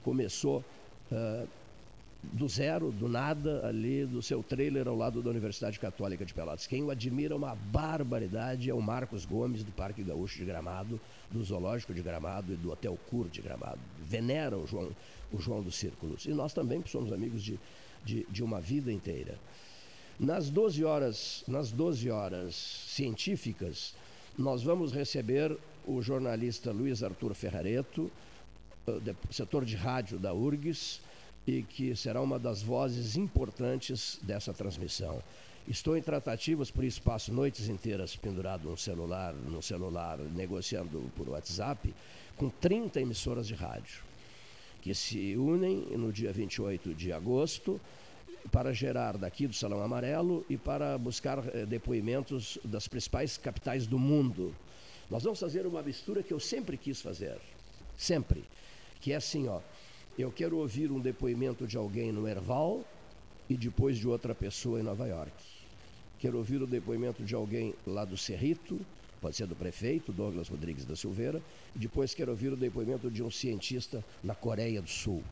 Começou 0.03 0.63
uh, 1.11 1.47
do 2.21 2.47
zero, 2.47 2.91
do 2.91 3.09
nada, 3.09 3.65
ali 3.65 4.05
do 4.05 4.21
seu 4.21 4.43
trailer 4.43 4.87
ao 4.87 4.95
lado 4.95 5.19
da 5.19 5.31
Universidade 5.31 5.79
Católica 5.79 6.23
de 6.23 6.31
Pelotas. 6.31 6.67
Quem 6.67 6.83
o 6.83 6.91
admira 6.91 7.35
uma 7.35 7.55
barbaridade 7.55 8.69
é 8.69 8.73
o 8.73 8.79
Marcos 8.79 9.25
Gomes, 9.25 9.63
do 9.63 9.71
Parque 9.71 10.03
Gaúcho 10.03 10.37
de 10.37 10.45
Gramado, 10.45 11.01
do 11.31 11.43
Zoológico 11.43 11.91
de 11.91 12.03
Gramado 12.03 12.53
e 12.53 12.55
do 12.55 12.71
Hotel 12.71 12.95
Cur 13.09 13.27
de 13.29 13.41
Gramado. 13.41 13.79
Veneram 13.99 14.61
o 14.61 14.67
João, 14.67 14.91
o 15.33 15.39
João 15.39 15.63
dos 15.63 15.73
Círculos. 15.75 16.27
E 16.27 16.35
nós 16.35 16.53
também 16.53 16.83
somos 16.85 17.11
amigos 17.11 17.41
de, 17.41 17.59
de, 18.03 18.27
de 18.29 18.43
uma 18.43 18.61
vida 18.61 18.93
inteira. 18.93 19.39
Nas 20.19 20.49
12 20.49 20.85
horas, 20.85 21.43
nas 21.45 21.71
12 21.71 22.09
horas 22.09 22.55
científicas, 22.87 23.93
nós 24.37 24.63
vamos 24.63 24.93
receber 24.93 25.57
o 25.85 26.01
jornalista 26.01 26.71
Luiz 26.71 27.03
Arthur 27.03 27.33
Ferrareto, 27.33 28.09
eh, 28.87 29.13
setor 29.29 29.65
de 29.65 29.75
rádio 29.75 30.17
da 30.17 30.33
URGS, 30.33 31.01
e 31.45 31.61
que 31.63 31.93
será 31.97 32.21
uma 32.21 32.39
das 32.39 32.61
vozes 32.63 33.17
importantes 33.17 34.17
dessa 34.21 34.53
transmissão. 34.53 35.21
Estou 35.67 35.97
em 35.97 36.01
tratativas 36.01 36.71
por 36.71 36.85
espaço 36.85 37.33
noites 37.33 37.67
inteiras 37.67 38.15
pendurado 38.15 38.69
no 38.69 38.77
celular, 38.77 39.33
no 39.33 39.61
celular, 39.61 40.17
negociando 40.17 41.11
por 41.17 41.27
WhatsApp, 41.27 41.93
com 42.37 42.49
30 42.49 43.01
emissoras 43.01 43.47
de 43.47 43.53
rádio, 43.53 44.01
que 44.81 44.95
se 44.95 45.35
unem 45.35 45.97
no 45.97 46.13
dia 46.13 46.31
28 46.31 46.93
de 46.93 47.11
agosto 47.11 47.81
para 48.51 48.73
gerar 48.73 49.17
daqui 49.17 49.47
do 49.47 49.53
Salão 49.53 49.81
Amarelo 49.81 50.45
e 50.49 50.57
para 50.57 50.97
buscar 50.97 51.43
eh, 51.53 51.65
depoimentos 51.65 52.57
das 52.63 52.87
principais 52.87 53.37
capitais 53.37 53.87
do 53.87 53.97
mundo. 53.97 54.53
Nós 55.09 55.23
vamos 55.23 55.39
fazer 55.39 55.65
uma 55.65 55.81
mistura 55.81 56.23
que 56.23 56.33
eu 56.33 56.39
sempre 56.39 56.77
quis 56.77 57.01
fazer, 57.01 57.37
sempre, 57.97 58.43
que 59.01 59.11
é 59.11 59.15
assim, 59.15 59.47
ó, 59.47 59.59
eu 60.17 60.31
quero 60.31 60.57
ouvir 60.57 60.91
um 60.91 60.99
depoimento 60.99 61.67
de 61.67 61.77
alguém 61.77 62.11
no 62.11 62.27
Erval 62.27 62.83
e 63.49 63.55
depois 63.55 63.97
de 63.97 64.07
outra 64.07 64.33
pessoa 64.33 64.79
em 64.79 64.83
Nova 64.83 65.07
York. 65.07 65.33
Quero 66.17 66.37
ouvir 66.37 66.61
o 66.61 66.67
depoimento 66.67 67.23
de 67.23 67.35
alguém 67.35 67.73
lá 67.85 68.05
do 68.05 68.17
Cerrito, 68.17 68.79
pode 69.21 69.35
ser 69.35 69.45
do 69.45 69.55
prefeito, 69.55 70.11
Douglas 70.11 70.47
Rodrigues 70.47 70.85
da 70.85 70.95
Silveira, 70.95 71.41
e 71.75 71.79
depois 71.79 72.13
quero 72.13 72.31
ouvir 72.31 72.53
o 72.53 72.57
depoimento 72.57 73.11
de 73.11 73.21
um 73.21 73.29
cientista 73.29 74.03
na 74.23 74.33
Coreia 74.33 74.81
do 74.81 74.89
Sul. 74.89 75.23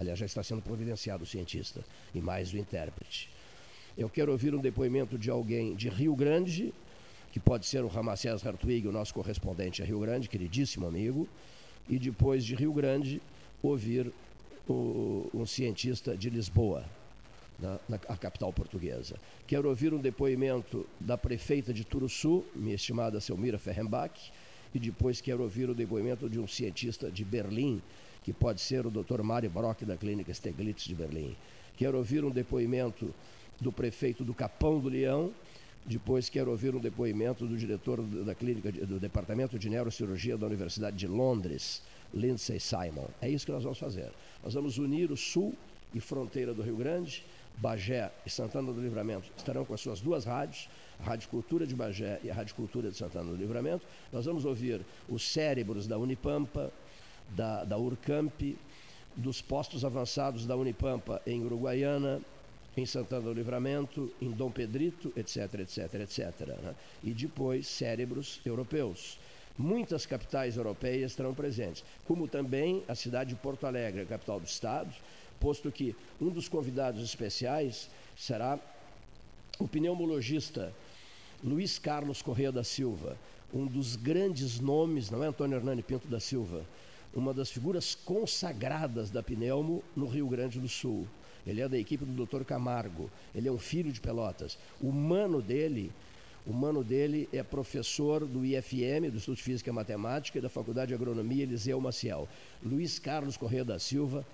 Aliás, 0.00 0.18
já 0.18 0.24
está 0.24 0.42
sendo 0.42 0.62
providenciado 0.62 1.24
o 1.24 1.26
cientista 1.26 1.84
e 2.14 2.22
mais 2.22 2.50
o 2.54 2.56
intérprete. 2.56 3.28
Eu 3.98 4.08
quero 4.08 4.32
ouvir 4.32 4.54
um 4.54 4.58
depoimento 4.58 5.18
de 5.18 5.28
alguém 5.28 5.74
de 5.74 5.90
Rio 5.90 6.16
Grande, 6.16 6.72
que 7.30 7.38
pode 7.38 7.66
ser 7.66 7.84
o 7.84 7.86
Ramacés 7.86 8.44
Hartwig, 8.46 8.88
o 8.88 8.92
nosso 8.92 9.12
correspondente 9.12 9.82
a 9.82 9.84
Rio 9.84 10.00
Grande, 10.00 10.26
queridíssimo 10.26 10.86
amigo, 10.86 11.28
e 11.86 11.98
depois 11.98 12.46
de 12.46 12.54
Rio 12.54 12.72
Grande, 12.72 13.20
ouvir 13.62 14.10
o, 14.66 15.28
um 15.34 15.44
cientista 15.44 16.16
de 16.16 16.30
Lisboa, 16.30 16.82
na, 17.58 17.78
na 17.86 17.98
capital 17.98 18.50
portuguesa. 18.54 19.16
Quero 19.46 19.68
ouvir 19.68 19.92
um 19.92 19.98
depoimento 19.98 20.86
da 20.98 21.18
prefeita 21.18 21.74
de 21.74 21.84
Turuçu, 21.84 22.42
minha 22.56 22.74
estimada 22.74 23.20
Selmira 23.20 23.58
Ferrenbach, 23.58 24.32
e 24.74 24.78
depois 24.78 25.20
quero 25.20 25.42
ouvir 25.42 25.68
o 25.68 25.74
depoimento 25.74 26.26
de 26.26 26.40
um 26.40 26.46
cientista 26.46 27.10
de 27.10 27.22
Berlim, 27.22 27.82
que 28.30 28.34
pode 28.34 28.60
ser 28.60 28.86
o 28.86 28.90
Dr. 28.92 29.22
Mário 29.22 29.50
Brock 29.50 29.82
da 29.82 29.96
Clínica 29.96 30.32
Steglitz 30.32 30.84
de 30.84 30.94
Berlim. 30.94 31.36
Quero 31.76 31.98
ouvir 31.98 32.24
um 32.24 32.30
depoimento 32.30 33.12
do 33.60 33.72
prefeito 33.72 34.22
do 34.22 34.32
Capão 34.32 34.78
do 34.78 34.88
Leão, 34.88 35.32
depois 35.84 36.28
quero 36.28 36.48
ouvir 36.48 36.72
um 36.72 36.78
depoimento 36.78 37.44
do 37.44 37.56
diretor 37.56 38.00
da 38.00 38.32
clínica 38.32 38.70
do 38.70 39.00
departamento 39.00 39.58
de 39.58 39.68
neurocirurgia 39.68 40.38
da 40.38 40.46
Universidade 40.46 40.96
de 40.96 41.08
Londres, 41.08 41.82
Lindsay 42.14 42.60
Simon. 42.60 43.08
É 43.20 43.28
isso 43.28 43.44
que 43.44 43.50
nós 43.50 43.64
vamos 43.64 43.80
fazer. 43.80 44.12
Nós 44.44 44.54
vamos 44.54 44.78
unir 44.78 45.10
o 45.10 45.16
sul 45.16 45.52
e 45.92 45.98
fronteira 45.98 46.54
do 46.54 46.62
Rio 46.62 46.76
Grande, 46.76 47.24
Bagé 47.56 48.12
e 48.24 48.30
Santana 48.30 48.72
do 48.72 48.80
Livramento 48.80 49.30
estarão 49.36 49.64
com 49.64 49.74
as 49.74 49.80
suas 49.80 50.00
duas 50.00 50.24
rádios, 50.24 50.68
a 51.00 51.02
Rádio 51.02 51.28
Cultura 51.28 51.66
de 51.66 51.74
Bagé 51.74 52.20
e 52.22 52.30
a 52.30 52.34
Rádio 52.34 52.54
Cultura 52.54 52.90
de 52.90 52.96
Santana 52.96 53.30
do 53.30 53.36
Livramento. 53.36 53.84
Nós 54.12 54.24
vamos 54.24 54.44
ouvir 54.44 54.80
os 55.08 55.28
cérebros 55.28 55.86
da 55.86 55.98
Unipampa, 55.98 56.72
da, 57.34 57.64
da 57.64 57.76
Urcamp, 57.76 58.56
dos 59.16 59.40
postos 59.40 59.84
avançados 59.84 60.46
da 60.46 60.56
Unipampa 60.56 61.20
em 61.26 61.42
Uruguaiana, 61.44 62.20
em 62.76 62.86
Santana 62.86 63.22
do 63.22 63.32
Livramento, 63.32 64.12
em 64.20 64.30
Dom 64.30 64.50
Pedrito, 64.50 65.12
etc, 65.16 65.60
etc, 65.60 65.94
etc. 65.94 66.46
Né? 66.62 66.74
E 67.02 67.10
depois 67.10 67.66
cérebros 67.66 68.40
europeus. 68.44 69.18
Muitas 69.58 70.06
capitais 70.06 70.56
europeias 70.56 71.10
estarão 71.10 71.34
presentes, 71.34 71.84
como 72.06 72.28
também 72.28 72.82
a 72.88 72.94
cidade 72.94 73.30
de 73.30 73.36
Porto 73.36 73.66
Alegre, 73.66 74.06
capital 74.06 74.40
do 74.40 74.46
estado, 74.46 74.90
posto 75.38 75.70
que 75.70 75.94
um 76.20 76.28
dos 76.30 76.48
convidados 76.48 77.02
especiais 77.02 77.90
será 78.16 78.58
o 79.58 79.68
pneumologista 79.68 80.72
Luiz 81.42 81.78
Carlos 81.78 82.22
Correia 82.22 82.52
da 82.52 82.64
Silva, 82.64 83.16
um 83.52 83.66
dos 83.66 83.96
grandes 83.96 84.60
nomes, 84.60 85.10
não 85.10 85.24
é 85.24 85.26
Antônio 85.26 85.56
Hernani 85.56 85.82
Pinto 85.82 86.06
da 86.06 86.20
Silva, 86.20 86.64
uma 87.14 87.34
das 87.34 87.50
figuras 87.50 87.94
consagradas 87.94 89.10
da 89.10 89.22
Pneumo 89.22 89.82
no 89.96 90.06
Rio 90.06 90.28
Grande 90.28 90.60
do 90.60 90.68
Sul. 90.68 91.06
Ele 91.46 91.60
é 91.60 91.68
da 91.68 91.78
equipe 91.78 92.04
do 92.04 92.26
Dr. 92.26 92.44
Camargo, 92.44 93.10
ele 93.34 93.48
é 93.48 93.52
um 93.52 93.58
filho 93.58 93.92
de 93.92 94.00
Pelotas. 94.00 94.58
O 94.80 94.92
mano 94.92 95.40
dele, 95.40 95.90
o 96.46 96.52
mano 96.52 96.84
dele 96.84 97.28
é 97.32 97.42
professor 97.42 98.26
do 98.26 98.44
IFM, 98.44 99.10
do 99.10 99.16
Instituto 99.16 99.38
de 99.38 99.42
Física 99.42 99.70
e 99.70 99.72
Matemática, 99.72 100.38
e 100.38 100.42
da 100.42 100.48
Faculdade 100.48 100.88
de 100.88 100.94
Agronomia 100.94 101.42
Eliseu 101.42 101.80
Maciel. 101.80 102.28
Luiz 102.62 102.98
Carlos 102.98 103.36
Correia 103.36 103.64
da 103.64 103.78
Silva 103.78 104.24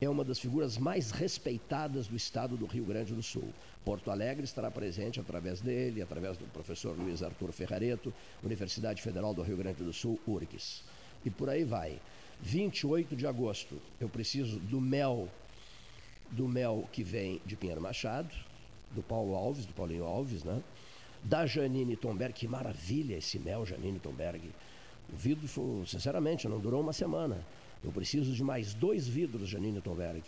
é 0.00 0.08
uma 0.08 0.24
das 0.24 0.38
figuras 0.38 0.78
mais 0.78 1.10
respeitadas 1.10 2.06
do 2.06 2.16
estado 2.16 2.56
do 2.56 2.66
Rio 2.66 2.84
Grande 2.84 3.14
do 3.14 3.22
Sul. 3.22 3.48
Porto 3.84 4.10
Alegre 4.10 4.44
estará 4.44 4.70
presente 4.70 5.20
através 5.20 5.60
dele, 5.60 6.02
através 6.02 6.36
do 6.36 6.44
professor 6.46 6.96
Luiz 6.96 7.22
Arthur 7.22 7.52
Ferrareto, 7.52 8.12
Universidade 8.42 9.02
Federal 9.02 9.34
do 9.34 9.42
Rio 9.42 9.56
Grande 9.56 9.82
do 9.84 9.92
Sul, 9.92 10.18
URGS. 10.26 10.82
E 11.24 11.30
por 11.30 11.48
aí 11.48 11.64
vai. 11.64 11.98
28 12.40 13.16
de 13.16 13.26
agosto, 13.26 13.80
eu 14.00 14.08
preciso 14.08 14.58
do 14.58 14.80
mel, 14.80 15.28
do 16.30 16.48
mel 16.48 16.88
que 16.92 17.02
vem 17.02 17.40
de 17.46 17.56
Pinheiro 17.56 17.80
Machado, 17.80 18.34
do 18.90 19.02
Paulo 19.02 19.34
Alves, 19.34 19.66
do 19.66 19.72
Paulinho 19.72 20.04
Alves, 20.04 20.44
né? 20.44 20.62
Da 21.22 21.46
Janine 21.46 21.96
Tomberg, 21.96 22.34
que 22.34 22.46
maravilha 22.46 23.16
esse 23.16 23.38
mel, 23.38 23.64
Janine 23.64 23.98
Tomberg. 23.98 24.42
O 25.12 25.16
vidro, 25.16 25.48
sinceramente, 25.86 26.46
não 26.48 26.58
durou 26.58 26.80
uma 26.80 26.92
semana. 26.92 27.44
Eu 27.82 27.90
preciso 27.92 28.32
de 28.32 28.42
mais 28.42 28.74
dois 28.74 29.06
vidros, 29.06 29.48
Janine 29.48 29.80
Tomberg, 29.80 30.22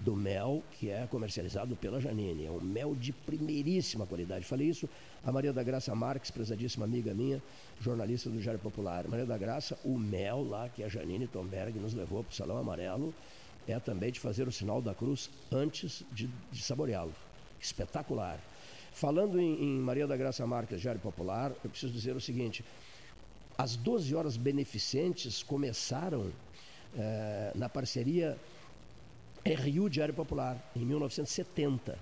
do 0.00 0.16
mel 0.16 0.62
que 0.78 0.90
é 0.90 1.06
comercializado 1.06 1.76
pela 1.76 2.00
Janine. 2.00 2.46
É 2.46 2.50
um 2.50 2.60
mel 2.60 2.94
de 2.94 3.12
primeiríssima 3.12 4.06
qualidade. 4.06 4.44
Falei 4.44 4.68
isso 4.68 4.88
a 5.24 5.30
Maria 5.30 5.52
da 5.52 5.62
Graça 5.62 5.94
Marques, 5.94 6.30
prezadíssima 6.30 6.86
amiga 6.86 7.12
minha, 7.12 7.42
jornalista 7.80 8.30
do 8.30 8.40
Diário 8.40 8.60
Popular. 8.60 9.06
Maria 9.06 9.26
da 9.26 9.36
Graça, 9.36 9.78
o 9.84 9.98
mel 9.98 10.42
lá 10.42 10.68
que 10.68 10.82
a 10.82 10.88
Janine 10.88 11.26
Tomberg 11.26 11.78
nos 11.78 11.92
levou 11.92 12.24
para 12.24 12.32
o 12.32 12.34
Salão 12.34 12.56
Amarelo 12.56 13.14
é 13.68 13.78
também 13.78 14.10
de 14.10 14.18
fazer 14.18 14.48
o 14.48 14.52
sinal 14.52 14.80
da 14.80 14.94
cruz 14.94 15.30
antes 15.52 16.02
de, 16.12 16.28
de 16.50 16.62
saboreá-lo. 16.62 17.12
Espetacular. 17.60 18.40
Falando 18.92 19.38
em, 19.38 19.62
em, 19.62 19.78
Maria 19.78 20.06
da 20.06 20.16
Graça 20.16 20.46
Marques, 20.46 20.80
Diário 20.80 21.00
Popular, 21.00 21.52
eu 21.62 21.70
preciso 21.70 21.92
dizer 21.92 22.16
o 22.16 22.20
seguinte: 22.20 22.64
as 23.56 23.76
12 23.76 24.14
horas 24.14 24.36
beneficentes 24.36 25.42
começaram 25.42 26.32
eh, 26.96 27.52
na 27.54 27.68
parceria 27.68 28.36
RU 29.44 29.88
Diário 29.88 30.14
Popular, 30.14 30.62
em 30.76 30.84
1970. 30.84 31.98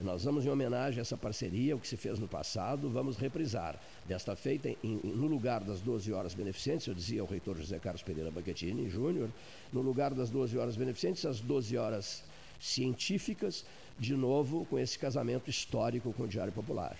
Nós 0.00 0.22
vamos, 0.22 0.46
em 0.46 0.48
homenagem 0.48 1.00
a 1.00 1.02
essa 1.02 1.16
parceria, 1.16 1.74
o 1.74 1.80
que 1.80 1.88
se 1.88 1.96
fez 1.96 2.20
no 2.20 2.28
passado, 2.28 2.88
vamos 2.88 3.16
reprisar. 3.16 3.80
Desta 4.06 4.36
feita, 4.36 4.68
em, 4.68 5.00
no 5.02 5.26
lugar 5.26 5.64
das 5.64 5.80
12 5.80 6.12
horas 6.12 6.34
beneficentes, 6.34 6.86
eu 6.86 6.94
dizia 6.94 7.20
ao 7.20 7.26
reitor 7.26 7.56
José 7.56 7.78
Carlos 7.80 8.02
Pereira 8.02 8.30
Banquetini 8.30 8.88
Júnior, 8.88 9.28
no 9.72 9.82
lugar 9.82 10.14
das 10.14 10.30
12 10.30 10.56
horas 10.56 10.76
beneficentes, 10.76 11.26
as 11.26 11.40
12 11.40 11.76
horas 11.76 12.22
científicas, 12.60 13.64
de 13.98 14.14
novo 14.14 14.64
com 14.66 14.78
esse 14.78 14.96
casamento 14.98 15.50
histórico 15.50 16.12
com 16.12 16.22
o 16.22 16.28
Diário 16.28 16.52
Popular. 16.52 16.96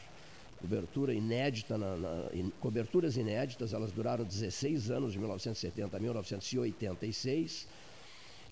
Cobertura 0.60 1.14
inédita, 1.14 1.78
na, 1.78 1.96
na, 1.96 2.30
coberturas 2.58 3.16
inéditas, 3.16 3.72
elas 3.72 3.92
duraram 3.92 4.24
16 4.24 4.90
anos, 4.90 5.12
de 5.12 5.18
1970 5.18 5.96
a 5.96 6.00
1986 6.00 7.68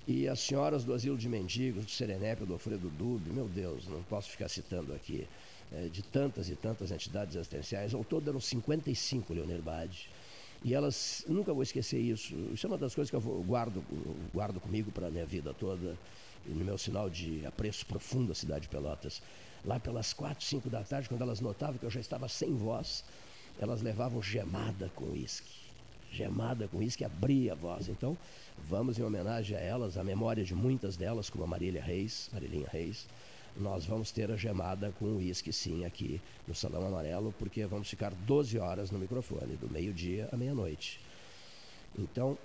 e 0.07 0.29
as 0.29 0.39
senhoras 0.39 0.85
do 0.85 0.95
Asilo 0.95 1.19
de 1.19 1.29
Mendigos, 1.29 1.85
do 1.85 1.91
Serenep, 1.91 2.45
do 2.45 2.53
Alfredo 2.53 2.89
Dube, 2.91 3.29
meu 3.31 3.49
Deus, 3.49 3.89
não 3.89 4.03
posso 4.05 4.31
ficar 4.31 4.49
citando 4.49 4.95
aqui, 4.95 5.27
é, 5.73 5.89
de 5.89 6.01
tantas 6.01 6.49
e 6.49 6.55
tantas 6.55 6.93
entidades 6.93 7.37
assistenciais, 7.37 7.93
ao 7.93 8.05
todo 8.05 8.29
eram 8.31 8.41
55, 8.41 9.35
Leonir 9.35 9.61
Bade. 9.61 10.09
E 10.63 10.73
elas, 10.73 11.25
nunca 11.29 11.53
vou 11.53 11.63
esquecer 11.63 11.99
isso, 11.99 12.35
isso 12.53 12.67
é 12.67 12.69
uma 12.69 12.79
das 12.79 12.95
coisas 12.95 13.11
que 13.11 13.17
eu 13.17 13.21
guardo, 13.47 13.85
guardo 14.33 14.61
comigo 14.61 14.93
para 14.93 15.09
a 15.09 15.11
minha 15.11 15.27
vida 15.27 15.53
toda, 15.53 15.97
no 16.47 16.65
meu 16.65 16.79
sinal 16.79 17.11
de 17.11 17.45
apreço 17.45 17.85
profundo 17.85 18.31
à 18.31 18.35
cidade 18.35 18.63
de 18.63 18.69
Pelotas. 18.69 19.21
Lá 19.65 19.81
pelas 19.81 20.13
quatro, 20.13 20.45
cinco 20.45 20.71
da 20.71 20.85
tarde, 20.85 21.09
quando 21.09 21.23
elas 21.23 21.41
notavam 21.41 21.79
que 21.79 21.85
eu 21.85 21.91
já 21.91 21.99
estava 21.99 22.29
sem 22.29 22.55
voz, 22.55 23.03
elas 23.59 23.83
levavam 23.83 24.23
gemada 24.23 24.89
com 24.95 25.07
uísque 25.07 25.67
gemada 26.17 26.67
com 26.69 26.83
isso 26.83 26.97
que 26.97 27.05
abria 27.05 27.53
a 27.53 27.55
voz. 27.55 27.89
Então, 27.89 28.17
vamos 28.69 28.99
em 28.99 29.03
homenagem 29.03 29.57
a 29.57 29.61
elas, 29.61 29.97
a 29.97 30.05
memória 30.05 30.45
de 30.45 30.55
muitas 30.55 30.97
delas, 30.97 31.31
como 31.31 31.45
a 31.45 31.47
Marília 31.47 31.83
Reis, 31.83 32.29
Marilinha 32.33 32.69
Reis. 32.69 33.07
Nós 33.57 33.87
vamos 33.87 34.11
ter 34.11 34.31
a 34.31 34.37
gemada 34.37 34.93
com 34.99 35.17
uísque, 35.17 35.53
sim, 35.53 35.85
aqui 35.85 36.21
no 36.47 36.55
Salão 36.55 36.87
Amarelo, 36.87 37.35
porque 37.39 37.65
vamos 37.67 37.89
ficar 37.89 38.13
12 38.13 38.59
horas 38.59 38.91
no 38.91 38.99
microfone, 38.99 39.57
do 39.57 39.71
meio-dia 39.71 40.29
à 40.31 40.37
meia-noite. 40.37 41.01
Então, 41.99 42.37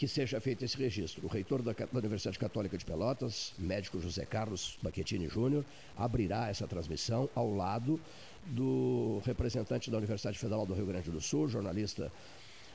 que 0.00 0.08
seja 0.08 0.40
feito 0.40 0.64
esse 0.64 0.78
registro. 0.78 1.26
O 1.26 1.28
reitor 1.28 1.60
da, 1.60 1.72
da, 1.72 1.98
Universidade 1.98 2.38
Católica 2.38 2.78
de 2.78 2.86
Pelotas, 2.86 3.52
médico 3.58 4.00
José 4.00 4.24
Carlos 4.24 4.78
Baquetini 4.82 5.28
Júnior, 5.28 5.62
abrirá 5.94 6.48
essa 6.48 6.66
transmissão 6.66 7.28
ao 7.34 7.54
lado 7.54 8.00
do 8.46 9.20
representante 9.26 9.90
da 9.90 9.98
Universidade 9.98 10.38
Federal 10.38 10.64
do 10.64 10.72
Rio 10.72 10.86
Grande 10.86 11.10
do 11.10 11.20
Sul, 11.20 11.48
jornalista 11.48 12.10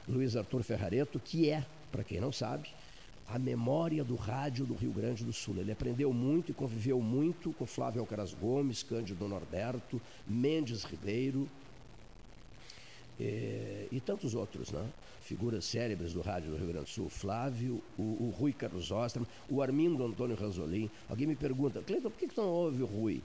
Luiz 0.08 0.36
Arthur 0.36 0.62
Ferrareto, 0.62 1.20
que 1.20 1.50
é, 1.50 1.66
para 1.96 2.04
quem 2.04 2.20
não 2.20 2.32
sabe, 2.32 2.68
a 3.26 3.40
memória 3.40 4.04
do 4.04 4.16
rádio 4.16 4.66
do 4.66 4.76
Rio 4.76 4.92
Grande 4.92 5.24
do 5.24 5.32
Sul. 5.32 5.56
Ele 5.58 5.72
aprendeu 5.72 6.12
muito 6.12 6.52
e 6.52 6.54
conviveu 6.54 7.00
muito 7.00 7.54
com 7.54 7.66
Flávio 7.66 8.02
Alcaraz 8.02 8.34
Gomes, 8.34 8.84
Cândido 8.84 9.28
Norberto, 9.28 10.02
Mendes 10.28 10.84
Ribeiro 10.84 11.48
e, 13.18 13.24
eh, 13.24 13.88
e 13.94 14.00
tantos 14.02 14.36
outros, 14.36 14.72
né? 14.72 14.86
figuras 15.22 15.64
célebres 15.66 16.14
do 16.14 16.22
rádio 16.22 16.52
do 16.52 16.58
Rio 16.58 16.68
Grande 16.68 16.86
do 16.86 16.90
Sul, 16.90 17.10
Flávio, 17.10 17.82
o, 17.98 18.02
o 18.02 18.34
Rui 18.38 18.52
Carlos 18.52 18.92
Ostrom, 18.92 19.26
o 19.50 19.62
Armindo 19.62 20.06
Antônio 20.06 20.36
Ranzolin. 20.36 20.92
Alguém 21.10 21.26
me 21.26 21.36
pergunta, 21.36 21.82
Cleiton, 21.82 22.10
por 22.12 22.20
que, 22.20 22.28
que 22.28 22.38
não 22.38 22.50
ouve 22.50 22.84
o 22.84 22.86
Rui? 22.86 23.24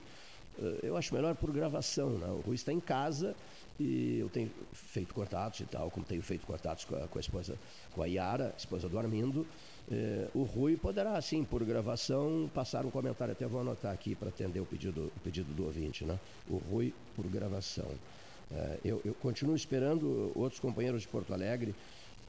Eh, 0.58 0.78
eu 0.84 0.96
acho 0.96 1.12
melhor 1.12 1.34
por 1.34 1.52
gravação, 1.52 2.10
né? 2.10 2.28
o 2.28 2.40
Rui 2.40 2.54
está 2.54 2.72
em 2.72 2.80
casa 2.80 3.34
e 3.80 4.18
eu 4.18 4.28
tenho 4.28 4.50
feito 4.74 5.14
contatos 5.14 5.60
e 5.60 5.64
tal, 5.64 5.90
como 5.90 6.04
tenho 6.04 6.20
feito 6.20 6.46
contatos 6.46 6.84
com 6.84 6.96
a, 6.96 7.08
com 7.08 7.18
a 7.18 7.20
esposa, 7.20 7.58
com 7.94 8.02
a 8.02 8.06
Yara, 8.06 8.54
esposa 8.58 8.90
do 8.90 8.98
Armindo. 8.98 9.46
Eh, 9.90 10.28
o 10.34 10.42
Rui 10.42 10.76
poderá, 10.76 11.18
sim, 11.22 11.42
por 11.44 11.64
gravação, 11.64 12.50
passar 12.52 12.84
um 12.84 12.90
comentário. 12.90 13.32
Até 13.32 13.46
vou 13.46 13.62
anotar 13.62 13.90
aqui 13.92 14.14
para 14.14 14.28
atender 14.28 14.60
o 14.60 14.66
pedido, 14.66 15.10
o 15.16 15.20
pedido 15.20 15.50
do 15.54 15.64
ouvinte. 15.64 16.04
Né? 16.04 16.20
O 16.50 16.58
Rui 16.58 16.92
por 17.16 17.26
gravação. 17.26 17.90
Eh, 18.52 18.78
eu, 18.84 19.00
eu 19.02 19.14
continuo 19.14 19.56
esperando 19.56 20.30
outros 20.34 20.60
companheiros 20.60 21.00
de 21.00 21.08
Porto 21.08 21.32
Alegre. 21.32 21.74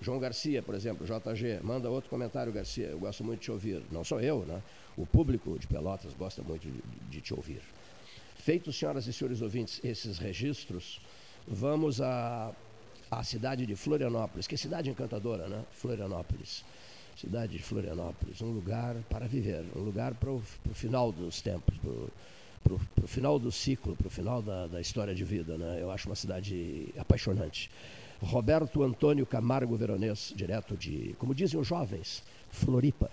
João 0.02 0.19
Garcia, 0.19 0.64
por 0.64 0.73
exemplo, 0.73 1.06
JG, 1.06 1.60
manda 1.61 1.90
outro 1.90 2.10
comentário, 2.10 2.53
Garcia. 2.53 2.88
Eu 2.88 2.99
gosto 2.99 3.26
muito 3.26 3.40
de 3.40 3.45
te 3.45 3.52
ouvir. 3.52 3.84
Não 3.91 4.06
sou 4.06 4.22
eu, 4.22 4.45
né? 4.45 4.61
O 4.95 5.06
público 5.06 5.60
de 5.60 5.68
Pelotas 5.68 6.14
gosta 6.14 6.41
muito 6.41 6.65
de, 6.65 6.82
de 7.10 7.19
te 7.19 7.34
ouvir. 7.34 7.61
Feitos, 8.36 8.80
senhoras 8.80 9.06
e 9.06 9.14
senhores 9.14 9.41
ouvintes, 9.41 9.80
esses 9.84 10.18
registros, 10.18 10.99
vamos 11.47 12.01
à, 12.01 12.51
à 13.09 13.23
cidade 13.23 13.65
de 13.65 13.76
Florianópolis, 13.76 14.47
que 14.47 14.55
é 14.55 14.57
cidade 14.57 14.89
encantadora, 14.89 15.47
né? 15.47 15.63
Florianópolis. 15.72 16.63
Cidade 17.15 17.57
de 17.57 17.63
Florianópolis, 17.63 18.41
um 18.41 18.51
lugar 18.51 18.95
para 19.09 19.27
viver, 19.27 19.65
um 19.76 19.81
lugar 19.81 20.13
para 20.15 20.31
o 20.31 20.41
final 20.73 21.11
dos 21.11 21.41
tempos, 21.41 21.77
para 22.63 22.73
o 23.03 23.07
final 23.07 23.38
do 23.38 23.51
ciclo, 23.51 23.95
para 23.95 24.07
o 24.07 24.09
final 24.09 24.41
da, 24.41 24.65
da 24.68 24.81
história 24.81 25.13
de 25.13 25.23
vida. 25.23 25.57
Né? 25.57 25.80
Eu 25.81 25.91
acho 25.91 26.07
uma 26.07 26.15
cidade 26.15 26.88
apaixonante. 26.97 27.69
Roberto 28.22 28.81
Antônio 28.81 29.26
Camargo 29.26 29.76
Veronês, 29.76 30.34
direto 30.35 30.77
de, 30.77 31.15
como 31.19 31.35
dizem 31.35 31.59
os 31.59 31.68
jovens, 31.68 32.23
Floripa. 32.49 33.11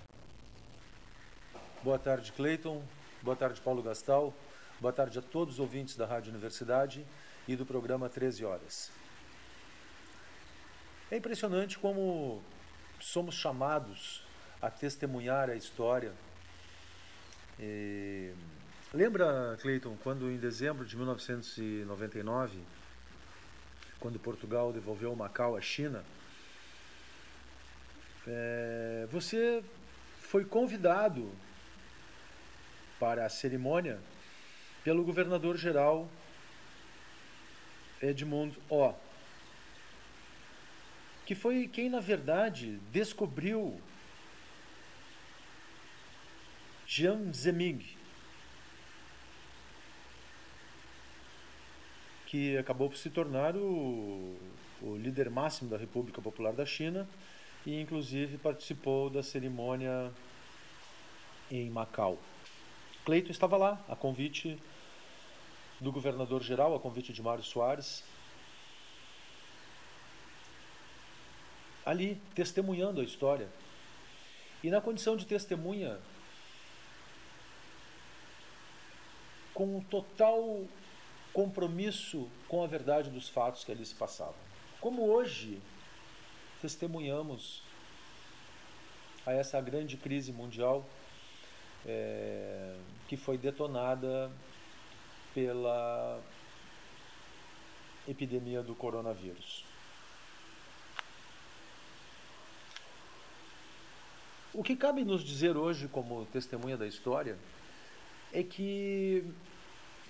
Boa 1.82 1.98
tarde, 1.98 2.32
Cleiton. 2.32 2.82
Boa 3.22 3.36
tarde, 3.36 3.60
Paulo 3.60 3.82
Gastal. 3.82 4.32
Boa 4.80 4.92
tarde 4.92 5.18
a 5.18 5.22
todos 5.22 5.54
os 5.54 5.60
ouvintes 5.60 5.96
da 5.96 6.06
Rádio 6.06 6.30
Universidade 6.30 7.04
e 7.48 7.56
do 7.56 7.64
programa 7.64 8.10
13 8.10 8.44
Horas. 8.44 8.92
É 11.10 11.16
impressionante 11.16 11.78
como 11.78 12.42
somos 13.00 13.34
chamados 13.34 14.22
a 14.60 14.70
testemunhar 14.70 15.48
a 15.48 15.54
história. 15.54 16.12
E... 17.58 18.34
Lembra, 18.92 19.56
Cleiton, 19.62 19.96
quando 20.02 20.30
em 20.30 20.36
dezembro 20.36 20.84
de 20.84 20.94
1999, 20.96 22.60
quando 23.98 24.18
Portugal 24.18 24.70
devolveu 24.70 25.16
Macau 25.16 25.56
à 25.56 25.60
China, 25.62 26.04
é... 28.26 29.08
você 29.10 29.64
foi 30.20 30.44
convidado 30.44 31.32
para 33.00 33.24
a 33.24 33.28
cerimônia 33.30 33.98
pelo 34.84 35.02
governador-geral 35.02 36.06
Edmund 38.02 38.56
O, 38.68 38.94
que 41.26 41.34
foi 41.34 41.68
quem, 41.68 41.90
na 41.90 42.00
verdade, 42.00 42.78
descobriu 42.90 43.80
Jiang 46.86 47.30
Zemin, 47.36 47.84
que 52.26 52.56
acabou 52.56 52.88
por 52.88 52.96
se 52.96 53.10
tornar 53.10 53.56
o, 53.56 54.38
o 54.80 54.96
líder 54.96 55.28
máximo 55.30 55.68
da 55.68 55.76
República 55.76 56.22
Popular 56.22 56.52
da 56.52 56.64
China 56.64 57.08
e, 57.66 57.80
inclusive, 57.80 58.38
participou 58.38 59.10
da 59.10 59.22
cerimônia 59.22 60.12
em 61.50 61.68
Macau. 61.70 62.18
Cleiton 63.04 63.30
estava 63.30 63.56
lá, 63.56 63.84
a 63.88 63.96
convite 63.96 64.58
do 65.80 65.92
governador-geral, 65.92 66.74
a 66.74 66.80
convite 66.80 67.12
de 67.12 67.22
Mário 67.22 67.44
Soares, 67.44 68.04
ali 71.84 72.20
testemunhando 72.34 73.00
a 73.00 73.04
história. 73.04 73.48
E 74.62 74.70
na 74.70 74.80
condição 74.80 75.16
de 75.16 75.24
testemunha, 75.24 75.98
com 79.54 79.76
um 79.76 79.80
total 79.80 80.66
compromisso 81.32 82.28
com 82.48 82.62
a 82.62 82.66
verdade 82.66 83.10
dos 83.10 83.28
fatos 83.28 83.64
que 83.64 83.72
ali 83.72 83.84
se 83.86 83.94
passavam. 83.94 84.34
Como 84.80 85.08
hoje 85.08 85.60
testemunhamos 86.60 87.62
a 89.24 89.32
essa 89.32 89.60
grande 89.60 89.96
crise 89.96 90.32
mundial 90.32 90.84
é, 91.86 92.76
que 93.08 93.16
foi 93.16 93.38
detonada 93.38 94.30
pela 95.38 96.20
epidemia 98.08 98.60
do 98.60 98.74
coronavírus. 98.74 99.64
O 104.52 104.64
que 104.64 104.74
cabe 104.74 105.04
nos 105.04 105.22
dizer 105.22 105.56
hoje, 105.56 105.86
como 105.86 106.26
testemunha 106.26 106.76
da 106.76 106.88
história, 106.88 107.38
é 108.32 108.42
que, 108.42 109.24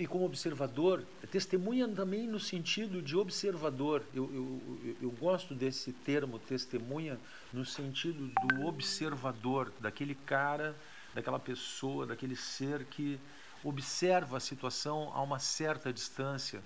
e 0.01 0.07
como 0.07 0.25
observador, 0.25 1.05
é 1.23 1.27
testemunha 1.27 1.87
também 1.87 2.27
no 2.27 2.41
sentido 2.41 3.03
de 3.03 3.15
observador, 3.15 4.03
eu, 4.15 4.33
eu, 4.33 4.97
eu 5.03 5.11
gosto 5.11 5.55
desse 5.55 5.93
termo 5.93 6.39
testemunha 6.39 7.21
no 7.53 7.67
sentido 7.67 8.29
do 8.29 8.67
observador, 8.67 9.71
daquele 9.79 10.15
cara, 10.15 10.75
daquela 11.15 11.39
pessoa, 11.39 12.07
daquele 12.07 12.35
ser 12.35 12.87
que 12.87 13.21
observa 13.64 14.36
a 14.36 14.40
situação 14.40 15.10
a 15.14 15.22
uma 15.22 15.39
certa 15.39 15.93
distância. 15.93 16.62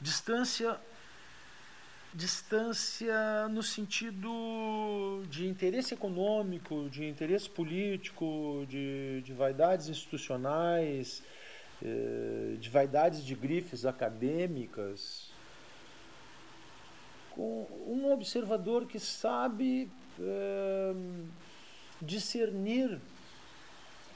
Distância 0.00 0.78
distância 2.12 3.48
no 3.48 3.62
sentido 3.62 5.22
de 5.28 5.46
interesse 5.46 5.94
econômico, 5.94 6.88
de 6.90 7.06
interesse 7.06 7.48
político, 7.48 8.66
de, 8.68 9.22
de 9.22 9.32
vaidades 9.32 9.88
institucionais, 9.88 11.22
eh, 11.82 12.56
de 12.58 12.68
vaidades 12.68 13.24
de 13.24 13.34
grifes 13.34 13.86
acadêmicas, 13.86 15.30
com 17.30 17.66
um 17.86 18.12
observador 18.12 18.86
que 18.86 18.98
sabe 18.98 19.88
eh, 20.18 20.94
discernir 22.02 23.00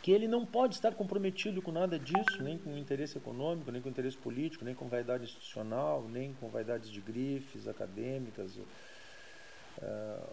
que 0.04 0.12
ele 0.12 0.28
não 0.28 0.44
pode 0.44 0.74
estar 0.74 0.92
comprometido 0.92 1.62
com 1.62 1.72
nada 1.72 1.98
disso, 1.98 2.42
nem 2.42 2.58
com 2.58 2.76
interesse 2.76 3.16
econômico, 3.16 3.72
nem 3.72 3.80
com 3.80 3.88
interesse 3.88 4.18
político, 4.18 4.62
nem 4.62 4.74
com 4.74 4.86
vaidade 4.86 5.24
institucional, 5.24 6.06
nem 6.06 6.34
com 6.34 6.50
vaidades 6.50 6.90
de 6.90 7.00
grifes 7.00 7.66
acadêmicas 7.66 8.54
uh, 8.58 8.62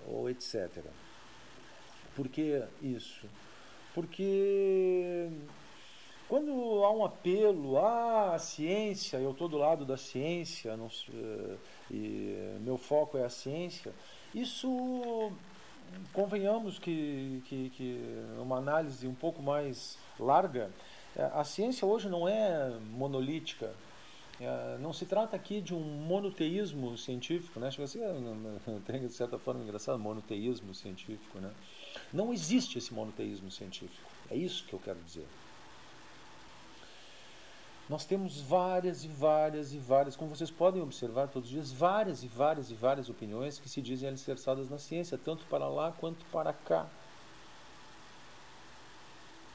ou 0.07 0.29
etc. 0.29 0.69
Por 2.13 2.27
que 2.27 2.61
isso? 2.81 3.25
Porque 3.93 5.29
quando 6.27 6.51
há 6.83 6.91
um 6.91 7.05
apelo 7.05 7.79
à 7.79 8.37
ciência, 8.39 9.19
eu 9.19 9.31
estou 9.31 9.47
do 9.47 9.57
lado 9.57 9.85
da 9.85 9.95
ciência, 9.95 10.75
não, 10.75 10.87
uh, 10.87 11.57
e 11.89 12.57
meu 12.59 12.77
foco 12.77 13.17
é 13.17 13.23
a 13.23 13.29
ciência, 13.29 13.93
isso 14.35 15.31
convenhamos 16.13 16.79
que, 16.79 17.41
que, 17.45 17.69
que 17.71 17.99
uma 18.39 18.57
análise 18.57 19.07
um 19.07 19.13
pouco 19.13 19.41
mais 19.41 19.97
larga, 20.19 20.69
é, 21.15 21.23
a 21.33 21.43
ciência 21.43 21.85
hoje 21.85 22.09
não 22.09 22.27
é 22.27 22.69
monolítica. 22.91 23.73
É, 24.39 24.77
não 24.79 24.91
se 24.91 25.05
trata 25.05 25.35
aqui 25.35 25.61
de 25.61 25.73
um 25.75 25.79
monoteísmo 25.79 26.97
científico, 26.97 27.59
né? 27.59 27.69
Chega 27.69 27.83
assim, 27.83 27.99
tem 28.85 29.05
de 29.05 29.13
certa 29.13 29.37
forma 29.37 29.63
engraçado, 29.63 29.99
monoteísmo 29.99 30.73
científico, 30.73 31.39
né? 31.39 31.51
Não 32.11 32.33
existe 32.33 32.77
esse 32.77 32.93
monoteísmo 32.93 33.51
científico. 33.51 34.09
É 34.29 34.35
isso 34.35 34.65
que 34.65 34.73
eu 34.73 34.79
quero 34.79 34.99
dizer. 35.01 35.27
Nós 37.91 38.05
temos 38.05 38.39
várias 38.39 39.03
e 39.03 39.09
várias 39.09 39.73
e 39.73 39.77
várias, 39.77 40.15
como 40.15 40.33
vocês 40.33 40.49
podem 40.49 40.81
observar 40.81 41.27
todos 41.27 41.49
os 41.49 41.53
dias, 41.53 41.73
várias 41.73 42.23
e 42.23 42.27
várias 42.29 42.71
e 42.71 42.73
várias 42.73 43.09
opiniões 43.09 43.59
que 43.59 43.67
se 43.67 43.81
dizem 43.81 44.07
alicerçadas 44.07 44.69
na 44.69 44.77
ciência, 44.77 45.17
tanto 45.17 45.43
para 45.47 45.67
lá 45.67 45.91
quanto 45.91 46.23
para 46.27 46.53
cá. 46.53 46.87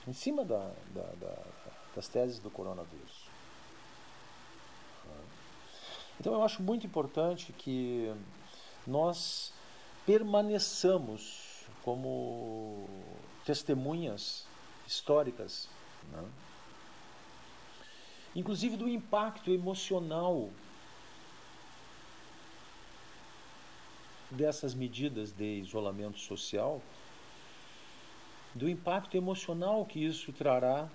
Em 0.06 0.12
cima 0.12 0.44
da, 0.44 0.70
da, 0.94 1.02
da, 1.18 1.42
das 1.94 2.08
teses 2.08 2.38
do 2.38 2.50
coronavírus. 2.50 3.26
Então 6.20 6.34
eu 6.34 6.42
acho 6.42 6.62
muito 6.62 6.86
importante 6.86 7.54
que 7.54 8.14
nós 8.86 9.50
permaneçamos 10.04 11.64
como 11.82 12.86
testemunhas 13.46 14.46
históricas. 14.86 15.70
Né? 16.12 16.22
Inclusive 18.36 18.76
do 18.76 18.86
impacto 18.86 19.50
emocional 19.50 20.50
dessas 24.30 24.74
medidas 24.74 25.32
de 25.32 25.60
isolamento 25.60 26.18
social, 26.18 26.82
do 28.54 28.68
impacto 28.68 29.16
emocional 29.16 29.86
que 29.86 30.04
isso 30.04 30.34
trará 30.34 30.86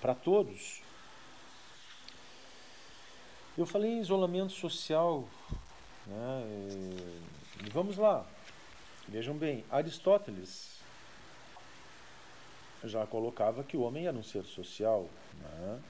para 0.00 0.14
todos. 0.14 0.80
Eu 3.58 3.66
falei 3.66 3.90
em 3.90 4.00
isolamento 4.00 4.52
social, 4.52 5.28
né, 6.06 6.44
e 7.62 7.68
vamos 7.68 7.98
lá, 7.98 8.24
vejam 9.06 9.36
bem, 9.36 9.66
Aristóteles 9.70 10.77
já 12.84 13.06
colocava 13.06 13.64
que 13.64 13.76
o 13.76 13.82
homem 13.82 14.06
era 14.06 14.16
um 14.16 14.22
ser 14.22 14.44
social. 14.44 15.08
Né? 15.40 15.80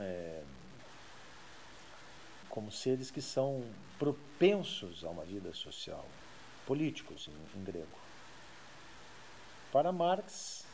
É, 0.00 0.42
como 2.52 2.70
seres 2.70 3.10
que 3.10 3.22
são 3.22 3.64
propensos 3.98 5.04
a 5.04 5.08
uma 5.08 5.24
vida 5.24 5.54
social, 5.54 6.04
políticos 6.66 7.28
em, 7.28 7.58
em 7.58 7.64
grego. 7.64 7.98
Para 9.72 9.90
Marx, 9.90 10.66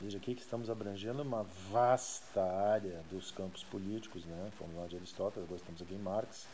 veja 0.00 0.16
aqui 0.16 0.34
que 0.34 0.40
estamos 0.40 0.70
abrangendo 0.70 1.20
uma 1.20 1.42
vasta 1.70 2.42
área 2.42 3.02
dos 3.10 3.30
campos 3.30 3.62
políticos, 3.64 4.24
né? 4.24 4.50
Fomos 4.56 4.74
lá 4.74 4.86
de 4.86 4.96
Aristóteles, 4.96 5.44
agora 5.44 5.60
estamos 5.60 5.82
aqui 5.82 5.94
em 5.94 5.98
Marx. 5.98 6.46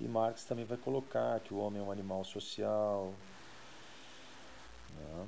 E 0.00 0.08
Marx 0.08 0.44
também 0.44 0.64
vai 0.64 0.76
colocar 0.76 1.40
que 1.40 1.54
o 1.54 1.58
homem 1.58 1.80
é 1.80 1.84
um 1.84 1.90
animal 1.90 2.24
social. 2.24 3.12
Né? 4.90 5.26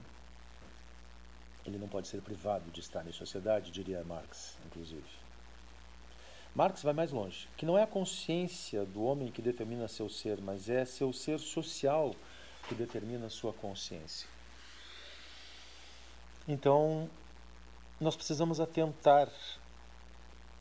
Ele 1.67 1.79
não 1.79 1.89
pode 1.89 2.09
ser 2.09 2.21
privado 2.21 2.71
de 2.71 2.81
estar 2.81 3.07
em 3.07 3.13
sociedade, 3.13 3.71
diria 3.71 4.05
Marx, 4.05 4.59
inclusive. 4.67 5.25
Marx 6.55 6.83
vai 6.83 6.93
mais 6.93 7.11
longe, 7.11 7.49
que 7.57 7.67
não 7.67 7.77
é 7.77 7.83
a 7.83 7.87
consciência 7.87 8.85
do 8.85 9.03
homem 9.03 9.31
que 9.31 9.43
determina 9.43 9.89
seu 9.89 10.09
ser, 10.09 10.41
mas 10.41 10.69
é 10.69 10.85
seu 10.85 11.13
ser 11.13 11.39
social 11.41 12.15
que 12.69 12.75
determina 12.75 13.29
sua 13.29 13.53
consciência. 13.53 14.29
Então, 16.47 17.11
nós 18.01 18.15
precisamos 18.15 18.61
atentar 18.61 19.29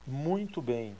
muito 0.07 0.61
bem 0.61 0.95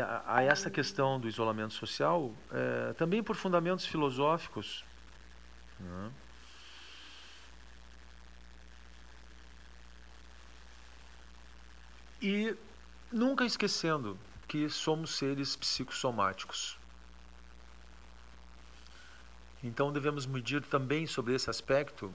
a, 0.00 0.42
essa 0.42 0.70
questão 0.70 1.18
do 1.18 1.28
isolamento 1.28 1.72
social, 1.72 2.34
é, 2.52 2.92
também 2.94 3.22
por 3.22 3.36
fundamentos 3.36 3.86
filosóficos. 3.86 4.84
Né? 5.80 6.10
E 12.20 12.56
nunca 13.12 13.44
esquecendo 13.44 14.18
que 14.48 14.68
somos 14.68 15.16
seres 15.16 15.56
psicossomáticos. 15.56 16.78
Então 19.62 19.92
devemos 19.92 20.26
medir 20.26 20.62
também 20.62 21.06
sobre 21.06 21.34
esse 21.34 21.50
aspecto 21.50 22.12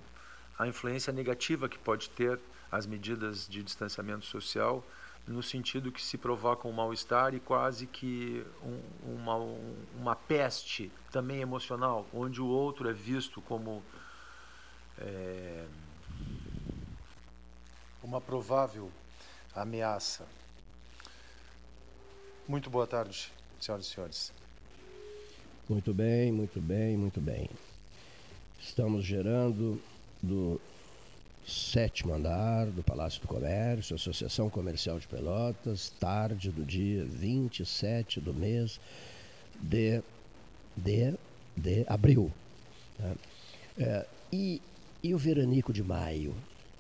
a 0.58 0.68
influência 0.68 1.12
negativa 1.12 1.68
que 1.68 1.78
pode 1.78 2.10
ter 2.12 2.40
as 2.72 2.86
medidas 2.86 3.48
de 3.48 3.64
distanciamento 3.64 4.26
social 4.26 4.86
no 5.28 5.44
sentido 5.44 5.92
que 5.92 6.02
se 6.02 6.18
provoca 6.18 6.68
um 6.68 6.72
mal-estar 6.72 7.34
e 7.34 7.40
quase 7.40 7.86
que 7.88 8.46
um, 8.64 9.14
uma, 9.14 9.36
uma 10.00 10.16
peste 10.16 10.92
também 11.12 11.42
emocional, 11.42 12.06
onde 12.14 12.42
o 12.42 12.48
outro 12.48 12.90
é 12.90 12.94
visto 12.94 13.42
como 13.42 13.84
é, 14.98 15.66
uma 18.04 18.20
provável 18.20 18.92
ameaça. 19.56 20.26
Muito 22.48 22.70
boa 22.70 22.88
tarde, 22.88 23.32
senhoras 23.60 23.86
e 23.86 23.90
senhores. 23.90 24.34
Muito 25.70 25.94
bem, 25.94 26.32
muito 26.32 26.60
bem, 26.60 26.98
muito 26.98 27.22
bem. 27.22 27.50
Estamos 28.60 29.06
gerando 29.06 29.82
do 30.22 30.60
sétimo 31.52 32.14
andar 32.14 32.68
do 32.68 32.82
Palácio 32.82 33.22
do 33.22 33.28
Comércio, 33.28 33.96
Associação 33.96 34.50
Comercial 34.50 34.98
de 34.98 35.08
Pelotas, 35.08 35.90
tarde 36.00 36.50
do 36.50 36.64
dia 36.64 37.04
27 37.04 38.22
do 38.22 38.34
mês 38.34 38.80
de, 39.62 40.02
de, 40.76 41.14
de 41.56 41.86
abril. 41.88 42.32
Né? 42.98 43.16
É, 43.78 44.06
e, 44.32 44.62
e 45.04 45.14
o 45.14 45.18
veranico 45.18 45.74
de 45.74 45.84
maio? 45.84 46.34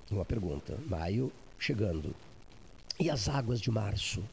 Uma 0.09 0.25
pergunta. 0.25 0.77
Maio 0.87 1.31
chegando. 1.59 2.15
E 2.99 3.09
as 3.09 3.27
águas 3.27 3.59
de 3.59 3.69
março? 3.69 4.23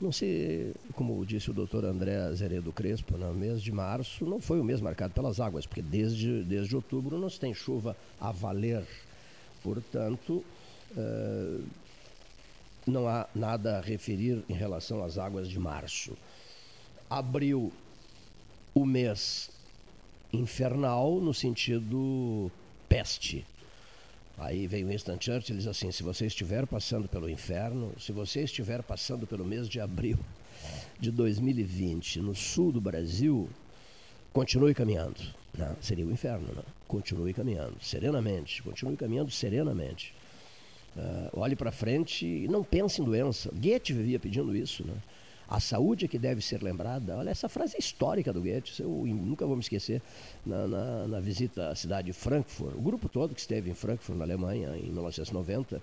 Não 0.00 0.12
sei, 0.12 0.72
como 0.94 1.24
disse 1.26 1.50
o 1.50 1.54
doutor 1.54 1.84
André 1.84 2.32
Zeredo 2.34 2.72
Crespo, 2.72 3.18
no 3.18 3.34
mês 3.34 3.62
de 3.62 3.72
março 3.72 4.24
não 4.24 4.40
foi 4.40 4.60
o 4.60 4.64
mês 4.64 4.80
marcado 4.80 5.12
pelas 5.12 5.40
águas, 5.40 5.66
porque 5.66 5.82
desde, 5.82 6.42
desde 6.44 6.74
outubro 6.74 7.18
não 7.18 7.28
se 7.28 7.38
tem 7.38 7.52
chuva 7.52 7.96
a 8.18 8.32
valer 8.32 8.86
Portanto, 9.62 10.44
uh, 10.92 11.64
não 12.86 13.06
há 13.06 13.28
nada 13.34 13.78
a 13.78 13.80
referir 13.80 14.42
em 14.48 14.54
relação 14.54 15.02
às 15.04 15.18
águas 15.18 15.48
de 15.48 15.58
março. 15.58 16.16
Abril, 17.08 17.72
o 18.74 18.84
mês 18.84 19.50
infernal 20.32 21.20
no 21.20 21.34
sentido 21.34 22.50
peste. 22.88 23.44
Aí 24.38 24.66
vem 24.66 24.86
Winston 24.86 25.18
Churchill 25.20 25.54
e 25.54 25.58
diz 25.58 25.66
assim: 25.66 25.92
se 25.92 26.02
você 26.02 26.26
estiver 26.26 26.66
passando 26.66 27.08
pelo 27.08 27.28
inferno, 27.28 27.92
se 27.98 28.12
você 28.12 28.42
estiver 28.42 28.82
passando 28.82 29.26
pelo 29.26 29.44
mês 29.44 29.68
de 29.68 29.80
abril 29.80 30.18
de 30.98 31.10
2020 31.10 32.20
no 32.20 32.34
sul 32.34 32.72
do 32.72 32.80
Brasil, 32.80 33.48
continue 34.32 34.74
caminhando. 34.74 35.20
Não, 35.56 35.76
seria 35.80 36.06
o 36.06 36.12
inferno, 36.12 36.48
não. 36.54 36.64
Continue 36.86 37.32
caminhando, 37.32 37.74
serenamente, 37.80 38.62
continue 38.62 38.96
caminhando 38.96 39.30
serenamente. 39.30 40.14
Uh, 40.96 41.40
olhe 41.40 41.54
para 41.54 41.70
frente 41.70 42.26
e 42.26 42.48
não 42.48 42.64
pense 42.64 43.00
em 43.00 43.04
doença. 43.04 43.50
Goethe 43.52 43.92
vivia 43.92 44.18
pedindo 44.18 44.56
isso, 44.56 44.84
né? 44.84 44.94
A 45.48 45.58
saúde 45.58 46.04
é 46.04 46.08
que 46.08 46.18
deve 46.18 46.40
ser 46.40 46.62
lembrada. 46.62 47.16
Olha, 47.16 47.30
essa 47.30 47.48
frase 47.48 47.74
é 47.74 47.78
histórica 47.80 48.32
do 48.32 48.40
Goethe, 48.40 48.80
eu 48.80 48.88
nunca 48.88 49.44
vou 49.44 49.56
me 49.56 49.62
esquecer. 49.62 50.00
Na, 50.46 50.66
na, 50.68 51.08
na, 51.08 51.20
visita 51.20 51.68
à 51.68 51.74
cidade 51.74 52.06
de 52.06 52.12
Frankfurt, 52.12 52.74
o 52.76 52.80
grupo 52.80 53.08
todo 53.08 53.34
que 53.34 53.40
esteve 53.40 53.68
em 53.68 53.74
Frankfurt, 53.74 54.16
na 54.16 54.24
Alemanha, 54.24 54.76
em 54.76 54.90
1990, 54.92 55.82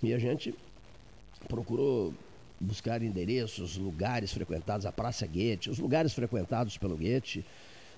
e 0.00 0.14
a 0.14 0.18
gente 0.18 0.54
procurou 1.48 2.14
buscar 2.64 3.02
endereços, 3.02 3.76
lugares 3.76 4.32
frequentados, 4.32 4.86
a 4.86 4.92
Praça 4.92 5.26
Goethe, 5.26 5.70
os 5.70 5.78
lugares 5.78 6.12
frequentados 6.12 6.76
pelo 6.78 6.96
Goethe 6.96 7.44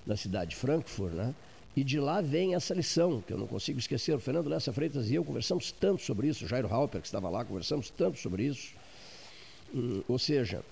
na 0.05 0.15
cidade 0.15 0.51
de 0.51 0.55
Frankfurt, 0.55 1.13
né? 1.13 1.33
E 1.75 1.83
de 1.83 1.99
lá 1.99 2.21
vem 2.21 2.55
essa 2.55 2.73
lição, 2.73 3.21
que 3.21 3.31
eu 3.31 3.37
não 3.37 3.45
consigo 3.45 3.77
esquecer. 3.77 4.15
O 4.15 4.19
Fernando 4.19 4.47
Lessa 4.47 4.73
Freitas 4.73 5.11
e 5.11 5.15
eu 5.15 5.23
conversamos 5.23 5.71
tanto 5.71 6.01
sobre 6.01 6.27
isso, 6.27 6.45
o 6.45 6.47
Jairo 6.47 6.67
Halper, 6.67 7.01
que 7.01 7.07
estava 7.07 7.29
lá, 7.29 7.45
conversamos 7.45 7.89
tanto 7.91 8.17
sobre 8.17 8.43
isso. 8.43 8.73
Hum, 9.73 10.01
ou 10.07 10.17
seja, 10.17 10.63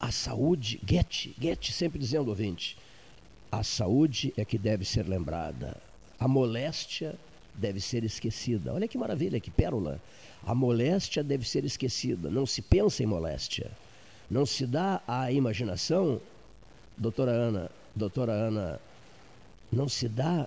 a 0.00 0.10
saúde, 0.10 0.80
Goethe, 0.82 1.34
Goethe 1.38 1.72
sempre 1.72 1.98
dizendo, 1.98 2.28
ouvinte, 2.28 2.78
a 3.52 3.62
saúde 3.62 4.32
é 4.36 4.44
que 4.44 4.56
deve 4.56 4.84
ser 4.84 5.06
lembrada, 5.06 5.76
a 6.18 6.26
moléstia 6.26 7.14
deve 7.54 7.80
ser 7.80 8.04
esquecida. 8.04 8.72
Olha 8.72 8.88
que 8.88 8.98
maravilha, 8.98 9.40
que 9.40 9.50
pérola. 9.50 10.00
A 10.46 10.54
moléstia 10.54 11.22
deve 11.22 11.48
ser 11.48 11.64
esquecida, 11.64 12.30
não 12.30 12.46
se 12.46 12.60
pensa 12.60 13.02
em 13.02 13.06
moléstia. 13.06 13.70
Não 14.30 14.44
se 14.44 14.66
dá 14.66 15.02
à 15.06 15.30
imaginação, 15.30 16.20
doutora 16.96 17.30
Ana, 17.30 17.70
doutora 17.94 18.32
Ana, 18.32 18.80
não 19.70 19.88
se 19.88 20.08
dá, 20.08 20.46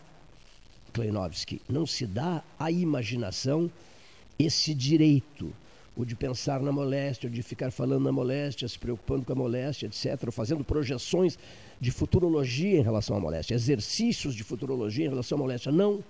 Kleinovski, 0.93 1.61
não 1.69 1.85
se 1.85 2.05
dá 2.05 2.43
à 2.59 2.71
imaginação 2.71 3.71
esse 4.39 4.73
direito 4.73 5.53
ou 5.97 6.05
de 6.05 6.15
pensar 6.15 6.61
na 6.61 6.71
moléstia, 6.71 7.27
ou 7.27 7.33
de 7.33 7.41
ficar 7.41 7.71
falando 7.71 8.03
na 8.03 8.11
moléstia, 8.11 8.67
se 8.67 8.77
preocupando 8.77 9.25
com 9.25 9.33
a 9.33 9.35
moléstia, 9.35 9.87
etc., 9.87 10.31
fazendo 10.31 10.63
projeções 10.63 11.39
de 11.81 11.89
futurologia 11.89 12.77
em 12.77 12.83
relação 12.83 13.17
à 13.17 13.19
moléstia, 13.19 13.55
exercícios 13.55 14.35
de 14.35 14.43
futurologia 14.43 15.07
em 15.07 15.09
relação 15.09 15.39
à 15.39 15.41
moléstia. 15.41 15.71
Não, 15.71 16.03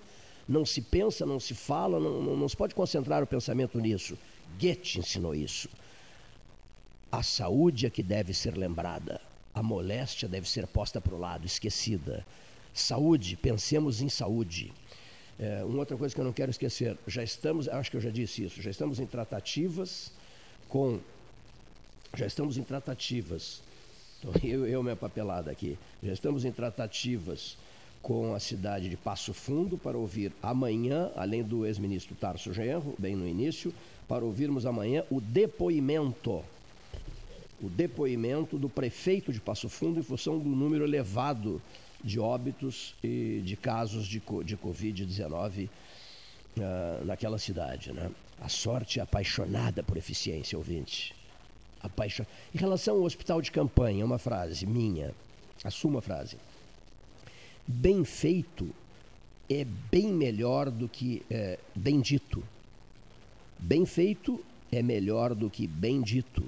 não 0.48 0.66
se 0.66 0.82
pensa, 0.82 1.26
não 1.26 1.40
se 1.40 1.54
fala, 1.54 2.00
não, 2.00 2.22
não, 2.22 2.38
não 2.38 2.50
se 2.50 2.56
pode 2.56 2.74
concentrar 2.74 3.22
o 3.22 3.28
pensamento 3.28 3.80
nisso. 3.80 4.18
Goethe 4.60 5.00
ensinou 5.00 5.36
isso. 5.36 5.68
A 7.12 7.22
saúde 7.22 7.86
é 7.86 7.90
que 7.90 8.02
deve 8.02 8.34
ser 8.34 8.58
lembrada, 8.58 9.22
a 9.54 9.62
moléstia 9.62 10.28
deve 10.28 10.50
ser 10.50 10.68
posta 10.68 11.02
para 11.02 11.16
o 11.16 11.20
lado, 11.20 11.46
esquecida. 11.46 12.26
Saúde, 12.74 13.36
pensemos 13.36 14.02
em 14.02 14.10
saúde. 14.10 14.72
É, 15.40 15.64
uma 15.64 15.80
outra 15.80 15.98
coisa 15.98 16.14
que 16.14 16.20
eu 16.20 16.26
não 16.26 16.34
quero 16.34 16.52
esquecer, 16.52 16.98
já 17.06 17.24
estamos, 17.24 17.68
acho 17.68 17.92
que 17.92 17.98
eu 17.98 18.02
já 18.02 18.10
disse 18.10 18.46
isso, 18.46 18.62
já 18.62 18.72
estamos 18.72 19.00
em 19.00 19.06
tratativas 19.06 20.12
com, 20.68 21.00
já 22.16 22.26
estamos 22.26 22.58
em 22.58 22.64
tratativas, 22.64 23.62
eu, 24.44 24.66
eu 24.66 24.82
minha 24.82 24.96
papelada 24.96 25.52
aqui, 25.52 25.78
já 26.02 26.12
estamos 26.12 26.44
em 26.44 26.52
tratativas 26.52 27.56
com 28.02 28.34
a 28.34 28.40
cidade 28.40 28.90
de 28.90 28.98
Passo 28.98 29.34
Fundo 29.34 29.78
para 29.78 29.98
ouvir 29.98 30.32
amanhã, 30.42 31.12
além 31.16 31.44
do 31.44 31.66
ex-ministro 31.66 32.16
Tarso 32.16 32.54
Genro, 32.54 32.96
bem 32.98 33.16
no 33.16 33.28
início, 33.28 33.74
para 34.08 34.24
ouvirmos 34.24 34.66
amanhã 34.66 35.04
o 35.12 35.20
depoimento, 35.20 36.44
o 37.62 37.70
depoimento 37.70 38.58
do 38.58 38.70
prefeito 38.70 39.34
de 39.34 39.42
Passo 39.42 39.68
Fundo 39.68 40.00
em 40.00 40.04
função 40.04 40.40
do 40.40 40.50
número 40.50 40.86
elevado 40.86 41.62
de 42.04 42.20
óbitos 42.20 42.96
e 43.04 43.42
de 43.44 43.58
casos 43.58 44.06
de, 44.08 44.22
de 44.46 44.56
Covid-19 44.56 45.66
uh, 45.66 45.70
ah, 46.60 47.02
naquela 47.04 47.38
cidade. 47.38 47.92
Né? 47.92 48.10
A 48.40 48.50
sorte 48.50 49.00
é 49.00 49.04
apaixonada 49.04 49.84
por 49.84 49.98
eficiência, 49.98 50.58
ouvinte. 50.58 51.14
Apaixon... 51.82 52.24
Em 52.54 52.58
relação 52.58 52.96
ao 52.96 53.04
hospital 53.04 53.42
de 53.42 53.52
campanha, 53.52 54.06
uma 54.06 54.18
frase 54.18 54.66
minha, 54.66 55.14
assuma 55.64 56.00
a 56.00 56.02
frase. 56.02 56.38
Bem 57.68 58.04
feito 58.06 58.70
é 59.50 59.66
bem 59.92 60.08
melhor 60.08 60.72
do 60.72 60.88
que 60.88 61.22
é, 61.30 61.60
bem 61.76 62.00
dito. 62.00 62.44
Bem 63.60 63.86
feito 63.86 64.44
é 64.72 64.82
melhor 64.82 65.36
do 65.36 65.50
que 65.50 65.68
bem 65.68 66.02
dito. 66.02 66.44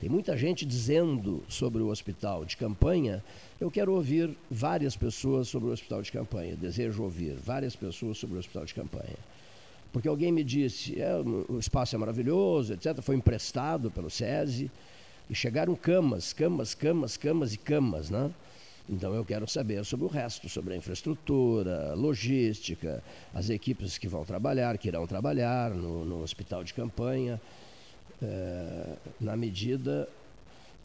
Tem 0.00 0.08
muita 0.10 0.36
gente 0.36 0.66
dizendo 0.66 1.42
sobre 1.48 1.80
o 1.80 1.88
hospital 1.88 2.44
de 2.44 2.56
campanha 2.56 3.22
eu 3.60 3.70
quero 3.70 3.94
ouvir 3.94 4.36
várias 4.50 4.96
pessoas 4.96 5.48
sobre 5.48 5.70
o 5.70 5.72
hospital 5.72 6.02
de 6.02 6.10
campanha, 6.10 6.56
desejo 6.56 7.02
ouvir 7.02 7.34
várias 7.34 7.76
pessoas 7.76 8.18
sobre 8.18 8.36
o 8.36 8.38
hospital 8.38 8.64
de 8.64 8.74
campanha. 8.74 9.16
Porque 9.92 10.08
alguém 10.08 10.32
me 10.32 10.42
disse, 10.42 11.00
é, 11.00 11.14
o 11.48 11.58
espaço 11.58 11.94
é 11.94 11.98
maravilhoso, 11.98 12.74
etc., 12.74 13.00
foi 13.00 13.14
emprestado 13.14 13.90
pelo 13.90 14.10
SESI, 14.10 14.70
e 15.30 15.34
chegaram 15.34 15.74
camas, 15.76 16.32
camas, 16.32 16.74
camas, 16.74 17.16
camas 17.16 17.54
e 17.54 17.56
camas, 17.56 18.10
né? 18.10 18.30
Então 18.88 19.14
eu 19.14 19.24
quero 19.24 19.48
saber 19.48 19.82
sobre 19.84 20.04
o 20.04 20.08
resto, 20.08 20.48
sobre 20.48 20.74
a 20.74 20.76
infraestrutura, 20.76 21.94
logística, 21.94 23.02
as 23.32 23.48
equipes 23.48 23.96
que 23.96 24.06
vão 24.06 24.24
trabalhar, 24.24 24.76
que 24.76 24.88
irão 24.88 25.06
trabalhar 25.06 25.70
no, 25.70 26.04
no 26.04 26.22
hospital 26.22 26.62
de 26.62 26.74
campanha, 26.74 27.40
é, 28.22 28.96
na 29.20 29.36
medida 29.36 30.08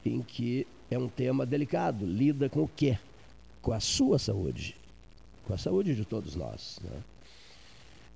em 0.06 0.22
que 0.22 0.66
é 0.90 0.98
um 0.98 1.10
tema 1.10 1.46
delicado. 1.46 2.06
Lida 2.06 2.48
com 2.50 2.64
o 2.64 2.68
quê? 2.68 2.98
Com 3.62 3.74
a 3.74 3.82
sua 3.82 4.18
saúde. 4.18 4.78
Com 5.46 5.54
a 5.54 5.58
saúde 5.58 5.94
de 5.94 6.06
todos 6.06 6.36
nós. 6.36 6.80
Né? 6.82 7.02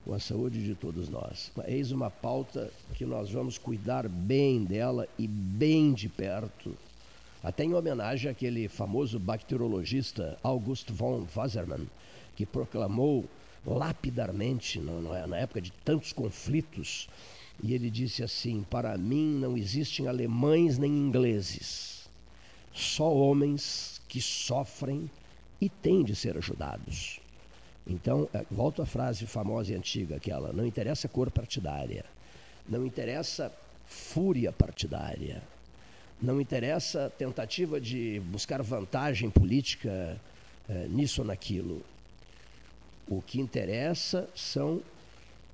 Com 0.06 0.14
a 0.14 0.20
saúde 0.20 0.64
de 0.64 0.76
todos 0.76 1.10
nós. 1.10 1.52
Eis 1.68 1.92
uma 1.92 2.10
pauta 2.10 2.72
que 2.96 3.06
nós 3.06 3.30
vamos 3.30 3.58
cuidar 3.58 4.08
bem 4.08 4.64
dela 4.64 5.10
e 5.20 5.28
bem 5.28 5.94
de 5.94 6.08
perto. 6.08 6.74
Até 7.44 7.66
em 7.66 7.74
homenagem 7.74 8.32
àquele 8.32 8.68
famoso 8.68 9.20
bacteriologista 9.20 10.38
August 10.42 10.90
von 10.92 11.28
Wassermann, 11.36 11.88
que 12.36 12.46
proclamou 12.46 13.26
lapidarmente, 13.66 14.80
na 14.80 15.38
época 15.38 15.62
de 15.62 15.72
tantos 15.84 16.14
conflitos, 16.14 17.10
e 17.62 17.74
ele 17.74 17.90
disse 17.90 18.24
assim: 18.24 18.64
Para 18.70 18.98
mim 18.98 19.38
não 19.40 19.58
existem 19.58 20.08
alemães 20.08 20.78
nem 20.78 20.92
ingleses 20.92 21.94
só 22.74 23.14
homens 23.14 24.02
que 24.08 24.20
sofrem 24.20 25.10
e 25.62 25.70
têm 25.70 26.04
de 26.04 26.16
ser 26.16 26.38
ajudados. 26.38 27.20
Então, 27.86 28.28
é, 28.34 28.44
volto 28.50 28.82
à 28.82 28.86
frase 28.86 29.26
famosa 29.26 29.72
e 29.72 29.76
antiga, 29.76 30.16
aquela: 30.16 30.52
não 30.52 30.66
interessa 30.66 31.08
cor 31.08 31.30
partidária, 31.30 32.04
não 32.68 32.86
interessa 32.86 33.52
fúria 33.86 34.52
partidária, 34.52 35.44
não 36.24 36.40
interessa 36.40 37.12
tentativa 37.18 37.82
de 37.82 38.22
buscar 38.28 38.62
vantagem 38.64 39.30
política 39.30 40.18
é, 40.70 40.88
nisso 40.88 41.22
ou 41.22 41.28
naquilo. 41.28 41.84
O 43.06 43.22
que 43.22 43.42
interessa 43.42 44.30
são 44.34 44.82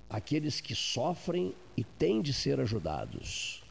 aqueles 0.08 0.60
que 0.60 0.72
sofrem 0.72 1.52
e 1.76 1.82
têm 1.82 2.22
de 2.22 2.32
ser 2.32 2.60
ajudados. 2.60 3.64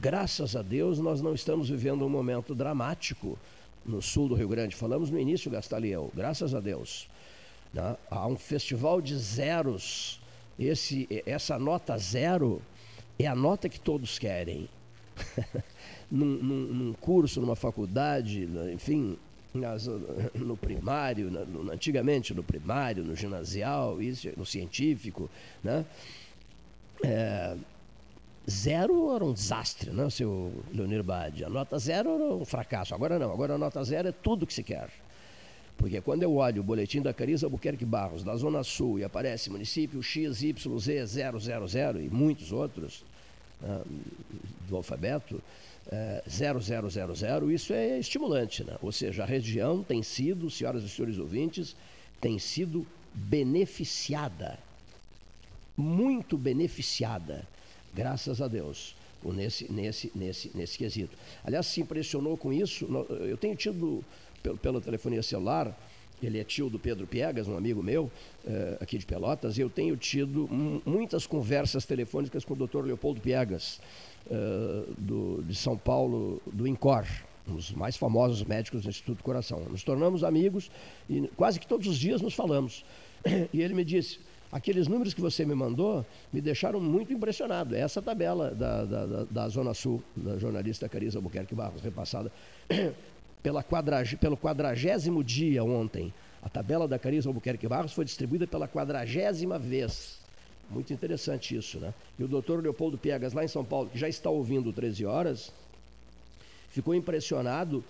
Graças 0.00 0.54
a 0.54 0.62
Deus, 0.62 1.00
nós 1.00 1.20
não 1.20 1.34
estamos 1.34 1.68
vivendo 1.68 2.06
um 2.06 2.08
momento 2.08 2.54
dramático 2.54 3.36
no 3.84 4.00
sul 4.00 4.28
do 4.28 4.36
Rio 4.36 4.48
Grande. 4.48 4.76
Falamos 4.76 5.10
no 5.10 5.18
início, 5.18 5.50
Gastaliel, 5.50 6.12
graças 6.14 6.54
a 6.54 6.60
Deus. 6.60 7.08
Né? 7.74 7.96
Há 8.08 8.24
um 8.24 8.36
festival 8.36 9.00
de 9.00 9.18
zeros. 9.18 10.20
Esse, 10.56 11.08
essa 11.26 11.58
nota 11.58 11.98
zero 11.98 12.62
é 13.18 13.26
a 13.26 13.34
nota 13.34 13.68
que 13.68 13.80
todos 13.80 14.16
querem. 14.16 14.68
num, 16.10 16.26
num, 16.26 16.66
num, 16.66 16.92
curso, 16.94 17.40
numa 17.40 17.56
faculdade, 17.56 18.48
enfim, 18.72 19.18
nas, 19.52 19.86
no 20.34 20.56
primário, 20.56 21.30
no, 21.30 21.72
antigamente 21.72 22.34
no 22.34 22.42
primário, 22.42 23.04
no 23.04 23.14
ginasial, 23.14 24.00
isso, 24.00 24.28
no 24.36 24.46
científico, 24.46 25.28
né? 25.62 25.84
É, 27.04 27.56
Zero 28.48 29.12
era 29.12 29.24
um 29.24 29.32
desastre, 29.32 29.90
né, 29.90 30.08
seu 30.08 30.52
Leonir 30.72 31.02
Bade? 31.02 31.44
A 31.44 31.48
nota 31.48 31.80
zero 31.80 32.14
era 32.14 32.34
um 32.34 32.44
fracasso. 32.44 32.94
Agora 32.94 33.18
não, 33.18 33.32
agora 33.32 33.54
a 33.54 33.58
nota 33.58 33.82
zero 33.82 34.06
é 34.06 34.12
tudo 34.12 34.46
que 34.46 34.54
se 34.54 34.62
quer. 34.62 34.88
Porque 35.76 36.00
quando 36.00 36.22
eu 36.22 36.36
olho 36.36 36.60
o 36.60 36.64
boletim 36.64 37.02
da 37.02 37.12
Carisa 37.12 37.46
Albuquerque 37.46 37.84
Barros, 37.84 38.22
da 38.22 38.36
Zona 38.36 38.62
Sul, 38.62 39.00
e 39.00 39.04
aparece 39.04 39.50
município 39.50 39.98
XYZ000 39.98 42.04
e 42.04 42.08
muitos 42.08 42.52
outros, 42.52 43.04
né, 43.60 43.82
do 44.68 44.76
alfabeto, 44.76 45.42
é, 45.90 46.22
0000, 46.28 47.50
isso 47.50 47.72
é 47.72 47.98
estimulante. 47.98 48.64
Né? 48.64 48.76
Ou 48.82 48.92
seja, 48.92 49.22
a 49.22 49.26
região 49.26 49.82
tem 49.82 50.02
sido, 50.02 50.50
senhoras 50.50 50.82
e 50.82 50.88
senhores 50.88 51.18
ouvintes, 51.18 51.76
tem 52.20 52.38
sido 52.38 52.86
beneficiada, 53.14 54.58
muito 55.76 56.36
beneficiada, 56.36 57.46
graças 57.94 58.42
a 58.42 58.48
Deus, 58.48 58.94
nesse, 59.24 59.70
nesse, 59.72 60.12
nesse, 60.14 60.50
nesse 60.54 60.78
quesito. 60.78 61.16
Aliás, 61.44 61.66
se 61.66 61.80
impressionou 61.80 62.36
com 62.36 62.52
isso, 62.52 62.86
eu 63.28 63.36
tenho 63.36 63.56
tido, 63.56 64.04
pelo, 64.42 64.58
pela 64.58 64.80
telefonia 64.80 65.22
celular, 65.22 65.76
ele 66.22 66.38
é 66.38 66.44
tio 66.44 66.70
do 66.70 66.78
Pedro 66.78 67.06
Piegas, 67.06 67.46
um 67.46 67.56
amigo 67.56 67.82
meu, 67.82 68.04
uh, 68.04 68.12
aqui 68.80 68.96
de 68.96 69.04
Pelotas, 69.04 69.58
eu 69.58 69.68
tenho 69.68 69.96
tido 69.96 70.48
muitas 70.84 71.26
conversas 71.26 71.84
telefônicas 71.84 72.44
com 72.44 72.54
o 72.54 72.56
doutor 72.56 72.86
Leopoldo 72.86 73.20
Piegas, 73.20 73.80
uh, 74.30 74.94
do, 74.98 75.42
de 75.42 75.54
São 75.54 75.76
Paulo, 75.76 76.40
do 76.46 76.66
INCOR, 76.66 77.04
um 77.48 77.54
dos 77.54 77.72
mais 77.72 77.96
famosos 77.96 78.42
médicos 78.44 78.82
do 78.82 78.88
Instituto 78.88 79.22
Coração. 79.22 79.60
Nos 79.70 79.84
tornamos 79.84 80.24
amigos 80.24 80.70
e 81.08 81.28
quase 81.36 81.60
que 81.60 81.66
todos 81.66 81.86
os 81.86 81.98
dias 81.98 82.20
nos 82.20 82.34
falamos. 82.34 82.84
E 83.52 83.60
ele 83.60 83.74
me 83.74 83.84
disse, 83.84 84.20
aqueles 84.52 84.86
números 84.86 85.12
que 85.12 85.20
você 85.20 85.44
me 85.44 85.54
mandou 85.54 86.06
me 86.32 86.40
deixaram 86.40 86.80
muito 86.80 87.12
impressionado. 87.12 87.74
Essa 87.74 88.00
tabela 88.00 88.52
da, 88.52 88.84
da, 88.84 89.06
da, 89.06 89.24
da 89.24 89.48
Zona 89.48 89.74
Sul, 89.74 90.02
da 90.14 90.38
jornalista 90.38 90.88
Carisa 90.88 91.18
Albuquerque 91.18 91.54
Barros, 91.54 91.82
repassada 91.82 92.30
pela 93.42 93.62
quadrag... 93.62 94.16
pelo 94.16 94.36
quadragésimo 94.36 95.24
dia 95.24 95.64
ontem. 95.64 96.12
A 96.42 96.48
tabela 96.48 96.86
da 96.86 96.98
Carisa 96.98 97.28
Albuquerque 97.28 97.66
Barros 97.66 97.92
foi 97.92 98.04
distribuída 98.04 98.46
pela 98.46 98.68
quadragésima 98.68 99.58
vez. 99.58 100.20
Muito 100.68 100.92
interessante 100.92 101.56
isso, 101.56 101.78
né? 101.78 101.94
E 102.18 102.24
o 102.24 102.28
doutor 102.28 102.62
Leopoldo 102.62 102.98
Piegas, 102.98 103.32
lá 103.32 103.44
em 103.44 103.48
São 103.48 103.64
Paulo, 103.64 103.88
que 103.88 103.98
já 103.98 104.08
está 104.08 104.28
ouvindo 104.28 104.72
13 104.72 105.06
horas, 105.06 105.52
ficou 106.70 106.94
impressionado 106.94 107.84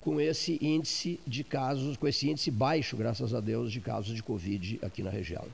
com 0.00 0.20
esse 0.20 0.58
índice 0.60 1.18
de 1.26 1.42
casos, 1.44 1.96
com 1.96 2.06
esse 2.06 2.28
índice 2.28 2.50
baixo, 2.50 2.96
graças 2.96 3.34
a 3.34 3.40
Deus, 3.40 3.72
de 3.72 3.80
casos 3.80 4.14
de 4.14 4.22
Covid 4.22 4.78
aqui 4.82 5.02
na 5.02 5.10
região. 5.10 5.44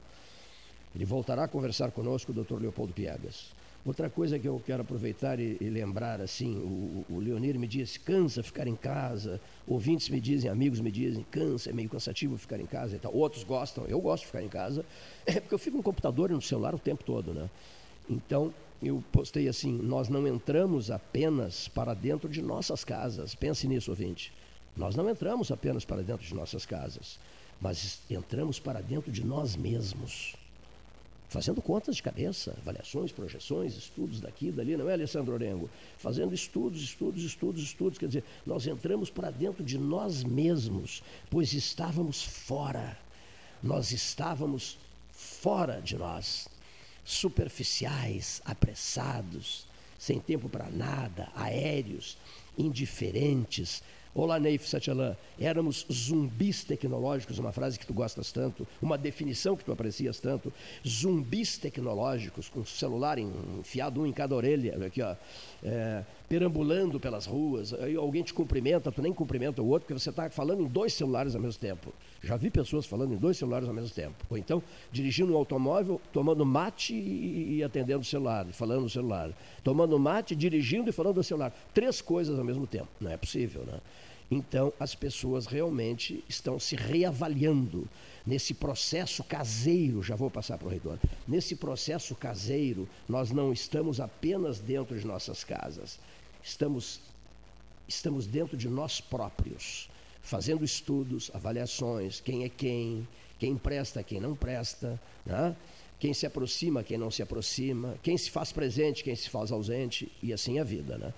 Ele 0.94 1.04
voltará 1.04 1.44
a 1.44 1.48
conversar 1.48 1.90
conosco, 1.92 2.32
o 2.32 2.34
doutor 2.34 2.60
Leopoldo 2.60 2.92
Piegas. 2.92 3.52
Outra 3.84 4.10
coisa 4.10 4.38
que 4.38 4.46
eu 4.46 4.60
quero 4.64 4.82
aproveitar 4.82 5.40
e, 5.40 5.56
e 5.58 5.70
lembrar, 5.70 6.20
assim, 6.20 6.54
o, 6.58 7.14
o, 7.14 7.18
Leonir 7.18 7.58
me 7.58 7.66
disse, 7.66 7.98
cansa 7.98 8.42
ficar 8.42 8.66
em 8.66 8.76
casa, 8.76 9.40
ouvintes 9.66 10.10
me 10.10 10.20
dizem, 10.20 10.50
amigos 10.50 10.80
me 10.80 10.90
dizem, 10.90 11.24
cansa, 11.30 11.70
é 11.70 11.72
meio 11.72 11.88
cansativo 11.88 12.36
ficar 12.36 12.60
em 12.60 12.66
casa 12.66 12.96
e 12.96 12.98
tal. 12.98 13.14
Outros 13.14 13.42
gostam, 13.42 13.86
eu 13.86 13.98
gosto 13.98 14.22
de 14.22 14.26
ficar 14.26 14.42
em 14.42 14.48
casa, 14.48 14.84
é 15.24 15.40
porque 15.40 15.54
eu 15.54 15.58
fico 15.58 15.78
no 15.78 15.82
computador 15.82 16.30
e 16.30 16.34
no 16.34 16.42
celular 16.42 16.74
o 16.74 16.78
tempo 16.78 17.02
todo, 17.04 17.32
né? 17.32 17.48
Então, 18.08 18.52
eu 18.82 19.02
postei 19.10 19.48
assim, 19.48 19.72
nós 19.72 20.10
não 20.10 20.26
entramos 20.26 20.90
apenas 20.90 21.66
para 21.66 21.94
dentro 21.94 22.28
de 22.28 22.42
nossas 22.42 22.84
casas, 22.84 23.34
pense 23.34 23.66
nisso, 23.66 23.90
ouvinte. 23.90 24.30
Nós 24.76 24.94
não 24.94 25.08
entramos 25.08 25.50
apenas 25.50 25.86
para 25.86 26.02
dentro 26.02 26.26
de 26.26 26.34
nossas 26.34 26.66
casas, 26.66 27.18
mas 27.58 28.00
entramos 28.10 28.60
para 28.60 28.80
dentro 28.82 29.10
de 29.10 29.24
nós 29.24 29.56
mesmos 29.56 30.34
fazendo 31.30 31.62
contas 31.62 31.94
de 31.94 32.02
cabeça, 32.02 32.54
avaliações, 32.60 33.12
projeções, 33.12 33.76
estudos 33.76 34.20
daqui 34.20 34.50
dali, 34.50 34.76
não 34.76 34.90
é, 34.90 34.94
Alessandro 34.94 35.32
Orengo? 35.32 35.70
Fazendo 35.96 36.34
estudos, 36.34 36.82
estudos, 36.82 37.22
estudos, 37.22 37.62
estudos. 37.62 37.98
Quer 37.98 38.08
dizer, 38.08 38.24
nós 38.44 38.66
entramos 38.66 39.10
para 39.10 39.30
dentro 39.30 39.62
de 39.62 39.78
nós 39.78 40.24
mesmos, 40.24 41.04
pois 41.30 41.54
estávamos 41.54 42.20
fora. 42.20 42.98
Nós 43.62 43.92
estávamos 43.92 44.76
fora 45.12 45.80
de 45.80 45.96
nós, 45.96 46.48
superficiais, 47.04 48.42
apressados, 48.44 49.66
sem 49.96 50.18
tempo 50.18 50.48
para 50.48 50.68
nada, 50.68 51.28
aéreos, 51.36 52.18
indiferentes, 52.58 53.84
Olá, 54.12 54.40
Neif 54.40 54.68
Satyalan. 54.68 55.16
Éramos 55.38 55.86
zumbis 55.90 56.64
tecnológicos, 56.64 57.38
uma 57.38 57.52
frase 57.52 57.78
que 57.78 57.86
tu 57.86 57.94
gostas 57.94 58.32
tanto, 58.32 58.66
uma 58.82 58.98
definição 58.98 59.56
que 59.56 59.64
tu 59.64 59.70
aprecias 59.70 60.18
tanto. 60.18 60.52
Zumbis 60.86 61.56
tecnológicos, 61.56 62.48
com 62.48 62.64
celular 62.64 63.18
enfiado 63.18 64.00
um 64.00 64.06
em 64.06 64.12
cada 64.12 64.34
orelha, 64.34 64.84
aqui, 64.84 65.00
ó, 65.00 65.14
é, 65.62 66.04
perambulando 66.28 66.98
pelas 66.98 67.26
ruas. 67.26 67.74
Aí 67.74 67.96
alguém 67.96 68.22
te 68.22 68.32
cumprimenta, 68.32 68.90
tu 68.90 69.02
nem 69.02 69.12
cumprimenta 69.12 69.62
o 69.62 69.66
outro, 69.66 69.86
porque 69.86 70.00
você 70.00 70.10
está 70.10 70.28
falando 70.30 70.62
em 70.62 70.66
dois 70.66 70.92
celulares 70.92 71.34
ao 71.34 71.40
mesmo 71.40 71.60
tempo. 71.60 71.92
Já 72.22 72.36
vi 72.36 72.50
pessoas 72.50 72.86
falando 72.86 73.14
em 73.14 73.16
dois 73.16 73.36
celulares 73.36 73.68
ao 73.68 73.74
mesmo 73.74 73.90
tempo. 73.90 74.14
Ou 74.28 74.38
então, 74.38 74.62
dirigindo 74.92 75.32
um 75.32 75.36
automóvel, 75.36 76.00
tomando 76.12 76.44
mate 76.44 76.94
e, 76.94 77.56
e 77.56 77.64
atendendo 77.64 78.00
o 78.00 78.04
celular, 78.04 78.46
falando 78.52 78.82
no 78.82 78.90
celular. 78.90 79.30
Tomando 79.62 79.98
mate, 79.98 80.34
dirigindo 80.34 80.90
e 80.90 80.92
falando 80.92 81.16
no 81.16 81.24
celular. 81.24 81.52
Três 81.74 82.00
coisas 82.00 82.38
ao 82.38 82.44
mesmo 82.44 82.66
tempo. 82.66 82.88
Não 83.00 83.10
é 83.10 83.16
possível, 83.16 83.64
né? 83.66 83.80
Então, 84.30 84.72
as 84.78 84.94
pessoas 84.94 85.46
realmente 85.46 86.22
estão 86.28 86.58
se 86.58 86.76
reavaliando 86.76 87.88
nesse 88.26 88.54
processo 88.54 89.22
caseiro. 89.24 90.02
Já 90.02 90.16
vou 90.16 90.30
passar 90.30 90.58
para 90.58 90.66
o 90.66 90.70
reitor. 90.70 90.98
Nesse 91.26 91.56
processo 91.56 92.14
caseiro, 92.14 92.88
nós 93.08 93.30
não 93.30 93.52
estamos 93.52 94.00
apenas 94.00 94.58
dentro 94.58 94.98
de 94.98 95.06
nossas 95.06 95.44
casas, 95.44 95.98
estamos, 96.42 97.00
estamos 97.88 98.26
dentro 98.26 98.56
de 98.56 98.68
nós 98.68 99.00
próprios 99.00 99.88
fazendo 100.22 100.64
estudos, 100.64 101.30
avaliações, 101.34 102.20
quem 102.20 102.44
é 102.44 102.48
quem, 102.48 103.06
quem 103.38 103.56
presta, 103.56 104.02
quem 104.02 104.20
não 104.20 104.34
presta, 104.34 105.00
né? 105.24 105.56
quem 105.98 106.14
se 106.14 106.26
aproxima, 106.26 106.82
quem 106.82 106.96
não 106.96 107.10
se 107.10 107.22
aproxima, 107.22 107.96
quem 108.02 108.16
se 108.16 108.30
faz 108.30 108.52
presente, 108.52 109.02
quem 109.04 109.14
se 109.14 109.28
faz 109.28 109.52
ausente, 109.52 110.10
e 110.22 110.32
assim 110.32 110.58
a 110.58 110.64
vida. 110.64 110.96
Né? 110.96 111.14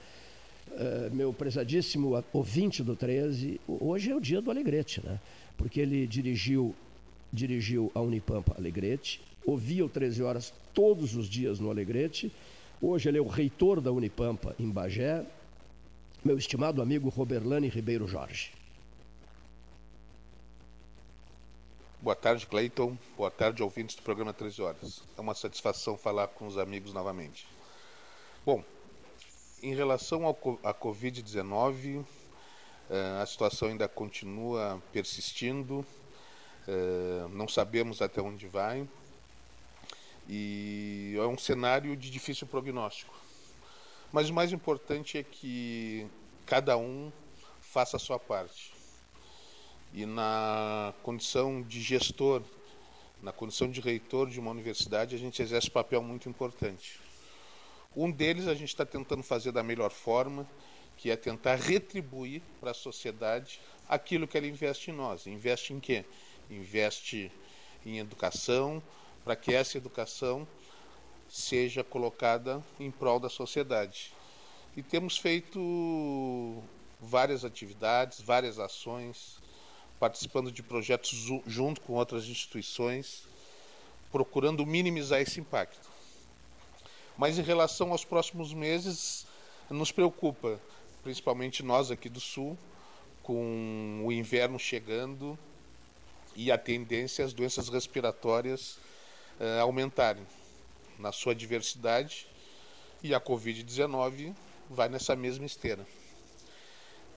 Uh, 0.70 1.14
meu 1.14 1.32
prezadíssimo 1.32 2.24
ouvinte 2.32 2.82
do 2.82 2.96
13, 2.96 3.60
hoje 3.68 4.10
é 4.10 4.16
o 4.16 4.20
dia 4.20 4.40
do 4.40 4.50
Alegrete, 4.50 5.04
né? 5.04 5.20
porque 5.56 5.80
ele 5.80 6.06
dirigiu, 6.06 6.74
dirigiu 7.32 7.90
a 7.94 8.00
Unipampa 8.00 8.54
Alegrete, 8.56 9.22
ouvia 9.46 9.84
o 9.84 9.88
13 9.88 10.22
horas 10.22 10.52
todos 10.74 11.14
os 11.16 11.28
dias 11.28 11.58
no 11.58 11.70
Alegrete, 11.70 12.32
hoje 12.80 13.08
ele 13.08 13.18
é 13.18 13.20
o 13.22 13.26
reitor 13.26 13.80
da 13.80 13.90
Unipampa 13.90 14.54
em 14.58 14.68
Bagé, 14.68 15.24
meu 16.24 16.36
estimado 16.36 16.82
amigo 16.82 17.08
Roberlane 17.08 17.68
Ribeiro 17.68 18.06
Jorge. 18.06 18.52
Boa 22.02 22.16
tarde, 22.16 22.46
Cleiton. 22.48 22.98
Boa 23.16 23.30
tarde, 23.30 23.62
ouvintes 23.62 23.94
do 23.94 24.02
programa 24.02 24.32
13 24.32 24.60
Horas. 24.60 25.04
É 25.16 25.20
uma 25.20 25.34
satisfação 25.34 25.96
falar 25.96 26.26
com 26.26 26.48
os 26.48 26.58
amigos 26.58 26.92
novamente. 26.92 27.46
Bom, 28.44 28.64
em 29.62 29.72
relação 29.72 30.28
à 30.64 30.74
Covid-19, 30.74 32.04
eh, 32.90 33.20
a 33.22 33.24
situação 33.24 33.68
ainda 33.68 33.86
continua 33.86 34.82
persistindo, 34.92 35.86
eh, 36.68 37.26
não 37.30 37.48
sabemos 37.48 38.02
até 38.02 38.20
onde 38.20 38.46
vai, 38.46 38.88
e 40.28 41.14
é 41.18 41.26
um 41.26 41.38
cenário 41.38 41.96
de 41.96 42.10
difícil 42.10 42.46
prognóstico. 42.46 43.14
Mas 44.12 44.28
o 44.28 44.34
mais 44.34 44.52
importante 44.52 45.18
é 45.18 45.22
que 45.22 46.06
cada 46.46 46.76
um 46.76 47.10
faça 47.60 47.96
a 47.96 48.00
sua 48.00 48.18
parte 48.18 48.72
e 49.94 50.06
na 50.06 50.94
condição 51.02 51.60
de 51.62 51.80
gestor, 51.82 52.42
na 53.22 53.30
condição 53.30 53.70
de 53.70 53.80
reitor 53.80 54.28
de 54.28 54.40
uma 54.40 54.50
universidade, 54.50 55.14
a 55.14 55.18
gente 55.18 55.42
exerce 55.42 55.68
um 55.68 55.72
papel 55.72 56.02
muito 56.02 56.28
importante. 56.28 56.98
Um 57.94 58.10
deles 58.10 58.48
a 58.48 58.54
gente 58.54 58.68
está 58.68 58.86
tentando 58.86 59.22
fazer 59.22 59.52
da 59.52 59.62
melhor 59.62 59.90
forma, 59.90 60.48
que 60.96 61.10
é 61.10 61.16
tentar 61.16 61.56
retribuir 61.56 62.40
para 62.58 62.70
a 62.70 62.74
sociedade 62.74 63.60
aquilo 63.86 64.26
que 64.26 64.38
ela 64.38 64.46
investe 64.46 64.90
em 64.90 64.94
nós. 64.94 65.26
Investe 65.26 65.74
em 65.74 65.80
quê? 65.80 66.06
Investe 66.50 67.30
em 67.84 67.98
educação, 67.98 68.82
para 69.24 69.36
que 69.36 69.54
essa 69.54 69.76
educação 69.76 70.46
seja 71.28 71.82
colocada 71.82 72.62
em 72.78 72.90
prol 72.90 73.18
da 73.18 73.28
sociedade. 73.28 74.12
E 74.76 74.82
temos 74.82 75.16
feito 75.16 76.62
várias 77.00 77.44
atividades, 77.44 78.20
várias 78.20 78.58
ações, 78.58 79.38
participando 79.98 80.50
de 80.50 80.62
projetos 80.62 81.10
junto 81.46 81.80
com 81.80 81.94
outras 81.94 82.26
instituições, 82.26 83.26
procurando 84.10 84.66
minimizar 84.66 85.20
esse 85.20 85.40
impacto. 85.40 85.90
Mas 87.16 87.38
em 87.38 87.42
relação 87.42 87.92
aos 87.92 88.04
próximos 88.04 88.52
meses, 88.52 89.26
nos 89.70 89.92
preocupa, 89.92 90.60
principalmente 91.02 91.62
nós 91.62 91.90
aqui 91.90 92.08
do 92.08 92.20
Sul, 92.20 92.58
com 93.22 94.02
o 94.04 94.12
inverno 94.12 94.58
chegando 94.58 95.38
e 96.34 96.50
a 96.50 96.58
tendência 96.58 97.24
as 97.24 97.32
doenças 97.32 97.68
respiratórias 97.68 98.78
uh, 99.40 99.60
aumentarem 99.60 100.26
na 100.98 101.12
sua 101.12 101.34
diversidade 101.34 102.26
e 103.02 103.14
a 103.14 103.20
Covid-19 103.20 104.34
vai 104.70 104.88
nessa 104.88 105.16
mesma 105.16 105.44
esteira. 105.44 105.86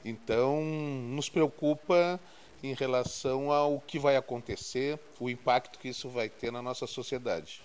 Então, 0.04 0.64
nos 0.64 1.30
preocupa 1.30 2.20
em 2.64 2.74
relação 2.74 3.52
ao 3.52 3.80
que 3.80 4.00
vai 4.00 4.16
acontecer, 4.16 5.00
o 5.20 5.30
impacto 5.30 5.80
que 5.80 5.90
isso 5.90 6.10
vai 6.10 6.30
ter 6.30 6.52
na 6.52 6.62
nossa 6.62 6.88
sociedade. 6.88 7.62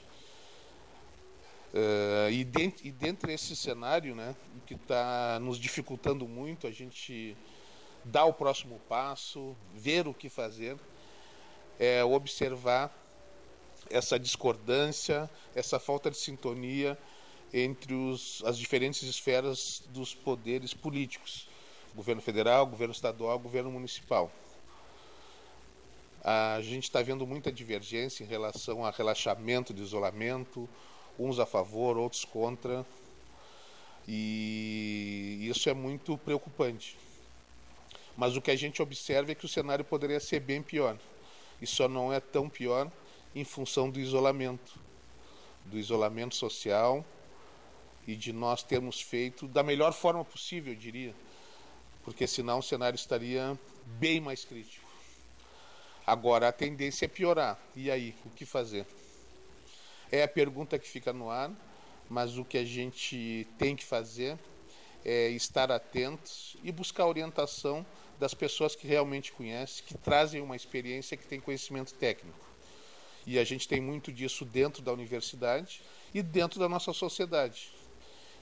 Uh, 1.72 2.30
e, 2.30 2.44
dentro, 2.44 2.86
e 2.86 2.90
dentro 2.90 3.28
desse 3.28 3.54
cenário, 3.54 4.14
né, 4.14 4.34
que 4.66 4.74
está 4.74 5.38
nos 5.40 5.58
dificultando 5.58 6.26
muito, 6.26 6.66
a 6.66 6.70
gente 6.70 7.36
dar 8.04 8.24
o 8.24 8.32
próximo 8.32 8.80
passo, 8.88 9.56
ver 9.74 10.08
o 10.08 10.14
que 10.14 10.28
fazer, 10.28 10.76
é 11.80 12.04
observar 12.04 12.94
essa 13.88 14.18
discordância, 14.18 15.28
essa 15.54 15.80
falta 15.80 16.10
de 16.10 16.18
sintonia 16.18 16.96
entre 17.54 17.94
os, 17.94 18.42
as 18.44 18.58
diferentes 18.58 19.02
esferas 19.02 19.82
dos 19.88 20.14
poderes 20.14 20.74
políticos, 20.74 21.48
governo 21.94 22.20
federal, 22.20 22.66
governo 22.66 22.92
estadual, 22.92 23.38
governo 23.38 23.70
municipal. 23.70 24.30
A 26.22 26.60
gente 26.60 26.84
está 26.84 27.00
vendo 27.00 27.26
muita 27.26 27.50
divergência 27.50 28.22
em 28.22 28.26
relação 28.26 28.84
a 28.84 28.90
relaxamento 28.90 29.72
de 29.72 29.82
isolamento, 29.82 30.68
uns 31.18 31.38
a 31.38 31.46
favor, 31.46 31.96
outros 31.96 32.26
contra, 32.26 32.84
e 34.06 35.48
isso 35.50 35.70
é 35.70 35.74
muito 35.74 36.18
preocupante. 36.18 36.98
Mas 38.18 38.36
o 38.36 38.42
que 38.42 38.50
a 38.50 38.56
gente 38.56 38.82
observa 38.82 39.32
é 39.32 39.34
que 39.34 39.46
o 39.46 39.48
cenário 39.48 39.84
poderia 39.84 40.20
ser 40.20 40.40
bem 40.40 40.62
pior, 40.62 40.98
e 41.60 41.66
só 41.66 41.88
não 41.88 42.12
é 42.12 42.20
tão 42.20 42.48
pior 42.48 42.90
em 43.34 43.44
função 43.44 43.90
do 43.90 44.00
isolamento, 44.00 44.78
do 45.64 45.78
isolamento 45.78 46.34
social 46.34 47.04
e 48.06 48.16
de 48.16 48.32
nós 48.32 48.62
termos 48.62 49.00
feito 49.00 49.46
da 49.46 49.62
melhor 49.62 49.92
forma 49.92 50.24
possível, 50.24 50.72
eu 50.72 50.78
diria, 50.78 51.14
porque 52.02 52.26
senão 52.26 52.58
o 52.58 52.62
cenário 52.62 52.96
estaria 52.96 53.58
bem 53.84 54.20
mais 54.20 54.44
crítico. 54.44 54.88
Agora 56.06 56.48
a 56.48 56.52
tendência 56.52 57.04
é 57.04 57.08
piorar. 57.08 57.58
E 57.76 57.90
aí, 57.90 58.16
o 58.24 58.30
que 58.30 58.44
fazer? 58.44 58.86
É 60.10 60.22
a 60.22 60.28
pergunta 60.28 60.78
que 60.78 60.88
fica 60.88 61.12
no 61.12 61.30
ar, 61.30 61.52
mas 62.08 62.36
o 62.36 62.44
que 62.44 62.58
a 62.58 62.64
gente 62.64 63.46
tem 63.56 63.76
que 63.76 63.84
fazer 63.84 64.36
é 65.04 65.28
estar 65.28 65.70
atentos 65.70 66.56
e 66.64 66.72
buscar 66.72 67.06
orientação 67.06 67.86
das 68.20 68.34
pessoas 68.34 68.76
que 68.76 68.86
realmente 68.86 69.32
conhecem, 69.32 69.82
que 69.82 69.96
trazem 69.96 70.42
uma 70.42 70.54
experiência, 70.54 71.16
que 71.16 71.26
têm 71.26 71.40
conhecimento 71.40 71.94
técnico. 71.94 72.38
E 73.26 73.38
a 73.38 73.44
gente 73.44 73.66
tem 73.66 73.80
muito 73.80 74.12
disso 74.12 74.44
dentro 74.44 74.82
da 74.82 74.92
universidade 74.92 75.80
e 76.12 76.22
dentro 76.22 76.60
da 76.60 76.68
nossa 76.68 76.92
sociedade. 76.92 77.72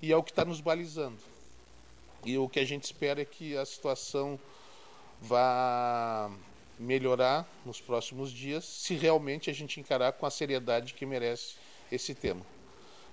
E 0.02 0.10
é 0.12 0.16
o 0.16 0.22
que 0.22 0.32
está 0.32 0.44
nos 0.44 0.60
balizando. 0.60 1.18
E 2.24 2.36
o 2.36 2.48
que 2.48 2.58
a 2.58 2.64
gente 2.64 2.82
espera 2.82 3.22
é 3.22 3.24
que 3.24 3.56
a 3.56 3.64
situação 3.64 4.38
vá 5.20 6.28
melhorar 6.76 7.48
nos 7.64 7.80
próximos 7.80 8.32
dias, 8.32 8.64
se 8.64 8.94
realmente 8.94 9.48
a 9.48 9.52
gente 9.52 9.78
encarar 9.78 10.12
com 10.12 10.26
a 10.26 10.30
seriedade 10.30 10.92
que 10.94 11.06
merece 11.06 11.54
esse 11.90 12.16
tema. 12.16 12.44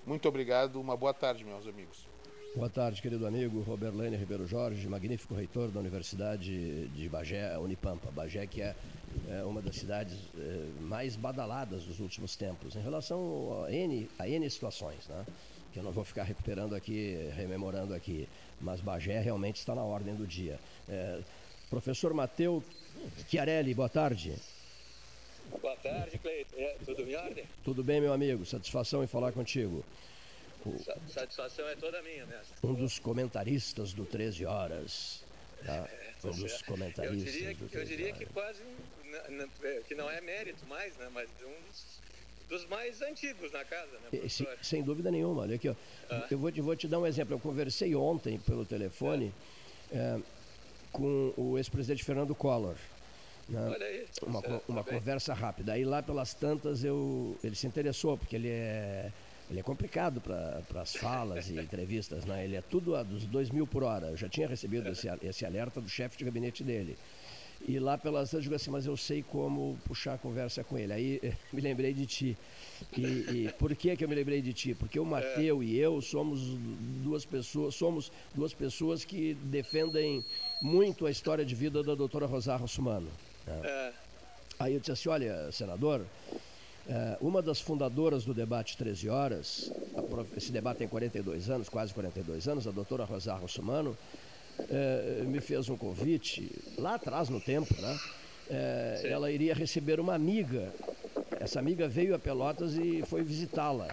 Muito 0.04 0.28
obrigado, 0.28 0.80
uma 0.80 0.96
boa 0.96 1.14
tarde, 1.14 1.44
meus 1.44 1.66
amigos. 1.66 2.15
Boa 2.56 2.70
tarde, 2.70 3.02
querido 3.02 3.26
amigo 3.26 3.60
Roberlene 3.60 4.16
Ribeiro 4.16 4.46
Jorge, 4.46 4.88
magnífico 4.88 5.34
reitor 5.34 5.70
da 5.70 5.78
Universidade 5.78 6.88
de 6.88 7.06
Bagé, 7.06 7.54
Unipampa. 7.58 8.10
Bagé 8.10 8.46
que 8.46 8.62
é, 8.62 8.74
é 9.28 9.44
uma 9.44 9.60
das 9.60 9.76
cidades 9.76 10.16
é, 10.38 10.80
mais 10.80 11.16
badaladas 11.16 11.84
dos 11.84 12.00
últimos 12.00 12.34
tempos, 12.34 12.74
em 12.74 12.80
relação 12.80 13.62
a 13.62 13.70
N, 13.70 14.08
a 14.18 14.26
N 14.26 14.48
situações, 14.48 15.06
né? 15.06 15.26
que 15.70 15.78
eu 15.78 15.82
não 15.82 15.92
vou 15.92 16.02
ficar 16.02 16.22
recuperando 16.22 16.74
aqui, 16.74 17.30
rememorando 17.36 17.92
aqui, 17.92 18.26
mas 18.58 18.80
Bagé 18.80 19.20
realmente 19.20 19.56
está 19.56 19.74
na 19.74 19.82
ordem 19.82 20.14
do 20.14 20.26
dia. 20.26 20.58
É, 20.88 21.20
professor 21.68 22.14
Mateu 22.14 22.64
Chiarelli, 23.28 23.74
boa 23.74 23.90
tarde. 23.90 24.34
Boa 25.60 25.76
tarde, 25.76 26.18
Cleiton. 26.18 26.56
É, 26.56 26.76
tudo 26.86 27.02
em 27.02 27.16
ordem? 27.16 27.44
Tudo 27.62 27.84
bem, 27.84 28.00
meu 28.00 28.14
amigo. 28.14 28.46
Satisfação 28.46 29.04
em 29.04 29.06
falar 29.06 29.32
contigo. 29.32 29.84
Satisfação 31.08 31.68
é 31.68 31.76
toda 31.76 32.02
minha, 32.02 32.26
mestre. 32.26 32.54
Um 32.62 32.74
dos 32.74 32.98
comentaristas 32.98 33.92
do 33.92 34.04
13 34.04 34.44
Horas. 34.46 35.24
Tá? 35.64 35.74
É, 35.74 36.14
um 36.26 36.30
dos 36.30 36.62
é. 36.62 36.64
comentaristas. 36.64 37.26
Eu 37.26 37.32
diria, 37.32 37.54
do 37.54 37.68
13 37.68 37.76
eu 37.76 37.96
diria 37.96 38.12
que 38.12 38.26
quase 38.26 38.62
é, 39.62 39.82
que 39.86 39.94
não 39.94 40.10
é 40.10 40.20
mérito 40.20 40.66
mais, 40.66 40.96
né? 40.96 41.08
Mas 41.12 41.28
um 41.42 41.68
dos, 41.68 42.00
dos 42.48 42.68
mais 42.68 43.00
antigos 43.02 43.52
na 43.52 43.64
casa, 43.64 43.92
né? 43.92 44.28
Sem, 44.28 44.46
sem, 44.62 44.82
dúvida 44.82 45.10
nenhuma. 45.10 45.42
Olha 45.42 45.56
aqui, 45.56 45.68
ó. 45.68 45.74
Ah. 46.10 46.26
Eu 46.30 46.38
vou 46.38 46.52
te, 46.52 46.60
vou 46.60 46.76
te 46.76 46.88
dar 46.88 46.98
um 46.98 47.06
exemplo. 47.06 47.34
Eu 47.34 47.40
conversei 47.40 47.94
ontem 47.94 48.38
pelo 48.38 48.64
telefone 48.64 49.32
é, 49.92 50.18
com 50.92 51.32
o 51.36 51.56
ex-presidente 51.58 52.04
Fernando 52.04 52.34
Collor. 52.34 52.76
Né? 53.48 53.68
Olha 53.68 53.86
aí. 53.86 54.06
Uma, 54.22 54.40
uma 54.68 54.84
tá 54.84 54.90
conversa 54.90 55.34
rápida. 55.34 55.72
Aí 55.72 55.84
lá 55.84 56.02
pelas 56.02 56.34
tantas 56.34 56.82
eu, 56.84 57.38
ele 57.42 57.54
se 57.54 57.66
interessou, 57.66 58.18
porque 58.18 58.36
ele 58.36 58.48
é, 58.48 59.12
ele 59.50 59.60
é 59.60 59.62
complicado 59.62 60.20
para 60.20 60.80
as 60.80 60.94
falas 60.96 61.48
e 61.48 61.54
entrevistas, 61.60 62.24
né? 62.24 62.44
Ele 62.44 62.56
é 62.56 62.60
tudo 62.60 62.96
a 62.96 63.02
dos 63.02 63.24
dois 63.24 63.50
mil 63.50 63.66
por 63.66 63.82
hora. 63.82 64.08
Eu 64.08 64.16
já 64.16 64.28
tinha 64.28 64.48
recebido 64.48 64.88
esse, 64.88 65.08
esse 65.22 65.46
alerta 65.46 65.80
do 65.80 65.88
chefe 65.88 66.18
de 66.18 66.24
gabinete 66.24 66.64
dele. 66.64 66.96
E 67.66 67.78
lá 67.78 67.96
pelas 67.96 68.30
tantas 68.30 68.34
eu 68.34 68.40
digo 68.42 68.54
assim, 68.54 68.70
mas 68.70 68.86
eu 68.86 68.96
sei 68.96 69.22
como 69.22 69.78
puxar 69.84 70.14
a 70.14 70.18
conversa 70.18 70.62
com 70.62 70.76
ele. 70.76 70.92
Aí 70.92 71.34
me 71.52 71.60
lembrei 71.60 71.94
de 71.94 72.06
ti. 72.06 72.36
E, 72.96 73.00
e, 73.00 73.54
por 73.58 73.74
que, 73.74 73.96
que 73.96 74.04
eu 74.04 74.08
me 74.08 74.14
lembrei 74.14 74.42
de 74.42 74.52
ti? 74.52 74.74
Porque 74.74 74.98
o 74.98 75.04
Mateu 75.04 75.62
é. 75.62 75.64
e 75.64 75.78
eu 75.78 76.00
somos 76.02 76.40
duas 77.02 77.24
pessoas, 77.24 77.74
somos 77.74 78.12
duas 78.34 78.52
pessoas 78.52 79.04
que 79.04 79.34
defendem 79.44 80.24
muito 80.60 81.06
a 81.06 81.10
história 81.10 81.44
de 81.44 81.54
vida 81.54 81.82
da 81.82 81.94
doutora 81.94 82.26
Rosário 82.26 82.62
Rossumano. 82.62 83.08
Né? 83.46 83.60
É. 83.64 83.92
Aí 84.58 84.74
eu 84.74 84.80
disse 84.80 84.92
assim, 84.92 85.08
olha, 85.08 85.50
senador, 85.52 86.04
é, 86.32 86.36
uma 87.20 87.42
das 87.42 87.60
fundadoras 87.60 88.24
do 88.24 88.32
debate 88.32 88.76
13 88.76 89.08
horas, 89.08 89.72
esse 90.36 90.52
debate 90.52 90.78
tem 90.78 90.88
42 90.88 91.50
anos, 91.50 91.68
quase 91.68 91.92
42 91.92 92.46
anos, 92.48 92.66
a 92.66 92.70
doutora 92.70 93.04
Rosário 93.04 93.42
Rossumano, 93.42 93.96
é, 94.70 95.22
me 95.26 95.40
fez 95.40 95.68
um 95.68 95.76
convite, 95.76 96.50
lá 96.78 96.94
atrás 96.94 97.28
no 97.28 97.40
tempo, 97.40 97.74
né? 97.80 97.98
É, 98.48 99.02
ela 99.04 99.30
iria 99.30 99.54
receber 99.54 100.00
uma 100.00 100.14
amiga. 100.14 100.72
Essa 101.40 101.58
amiga 101.58 101.88
veio 101.88 102.14
a 102.14 102.18
Pelotas 102.18 102.74
e 102.74 103.02
foi 103.06 103.22
visitá-la 103.22 103.88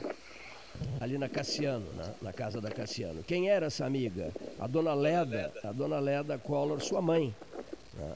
ali 1.00 1.18
na 1.18 1.30
Cassiano, 1.30 1.86
na, 1.96 2.14
na, 2.22 2.34
casa 2.34 2.62
da 2.62 2.70
Cassiano. 2.70 3.24
Quem 3.24 3.50
era 3.50 3.68
essa 3.68 3.86
amiga? 3.86 4.32
A 4.60 4.68
dona 4.68 4.94
Leda, 4.94 5.52
a 5.64 5.72
dona 5.72 6.00
Leda 6.00 6.38
Collor, 6.38 6.82
sua 6.82 7.02
mãe. 7.02 7.36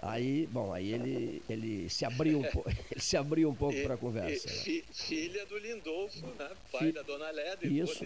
Aí, 0.01 0.47
bom, 0.47 0.73
aí 0.73 0.91
ele, 0.91 1.43
ele 1.47 1.89
se 1.89 2.03
abriu 2.03 2.39
um 2.39 2.43
pouco, 2.51 2.69
ele 2.69 2.99
se 2.99 3.15
abriu 3.15 3.49
um 3.49 3.55
pouco 3.55 3.79
para 3.83 3.93
a 3.93 3.97
conversa. 3.97 4.47
Né? 4.47 4.83
Filha 4.91 5.45
do 5.45 5.57
Lindolfo, 5.57 6.25
né? 6.25 6.49
pai 6.71 6.87
Fi... 6.87 6.91
da 6.91 7.03
dona 7.03 7.29
Leda. 7.29 7.67
Isso, 7.67 8.03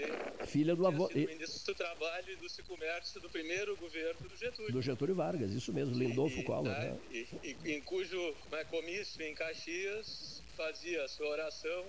filha 0.47 0.75
do 0.75 0.85
avô. 0.85 1.09
Ministro 1.13 1.73
do 1.73 1.77
Trabalho 1.77 2.25
e 2.29 2.61
e 2.61 2.63
Comércio 2.63 3.21
do 3.21 3.29
primeiro 3.29 3.75
governo 3.77 4.27
do 4.27 4.35
Getúlio. 4.35 4.71
Do 4.71 4.81
Getúlio 4.81 5.15
Vargas, 5.15 5.51
isso 5.51 5.71
mesmo, 5.71 5.95
Lindolfo 5.95 6.43
Collor. 6.43 6.71
Né? 6.71 6.97
E, 7.11 7.27
e, 7.43 7.71
em 7.73 7.81
cujo 7.81 8.17
né, 8.51 8.63
comício 8.65 9.21
em 9.23 9.33
Caxias 9.33 10.41
fazia 10.55 11.03
a 11.03 11.07
sua 11.07 11.29
oração 11.29 11.85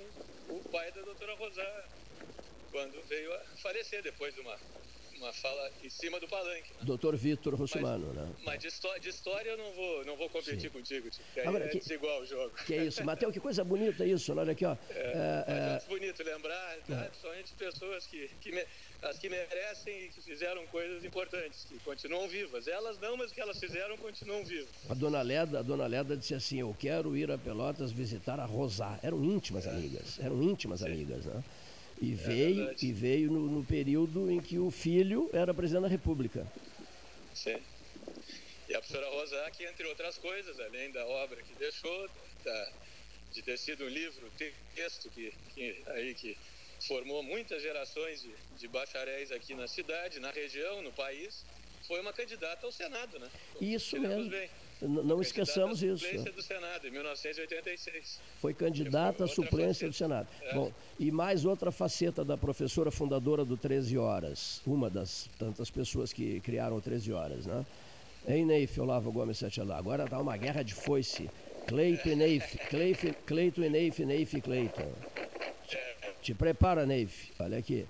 o 0.48 0.60
pai 0.70 0.90
da 0.92 1.02
doutora 1.02 1.34
Rosário, 1.34 1.90
quando 2.70 3.02
veio 3.08 3.32
a 3.34 3.40
falecer 3.56 4.02
depois 4.02 4.34
de 4.34 4.40
uma 4.40 4.58
uma 5.22 5.32
fala 5.32 5.70
em 5.82 5.88
cima 5.88 6.18
do 6.18 6.26
palanque. 6.26 6.72
Né? 6.72 6.80
Doutor 6.82 7.16
Vitor 7.16 7.54
Russumano, 7.54 8.08
mas, 8.08 8.16
né? 8.16 8.34
Mas 8.44 8.58
de, 8.60 9.00
de, 9.00 9.08
história 9.08 9.50
eu 9.50 9.56
não 9.56 9.72
vou, 9.72 10.04
não 10.04 10.16
vou 10.16 10.28
competir 10.28 10.60
Sim. 10.60 10.68
contigo, 10.70 11.08
tipo, 11.08 11.24
que 11.32 11.40
Agora, 11.40 11.64
é 11.64 11.68
que, 11.68 11.78
desigual 11.78 12.20
o 12.20 12.26
jogo. 12.26 12.50
Que 12.66 12.74
é 12.74 12.84
isso. 12.84 13.02
Mateus, 13.06 13.32
que 13.32 13.40
coisa 13.40 13.62
bonita 13.62 14.04
isso, 14.04 14.36
olha 14.36 14.52
aqui, 14.52 14.64
ó. 14.64 14.76
É, 14.90 15.44
é, 15.46 15.76
é 15.76 15.82
bonito 15.88 16.22
lembrar, 16.24 16.76
tá? 16.88 17.04
principalmente 17.04 17.52
pessoas 17.54 18.06
que, 18.06 18.28
que 18.40 18.50
me, 18.50 18.64
as 19.02 19.18
que 19.18 19.28
merecem 19.28 20.06
e 20.06 20.08
que 20.08 20.20
fizeram 20.20 20.66
coisas 20.66 21.04
importantes, 21.04 21.64
que 21.68 21.78
continuam 21.80 22.28
vivas. 22.28 22.66
Elas 22.66 22.98
não, 22.98 23.16
mas 23.16 23.30
o 23.30 23.34
que 23.34 23.40
elas 23.40 23.58
fizeram 23.58 23.96
continuam 23.96 24.44
vivas. 24.44 24.68
A 24.90 24.94
dona 24.94 25.22
Leda, 25.22 25.60
a 25.60 25.62
dona 25.62 25.86
Leda 25.86 26.16
disse 26.16 26.34
assim, 26.34 26.60
eu 26.60 26.74
quero 26.78 27.16
ir 27.16 27.30
a 27.30 27.38
Pelotas 27.38 27.92
visitar 27.92 28.40
a 28.40 28.44
Rosá. 28.44 28.98
Eram 29.02 29.22
íntimas 29.24 29.66
é. 29.66 29.70
amigas, 29.70 30.18
eram 30.18 30.42
íntimas 30.42 30.80
Sim. 30.80 30.86
amigas, 30.86 31.24
né? 31.26 31.44
E 32.02 32.14
é 32.14 32.16
veio, 32.16 32.74
e 32.82 32.92
veio 32.92 33.30
no, 33.30 33.46
no, 33.48 33.64
período 33.64 34.28
em 34.28 34.40
que 34.40 34.58
o 34.58 34.72
filho 34.72 35.30
era 35.32 35.54
presidente 35.54 35.82
da 35.82 35.88
República. 35.88 36.44
Sim. 37.32 37.62
E 38.68 38.74
a 38.74 38.80
professora 38.80 39.08
Rosa 39.10 39.50
que 39.52 39.64
entre 39.64 39.86
outras 39.86 40.18
coisas, 40.18 40.58
além 40.58 40.90
da 40.90 41.06
obra 41.06 41.40
que 41.40 41.54
deixou, 41.54 42.10
da, 42.44 42.72
de 43.32 43.40
ter 43.42 43.56
sido 43.56 43.84
um 43.84 43.88
livro, 43.88 44.28
texto 44.74 45.08
que, 45.10 45.32
que, 45.54 45.80
aí, 45.86 46.12
que 46.14 46.36
formou 46.80 47.22
muitas 47.22 47.62
gerações 47.62 48.20
de, 48.20 48.34
de 48.58 48.66
bacharéis 48.66 49.30
aqui 49.30 49.54
na 49.54 49.68
cidade, 49.68 50.18
na 50.18 50.32
região, 50.32 50.82
no 50.82 50.92
país, 50.92 51.44
foi 51.86 52.00
uma 52.00 52.12
candidata 52.12 52.66
ao 52.66 52.72
Senado, 52.72 53.20
né? 53.20 53.30
Isso 53.60 53.96
mesmo. 54.00 54.28
Bem. 54.28 54.50
Não 54.82 55.20
esqueçamos 55.22 55.82
isso. 55.82 56.04
suplência 56.04 56.32
do 56.32 56.42
Senado, 56.42 56.86
em 56.86 56.90
1986. 56.90 58.20
Foi 58.40 58.52
candidata 58.52 59.24
à 59.24 59.28
suplência 59.28 59.86
faceta. 59.86 59.88
do 59.88 59.94
Senado. 59.94 60.28
É. 60.42 60.54
Bom, 60.54 60.72
e 60.98 61.10
mais 61.10 61.44
outra 61.44 61.70
faceta 61.70 62.24
da 62.24 62.36
professora 62.36 62.90
fundadora 62.90 63.44
do 63.44 63.56
13 63.56 63.96
Horas, 63.96 64.60
uma 64.66 64.90
das 64.90 65.28
tantas 65.38 65.70
pessoas 65.70 66.12
que 66.12 66.40
criaram 66.40 66.76
o 66.76 66.80
13 66.80 67.12
Horas, 67.12 67.46
né? 67.46 67.64
Hein, 68.26 68.44
Neif, 68.44 68.80
Olavo 68.80 69.12
Gomes 69.12 69.38
Satelá. 69.38 69.78
Agora 69.78 70.04
está 70.04 70.18
uma 70.18 70.36
guerra 70.36 70.62
de 70.62 70.74
foice. 70.74 71.30
Cleito 71.66 72.08
e 72.08 72.16
Neif, 72.16 72.58
Cleito 73.26 73.62
e 73.62 73.68
Neif, 73.68 74.04
Neif 74.04 74.36
e 74.36 74.40
Cleiton. 74.40 74.92
É, 75.72 75.94
Te 76.20 76.34
prepara, 76.34 76.84
Neif, 76.84 77.32
olha 77.38 77.58
aqui, 77.58 77.86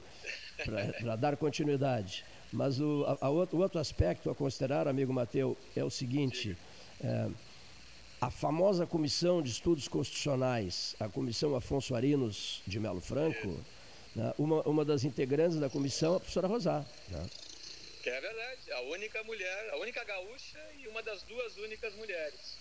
para 1.00 1.16
dar 1.16 1.36
continuidade. 1.36 2.24
Mas 2.52 2.80
o, 2.80 3.04
a, 3.06 3.26
a 3.26 3.30
outro, 3.30 3.56
o 3.56 3.62
outro 3.62 3.80
aspecto 3.80 4.28
a 4.30 4.34
considerar, 4.34 4.86
amigo 4.86 5.12
Mateu, 5.12 5.56
é 5.74 5.82
o 5.82 5.88
seguinte: 5.88 6.56
é, 7.04 7.28
a 8.20 8.30
famosa 8.30 8.86
Comissão 8.86 9.42
de 9.42 9.50
Estudos 9.50 9.88
Constitucionais, 9.88 10.94
a 11.00 11.08
Comissão 11.08 11.56
Afonso 11.56 11.94
Arinos 11.94 12.62
de 12.66 12.78
Melo 12.78 13.00
Franco, 13.00 13.60
né, 14.14 14.32
uma, 14.38 14.62
uma 14.62 14.84
das 14.84 15.02
integrantes 15.02 15.58
da 15.58 15.68
comissão 15.68 16.14
é 16.14 16.16
a 16.16 16.20
professora 16.20 16.46
Rosar. 16.46 16.86
Né? 17.08 17.30
Que 18.00 18.10
é 18.10 18.20
verdade, 18.20 18.72
a 18.72 18.80
única 18.82 19.24
mulher, 19.24 19.70
a 19.72 19.76
única 19.78 20.04
gaúcha 20.04 20.60
e 20.78 20.86
uma 20.86 21.02
das 21.02 21.22
duas 21.22 21.56
únicas 21.56 21.94
mulheres. 21.94 22.56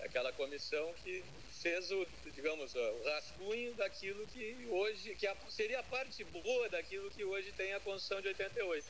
Aquela 0.00 0.32
comissão 0.32 0.92
que 1.04 1.22
fez 1.62 1.90
o, 1.92 2.06
digamos, 2.34 2.74
o 2.74 3.04
rascunho 3.04 3.74
daquilo 3.74 4.26
que 4.26 4.66
hoje, 4.70 5.14
que 5.14 5.28
seria 5.50 5.78
a 5.78 5.82
parte 5.84 6.24
boa 6.24 6.68
daquilo 6.68 7.10
que 7.12 7.24
hoje 7.24 7.52
tem 7.52 7.72
a 7.74 7.80
Constituição 7.80 8.20
de 8.20 8.28
88, 8.28 8.84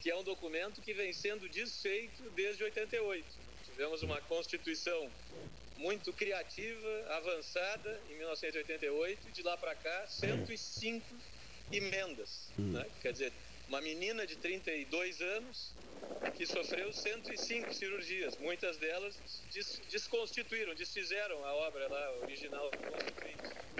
que 0.00 0.10
é 0.10 0.16
um 0.16 0.22
documento 0.22 0.80
que 0.80 0.94
vem 0.94 1.12
sendo 1.12 1.48
desfeito 1.48 2.22
desde 2.36 2.62
88 2.62 3.24
Tivemos 3.74 4.04
uma 4.04 4.20
Constituição 4.20 5.10
muito 5.78 6.12
criativa, 6.12 7.06
avançada 7.10 8.00
em 8.08 8.14
1988, 8.18 9.32
de 9.32 9.42
lá 9.42 9.56
para 9.56 9.74
cá, 9.74 10.06
105 10.06 11.04
emendas. 11.72 12.46
Hum. 12.56 12.70
Né? 12.70 12.86
Quer 13.02 13.12
dizer, 13.12 13.32
uma 13.68 13.80
menina 13.80 14.24
de 14.28 14.36
32 14.36 15.20
anos 15.20 15.72
que 16.36 16.46
sofreu 16.46 16.92
105 16.92 17.74
cirurgias, 17.74 18.38
muitas 18.38 18.76
delas 18.76 19.18
des 19.52 19.82
desconstituíram, 19.90 20.72
desfizeram 20.76 21.44
a 21.44 21.54
obra 21.54 21.88
lá 21.88 22.12
original. 22.22 22.70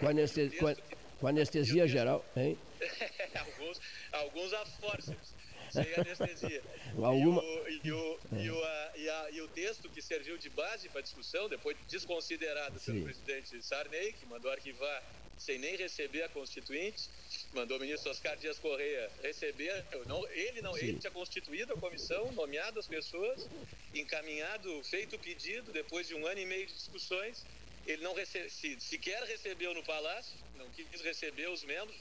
Com, 0.01 0.09
anestesia, 0.09 0.59
com, 0.59 0.75
com 1.21 1.27
anestesia 1.29 1.87
geral, 1.87 2.25
hein? 2.37 2.59
alguns, 3.39 3.81
alguns 4.11 4.53
a 4.55 4.67
fórceps 4.67 5.35
sem 5.75 5.95
anestesia. 5.95 6.63
Alguma... 7.03 7.43
E, 7.43 7.91
o, 7.91 8.19
e, 8.33 8.51
o, 8.51 8.65
é. 8.65 8.93
e, 8.97 9.03
e, 9.03 9.11
a, 9.11 9.31
e, 9.33 9.41
o 9.41 9.49
texto 9.49 9.89
que 9.89 10.01
serviu 10.01 10.39
de 10.39 10.49
base 10.51 10.89
para 10.89 11.01
a 11.01 11.03
discussão, 11.03 11.49
depois 11.49 11.77
desconsiderado 11.89 12.79
Sim. 12.79 12.93
pelo 12.93 13.05
presidente 13.05 13.63
Sarney, 13.63 14.13
que 14.13 14.27
mandou 14.27 14.51
arquivar 14.51 15.03
sem 15.37 15.59
nem 15.59 15.77
receber 15.77 16.23
a 16.23 16.29
Constituinte, 16.29 17.09
mandou 17.53 17.77
o 17.77 17.81
ministro 17.81 18.09
Oscar 18.09 18.37
Dias 18.37 18.57
Correia 18.61 19.11
receber. 19.21 19.85
Não, 20.07 20.25
ele 20.29 20.63
não, 20.63 20.75
Sim. 20.75 20.87
ele 20.87 20.99
tinha 21.01 21.11
constituído 21.11 21.73
a 21.73 21.77
comissão, 21.77 22.31
nomeado 22.33 22.79
as 22.79 22.87
pessoas, 22.87 23.49
encaminhado, 23.93 24.83
feito 24.85 25.17
o 25.17 25.19
pedido, 25.19 25.73
depois 25.73 26.07
de 26.07 26.15
um 26.15 26.25
ano 26.25 26.39
e 26.39 26.47
meio 26.47 26.67
de 26.67 26.73
discussões. 26.73 27.45
Ele 27.85 28.03
não 28.03 28.15
recebe, 28.15 28.49
se, 28.49 28.81
sequer 28.81 29.23
recebeu 29.25 29.75
no 29.75 29.83
Palácio, 29.83 30.35
não 30.57 30.71
quis 30.71 31.01
receber 31.03 31.49
os 31.49 31.65
membros, 31.65 31.97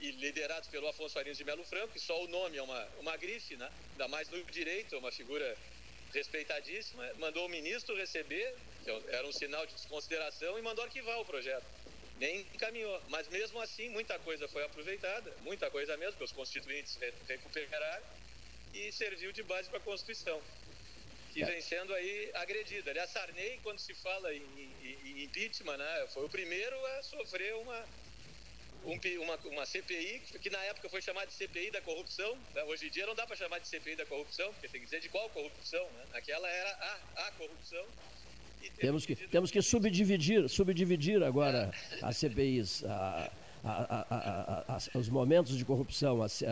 e 0.00 0.10
liderados 0.12 0.68
pelo 0.68 0.86
Afonso 0.88 1.18
Arinos 1.18 1.38
de 1.38 1.44
Melo 1.44 1.64
Franco, 1.64 1.92
que 1.92 2.00
só 2.00 2.22
o 2.22 2.28
nome 2.28 2.56
é 2.56 2.62
uma, 2.62 2.88
uma 3.00 3.16
grife, 3.16 3.56
né? 3.56 3.70
ainda 3.92 4.08
mais 4.08 4.28
no 4.28 4.42
direito, 4.44 4.94
é 4.94 4.98
uma 4.98 5.10
figura 5.10 5.56
respeitadíssima, 6.12 7.12
mandou 7.18 7.46
o 7.46 7.48
ministro 7.48 7.96
receber, 7.96 8.54
é 8.86 9.16
era 9.16 9.26
um 9.26 9.32
sinal 9.32 9.66
de 9.66 9.74
desconsideração, 9.74 10.58
e 10.58 10.62
mandou 10.62 10.84
arquivar 10.84 11.20
o 11.20 11.24
projeto. 11.24 11.66
Nem 12.18 12.40
encaminhou. 12.40 13.00
Mas 13.08 13.28
mesmo 13.28 13.60
assim, 13.60 13.88
muita 13.90 14.18
coisa 14.20 14.48
foi 14.48 14.64
aproveitada, 14.64 15.32
muita 15.42 15.70
coisa 15.70 15.96
mesmo, 15.96 16.16
que 16.16 16.24
os 16.24 16.32
constituintes 16.32 16.98
recuperaram 17.28 18.04
e 18.74 18.90
serviu 18.92 19.32
de 19.32 19.42
base 19.42 19.68
para 19.68 19.78
a 19.78 19.82
Constituição, 19.82 20.40
que 21.32 21.42
é. 21.42 21.46
vem 21.46 21.60
sendo 21.60 21.94
aí 21.94 22.30
agredida. 22.34 22.90
Aliás, 22.90 23.10
Sarney, 23.10 23.60
quando 23.62 23.78
se 23.78 23.94
fala 23.94 24.34
em, 24.34 24.42
em, 24.82 24.98
em 25.04 25.24
impeachment, 25.24 25.76
né, 25.76 26.06
foi 26.12 26.24
o 26.24 26.28
primeiro 26.28 26.76
a 26.86 27.02
sofrer 27.02 27.54
uma, 27.56 27.86
um, 28.88 29.22
uma, 29.22 29.36
uma 29.52 29.66
CPI, 29.66 30.22
que 30.40 30.50
na 30.50 30.58
época 30.64 30.88
foi 30.88 31.02
chamada 31.02 31.26
de 31.26 31.34
CPI 31.34 31.70
da 31.70 31.80
corrupção. 31.82 32.36
Né? 32.54 32.64
Hoje 32.64 32.86
em 32.86 32.90
dia 32.90 33.06
não 33.06 33.14
dá 33.14 33.26
para 33.26 33.36
chamar 33.36 33.58
de 33.58 33.68
CPI 33.68 33.96
da 33.96 34.06
corrupção, 34.06 34.52
porque 34.52 34.68
tem 34.68 34.80
que 34.80 34.86
dizer 34.86 35.00
de 35.00 35.08
qual 35.08 35.28
corrupção. 35.30 35.84
Né? 35.84 36.04
Naquela 36.12 36.48
era 36.48 36.70
a, 36.70 37.26
a 37.28 37.32
corrupção. 37.32 37.84
Temos 38.78 39.06
que, 39.06 39.14
temos 39.14 39.50
que 39.50 39.62
subdividir, 39.62 40.48
subdividir 40.48 41.22
agora 41.22 41.72
as 42.02 42.16
CPIs. 42.16 42.84
A 42.84 43.30
a, 43.64 44.06
a, 44.10 44.74
a, 44.76 44.98
os 44.98 45.08
momentos 45.08 45.56
de 45.56 45.64
corrupção, 45.64 46.20
os, 46.20 46.42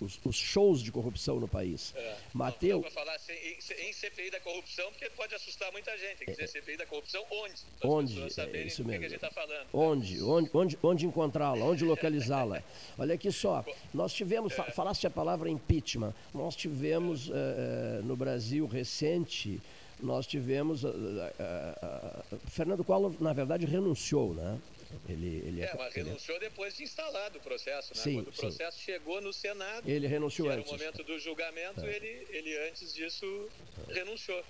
os, 0.00 0.20
os, 0.24 0.36
shows 0.36 0.80
de 0.80 0.90
corrupção 0.90 1.38
no 1.38 1.48
país. 1.48 1.94
É, 1.96 2.16
Mateu. 2.32 2.80
Não 2.80 2.90
falar 2.90 3.14
assim, 3.14 3.32
em, 3.32 3.88
em, 3.88 3.92
CPI 3.92 4.30
da 4.30 4.40
corrupção, 4.40 4.90
porque 4.90 5.08
pode 5.10 5.34
assustar 5.34 5.70
muita 5.72 5.96
gente. 5.96 6.18
Tem 6.18 6.26
que 6.26 6.32
dizer 6.32 6.44
é, 6.44 6.46
CPI 6.46 6.76
da 6.76 6.86
corrupção 6.86 7.24
onde? 7.30 7.54
Onde? 7.82 8.22
É 8.22 8.62
isso 8.62 8.84
mesmo. 8.84 9.08
Que 9.08 9.18
tá 9.18 9.30
onde? 9.72 10.22
Onde, 10.22 10.50
onde, 10.52 10.78
onde 10.82 11.06
encontrá-la? 11.06 11.64
Onde 11.64 11.84
localizá-la? 11.84 12.62
Olha 12.98 13.14
aqui 13.14 13.30
só. 13.30 13.64
Nós 13.92 14.12
tivemos, 14.12 14.58
é. 14.58 14.70
falaste 14.70 15.06
a 15.06 15.10
palavra 15.10 15.48
impeachment. 15.48 16.14
Nós 16.34 16.56
tivemos 16.56 17.30
é, 17.30 18.00
no 18.02 18.16
Brasil 18.16 18.66
recente 18.66 19.60
nós 20.00 20.26
tivemos. 20.26 20.84
Uh, 20.84 20.88
uh, 20.88 22.34
uh, 22.34 22.38
Fernando 22.46 22.84
Collor, 22.84 23.12
na 23.20 23.32
verdade, 23.32 23.66
renunciou, 23.66 24.34
né? 24.34 24.58
Ele, 25.08 25.42
ele 25.46 25.62
é, 25.62 25.74
mas 25.76 25.94
renunciou 25.94 26.36
ele... 26.38 26.48
depois 26.48 26.74
de 26.74 26.82
instalado 26.82 27.38
o 27.38 27.40
processo, 27.42 27.94
né? 27.94 28.02
Sim, 28.02 28.14
Quando 28.14 28.28
o 28.28 28.32
processo 28.32 28.78
sim. 28.78 28.84
chegou 28.84 29.20
no 29.20 29.32
Senado, 29.32 29.88
ele 29.88 30.06
renunciou 30.06 30.50
antes. 30.50 30.70
no 30.70 30.78
momento 30.78 31.02
do 31.04 31.18
julgamento, 31.18 31.84
é. 31.84 31.96
ele, 31.96 32.26
ele 32.30 32.58
antes 32.68 32.94
disso 32.94 33.50
é. 33.88 33.94
renunciou. 33.94 34.42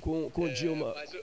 Com, 0.00 0.30
com 0.30 0.46
é, 0.46 0.52
Dilma. 0.52 0.92
Mas 0.94 1.12
o, 1.14 1.22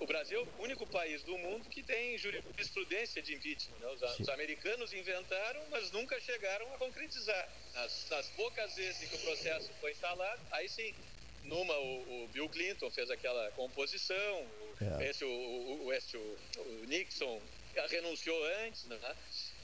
o, 0.00 0.06
Brasil 0.06 0.40
é 0.40 0.42
o 0.42 0.62
único 0.62 0.86
país 0.86 1.22
do 1.22 1.38
mundo 1.38 1.66
que 1.70 1.82
tem 1.82 2.18
jurisprudência 2.18 3.22
de 3.22 3.34
impeachment. 3.34 3.78
Né? 3.80 3.86
Os, 3.88 4.20
os, 4.20 4.28
americanos 4.28 4.92
inventaram, 4.92 5.62
mas 5.70 5.90
nunca 5.90 6.20
chegaram 6.20 6.66
a 6.74 6.78
concretizar. 6.78 7.48
Nas, 7.72 8.06
nas 8.10 8.28
poucas 8.30 8.76
vezes 8.76 9.08
que 9.08 9.16
o 9.16 9.18
processo 9.20 9.70
foi 9.80 9.92
instalado, 9.92 10.40
aí 10.50 10.68
sim, 10.68 10.92
numa 11.44 11.74
o, 11.78 12.24
o, 12.24 12.28
Bill 12.28 12.48
Clinton 12.50 12.90
fez 12.90 13.10
aquela 13.10 13.50
composição, 13.52 14.46
é. 15.00 15.08
esse, 15.08 15.24
o, 15.24 15.84
o, 15.84 15.92
esse, 15.92 16.16
o, 16.16 16.36
o 16.58 16.84
Nixon 16.86 17.40
renunciou 17.88 18.44
antes, 18.64 18.84
né? 18.84 18.98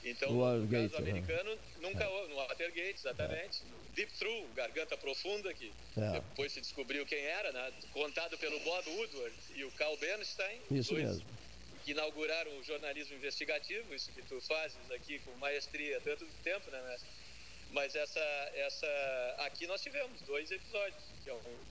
Então, 0.03 0.31
no, 0.31 0.57
no 0.59 0.67
caso 0.67 0.93
né? 0.93 0.97
americano, 0.97 1.57
nunca 1.81 2.03
é. 2.03 2.07
houve, 2.07 2.29
no 2.29 2.35
Watergate, 2.35 2.95
exatamente. 2.95 3.61
É. 3.63 3.95
Deep 3.95 4.11
Through, 4.13 4.47
Garganta 4.55 4.95
Profunda, 4.97 5.53
que 5.53 5.73
é. 5.97 6.11
depois 6.11 6.51
se 6.51 6.61
descobriu 6.61 7.05
quem 7.05 7.19
era, 7.19 7.51
né? 7.51 7.73
contado 7.93 8.37
pelo 8.37 8.59
Bob 8.59 8.89
Woodward 8.89 9.35
e 9.55 9.63
o 9.63 9.71
Carl 9.71 9.97
Bernstein. 9.97 10.61
Isso 10.71 10.93
dois, 10.93 11.05
mesmo. 11.05 11.25
Que 11.83 11.91
inauguraram 11.91 12.57
o 12.57 12.63
jornalismo 12.63 13.15
investigativo, 13.15 13.93
isso 13.93 14.11
que 14.11 14.21
tu 14.21 14.39
fazes 14.41 14.77
aqui 14.91 15.19
com 15.19 15.31
maestria 15.37 15.97
há 15.97 16.01
tanto 16.01 16.25
tempo, 16.43 16.69
né? 16.69 16.97
Mas 17.71 17.95
essa, 17.95 18.19
essa, 18.53 19.35
aqui 19.39 19.67
nós 19.67 19.81
tivemos 19.81 20.21
dois 20.21 20.51
episódios, 20.51 21.03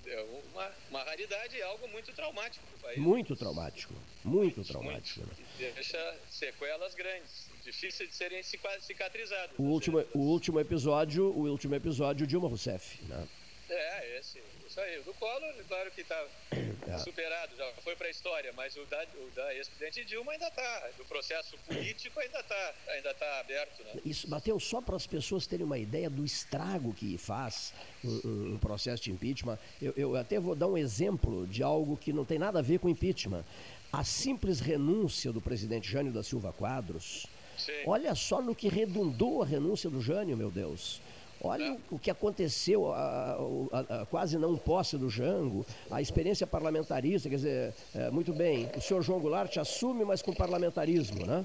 que 0.02 0.10
é, 0.10 0.14
é 0.14 0.22
uma, 0.52 0.72
uma 0.90 1.02
raridade 1.02 1.56
e 1.56 1.62
algo 1.62 1.88
muito 1.88 2.12
traumático 2.12 2.64
para 2.66 2.76
o 2.76 2.80
país. 2.80 2.98
Muito 2.98 3.36
traumático, 3.36 3.94
muito, 4.24 4.56
muito 4.56 4.64
traumático. 4.64 5.20
Muito. 5.20 5.40
Né? 5.40 5.72
Deixa 5.74 6.16
sequelas 6.30 6.94
grandes, 6.94 7.48
difíceis 7.64 8.10
de 8.10 8.14
serem 8.14 8.42
cicatrizadas. 8.42 9.50
O 9.58 9.64
último, 9.64 10.04
o 10.14 10.18
último 10.18 10.60
episódio, 10.60 11.26
o 11.26 11.48
último 11.48 11.74
episódio, 11.74 12.26
Dilma 12.26 12.48
Rousseff, 12.48 13.02
né? 13.04 13.26
É, 13.68 14.18
esse, 14.18 14.40
isso 14.76 14.80
aí. 14.80 14.98
O 14.98 15.04
do 15.04 15.14
Collor, 15.14 15.54
claro 15.68 15.90
que 15.90 16.02
está 16.02 16.26
é. 16.52 16.98
superado, 17.00 17.56
já 17.56 17.72
foi 17.82 17.96
para 17.96 18.06
a 18.06 18.10
história, 18.10 18.52
mas 18.52 18.76
o 18.76 18.84
da, 18.86 19.04
o 19.16 19.30
da 19.34 19.54
ex-presidente 19.54 20.04
Dilma 20.04 20.32
ainda 20.32 20.48
está. 20.48 20.88
Do 20.98 21.04
processo 21.06 21.56
político 21.66 22.20
ainda 22.20 22.40
está 22.40 22.74
ainda 22.88 23.14
tá 23.14 23.40
aberto. 23.40 23.82
Né? 23.82 24.00
Isso, 24.04 24.28
Matheus, 24.28 24.64
só 24.64 24.80
para 24.80 24.96
as 24.96 25.06
pessoas 25.06 25.46
terem 25.46 25.64
uma 25.64 25.78
ideia 25.78 26.10
do 26.10 26.24
estrago 26.24 26.92
que 26.92 27.16
faz 27.16 27.72
um, 28.04 28.54
um 28.54 28.58
processo 28.58 29.02
de 29.04 29.10
impeachment, 29.10 29.58
eu, 29.80 29.94
eu 29.96 30.16
até 30.16 30.38
vou 30.38 30.54
dar 30.54 30.66
um 30.66 30.76
exemplo 30.76 31.46
de 31.46 31.62
algo 31.62 31.96
que 31.96 32.12
não 32.12 32.24
tem 32.24 32.38
nada 32.38 32.58
a 32.58 32.62
ver 32.62 32.78
com 32.78 32.88
impeachment. 32.88 33.44
A 33.92 34.04
simples 34.04 34.60
renúncia 34.60 35.32
do 35.32 35.40
presidente 35.40 35.88
Jânio 35.88 36.12
da 36.12 36.22
Silva 36.22 36.52
Quadros. 36.52 37.26
Sim. 37.56 37.72
Olha 37.86 38.14
só 38.14 38.42
no 38.42 38.54
que 38.54 38.68
redundou 38.68 39.42
a 39.42 39.46
renúncia 39.46 39.88
do 39.88 40.02
Jânio, 40.02 40.36
meu 40.36 40.50
Deus. 40.50 41.00
Olha 41.42 41.76
o 41.90 41.98
que 41.98 42.10
aconteceu, 42.10 42.92
a, 42.92 43.38
a, 43.72 44.02
a, 44.02 44.06
quase 44.06 44.38
não 44.38 44.56
posse 44.56 44.96
do 44.96 45.10
Jango, 45.10 45.66
a 45.90 46.00
experiência 46.00 46.46
parlamentarista, 46.46 47.28
quer 47.28 47.36
dizer, 47.36 47.74
é, 47.94 48.10
muito 48.10 48.32
bem, 48.32 48.68
o 48.76 48.80
senhor 48.80 49.02
João 49.02 49.20
Goulart 49.20 49.56
assume, 49.58 50.04
mas 50.04 50.22
com 50.22 50.32
parlamentarismo, 50.32 51.26
né? 51.26 51.44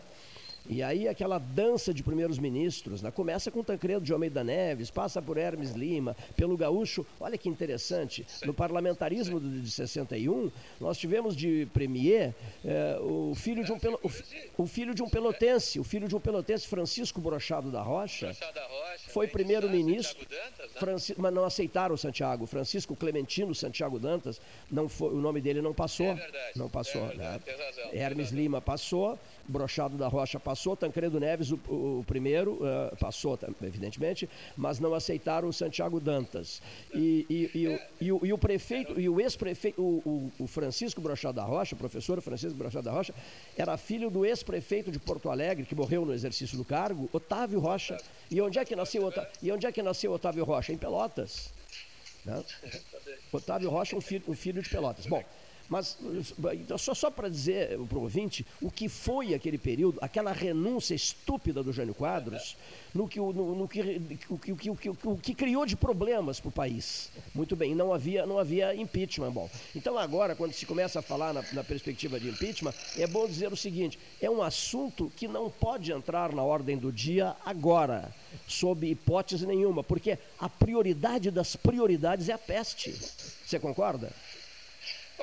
E 0.70 0.84
aí 0.84 1.08
aquela 1.08 1.40
dança 1.40 1.94
de 1.94 2.04
primeiros 2.04 2.38
ministros, 2.38 3.02
né? 3.02 3.12
começa 3.12 3.50
com 3.50 3.64
Tancredo 3.64 4.06
de 4.06 4.14
Almeida 4.14 4.44
Neves, 4.44 4.92
passa 4.92 5.22
por 5.22 5.38
Hermes 5.38 5.72
Lima, 5.72 6.16
pelo 6.36 6.56
Gaúcho. 6.56 7.06
Olha 7.20 7.38
que 7.38 7.50
interessante, 7.50 8.26
no 8.46 8.54
parlamentarismo 8.54 9.40
de 9.40 9.70
61, 9.70 10.52
nós 10.80 10.98
tivemos 10.98 11.36
de 11.36 11.68
premier 11.74 12.34
eh, 12.64 12.98
o, 13.02 13.34
filho 13.36 13.64
de 13.64 13.72
um 13.72 13.78
o, 13.78 14.64
o, 14.64 14.68
filho 14.68 14.94
de 14.94 15.02
um 15.02 15.10
pelotense, 15.10 15.80
o 15.80 15.84
filho 15.84 16.08
de 16.08 16.16
um 16.16 16.20
pelotense, 16.20 16.68
Francisco 16.68 17.20
Brochado 17.20 17.72
da 17.72 17.82
Rocha. 17.82 18.32
Foi 19.10 19.28
primeiro-ministro, 19.28 20.26
Franci- 20.80 21.16
mas 21.18 21.34
não 21.34 21.44
aceitaram 21.44 21.96
o 21.96 21.98
Santiago. 21.98 22.46
Francisco 22.46 22.96
Clementino 22.96 23.54
Santiago 23.56 24.00
Dantas, 24.00 24.40
não 24.70 24.88
foi, 24.88 25.10
o 25.10 25.18
nome 25.22 25.42
dele 25.42 25.62
não 25.62 25.74
passou. 25.74 26.18
não 26.56 26.70
passou. 26.70 27.08
né? 27.16 27.40
Hermes 27.92 28.30
Lima 28.32 28.62
passou, 28.62 29.18
Brochado 29.48 29.98
da 29.98 30.08
Rocha 30.08 30.40
passou, 30.40 30.76
Tancredo 30.76 31.20
Neves, 31.20 31.52
o, 31.52 31.56
o- 31.68 32.04
primeiro, 32.08 32.60
eh, 32.62 32.96
passou, 33.00 33.38
evidentemente, 33.62 34.30
mas 34.56 34.80
não 34.80 34.94
aceitaram 34.94 35.48
o 35.48 35.54
Santiago 35.54 36.00
Dantas. 36.00 36.62
E, 36.94 37.26
e- 37.30 37.52
e 37.60 37.68
o- 37.68 37.80
e 38.28 38.32
o, 38.34 38.36
o 38.36 38.38
prefeito, 38.38 39.00
e 39.00 39.08
o 39.10 39.20
ex-prefeito, 39.20 39.82
o, 39.82 40.32
o- 40.40 40.48
Francisco 40.48 41.02
Brochado 41.02 41.36
da 41.36 41.44
Rocha, 41.44 41.76
professor 41.76 42.22
Francisco 42.22 42.58
Brochado 42.58 42.86
da 42.86 42.92
Rocha, 42.92 43.14
era 43.58 43.76
filho 43.78 44.10
do 44.10 44.26
ex-prefeito 44.26 44.92
de 44.92 45.00
Porto 45.00 45.30
Alegre, 45.30 45.66
que 45.66 45.76
morreu 45.76 46.06
no 46.06 46.14
exercício 46.14 46.58
do 46.58 46.66
cargo, 46.66 47.10
Otávio 47.14 47.60
Rocha. 47.60 47.98
E 48.30 48.40
onde 48.42 48.60
é 48.60 48.66
que 48.66 48.76
nasceu, 48.76 49.04
Ota- 49.06 49.30
e 49.42 49.52
onde 49.52 49.66
é 49.66 49.72
que 49.72 49.82
nasceu 49.84 50.12
Otávio 50.12 50.44
Rocha? 50.44 50.72
Em 50.74 50.78
Pelotas. 50.78 51.52
né? 52.26 52.44
Otávio 53.32 53.70
Rocha, 53.70 53.96
um 53.96 54.02
filho, 54.02 54.24
um 54.28 54.34
filho 54.36 54.62
de 54.62 54.70
Pelotas. 54.70 55.06
Bom, 55.06 55.24
mas 55.72 55.98
então, 56.54 56.78
só, 56.78 56.94
só 56.94 57.10
para 57.10 57.30
dizer 57.30 57.80
para 57.88 57.98
o 57.98 58.02
ouvinte 58.02 58.46
o 58.62 58.70
que 58.70 58.90
foi 58.90 59.34
aquele 59.34 59.58
período, 59.58 60.00
aquela 60.02 60.34
renúncia 60.34 60.94
estúpida 60.94 61.64
do 61.64 61.72
Jânio 61.72 61.96
Quadros, 61.96 62.58
no 62.94 63.08
que, 63.08 63.20
no, 63.20 63.56
no 63.56 63.68
que, 63.70 63.80
o, 64.30 64.38
que, 64.38 64.52
o, 64.52 64.56
que, 64.58 64.70
o, 64.70 64.76
que, 64.76 64.90
o 64.90 65.16
que 65.16 65.34
criou 65.34 65.66
de 65.66 65.78
problemas 65.78 66.42
para 66.42 66.50
o 66.50 66.52
país. 66.52 67.10
Muito 67.34 67.56
bem, 67.56 67.74
não 67.74 67.94
havia, 67.94 68.26
não 68.26 68.38
havia 68.38 68.76
impeachment. 68.76 69.32
Bom, 69.32 69.50
então 69.74 69.98
agora, 69.98 70.36
quando 70.36 70.52
se 70.52 70.66
começa 70.66 71.00
a 71.00 71.02
falar 71.02 71.34
na, 71.34 71.42
na 71.54 71.64
perspectiva 71.64 72.20
de 72.20 72.28
impeachment, 72.28 72.74
é 72.98 73.08
bom 73.08 73.26
dizer 73.26 73.54
o 73.54 73.56
seguinte: 73.56 73.98
é 74.22 74.30
um 74.30 74.44
assunto 74.44 75.10
que 75.16 75.26
não 75.26 75.50
pode 75.50 75.94
entrar 75.94 76.34
na 76.34 76.44
ordem 76.44 76.78
do 76.78 76.92
dia 76.92 77.34
agora, 77.46 78.14
sob 78.46 78.86
hipótese 78.86 79.48
nenhuma, 79.48 79.86
porque 79.86 80.20
a 80.38 80.50
prioridade 80.50 81.32
das 81.32 81.56
prioridades 81.56 82.28
é 82.28 82.34
a 82.34 82.38
peste. 82.38 82.92
Você 82.92 83.58
concorda? 83.58 84.12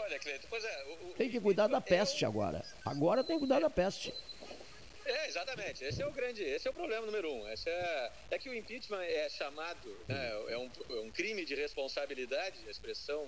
Olha, 0.02 0.18
Cleiton, 0.18 0.46
pois 0.48 0.64
é. 0.64 0.84
o- 0.84 1.14
Tem 1.14 1.30
que 1.30 1.40
cuidar 1.40 1.66
da 1.66 1.80
peste 1.80 2.24
agora. 2.24 2.64
Agora 2.84 3.24
tem 3.24 3.36
que 3.36 3.40
cuidar 3.40 3.60
da 3.60 3.70
peste. 3.70 4.12
É, 5.04 5.26
exatamente. 5.26 5.82
Esse 5.84 6.02
é 6.02 6.06
o 6.06 6.12
grande, 6.12 6.42
esse 6.42 6.68
é 6.68 6.70
o 6.70 6.74
problema 6.74 7.06
número 7.06 7.32
um. 7.32 7.48
Esse 7.48 7.68
é, 7.70 8.12
é 8.32 8.38
que 8.38 8.48
o 8.50 8.54
impeachment 8.54 9.02
é 9.02 9.28
chamado, 9.30 10.04
né, 10.06 10.30
é, 10.50 10.58
um, 10.58 10.70
é 10.90 11.00
um 11.00 11.10
crime 11.10 11.44
de 11.46 11.54
responsabilidade, 11.54 12.66
a 12.68 12.70
expressão 12.70 13.26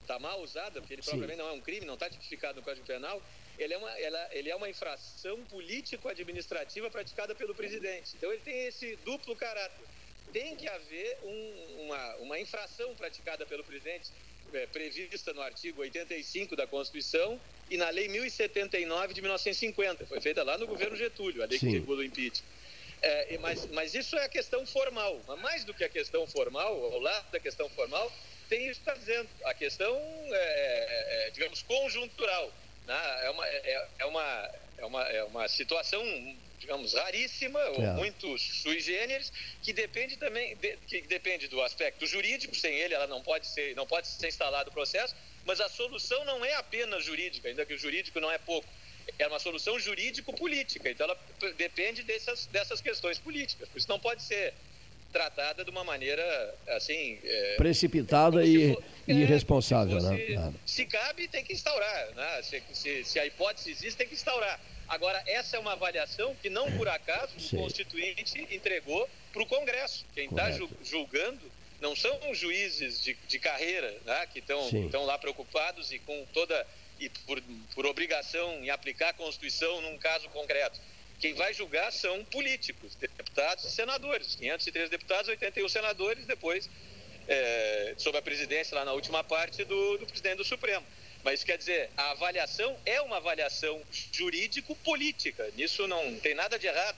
está 0.00 0.18
mal 0.18 0.40
usada, 0.40 0.80
porque 0.80 0.94
ele 0.94 1.02
Sim. 1.02 1.10
propriamente 1.10 1.38
não 1.38 1.48
é 1.50 1.52
um 1.52 1.60
crime, 1.60 1.84
não 1.84 1.94
está 1.94 2.08
tipificado 2.08 2.58
no 2.58 2.64
Código 2.64 2.86
Penal. 2.86 3.22
Ele 3.58 3.74
é, 3.74 3.76
uma, 3.78 3.98
ela- 3.98 4.28
ele 4.32 4.48
é 4.50 4.56
uma 4.56 4.70
infração 4.70 5.44
político-administrativa 5.46 6.90
praticada 6.90 7.34
pelo 7.34 7.54
presidente. 7.54 8.16
Então 8.16 8.32
ele 8.32 8.40
tem 8.40 8.66
esse 8.66 8.96
duplo 8.96 9.36
caráter. 9.36 9.86
Tem 10.32 10.56
que 10.56 10.66
haver 10.68 11.18
um- 11.22 11.82
uma, 11.86 12.16
uma 12.16 12.38
infração 12.40 12.94
praticada 12.94 13.44
pelo 13.44 13.64
presidente, 13.64 14.10
é, 14.52 14.66
prevista 14.66 15.32
no 15.32 15.40
artigo 15.40 15.80
85 15.80 16.56
da 16.56 16.66
Constituição 16.66 17.40
e 17.70 17.76
na 17.76 17.90
Lei 17.90 18.08
1079 18.08 19.14
de 19.14 19.20
1950. 19.20 20.06
Foi 20.06 20.20
feita 20.20 20.42
lá 20.42 20.56
no 20.58 20.66
governo 20.66 20.96
Getúlio, 20.96 21.42
a 21.42 21.46
lei 21.46 21.58
Sim. 21.58 21.66
que 21.66 21.72
regula 21.74 22.00
o 22.00 22.04
impeachment. 22.04 22.46
É, 23.00 23.38
mas, 23.38 23.66
mas 23.66 23.94
isso 23.94 24.16
é 24.16 24.24
a 24.24 24.28
questão 24.28 24.66
formal. 24.66 25.20
Mas 25.26 25.40
mais 25.40 25.64
do 25.64 25.72
que 25.72 25.84
a 25.84 25.88
questão 25.88 26.26
formal, 26.26 26.92
ao 26.92 26.98
lado 26.98 27.30
da 27.30 27.38
questão 27.38 27.68
formal, 27.70 28.12
tem 28.48 28.68
isso 28.68 28.80
que 28.80 28.90
está 28.90 28.94
dizendo. 28.94 29.28
A 29.44 29.54
questão, 29.54 29.94
é, 29.96 30.32
é, 30.32 31.26
é, 31.26 31.30
digamos, 31.30 31.62
conjuntural. 31.62 32.52
né? 32.86 33.26
É, 33.26 33.30
uma, 33.30 33.46
é, 33.46 33.88
é 33.98 34.06
uma, 34.06 34.50
é, 34.78 34.84
uma, 34.84 35.02
é 35.04 35.24
uma 35.24 35.48
situação, 35.48 36.02
digamos, 36.58 36.94
raríssima, 36.94 37.58
ou 37.70 37.82
É. 37.82 37.92
muito 37.94 38.36
sui 38.38 38.80
generis, 38.80 39.32
que 39.62 39.72
depende 39.72 40.16
também, 40.16 40.56
de- 40.56 40.76
que 40.86 41.00
depende 41.02 41.48
do 41.48 41.62
aspecto 41.62 42.06
jurídico, 42.06 42.54
sem 42.54 42.74
ele 42.74 42.94
ela 42.94 43.06
não 43.06 43.22
pode 43.22 43.46
ser, 43.46 43.74
não 43.74 43.86
pode 43.86 44.08
ser 44.08 44.28
instalado 44.28 44.70
o 44.70 44.72
processo, 44.72 45.14
mas 45.44 45.60
a 45.60 45.68
solução 45.68 46.24
não 46.24 46.44
é 46.44 46.54
apenas 46.54 47.04
jurídica, 47.04 47.48
ainda 47.48 47.64
que 47.64 47.74
o 47.74 47.78
jurídico 47.78 48.20
não 48.20 48.30
é 48.30 48.38
pouco. 48.38 48.68
É 49.18 49.26
uma 49.26 49.38
solução 49.38 49.78
jurídico-política, 49.80 50.90
então 50.90 51.04
ela 51.06 51.18
depende 51.56 52.02
dessas, 52.02 52.46
dessas 52.46 52.80
questões 52.80 53.18
políticas. 53.18 53.68
Por 53.68 53.78
isso 53.78 53.88
não 53.88 53.98
pode 53.98 54.22
ser 54.22 54.52
tratada 55.10 55.64
de 55.64 55.70
uma 55.70 55.82
maneira 55.82 56.54
assim. 56.68 57.18
é, 57.24 57.54
Precipitada 57.56 58.44
e, 58.44 58.76
e 59.06 59.12
irresponsável, 59.12 59.98
né? 60.02 60.16
se, 60.26 60.34
Ah. 60.36 60.52
se 60.66 60.84
cabe, 60.84 61.26
tem 61.28 61.42
que 61.42 61.54
instaurar. 61.54 62.14
Né? 62.14 62.42
Se, 62.42 62.62
se- 62.74 63.04
se 63.04 63.18
a 63.18 63.24
hipótese 63.24 63.70
existe, 63.70 63.96
tem 63.96 64.06
que 64.06 64.14
instaurar. 64.14 64.60
Agora, 64.88 65.22
essa 65.26 65.56
é 65.56 65.60
uma 65.60 65.72
avaliação 65.72 66.34
que 66.36 66.48
não 66.48 66.70
por 66.76 66.88
acaso 66.88 67.32
o. 67.36 67.58
Constituinte 67.58 68.46
entregou 68.50 69.08
para 69.32 69.42
o 69.42 69.46
Congresso. 69.46 70.04
Quem 70.14 70.28
está 70.28 70.50
julgando 70.82 71.40
não 71.80 71.94
são 71.94 72.18
juízes 72.34 73.00
de, 73.00 73.14
de 73.28 73.38
carreira 73.38 73.94
né? 74.04 74.26
que 74.32 74.38
estão 74.38 75.04
lá 75.04 75.18
preocupados 75.18 75.92
e 75.92 75.98
com 75.98 76.26
toda 76.32 76.66
e 76.98 77.08
por, 77.08 77.40
por 77.74 77.86
obrigação 77.86 78.64
em 78.64 78.70
aplicar 78.70 79.10
a 79.10 79.12
Constituição 79.12 79.80
num 79.82 79.96
caso 79.98 80.28
concreto. 80.30 80.80
Quem 81.20 81.34
vai 81.34 81.52
julgar 81.52 81.92
são 81.92 82.24
políticos, 82.24 82.94
deputados 82.94 83.64
e 83.64 83.70
senadores. 83.70 84.36
503 84.36 84.90
deputados, 84.90 85.28
81 85.28 85.68
senadores, 85.68 86.26
depois, 86.26 86.68
é, 87.26 87.94
sob 87.98 88.16
a 88.16 88.22
presidência, 88.22 88.76
lá 88.76 88.84
na 88.84 88.92
última 88.92 89.24
parte, 89.24 89.64
do, 89.64 89.98
do 89.98 90.06
presidente 90.06 90.36
do 90.36 90.44
Supremo. 90.44 90.86
Mas 91.24 91.44
quer 91.44 91.58
dizer, 91.58 91.90
a 91.96 92.12
avaliação 92.12 92.74
é 92.86 93.00
uma 93.00 93.16
avaliação 93.18 93.80
jurídico-política. 94.12 95.46
Nisso 95.56 95.86
não 95.86 96.14
tem 96.16 96.34
nada 96.34 96.58
de 96.58 96.66
errado. 96.66 96.96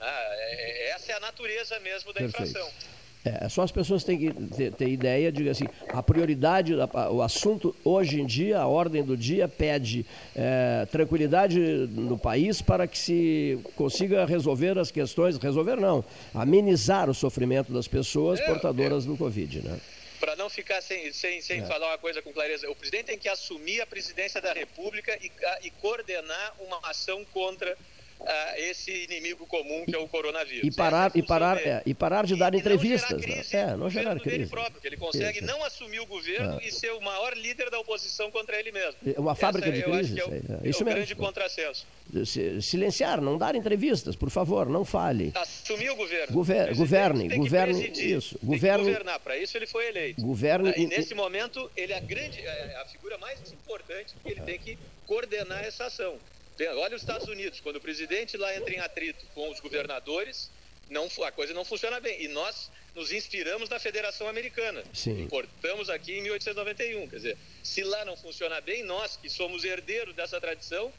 Ah, 0.00 0.28
é- 0.32 0.88
é- 0.88 0.90
essa 0.90 1.12
é 1.12 1.14
a 1.16 1.20
natureza 1.20 1.78
mesmo 1.80 2.12
da 2.12 2.20
Perfeito. 2.20 2.48
infração. 2.50 2.68
É, 3.22 3.46
só 3.50 3.60
as 3.62 3.70
pessoas 3.70 4.02
têm 4.02 4.16
que 4.18 4.32
ter, 4.56 4.72
ter 4.72 4.88
ideia, 4.88 5.30
diga 5.30 5.50
assim, 5.50 5.66
a 5.90 6.02
prioridade, 6.02 6.74
da- 6.74 7.10
o 7.10 7.20
assunto 7.20 7.76
hoje 7.84 8.18
em 8.18 8.24
dia, 8.24 8.58
a 8.58 8.66
ordem 8.66 9.02
do 9.04 9.14
dia 9.14 9.46
pede 9.46 10.06
é, 10.34 10.86
tranquilidade 10.90 11.60
no 11.60 12.16
país 12.18 12.62
para 12.62 12.86
que 12.86 12.96
se 12.96 13.58
consiga 13.76 14.24
resolver 14.24 14.78
as 14.78 14.90
questões, 14.90 15.36
resolver 15.36 15.76
não, 15.76 16.02
amenizar 16.32 17.10
o 17.10 17.14
sofrimento 17.14 17.70
das 17.74 17.86
pessoas 17.86 18.40
portadoras 18.40 19.04
do 19.04 19.14
Covid, 19.18 19.60
né? 19.68 19.78
Para 20.20 20.36
não 20.36 20.50
ficar 20.50 20.82
sem, 20.82 21.10
sem, 21.14 21.40
sem 21.40 21.62
É. 21.62 21.66
falar 21.66 21.88
uma 21.88 21.98
coisa 21.98 22.20
com 22.20 22.30
clareza, 22.30 22.70
o 22.70 22.76
presidente 22.76 23.06
tem 23.06 23.18
que 23.18 23.28
assumir 23.28 23.80
a 23.80 23.86
presidência 23.86 24.38
da 24.40 24.52
República 24.52 25.18
e, 25.20 25.32
a- 25.46 25.58
e 25.62 25.70
coordenar 25.70 26.54
uma 26.60 26.78
ação 26.90 27.24
contra 27.24 27.76
ah, 28.26 28.54
esse 28.58 28.90
inimigo 29.04 29.46
comum 29.46 29.84
que 29.84 29.94
é 29.94 29.98
o 29.98 30.06
coronavírus. 30.08 30.64
E 30.66 30.70
parar, 30.76 31.10
e 31.14 31.22
parar, 31.22 31.58
é, 31.58 31.82
e 31.86 31.94
parar 31.94 32.26
de 32.26 32.36
dar 32.36 32.54
entrevistas, 32.54 33.24
né? 33.26 33.42
É, 33.52 33.76
não 33.76 33.88
gerar 33.90 34.14
dele 34.14 34.20
crise. 34.36 34.50
próprio, 34.50 34.80
que 34.80 34.86
ele 34.86 34.96
consegue 34.96 35.38
Isso. 35.38 35.46
não 35.46 35.64
assumir 35.64 36.00
o 36.00 36.06
governo 36.06 36.60
É. 36.60 36.66
e 36.66 36.72
ser 36.72 36.92
o 36.92 37.00
maior 37.00 37.34
líder 37.36 37.70
da 37.70 37.78
oposição 37.80 38.30
contra 38.30 38.58
ele 38.58 38.72
mesmo. 38.72 38.94
É 39.16 39.18
uma 39.18 39.34
fábrica 39.34 39.68
Essa, 39.68 39.76
de 39.76 39.84
acho 39.84 39.92
crises, 39.92 40.18
é 40.18 40.24
o, 40.24 40.34
é, 40.34 40.36
é, 40.36 40.66
é 40.66 40.68
isso 40.70 40.82
o 40.82 40.84
mesmo. 40.84 40.96
grande 40.98 41.14
contrassenso. 41.14 41.86
Si- 42.24 42.60
Silenciar, 42.60 43.20
não 43.20 43.38
dar 43.38 43.54
entrevistas, 43.54 44.16
por 44.16 44.30
favor, 44.30 44.68
não 44.68 44.84
fale. 44.84 45.32
Assumir 45.34 45.90
o 45.90 45.96
governo. 45.96 46.34
Gover- 46.34 46.74
governe, 46.74 47.28
governe, 47.36 47.74
presidir, 47.74 48.16
isso, 48.18 48.38
governe- 48.42 48.84
governar, 48.84 49.20
para 49.20 49.36
isso 49.38 49.56
ele 49.56 49.66
foi 49.66 49.86
eleito. 49.88 50.20
Governe 50.20 50.70
Ah, 50.70 50.74
E 50.76 50.82
e- 50.82 50.86
nesse 50.88 51.14
momento, 51.14 51.70
ele 51.76 51.92
é 51.92 51.96
a 51.96 52.00
grande, 52.00 52.40
é 52.40 52.76
a 52.82 52.84
figura 52.86 53.16
mais 53.18 53.38
importante, 53.52 54.12
porque 54.14 54.32
ele 54.32 54.40
tem 54.42 54.58
que 54.58 54.76
coordenar 55.06 55.64
essa 55.64 55.84
ação. 55.86 56.16
Olha 56.58 56.96
os 56.96 57.02
Estados 57.02 57.28
Unidos, 57.28 57.60
quando 57.60 57.76
o 57.76 57.80
presidente 57.80 58.36
lá 58.36 58.54
entra 58.54 58.74
em 58.74 58.80
atrito 58.80 59.24
com 59.34 59.50
os 59.50 59.60
governadores, 59.60 60.50
não, 60.90 61.08
a 61.24 61.32
coisa 61.32 61.54
não 61.54 61.64
funciona 61.64 62.00
bem. 62.00 62.22
E 62.22 62.28
nós 62.28 62.70
nos 62.94 63.12
inspiramos 63.12 63.68
na 63.68 63.78
Federação 63.78 64.28
Americana. 64.28 64.82
Sim. 64.92 65.22
Importamos 65.22 65.88
aqui 65.88 66.18
em 66.18 66.22
1891. 66.22 67.08
Quer 67.08 67.16
dizer, 67.16 67.38
se 67.62 67.82
lá 67.82 68.04
não 68.04 68.16
funciona 68.16 68.60
bem, 68.60 68.82
nós 68.82 69.16
que 69.16 69.30
somos 69.30 69.64
herdeiros 69.64 70.14
dessa 70.14 70.40
tradição, 70.40 70.92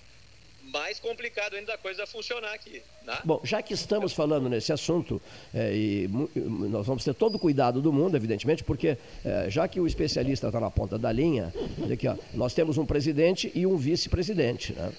mais 0.64 1.00
complicado 1.00 1.56
ainda 1.56 1.74
a 1.74 1.78
coisa 1.78 2.06
funcionar 2.06 2.54
aqui. 2.54 2.82
Né? 3.04 3.20
Bom, 3.26 3.42
já 3.44 3.62
que 3.62 3.74
estamos 3.74 4.14
falando 4.14 4.48
nesse 4.48 4.72
assunto, 4.72 5.22
é, 5.54 5.74
e 5.74 6.08
nós 6.36 6.86
vamos 6.86 7.04
ter 7.04 7.14
todo 7.14 7.36
o 7.36 7.40
cuidado 7.40 7.82
do 7.82 7.92
mundo, 7.92 8.16
evidentemente, 8.16 8.64
porque 8.64 8.98
é, 9.26 9.50
já 9.50 9.68
que 9.68 9.80
o 9.80 9.88
especialista 9.88 10.48
está 10.48 10.60
na 10.60 10.72
ponta 10.72 10.98
da 10.98 11.12
linha, 11.12 11.54
aqui, 11.92 12.08
ó, 12.08 12.16
nós 12.34 12.54
temos 12.54 12.78
um 12.78 12.86
presidente 12.86 13.52
e 13.54 13.66
um 13.66 13.76
vice-presidente. 13.76 14.74
Né? 14.74 14.92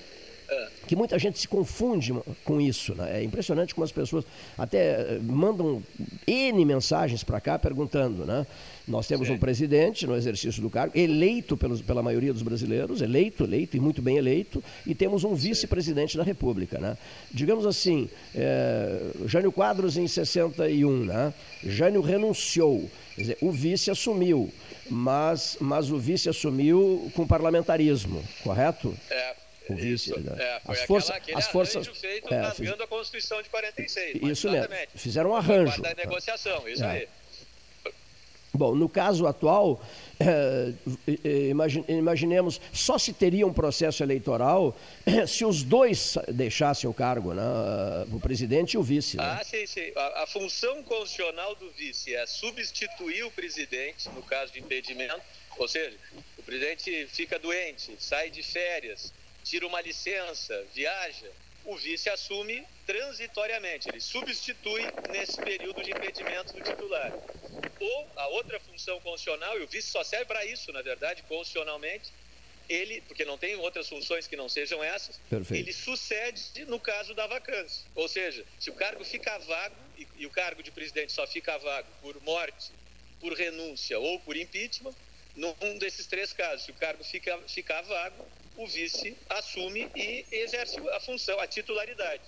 Que 0.86 0.96
muita 0.96 1.18
gente 1.18 1.38
se 1.38 1.48
confunde 1.48 2.12
com 2.44 2.60
isso. 2.60 2.94
Né? 2.94 3.20
É 3.20 3.24
impressionante 3.24 3.74
como 3.74 3.84
as 3.84 3.92
pessoas 3.92 4.24
até 4.56 5.00
eh, 5.00 5.20
mandam 5.22 5.82
N 6.26 6.64
mensagens 6.64 7.22
para 7.22 7.40
cá 7.40 7.58
perguntando. 7.58 8.24
Né? 8.24 8.46
Nós 8.86 9.06
temos 9.06 9.30
um 9.30 9.38
presidente 9.38 10.06
no 10.06 10.16
exercício 10.16 10.60
do 10.60 10.68
cargo, 10.68 10.98
eleito 10.98 11.56
pelos, 11.56 11.80
pela 11.80 12.02
maioria 12.02 12.32
dos 12.32 12.42
brasileiros, 12.42 13.00
eleito, 13.00 13.44
eleito 13.44 13.76
e 13.76 13.80
muito 13.80 14.02
bem 14.02 14.16
eleito, 14.16 14.62
e 14.84 14.94
temos 14.94 15.22
um 15.24 15.34
vice-presidente 15.34 16.16
da 16.16 16.24
República. 16.24 16.78
Né? 16.78 16.96
Digamos 17.30 17.64
assim, 17.64 18.08
é, 18.34 19.00
Jânio 19.26 19.52
Quadros 19.52 19.96
em 19.96 20.08
61, 20.08 21.04
né? 21.04 21.32
Jânio 21.64 22.00
renunciou, 22.00 22.90
dizer, 23.16 23.38
o 23.40 23.52
vice 23.52 23.90
assumiu, 23.90 24.52
mas, 24.90 25.56
mas 25.60 25.90
o 25.90 25.98
vice 25.98 26.28
assumiu 26.28 27.10
com 27.14 27.26
parlamentarismo, 27.26 28.22
correto? 28.42 28.94
É, 29.10 29.34
o 29.72 29.76
vice. 29.76 30.18
Né? 30.18 30.32
É, 30.38 30.60
foi 30.60 30.74
as, 30.74 30.82
aquela, 30.82 30.86
força, 30.86 31.14
aquele 31.14 31.38
as 31.38 31.46
forças. 31.48 31.86
feito 31.88 32.32
é, 32.32 32.40
rasgando 32.40 32.82
a 32.82 32.86
Constituição 32.86 33.42
de 33.42 33.48
46. 33.48 34.22
Isso 34.22 34.50
mesmo. 34.50 34.68
Fizeram 34.94 35.30
um 35.30 35.36
arranjo. 35.36 35.80
da 35.82 35.94
negociação, 35.94 36.68
isso 36.68 36.82
É. 36.84 36.90
aí. 36.90 37.08
Bom, 38.54 38.74
no 38.74 38.86
caso 38.86 39.26
atual, 39.26 39.82
eh, 40.20 40.72
eh, 41.24 41.48
imagi- 41.48 41.82
imaginemos, 41.88 42.60
só 42.70 42.98
se 42.98 43.10
teria 43.14 43.46
um 43.46 43.52
processo 43.52 44.02
eleitoral 44.02 44.76
se 45.26 45.42
os 45.46 45.62
dois 45.62 46.18
deixassem 46.28 46.88
o 46.88 46.92
cargo, 46.92 47.32
né? 47.32 47.42
o 48.12 48.20
presidente 48.20 48.74
e 48.74 48.78
o 48.78 48.82
vice. 48.82 49.16
né? 49.16 49.38
Ah, 49.40 49.42
sim, 49.42 49.66
sim. 49.66 49.90
A, 49.96 50.24
a 50.24 50.26
função 50.26 50.82
constitucional 50.82 51.54
do 51.54 51.70
vice 51.70 52.14
é 52.14 52.26
substituir 52.26 53.24
o 53.24 53.30
presidente 53.30 54.10
no 54.10 54.22
caso 54.22 54.52
de 54.52 54.60
impedimento, 54.60 55.18
ou 55.56 55.66
seja, 55.66 55.96
o 56.36 56.42
presidente 56.42 57.06
fica 57.10 57.38
doente, 57.38 57.96
sai 57.98 58.28
de 58.28 58.42
férias, 58.42 59.14
tira 59.42 59.66
uma 59.66 59.80
licença, 59.80 60.64
viaja, 60.74 61.30
o 61.64 61.76
vice 61.76 62.10
assume 62.10 62.64
transitoriamente, 62.86 63.88
ele 63.88 64.00
substitui 64.00 64.84
nesse 65.10 65.40
período 65.40 65.82
de 65.82 65.92
impedimento 65.92 66.52
do 66.52 66.60
titular. 66.60 67.12
Ou 67.80 68.08
a 68.16 68.28
outra 68.28 68.58
função 68.60 69.00
constitucional, 69.00 69.58
e 69.58 69.62
o 69.62 69.66
vice 69.66 69.90
só 69.90 70.02
serve 70.02 70.26
para 70.26 70.44
isso, 70.44 70.72
na 70.72 70.82
verdade, 70.82 71.22
constitucionalmente, 71.24 72.10
ele, 72.68 73.00
porque 73.02 73.24
não 73.24 73.36
tem 73.36 73.56
outras 73.56 73.88
funções 73.88 74.26
que 74.26 74.36
não 74.36 74.48
sejam 74.48 74.82
essas, 74.82 75.18
Perfeito. 75.28 75.62
ele 75.62 75.72
sucede 75.72 76.64
no 76.66 76.80
caso 76.80 77.14
da 77.14 77.26
vacância. 77.26 77.84
Ou 77.94 78.08
seja, 78.08 78.44
se 78.58 78.70
o 78.70 78.74
cargo 78.74 79.04
fica 79.04 79.38
vago, 79.38 79.76
e, 79.96 80.06
e 80.16 80.26
o 80.26 80.30
cargo 80.30 80.62
de 80.62 80.70
presidente 80.70 81.12
só 81.12 81.26
fica 81.26 81.58
vago 81.58 81.88
por 82.00 82.20
morte, 82.22 82.72
por 83.20 83.32
renúncia 83.34 83.98
ou 83.98 84.18
por 84.20 84.36
impeachment, 84.36 84.94
num 85.34 85.78
desses 85.78 86.06
três 86.06 86.32
casos, 86.32 86.66
se 86.66 86.70
o 86.70 86.74
cargo 86.74 87.02
fica, 87.04 87.38
ficar 87.48 87.82
vago, 87.82 88.26
o 88.56 88.66
vice 88.66 89.16
assume 89.28 89.88
e 89.94 90.24
exerce 90.32 90.78
a 90.90 91.00
função, 91.00 91.38
a 91.40 91.46
titularidade. 91.46 92.22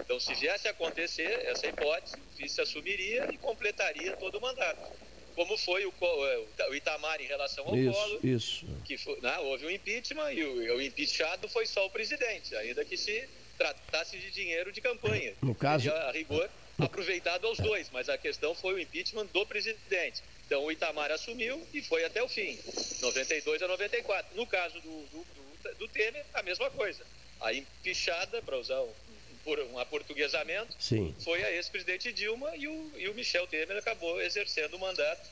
Então, 0.00 0.18
se 0.18 0.34
viesse 0.34 0.66
a 0.66 0.70
acontecer 0.70 1.30
essa 1.46 1.66
hipótese, 1.66 2.18
o 2.20 2.36
vice 2.36 2.60
assumiria 2.60 3.28
e 3.32 3.38
completaria 3.38 4.14
todo 4.16 4.38
o 4.38 4.40
mandato. 4.40 4.90
Como 5.34 5.56
foi 5.56 5.84
o, 5.86 5.92
eh, 6.00 6.68
o 6.70 6.74
Itamar 6.74 7.20
em 7.20 7.26
relação 7.26 7.66
ao 7.68 7.76
Isso, 7.76 8.20
isso. 8.24 8.66
que 8.84 8.96
foi- 8.98 9.20
né, 9.20 9.38
houve 9.38 9.66
um 9.66 9.70
impeachment 9.70 10.32
e 10.32 10.42
o, 10.44 10.76
o 10.76 10.82
impeachado 10.82 11.48
foi 11.48 11.66
só 11.66 11.86
o 11.86 11.90
presidente, 11.90 12.56
ainda 12.56 12.84
que 12.84 12.96
se 12.96 13.28
tratasse 13.56 14.18
de 14.18 14.30
dinheiro 14.30 14.72
de 14.72 14.80
campanha. 14.80 15.36
No 15.42 15.54
caso- 15.54 15.84
Seria, 15.90 15.98
a 16.06 16.10
rigor, 16.10 16.50
aproveitado 16.78 17.46
aos 17.46 17.58
dois, 17.58 17.90
mas 17.90 18.08
a 18.08 18.16
questão 18.18 18.54
foi 18.54 18.74
o 18.74 18.78
impeachment 18.78 19.26
do 19.26 19.44
presidente. 19.46 20.22
Então 20.46 20.64
o 20.64 20.72
Itamar 20.72 21.10
assumiu 21.12 21.64
e 21.74 21.82
foi 21.82 22.04
até 22.04 22.22
o 22.22 22.28
fim, 22.28 22.58
92 23.02 23.62
a 23.62 23.68
94. 23.68 24.34
No 24.36 24.46
caso 24.46 24.80
do, 24.80 25.06
do, 25.06 25.26
do, 25.78 25.88
Temer, 25.88 26.24
a 26.34 26.42
mesma 26.42 26.70
coisa. 26.70 27.04
A 27.40 27.52
empichada, 27.52 28.42
para 28.42 28.56
usar 28.56 28.80
um, 28.80 28.92
um 29.72 29.78
aportuguesamento, 29.78 30.74
Sim. 30.78 31.14
foi 31.20 31.42
a 31.42 31.52
ex-presidente 31.52 32.12
Dilma 32.12 32.54
e 32.56 32.66
o, 32.66 32.92
e 32.96 33.08
o 33.08 33.14
Michel 33.14 33.46
Temer 33.46 33.76
acabou 33.76 34.20
exercendo 34.20 34.74
o 34.74 34.78
mandato 34.78 35.28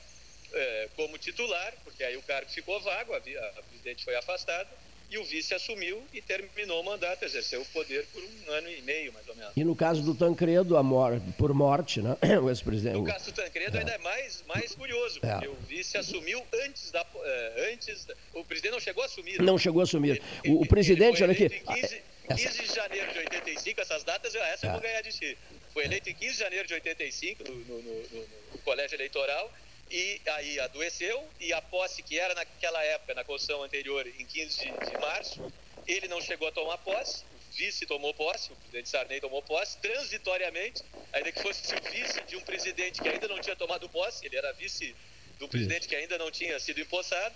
eh, 0.53 0.89
como 0.95 1.17
titular, 1.17 1.73
porque 1.83 2.03
aí 2.03 2.15
o 2.15 2.21
cargo 2.23 2.49
ficou 2.49 2.79
vago, 2.79 3.13
a, 3.13 3.17
a 3.17 3.63
presidente 3.63 4.03
foi 4.03 4.15
afastada 4.15 4.69
e 5.09 5.17
o 5.17 5.23
vice 5.23 5.53
assumiu 5.53 6.03
e 6.13 6.21
terminou 6.21 6.81
o 6.81 6.83
mandato, 6.83 7.23
exerceu 7.23 7.61
o 7.61 7.65
poder 7.67 8.05
por 8.13 8.21
um 8.21 8.51
ano 8.51 8.69
e 8.69 8.81
meio, 8.81 9.13
mais 9.13 9.27
ou 9.29 9.35
menos. 9.35 9.51
E 9.55 9.63
no 9.63 9.75
caso 9.75 10.01
do 10.01 10.13
Tancredo, 10.13 10.75
a 10.75 10.83
mor 10.83 11.21
por 11.37 11.53
morte, 11.53 12.01
né? 12.01 12.17
o 12.43 12.49
ex-presidente. 12.49 12.97
No 12.97 13.05
caso 13.05 13.25
do 13.25 13.31
Tancredo 13.31 13.77
ainda 13.77 13.91
é 13.91 13.97
mais, 13.99 14.43
mais 14.47 14.75
curioso, 14.75 15.19
É. 15.23 15.31
porque 15.33 15.47
o 15.47 15.55
vice 15.67 15.97
assumiu 15.97 16.43
antes 16.65 16.91
da. 16.91 17.05
eh, 17.23 17.71
antes 17.73 18.03
da- 18.05 18.15
o 18.33 18.43
presidente 18.43 18.71
não 18.73 18.79
chegou 18.79 19.01
a 19.03 19.05
assumir. 19.05 19.41
Não 19.41 19.57
chegou 19.57 19.79
a 19.79 19.83
assumir. 19.83 20.21
O, 20.45 20.63
o 20.63 20.67
presidente, 20.67 21.23
olha 21.23 21.31
aqui. 21.31 21.45
Em 21.45 21.63
15, 21.73 22.01
15 22.35 22.61
de 22.63 22.75
janeiro 22.75 23.13
de 23.13 23.19
85, 23.19 23.79
essas 23.81 24.03
datas, 24.03 24.35
eu- 24.35 24.43
essa 24.43 24.65
eu 24.65 24.69
É. 24.69 24.73
vou 24.73 24.81
ganhar 24.81 25.01
de 25.01 25.11
ti. 25.11 25.37
Foi 25.73 25.85
eleito 25.85 26.09
em 26.09 26.13
15 26.13 26.33
de 26.33 26.39
janeiro 26.39 26.67
de 26.67 26.73
85 26.73 27.43
no, 27.47 27.55
no- 27.55 27.81
no- 27.81 28.01
no- 28.11 28.27
no 28.51 28.57
colégio 28.65 28.95
eleitoral 28.97 29.51
e 29.89 30.21
aí 30.27 30.59
adoeceu 30.59 31.29
e 31.39 31.53
a 31.53 31.61
posse 31.61 32.03
que 32.03 32.19
era 32.19 32.33
naquela 32.33 32.83
época, 32.83 33.13
na 33.13 33.23
Constituição 33.23 33.63
anterior, 33.63 34.05
em 34.05 34.25
15 34.25 34.57
de, 34.57 34.71
de 34.71 34.97
março, 34.97 35.51
ele 35.87 36.07
não 36.07 36.19
chegou 36.19 36.47
a 36.47 36.51
tomar 36.51 36.77
posse, 36.79 37.23
o 37.23 37.55
vice 37.55 37.85
tomou 37.85 38.13
posse, 38.13 38.51
o 38.51 38.55
presidente 38.55 38.89
Sarney 38.89 39.21
tomou 39.21 39.41
posse, 39.41 39.77
transitoriamente, 39.79 40.83
ainda 41.13 41.31
que 41.31 41.41
fosse 41.41 41.73
o 41.73 41.81
vice 41.91 42.21
de 42.23 42.35
um 42.35 42.41
presidente 42.41 43.01
que 43.01 43.07
ainda 43.07 43.27
não 43.27 43.39
tinha 43.39 43.55
tomado 43.55 43.87
posse, 43.89 44.25
ele 44.25 44.35
era 44.35 44.51
vice 44.53 44.93
do 45.39 45.47
presidente 45.47 45.87
que 45.87 45.95
ainda 45.95 46.17
não 46.17 46.29
tinha 46.29 46.59
sido 46.59 46.81
empossado, 46.81 47.35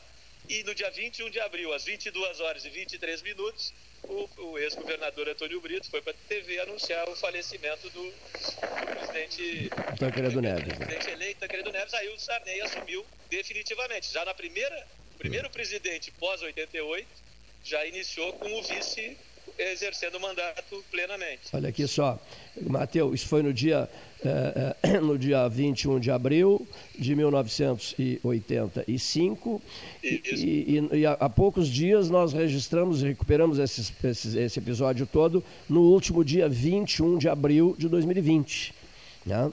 e 0.50 0.64
no 0.64 0.74
dia 0.76 0.90
21 0.92 1.30
de 1.30 1.40
abril, 1.40 1.74
às 1.74 1.86
22 1.86 2.40
horas 2.40 2.66
e 2.66 2.70
23 2.70 3.22
minutos, 3.22 3.74
o, 4.04 4.30
o 4.38 4.58
ex-governador 4.58 5.30
Antônio 5.30 5.62
Brito 5.62 5.90
foi 5.90 6.02
para 6.02 6.14
a 6.14 6.28
TV 6.28 6.60
anunciar 6.60 7.08
o 7.08 7.16
falecimento 7.16 7.90
do, 7.90 8.04
do 8.04 8.98
presidente, 8.98 9.70
Tancredo 10.00 10.42
Neves. 10.42 10.68
né? 10.68 10.86
presidente 10.86 11.10
eleito, 11.10 11.40
Tancredo 11.40 11.72
Neves. 11.72 11.94
Aí 11.94 12.10
o 12.10 12.20
Sarney 12.20 12.62
assumiu 12.62 13.06
definitivamente. 13.30 14.12
Já 14.12 14.26
na 14.26 14.34
primeira, 14.34 14.88
primeiro 15.18 15.50
presidente 15.50 16.12
pós-88 16.12 17.06
já 17.64 17.86
iniciou 17.86 18.34
com 18.34 18.52
o 18.54 18.64
vice 18.64 19.18
exercendo 19.58 20.16
o 20.16 20.22
mandato 20.22 20.84
plenamente. 20.90 21.42
Olha 21.54 21.70
aqui 21.70 21.88
só, 21.88 22.20
Mateus, 22.62 23.14
isso 23.16 23.28
foi 23.28 23.44
no 23.44 23.54
dia, 23.54 23.88
eh, 24.26 24.76
eh, 24.84 25.00
no 25.02 25.18
dia 25.18 25.48
21 25.48 26.00
de 26.00 26.12
abril 26.12 26.68
de 26.98 27.16
1985 27.16 29.62
e, 30.04 30.22
e- 30.94 30.98
e 31.00 31.06
há, 31.06 31.14
há 31.14 31.30
poucos 31.30 31.68
dias 31.68 32.10
nós 32.10 32.34
registramos 32.34 33.02
e 33.04 33.08
recuperamos 33.08 33.60
esses- 33.60 33.94
esses- 34.04 34.36
esse 34.36 34.60
episódio 34.60 35.06
todo 35.06 35.44
no 35.70 35.82
último 35.82 36.24
dia 36.24 36.50
21 36.50 37.18
de 37.18 37.30
abril 37.30 37.76
de 37.78 37.88
2020, 37.88 38.74
né? 39.26 39.52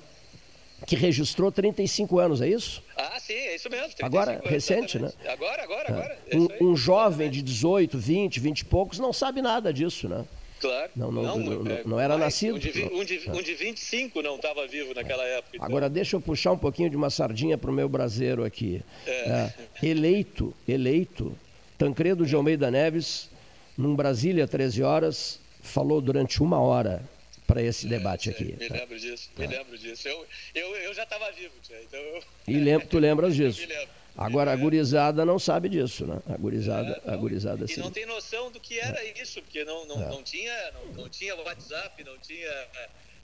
Que 0.86 0.96
registrou 0.96 1.50
35 1.52 2.18
anos, 2.18 2.40
é 2.40 2.48
isso? 2.48 2.82
Ah, 2.96 3.18
sim, 3.20 3.34
é 3.34 3.54
isso 3.56 3.68
mesmo. 3.68 3.86
35 3.94 4.06
Agora, 4.06 4.32
anos, 4.38 4.48
recente, 4.50 4.98
né? 4.98 5.08
exatamente. 5.08 5.32
Agora, 5.32 5.62
agora, 5.62 5.88
agora. 5.88 6.18
é 6.30 6.36
isso 6.36 6.48
aí. 6.52 6.58
Um, 6.66 6.70
um 6.72 6.76
jovem 6.76 7.30
de 7.30 7.42
18, 7.42 7.98
20, 7.98 8.40
20 8.40 8.60
e 8.60 8.64
poucos 8.64 8.98
não 8.98 9.12
sabe 9.12 9.42
nada 9.42 9.72
disso, 9.72 10.08
né? 10.08 10.24
Claro. 10.60 10.90
Não, 10.96 11.12
não, 11.12 11.38
não, 11.38 11.70
é, 11.72 11.82
não 11.84 12.00
era 12.00 12.18
mais, 12.18 12.34
nascido. 12.34 12.56
Um 12.56 12.58
de, 12.58 12.70
vi- 12.70 12.90
um 12.92 13.04
de, 13.04 13.30
um 13.30 13.42
de 13.42 13.54
25 13.54 14.20
não 14.22 14.36
estava 14.36 14.66
vivo 14.66 14.92
naquela 14.92 15.22
época. 15.24 15.50
então. 15.54 15.66
Agora 15.66 15.88
deixa 15.88 16.16
eu 16.16 16.20
puxar 16.20 16.50
um 16.52 16.58
pouquinho 16.58 16.90
de 16.90 16.96
uma 16.96 17.10
sardinha 17.10 17.56
para 17.56 17.70
o 17.70 17.72
meu 17.72 17.88
braseiro 17.88 18.44
aqui. 18.44 18.82
É. 19.06 19.12
É, 19.12 19.52
eleito, 19.86 20.52
eleito, 20.66 21.32
Tancredo 21.76 22.26
de 22.26 22.34
Almeida 22.34 22.70
Neves, 22.72 23.30
num 23.76 23.94
Brasília 23.94 24.48
13 24.48 24.82
horas, 24.82 25.38
falou 25.62 26.00
durante 26.00 26.42
uma 26.42 26.58
hora 26.60 27.02
para 27.48 27.62
esse 27.62 27.86
debate 27.86 28.28
aqui. 28.28 28.44
Me 28.60 28.68
tá? 28.68 28.74
lembro 28.74 29.00
disso, 29.00 29.30
me 29.36 29.46
lembro 29.46 29.78
disso. 29.78 30.06
Eu, 30.06 30.26
eu, 30.54 30.76
eu 30.76 30.94
já 30.94 31.02
estava 31.04 31.32
vivo, 31.32 31.54
tia, 31.62 31.80
então 31.82 31.98
eu... 31.98 32.22
E 32.46 32.52
lem- 32.58 32.78
tu 32.80 32.98
lembras 32.98 33.34
disso? 33.34 33.66
Lembro. 33.66 33.88
Agora 34.16 34.52
a 34.52 34.56
gurizada 34.56 35.24
não 35.24 35.38
sabe 35.38 35.68
disso, 35.68 36.04
né? 36.04 36.20
A 36.28 36.36
gurizada, 36.36 37.00
a 37.06 37.16
gurizada 37.16 37.64
E 37.64 37.68
sim. 37.68 37.80
não 37.80 37.90
tem 37.90 38.04
noção 38.04 38.50
do 38.50 38.60
que 38.60 38.78
era 38.78 39.02
isso, 39.20 39.40
porque 39.40 39.64
não, 39.64 39.86
não, 39.86 40.02
É. 40.02 40.08
não, 40.08 40.22
tinha, 40.22 40.72
não, 40.72 40.86
não 41.04 41.08
tinha 41.08 41.34
WhatsApp, 41.36 42.04
não 42.04 42.18
tinha, 42.18 42.66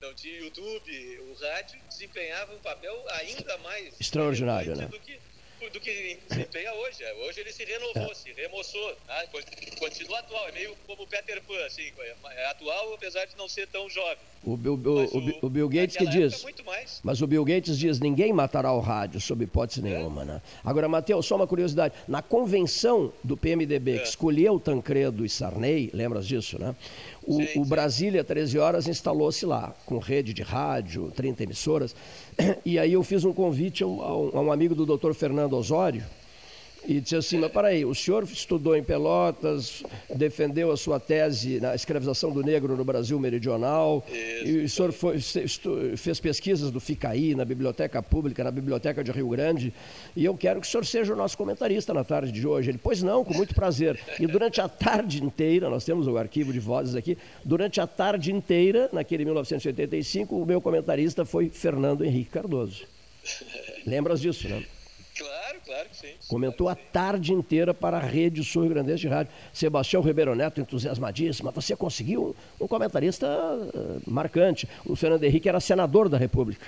não 0.01 0.15
tinha 0.15 0.39
YouTube. 0.39 1.19
O 1.29 1.35
rádio 1.45 1.79
desempenhava 1.91 2.55
um 2.55 2.59
papel 2.61 2.95
ainda 3.11 3.59
mais 3.59 3.93
Extraordinário, 4.01 4.75
né? 4.77 4.87
do 4.87 4.99
que, 5.01 5.19
do 5.71 5.81
que 5.81 6.19
desempenha 6.29 6.73
hoje. 6.75 7.05
Hoje 7.27 7.41
ele 7.41 7.53
se 7.53 7.65
renovou, 7.65 8.15
se 8.15 8.33
remoçou, 8.33 8.97
né? 9.09 9.25
continua 9.79 10.19
atual. 10.21 10.49
É 10.49 10.53
meio 10.53 10.77
como 10.87 11.03
o 11.03 11.07
Peter 11.07 11.43
Pan, 11.43 11.65
assim, 11.67 11.91
é 12.37 12.47
atual 12.47 12.95
apesar 12.95 13.25
de 13.27 13.37
não 13.37 13.49
ser 13.49 13.67
tão 13.69 13.89
jovem. 13.89 14.17
O 14.43 14.57
Bill, 14.59 14.75
o- 14.75 15.19
o 15.19 15.47
o 15.47 15.49
Bill 15.49 15.69
Gates 15.71 15.97
que 15.97 16.07
diz. 16.07 16.35
época, 16.35 16.43
muito 16.43 16.65
mais. 16.65 17.01
Mas 17.03 17.23
o 17.23 17.27
Bill 17.27 17.45
Gates 17.45 17.79
diz: 17.79 17.99
ninguém 17.99 18.31
matará 18.33 18.73
o 18.73 18.81
rádio, 18.81 19.19
sob 19.21 19.43
hipótese 19.45 19.81
nenhuma. 19.81 20.23
Né? 20.25 20.43
Agora, 20.63 20.87
Matheus, 20.87 21.25
só 21.27 21.37
uma 21.37 21.47
curiosidade: 21.47 21.95
na 22.07 22.21
convenção 22.21 23.11
do 23.23 23.37
PMDB, 23.39 24.01
que 24.01 24.09
escolheu 24.09 24.61
Tancredo 24.61 25.25
e 25.25 25.31
Sarney, 25.31 25.91
lembras 25.95 26.27
disso, 26.27 26.59
né? 26.59 26.75
O, 27.27 27.63
o 27.63 27.65
Brasília 27.65 28.23
13 28.23 28.59
Horas 28.59 28.87
instalou-se 28.87 29.47
lá, 29.47 29.75
com 29.87 29.99
rede 29.99 30.33
de 30.35 30.43
rádio, 30.43 31.11
30 31.15 31.43
emissoras. 31.45 31.95
E 32.65 32.79
aí 32.79 32.93
eu 32.93 33.03
fiz 33.03 33.25
um 33.25 33.33
convite 33.33 33.83
a 33.83 33.87
um, 33.87 34.03
a 34.03 34.17
um- 34.19 34.31
a 34.39 34.41
um 34.43 34.53
amigo 34.53 34.75
do 34.75 34.85
doutor 34.87 35.15
Fernando 35.15 35.55
Osório, 35.57 36.03
e 36.87 37.01
disse 37.01 37.17
assim, 37.17 37.39
mas 37.39 37.51
peraí, 37.51 37.85
o 37.85 37.95
senhor 37.95 38.25
estudou 38.25 38.77
em 38.77 38.83
Pelotas, 38.83 39.83
defendeu 40.15 40.71
a 40.71 40.77
sua 40.77 41.01
tese 41.01 41.61
na 41.61 41.75
escravização 41.75 42.31
do 42.31 42.43
negro 42.43 42.77
no 42.77 42.85
Brasil 42.85 43.19
meridional, 43.19 44.05
e 44.45 44.65
o 44.65 44.69
senhor 44.69 44.93
foi- 44.93 45.19
fez 45.97 46.21
pesquisas 46.21 46.71
do 46.71 46.81
FICAI, 46.81 47.35
na 47.35 47.45
Biblioteca 47.45 48.03
Pública, 48.03 48.45
na 48.45 48.51
Biblioteca 48.51 49.03
de 49.03 49.11
Rio 49.11 49.29
Grande, 49.29 49.73
e 50.15 50.25
eu 50.25 50.37
quero 50.37 50.61
que 50.61 50.67
o 50.67 50.71
senhor 50.71 50.85
seja 50.85 51.13
o 51.15 51.17
nosso 51.17 51.37
comentarista 51.39 51.95
na 51.95 52.05
tarde 52.05 52.31
de 52.31 52.47
hoje. 52.47 52.71
Ele, 52.71 52.79
pois 52.83 53.03
não, 53.03 53.25
com 53.25 53.35
muito 53.35 53.55
prazer. 53.55 53.99
E 54.21 54.27
durante 54.27 54.61
a 54.61 54.69
tarde 54.69 55.23
inteira, 55.25 55.71
nós 55.71 55.85
temos 55.85 56.07
o 56.07 56.17
arquivo 56.19 56.53
de 56.53 56.61
vozes 56.61 56.95
aqui, 56.95 57.17
durante 57.45 57.81
a 57.81 57.87
tarde 57.87 58.33
inteira, 58.33 58.89
naquele 58.93 59.25
1985, 59.25 60.37
o 60.37 60.45
meu 60.45 60.61
comentarista 60.61 61.25
foi 61.25 61.49
Fernando 61.49 62.05
Henrique 62.05 62.31
Cardoso. 62.31 62.85
Lembras 63.87 64.21
disso, 64.21 64.49
né? 64.49 64.63
Claro, 65.17 65.61
claro 65.65 65.89
que 65.89 65.97
sim. 65.97 66.15
Comentou 66.29 66.69
a 66.69 66.75
tarde 66.75 67.33
inteira 67.33 67.73
para 67.73 67.99
a 67.99 68.01
rede 68.01 68.43
Sul 68.43 68.63
Rio 68.63 68.73
Grandense 68.73 69.03
de 69.03 69.09
Rádio. 69.09 69.33
Sebastião 69.53 70.03
Ribeiro 70.03 70.35
Neto, 70.35 70.61
entusiasmadíssimo. 70.61 71.53
Você 71.53 71.77
conseguiu 71.77 72.35
um 72.61 72.67
comentarista 72.67 73.27
uh, 73.27 74.03
marcante. 74.07 74.69
O 74.85 74.97
Fernando 74.97 75.23
Henrique 75.23 75.49
era 75.49 75.61
senador 75.61 76.09
da 76.09 76.19
República. 76.19 76.67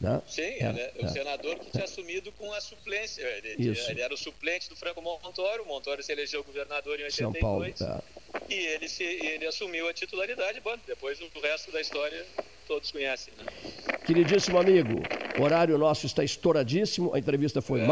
Né? 0.00 0.22
Sim, 0.26 0.42
é, 0.42 0.68
ele 0.68 0.80
é, 0.80 0.92
o 1.00 1.08
senador 1.08 1.58
que 1.58 1.70
tinha 1.70 1.84
assumido 1.84 2.30
com 2.32 2.52
a 2.52 2.60
suplência. 2.60 3.22
Ele, 3.22 3.68
ele, 3.68 4.00
era 4.00 4.12
o 4.12 4.16
suplente 4.16 4.68
do 4.68 4.76
Franco 4.76 5.00
Montoro. 5.00 5.62
O 5.62 5.66
Montoro 5.66 6.02
se 6.02 6.12
elegeu 6.12 6.44
governador 6.44 7.00
em 7.00 7.04
82. 7.04 7.14
São 7.14 7.32
Paulo, 7.32 7.64
é. 7.64 8.54
E 8.54 8.54
ele, 8.54 8.88
se, 8.88 9.04
ele 9.04 9.46
assumiu 9.46 9.88
a 9.88 9.94
titularidade. 9.94 10.60
Bom, 10.60 10.76
depois 10.86 11.18
o 11.20 11.40
resto 11.40 11.72
da 11.72 11.80
história 11.80 12.24
todos 12.66 12.90
conhecem. 12.90 13.32
Né? 13.38 13.98
Queridíssimo 14.04 14.58
amigo, 14.58 15.00
o 15.38 15.42
horário 15.42 15.78
nosso 15.78 16.06
está 16.06 16.22
estouradíssimo. 16.22 17.14
A 17.14 17.18
entrevista 17.18 17.62
foi 17.62 17.80
é. 17.80 17.86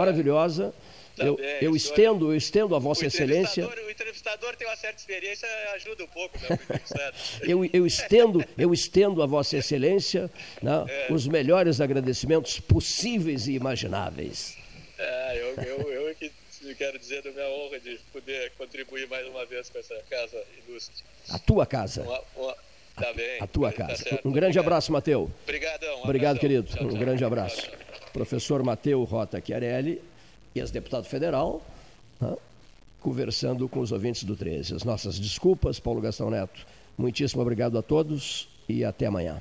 Eu, 1.16 1.39
eu 1.61 1.77
estendo, 1.77 2.32
eu 2.32 2.36
estendo 2.36 2.74
a 2.74 2.78
Vossa 2.78 3.05
o 3.05 3.07
Excelência. 3.07 3.66
O 3.66 3.91
entrevistador 3.91 4.57
tem 4.57 4.66
uma 4.66 4.77
certa 4.77 4.99
experiência, 4.99 5.49
ajuda 5.74 6.05
um 6.05 6.09
pouco. 6.09 6.36
Né, 6.39 6.59
eu, 7.43 7.65
eu, 7.73 7.86
estendo, 7.86 8.45
eu 8.59 8.73
estendo 8.73 9.23
a 9.23 9.27
Vossa 9.27 9.57
Excelência 9.57 10.31
né, 10.61 10.85
é. 10.89 11.12
os 11.12 11.27
melhores 11.28 11.81
agradecimentos 11.81 12.59
possíveis 12.59 13.47
e 13.47 13.53
imagináveis. 13.53 14.57
É, 14.99 15.39
eu, 15.41 15.62
eu, 15.62 15.93
eu 15.93 16.15
que 16.15 16.32
quero 16.74 16.99
dizer 16.99 17.23
da 17.23 17.31
minha 17.31 17.49
honra 17.49 17.78
de 17.78 17.99
poder 18.12 18.53
contribuir 18.57 19.07
mais 19.09 19.27
uma 19.28 19.45
vez 19.45 19.69
com 19.69 19.78
essa 19.78 19.95
casa 20.11 20.43
ilustre. 20.66 21.05
A 21.28 21.39
tua 21.39 21.66
casa. 21.66 22.03
Uma, 22.03 22.20
uma, 22.36 22.57
tá 22.97 23.12
bem, 23.12 23.41
a 23.41 23.47
tua 23.47 23.73
tá 23.73 23.86
casa. 23.86 24.03
Certo, 24.03 24.28
um 24.28 24.32
grande 24.32 24.59
obrigado. 24.59 24.65
abraço, 24.65 24.93
Mateu. 24.93 25.31
Obrigadão. 25.43 25.99
Um 25.99 26.05
Obrigado, 26.05 26.36
abração. 26.36 26.41
querido. 26.41 26.69
Tchau, 26.69 26.85
um 26.85 26.89
tchau. 26.89 26.99
grande 26.99 27.24
abraço. 27.24 27.62
Tchau, 27.62 27.78
Professor 28.12 28.62
Mateu 28.62 29.03
Rota 29.05 29.43
Chiarelli, 29.45 30.01
ex-deputado 30.55 31.05
federal, 31.05 31.62
né, 32.20 32.36
conversando 33.01 33.68
com 33.68 33.81
os 33.81 33.93
ouvintes 33.93 34.24
do 34.24 34.36
13. 34.36 34.74
As 34.74 34.85
nossas 34.85 35.18
desculpas, 35.18 35.78
Paulo 35.78 36.01
Gastão 36.01 36.31
Neto. 36.31 36.66
Muitíssimo 36.97 37.43
obrigado 37.43 37.76
a 37.76 37.82
todos 37.82 38.48
e 38.68 38.85
até 38.85 39.06
amanhã. 39.06 39.40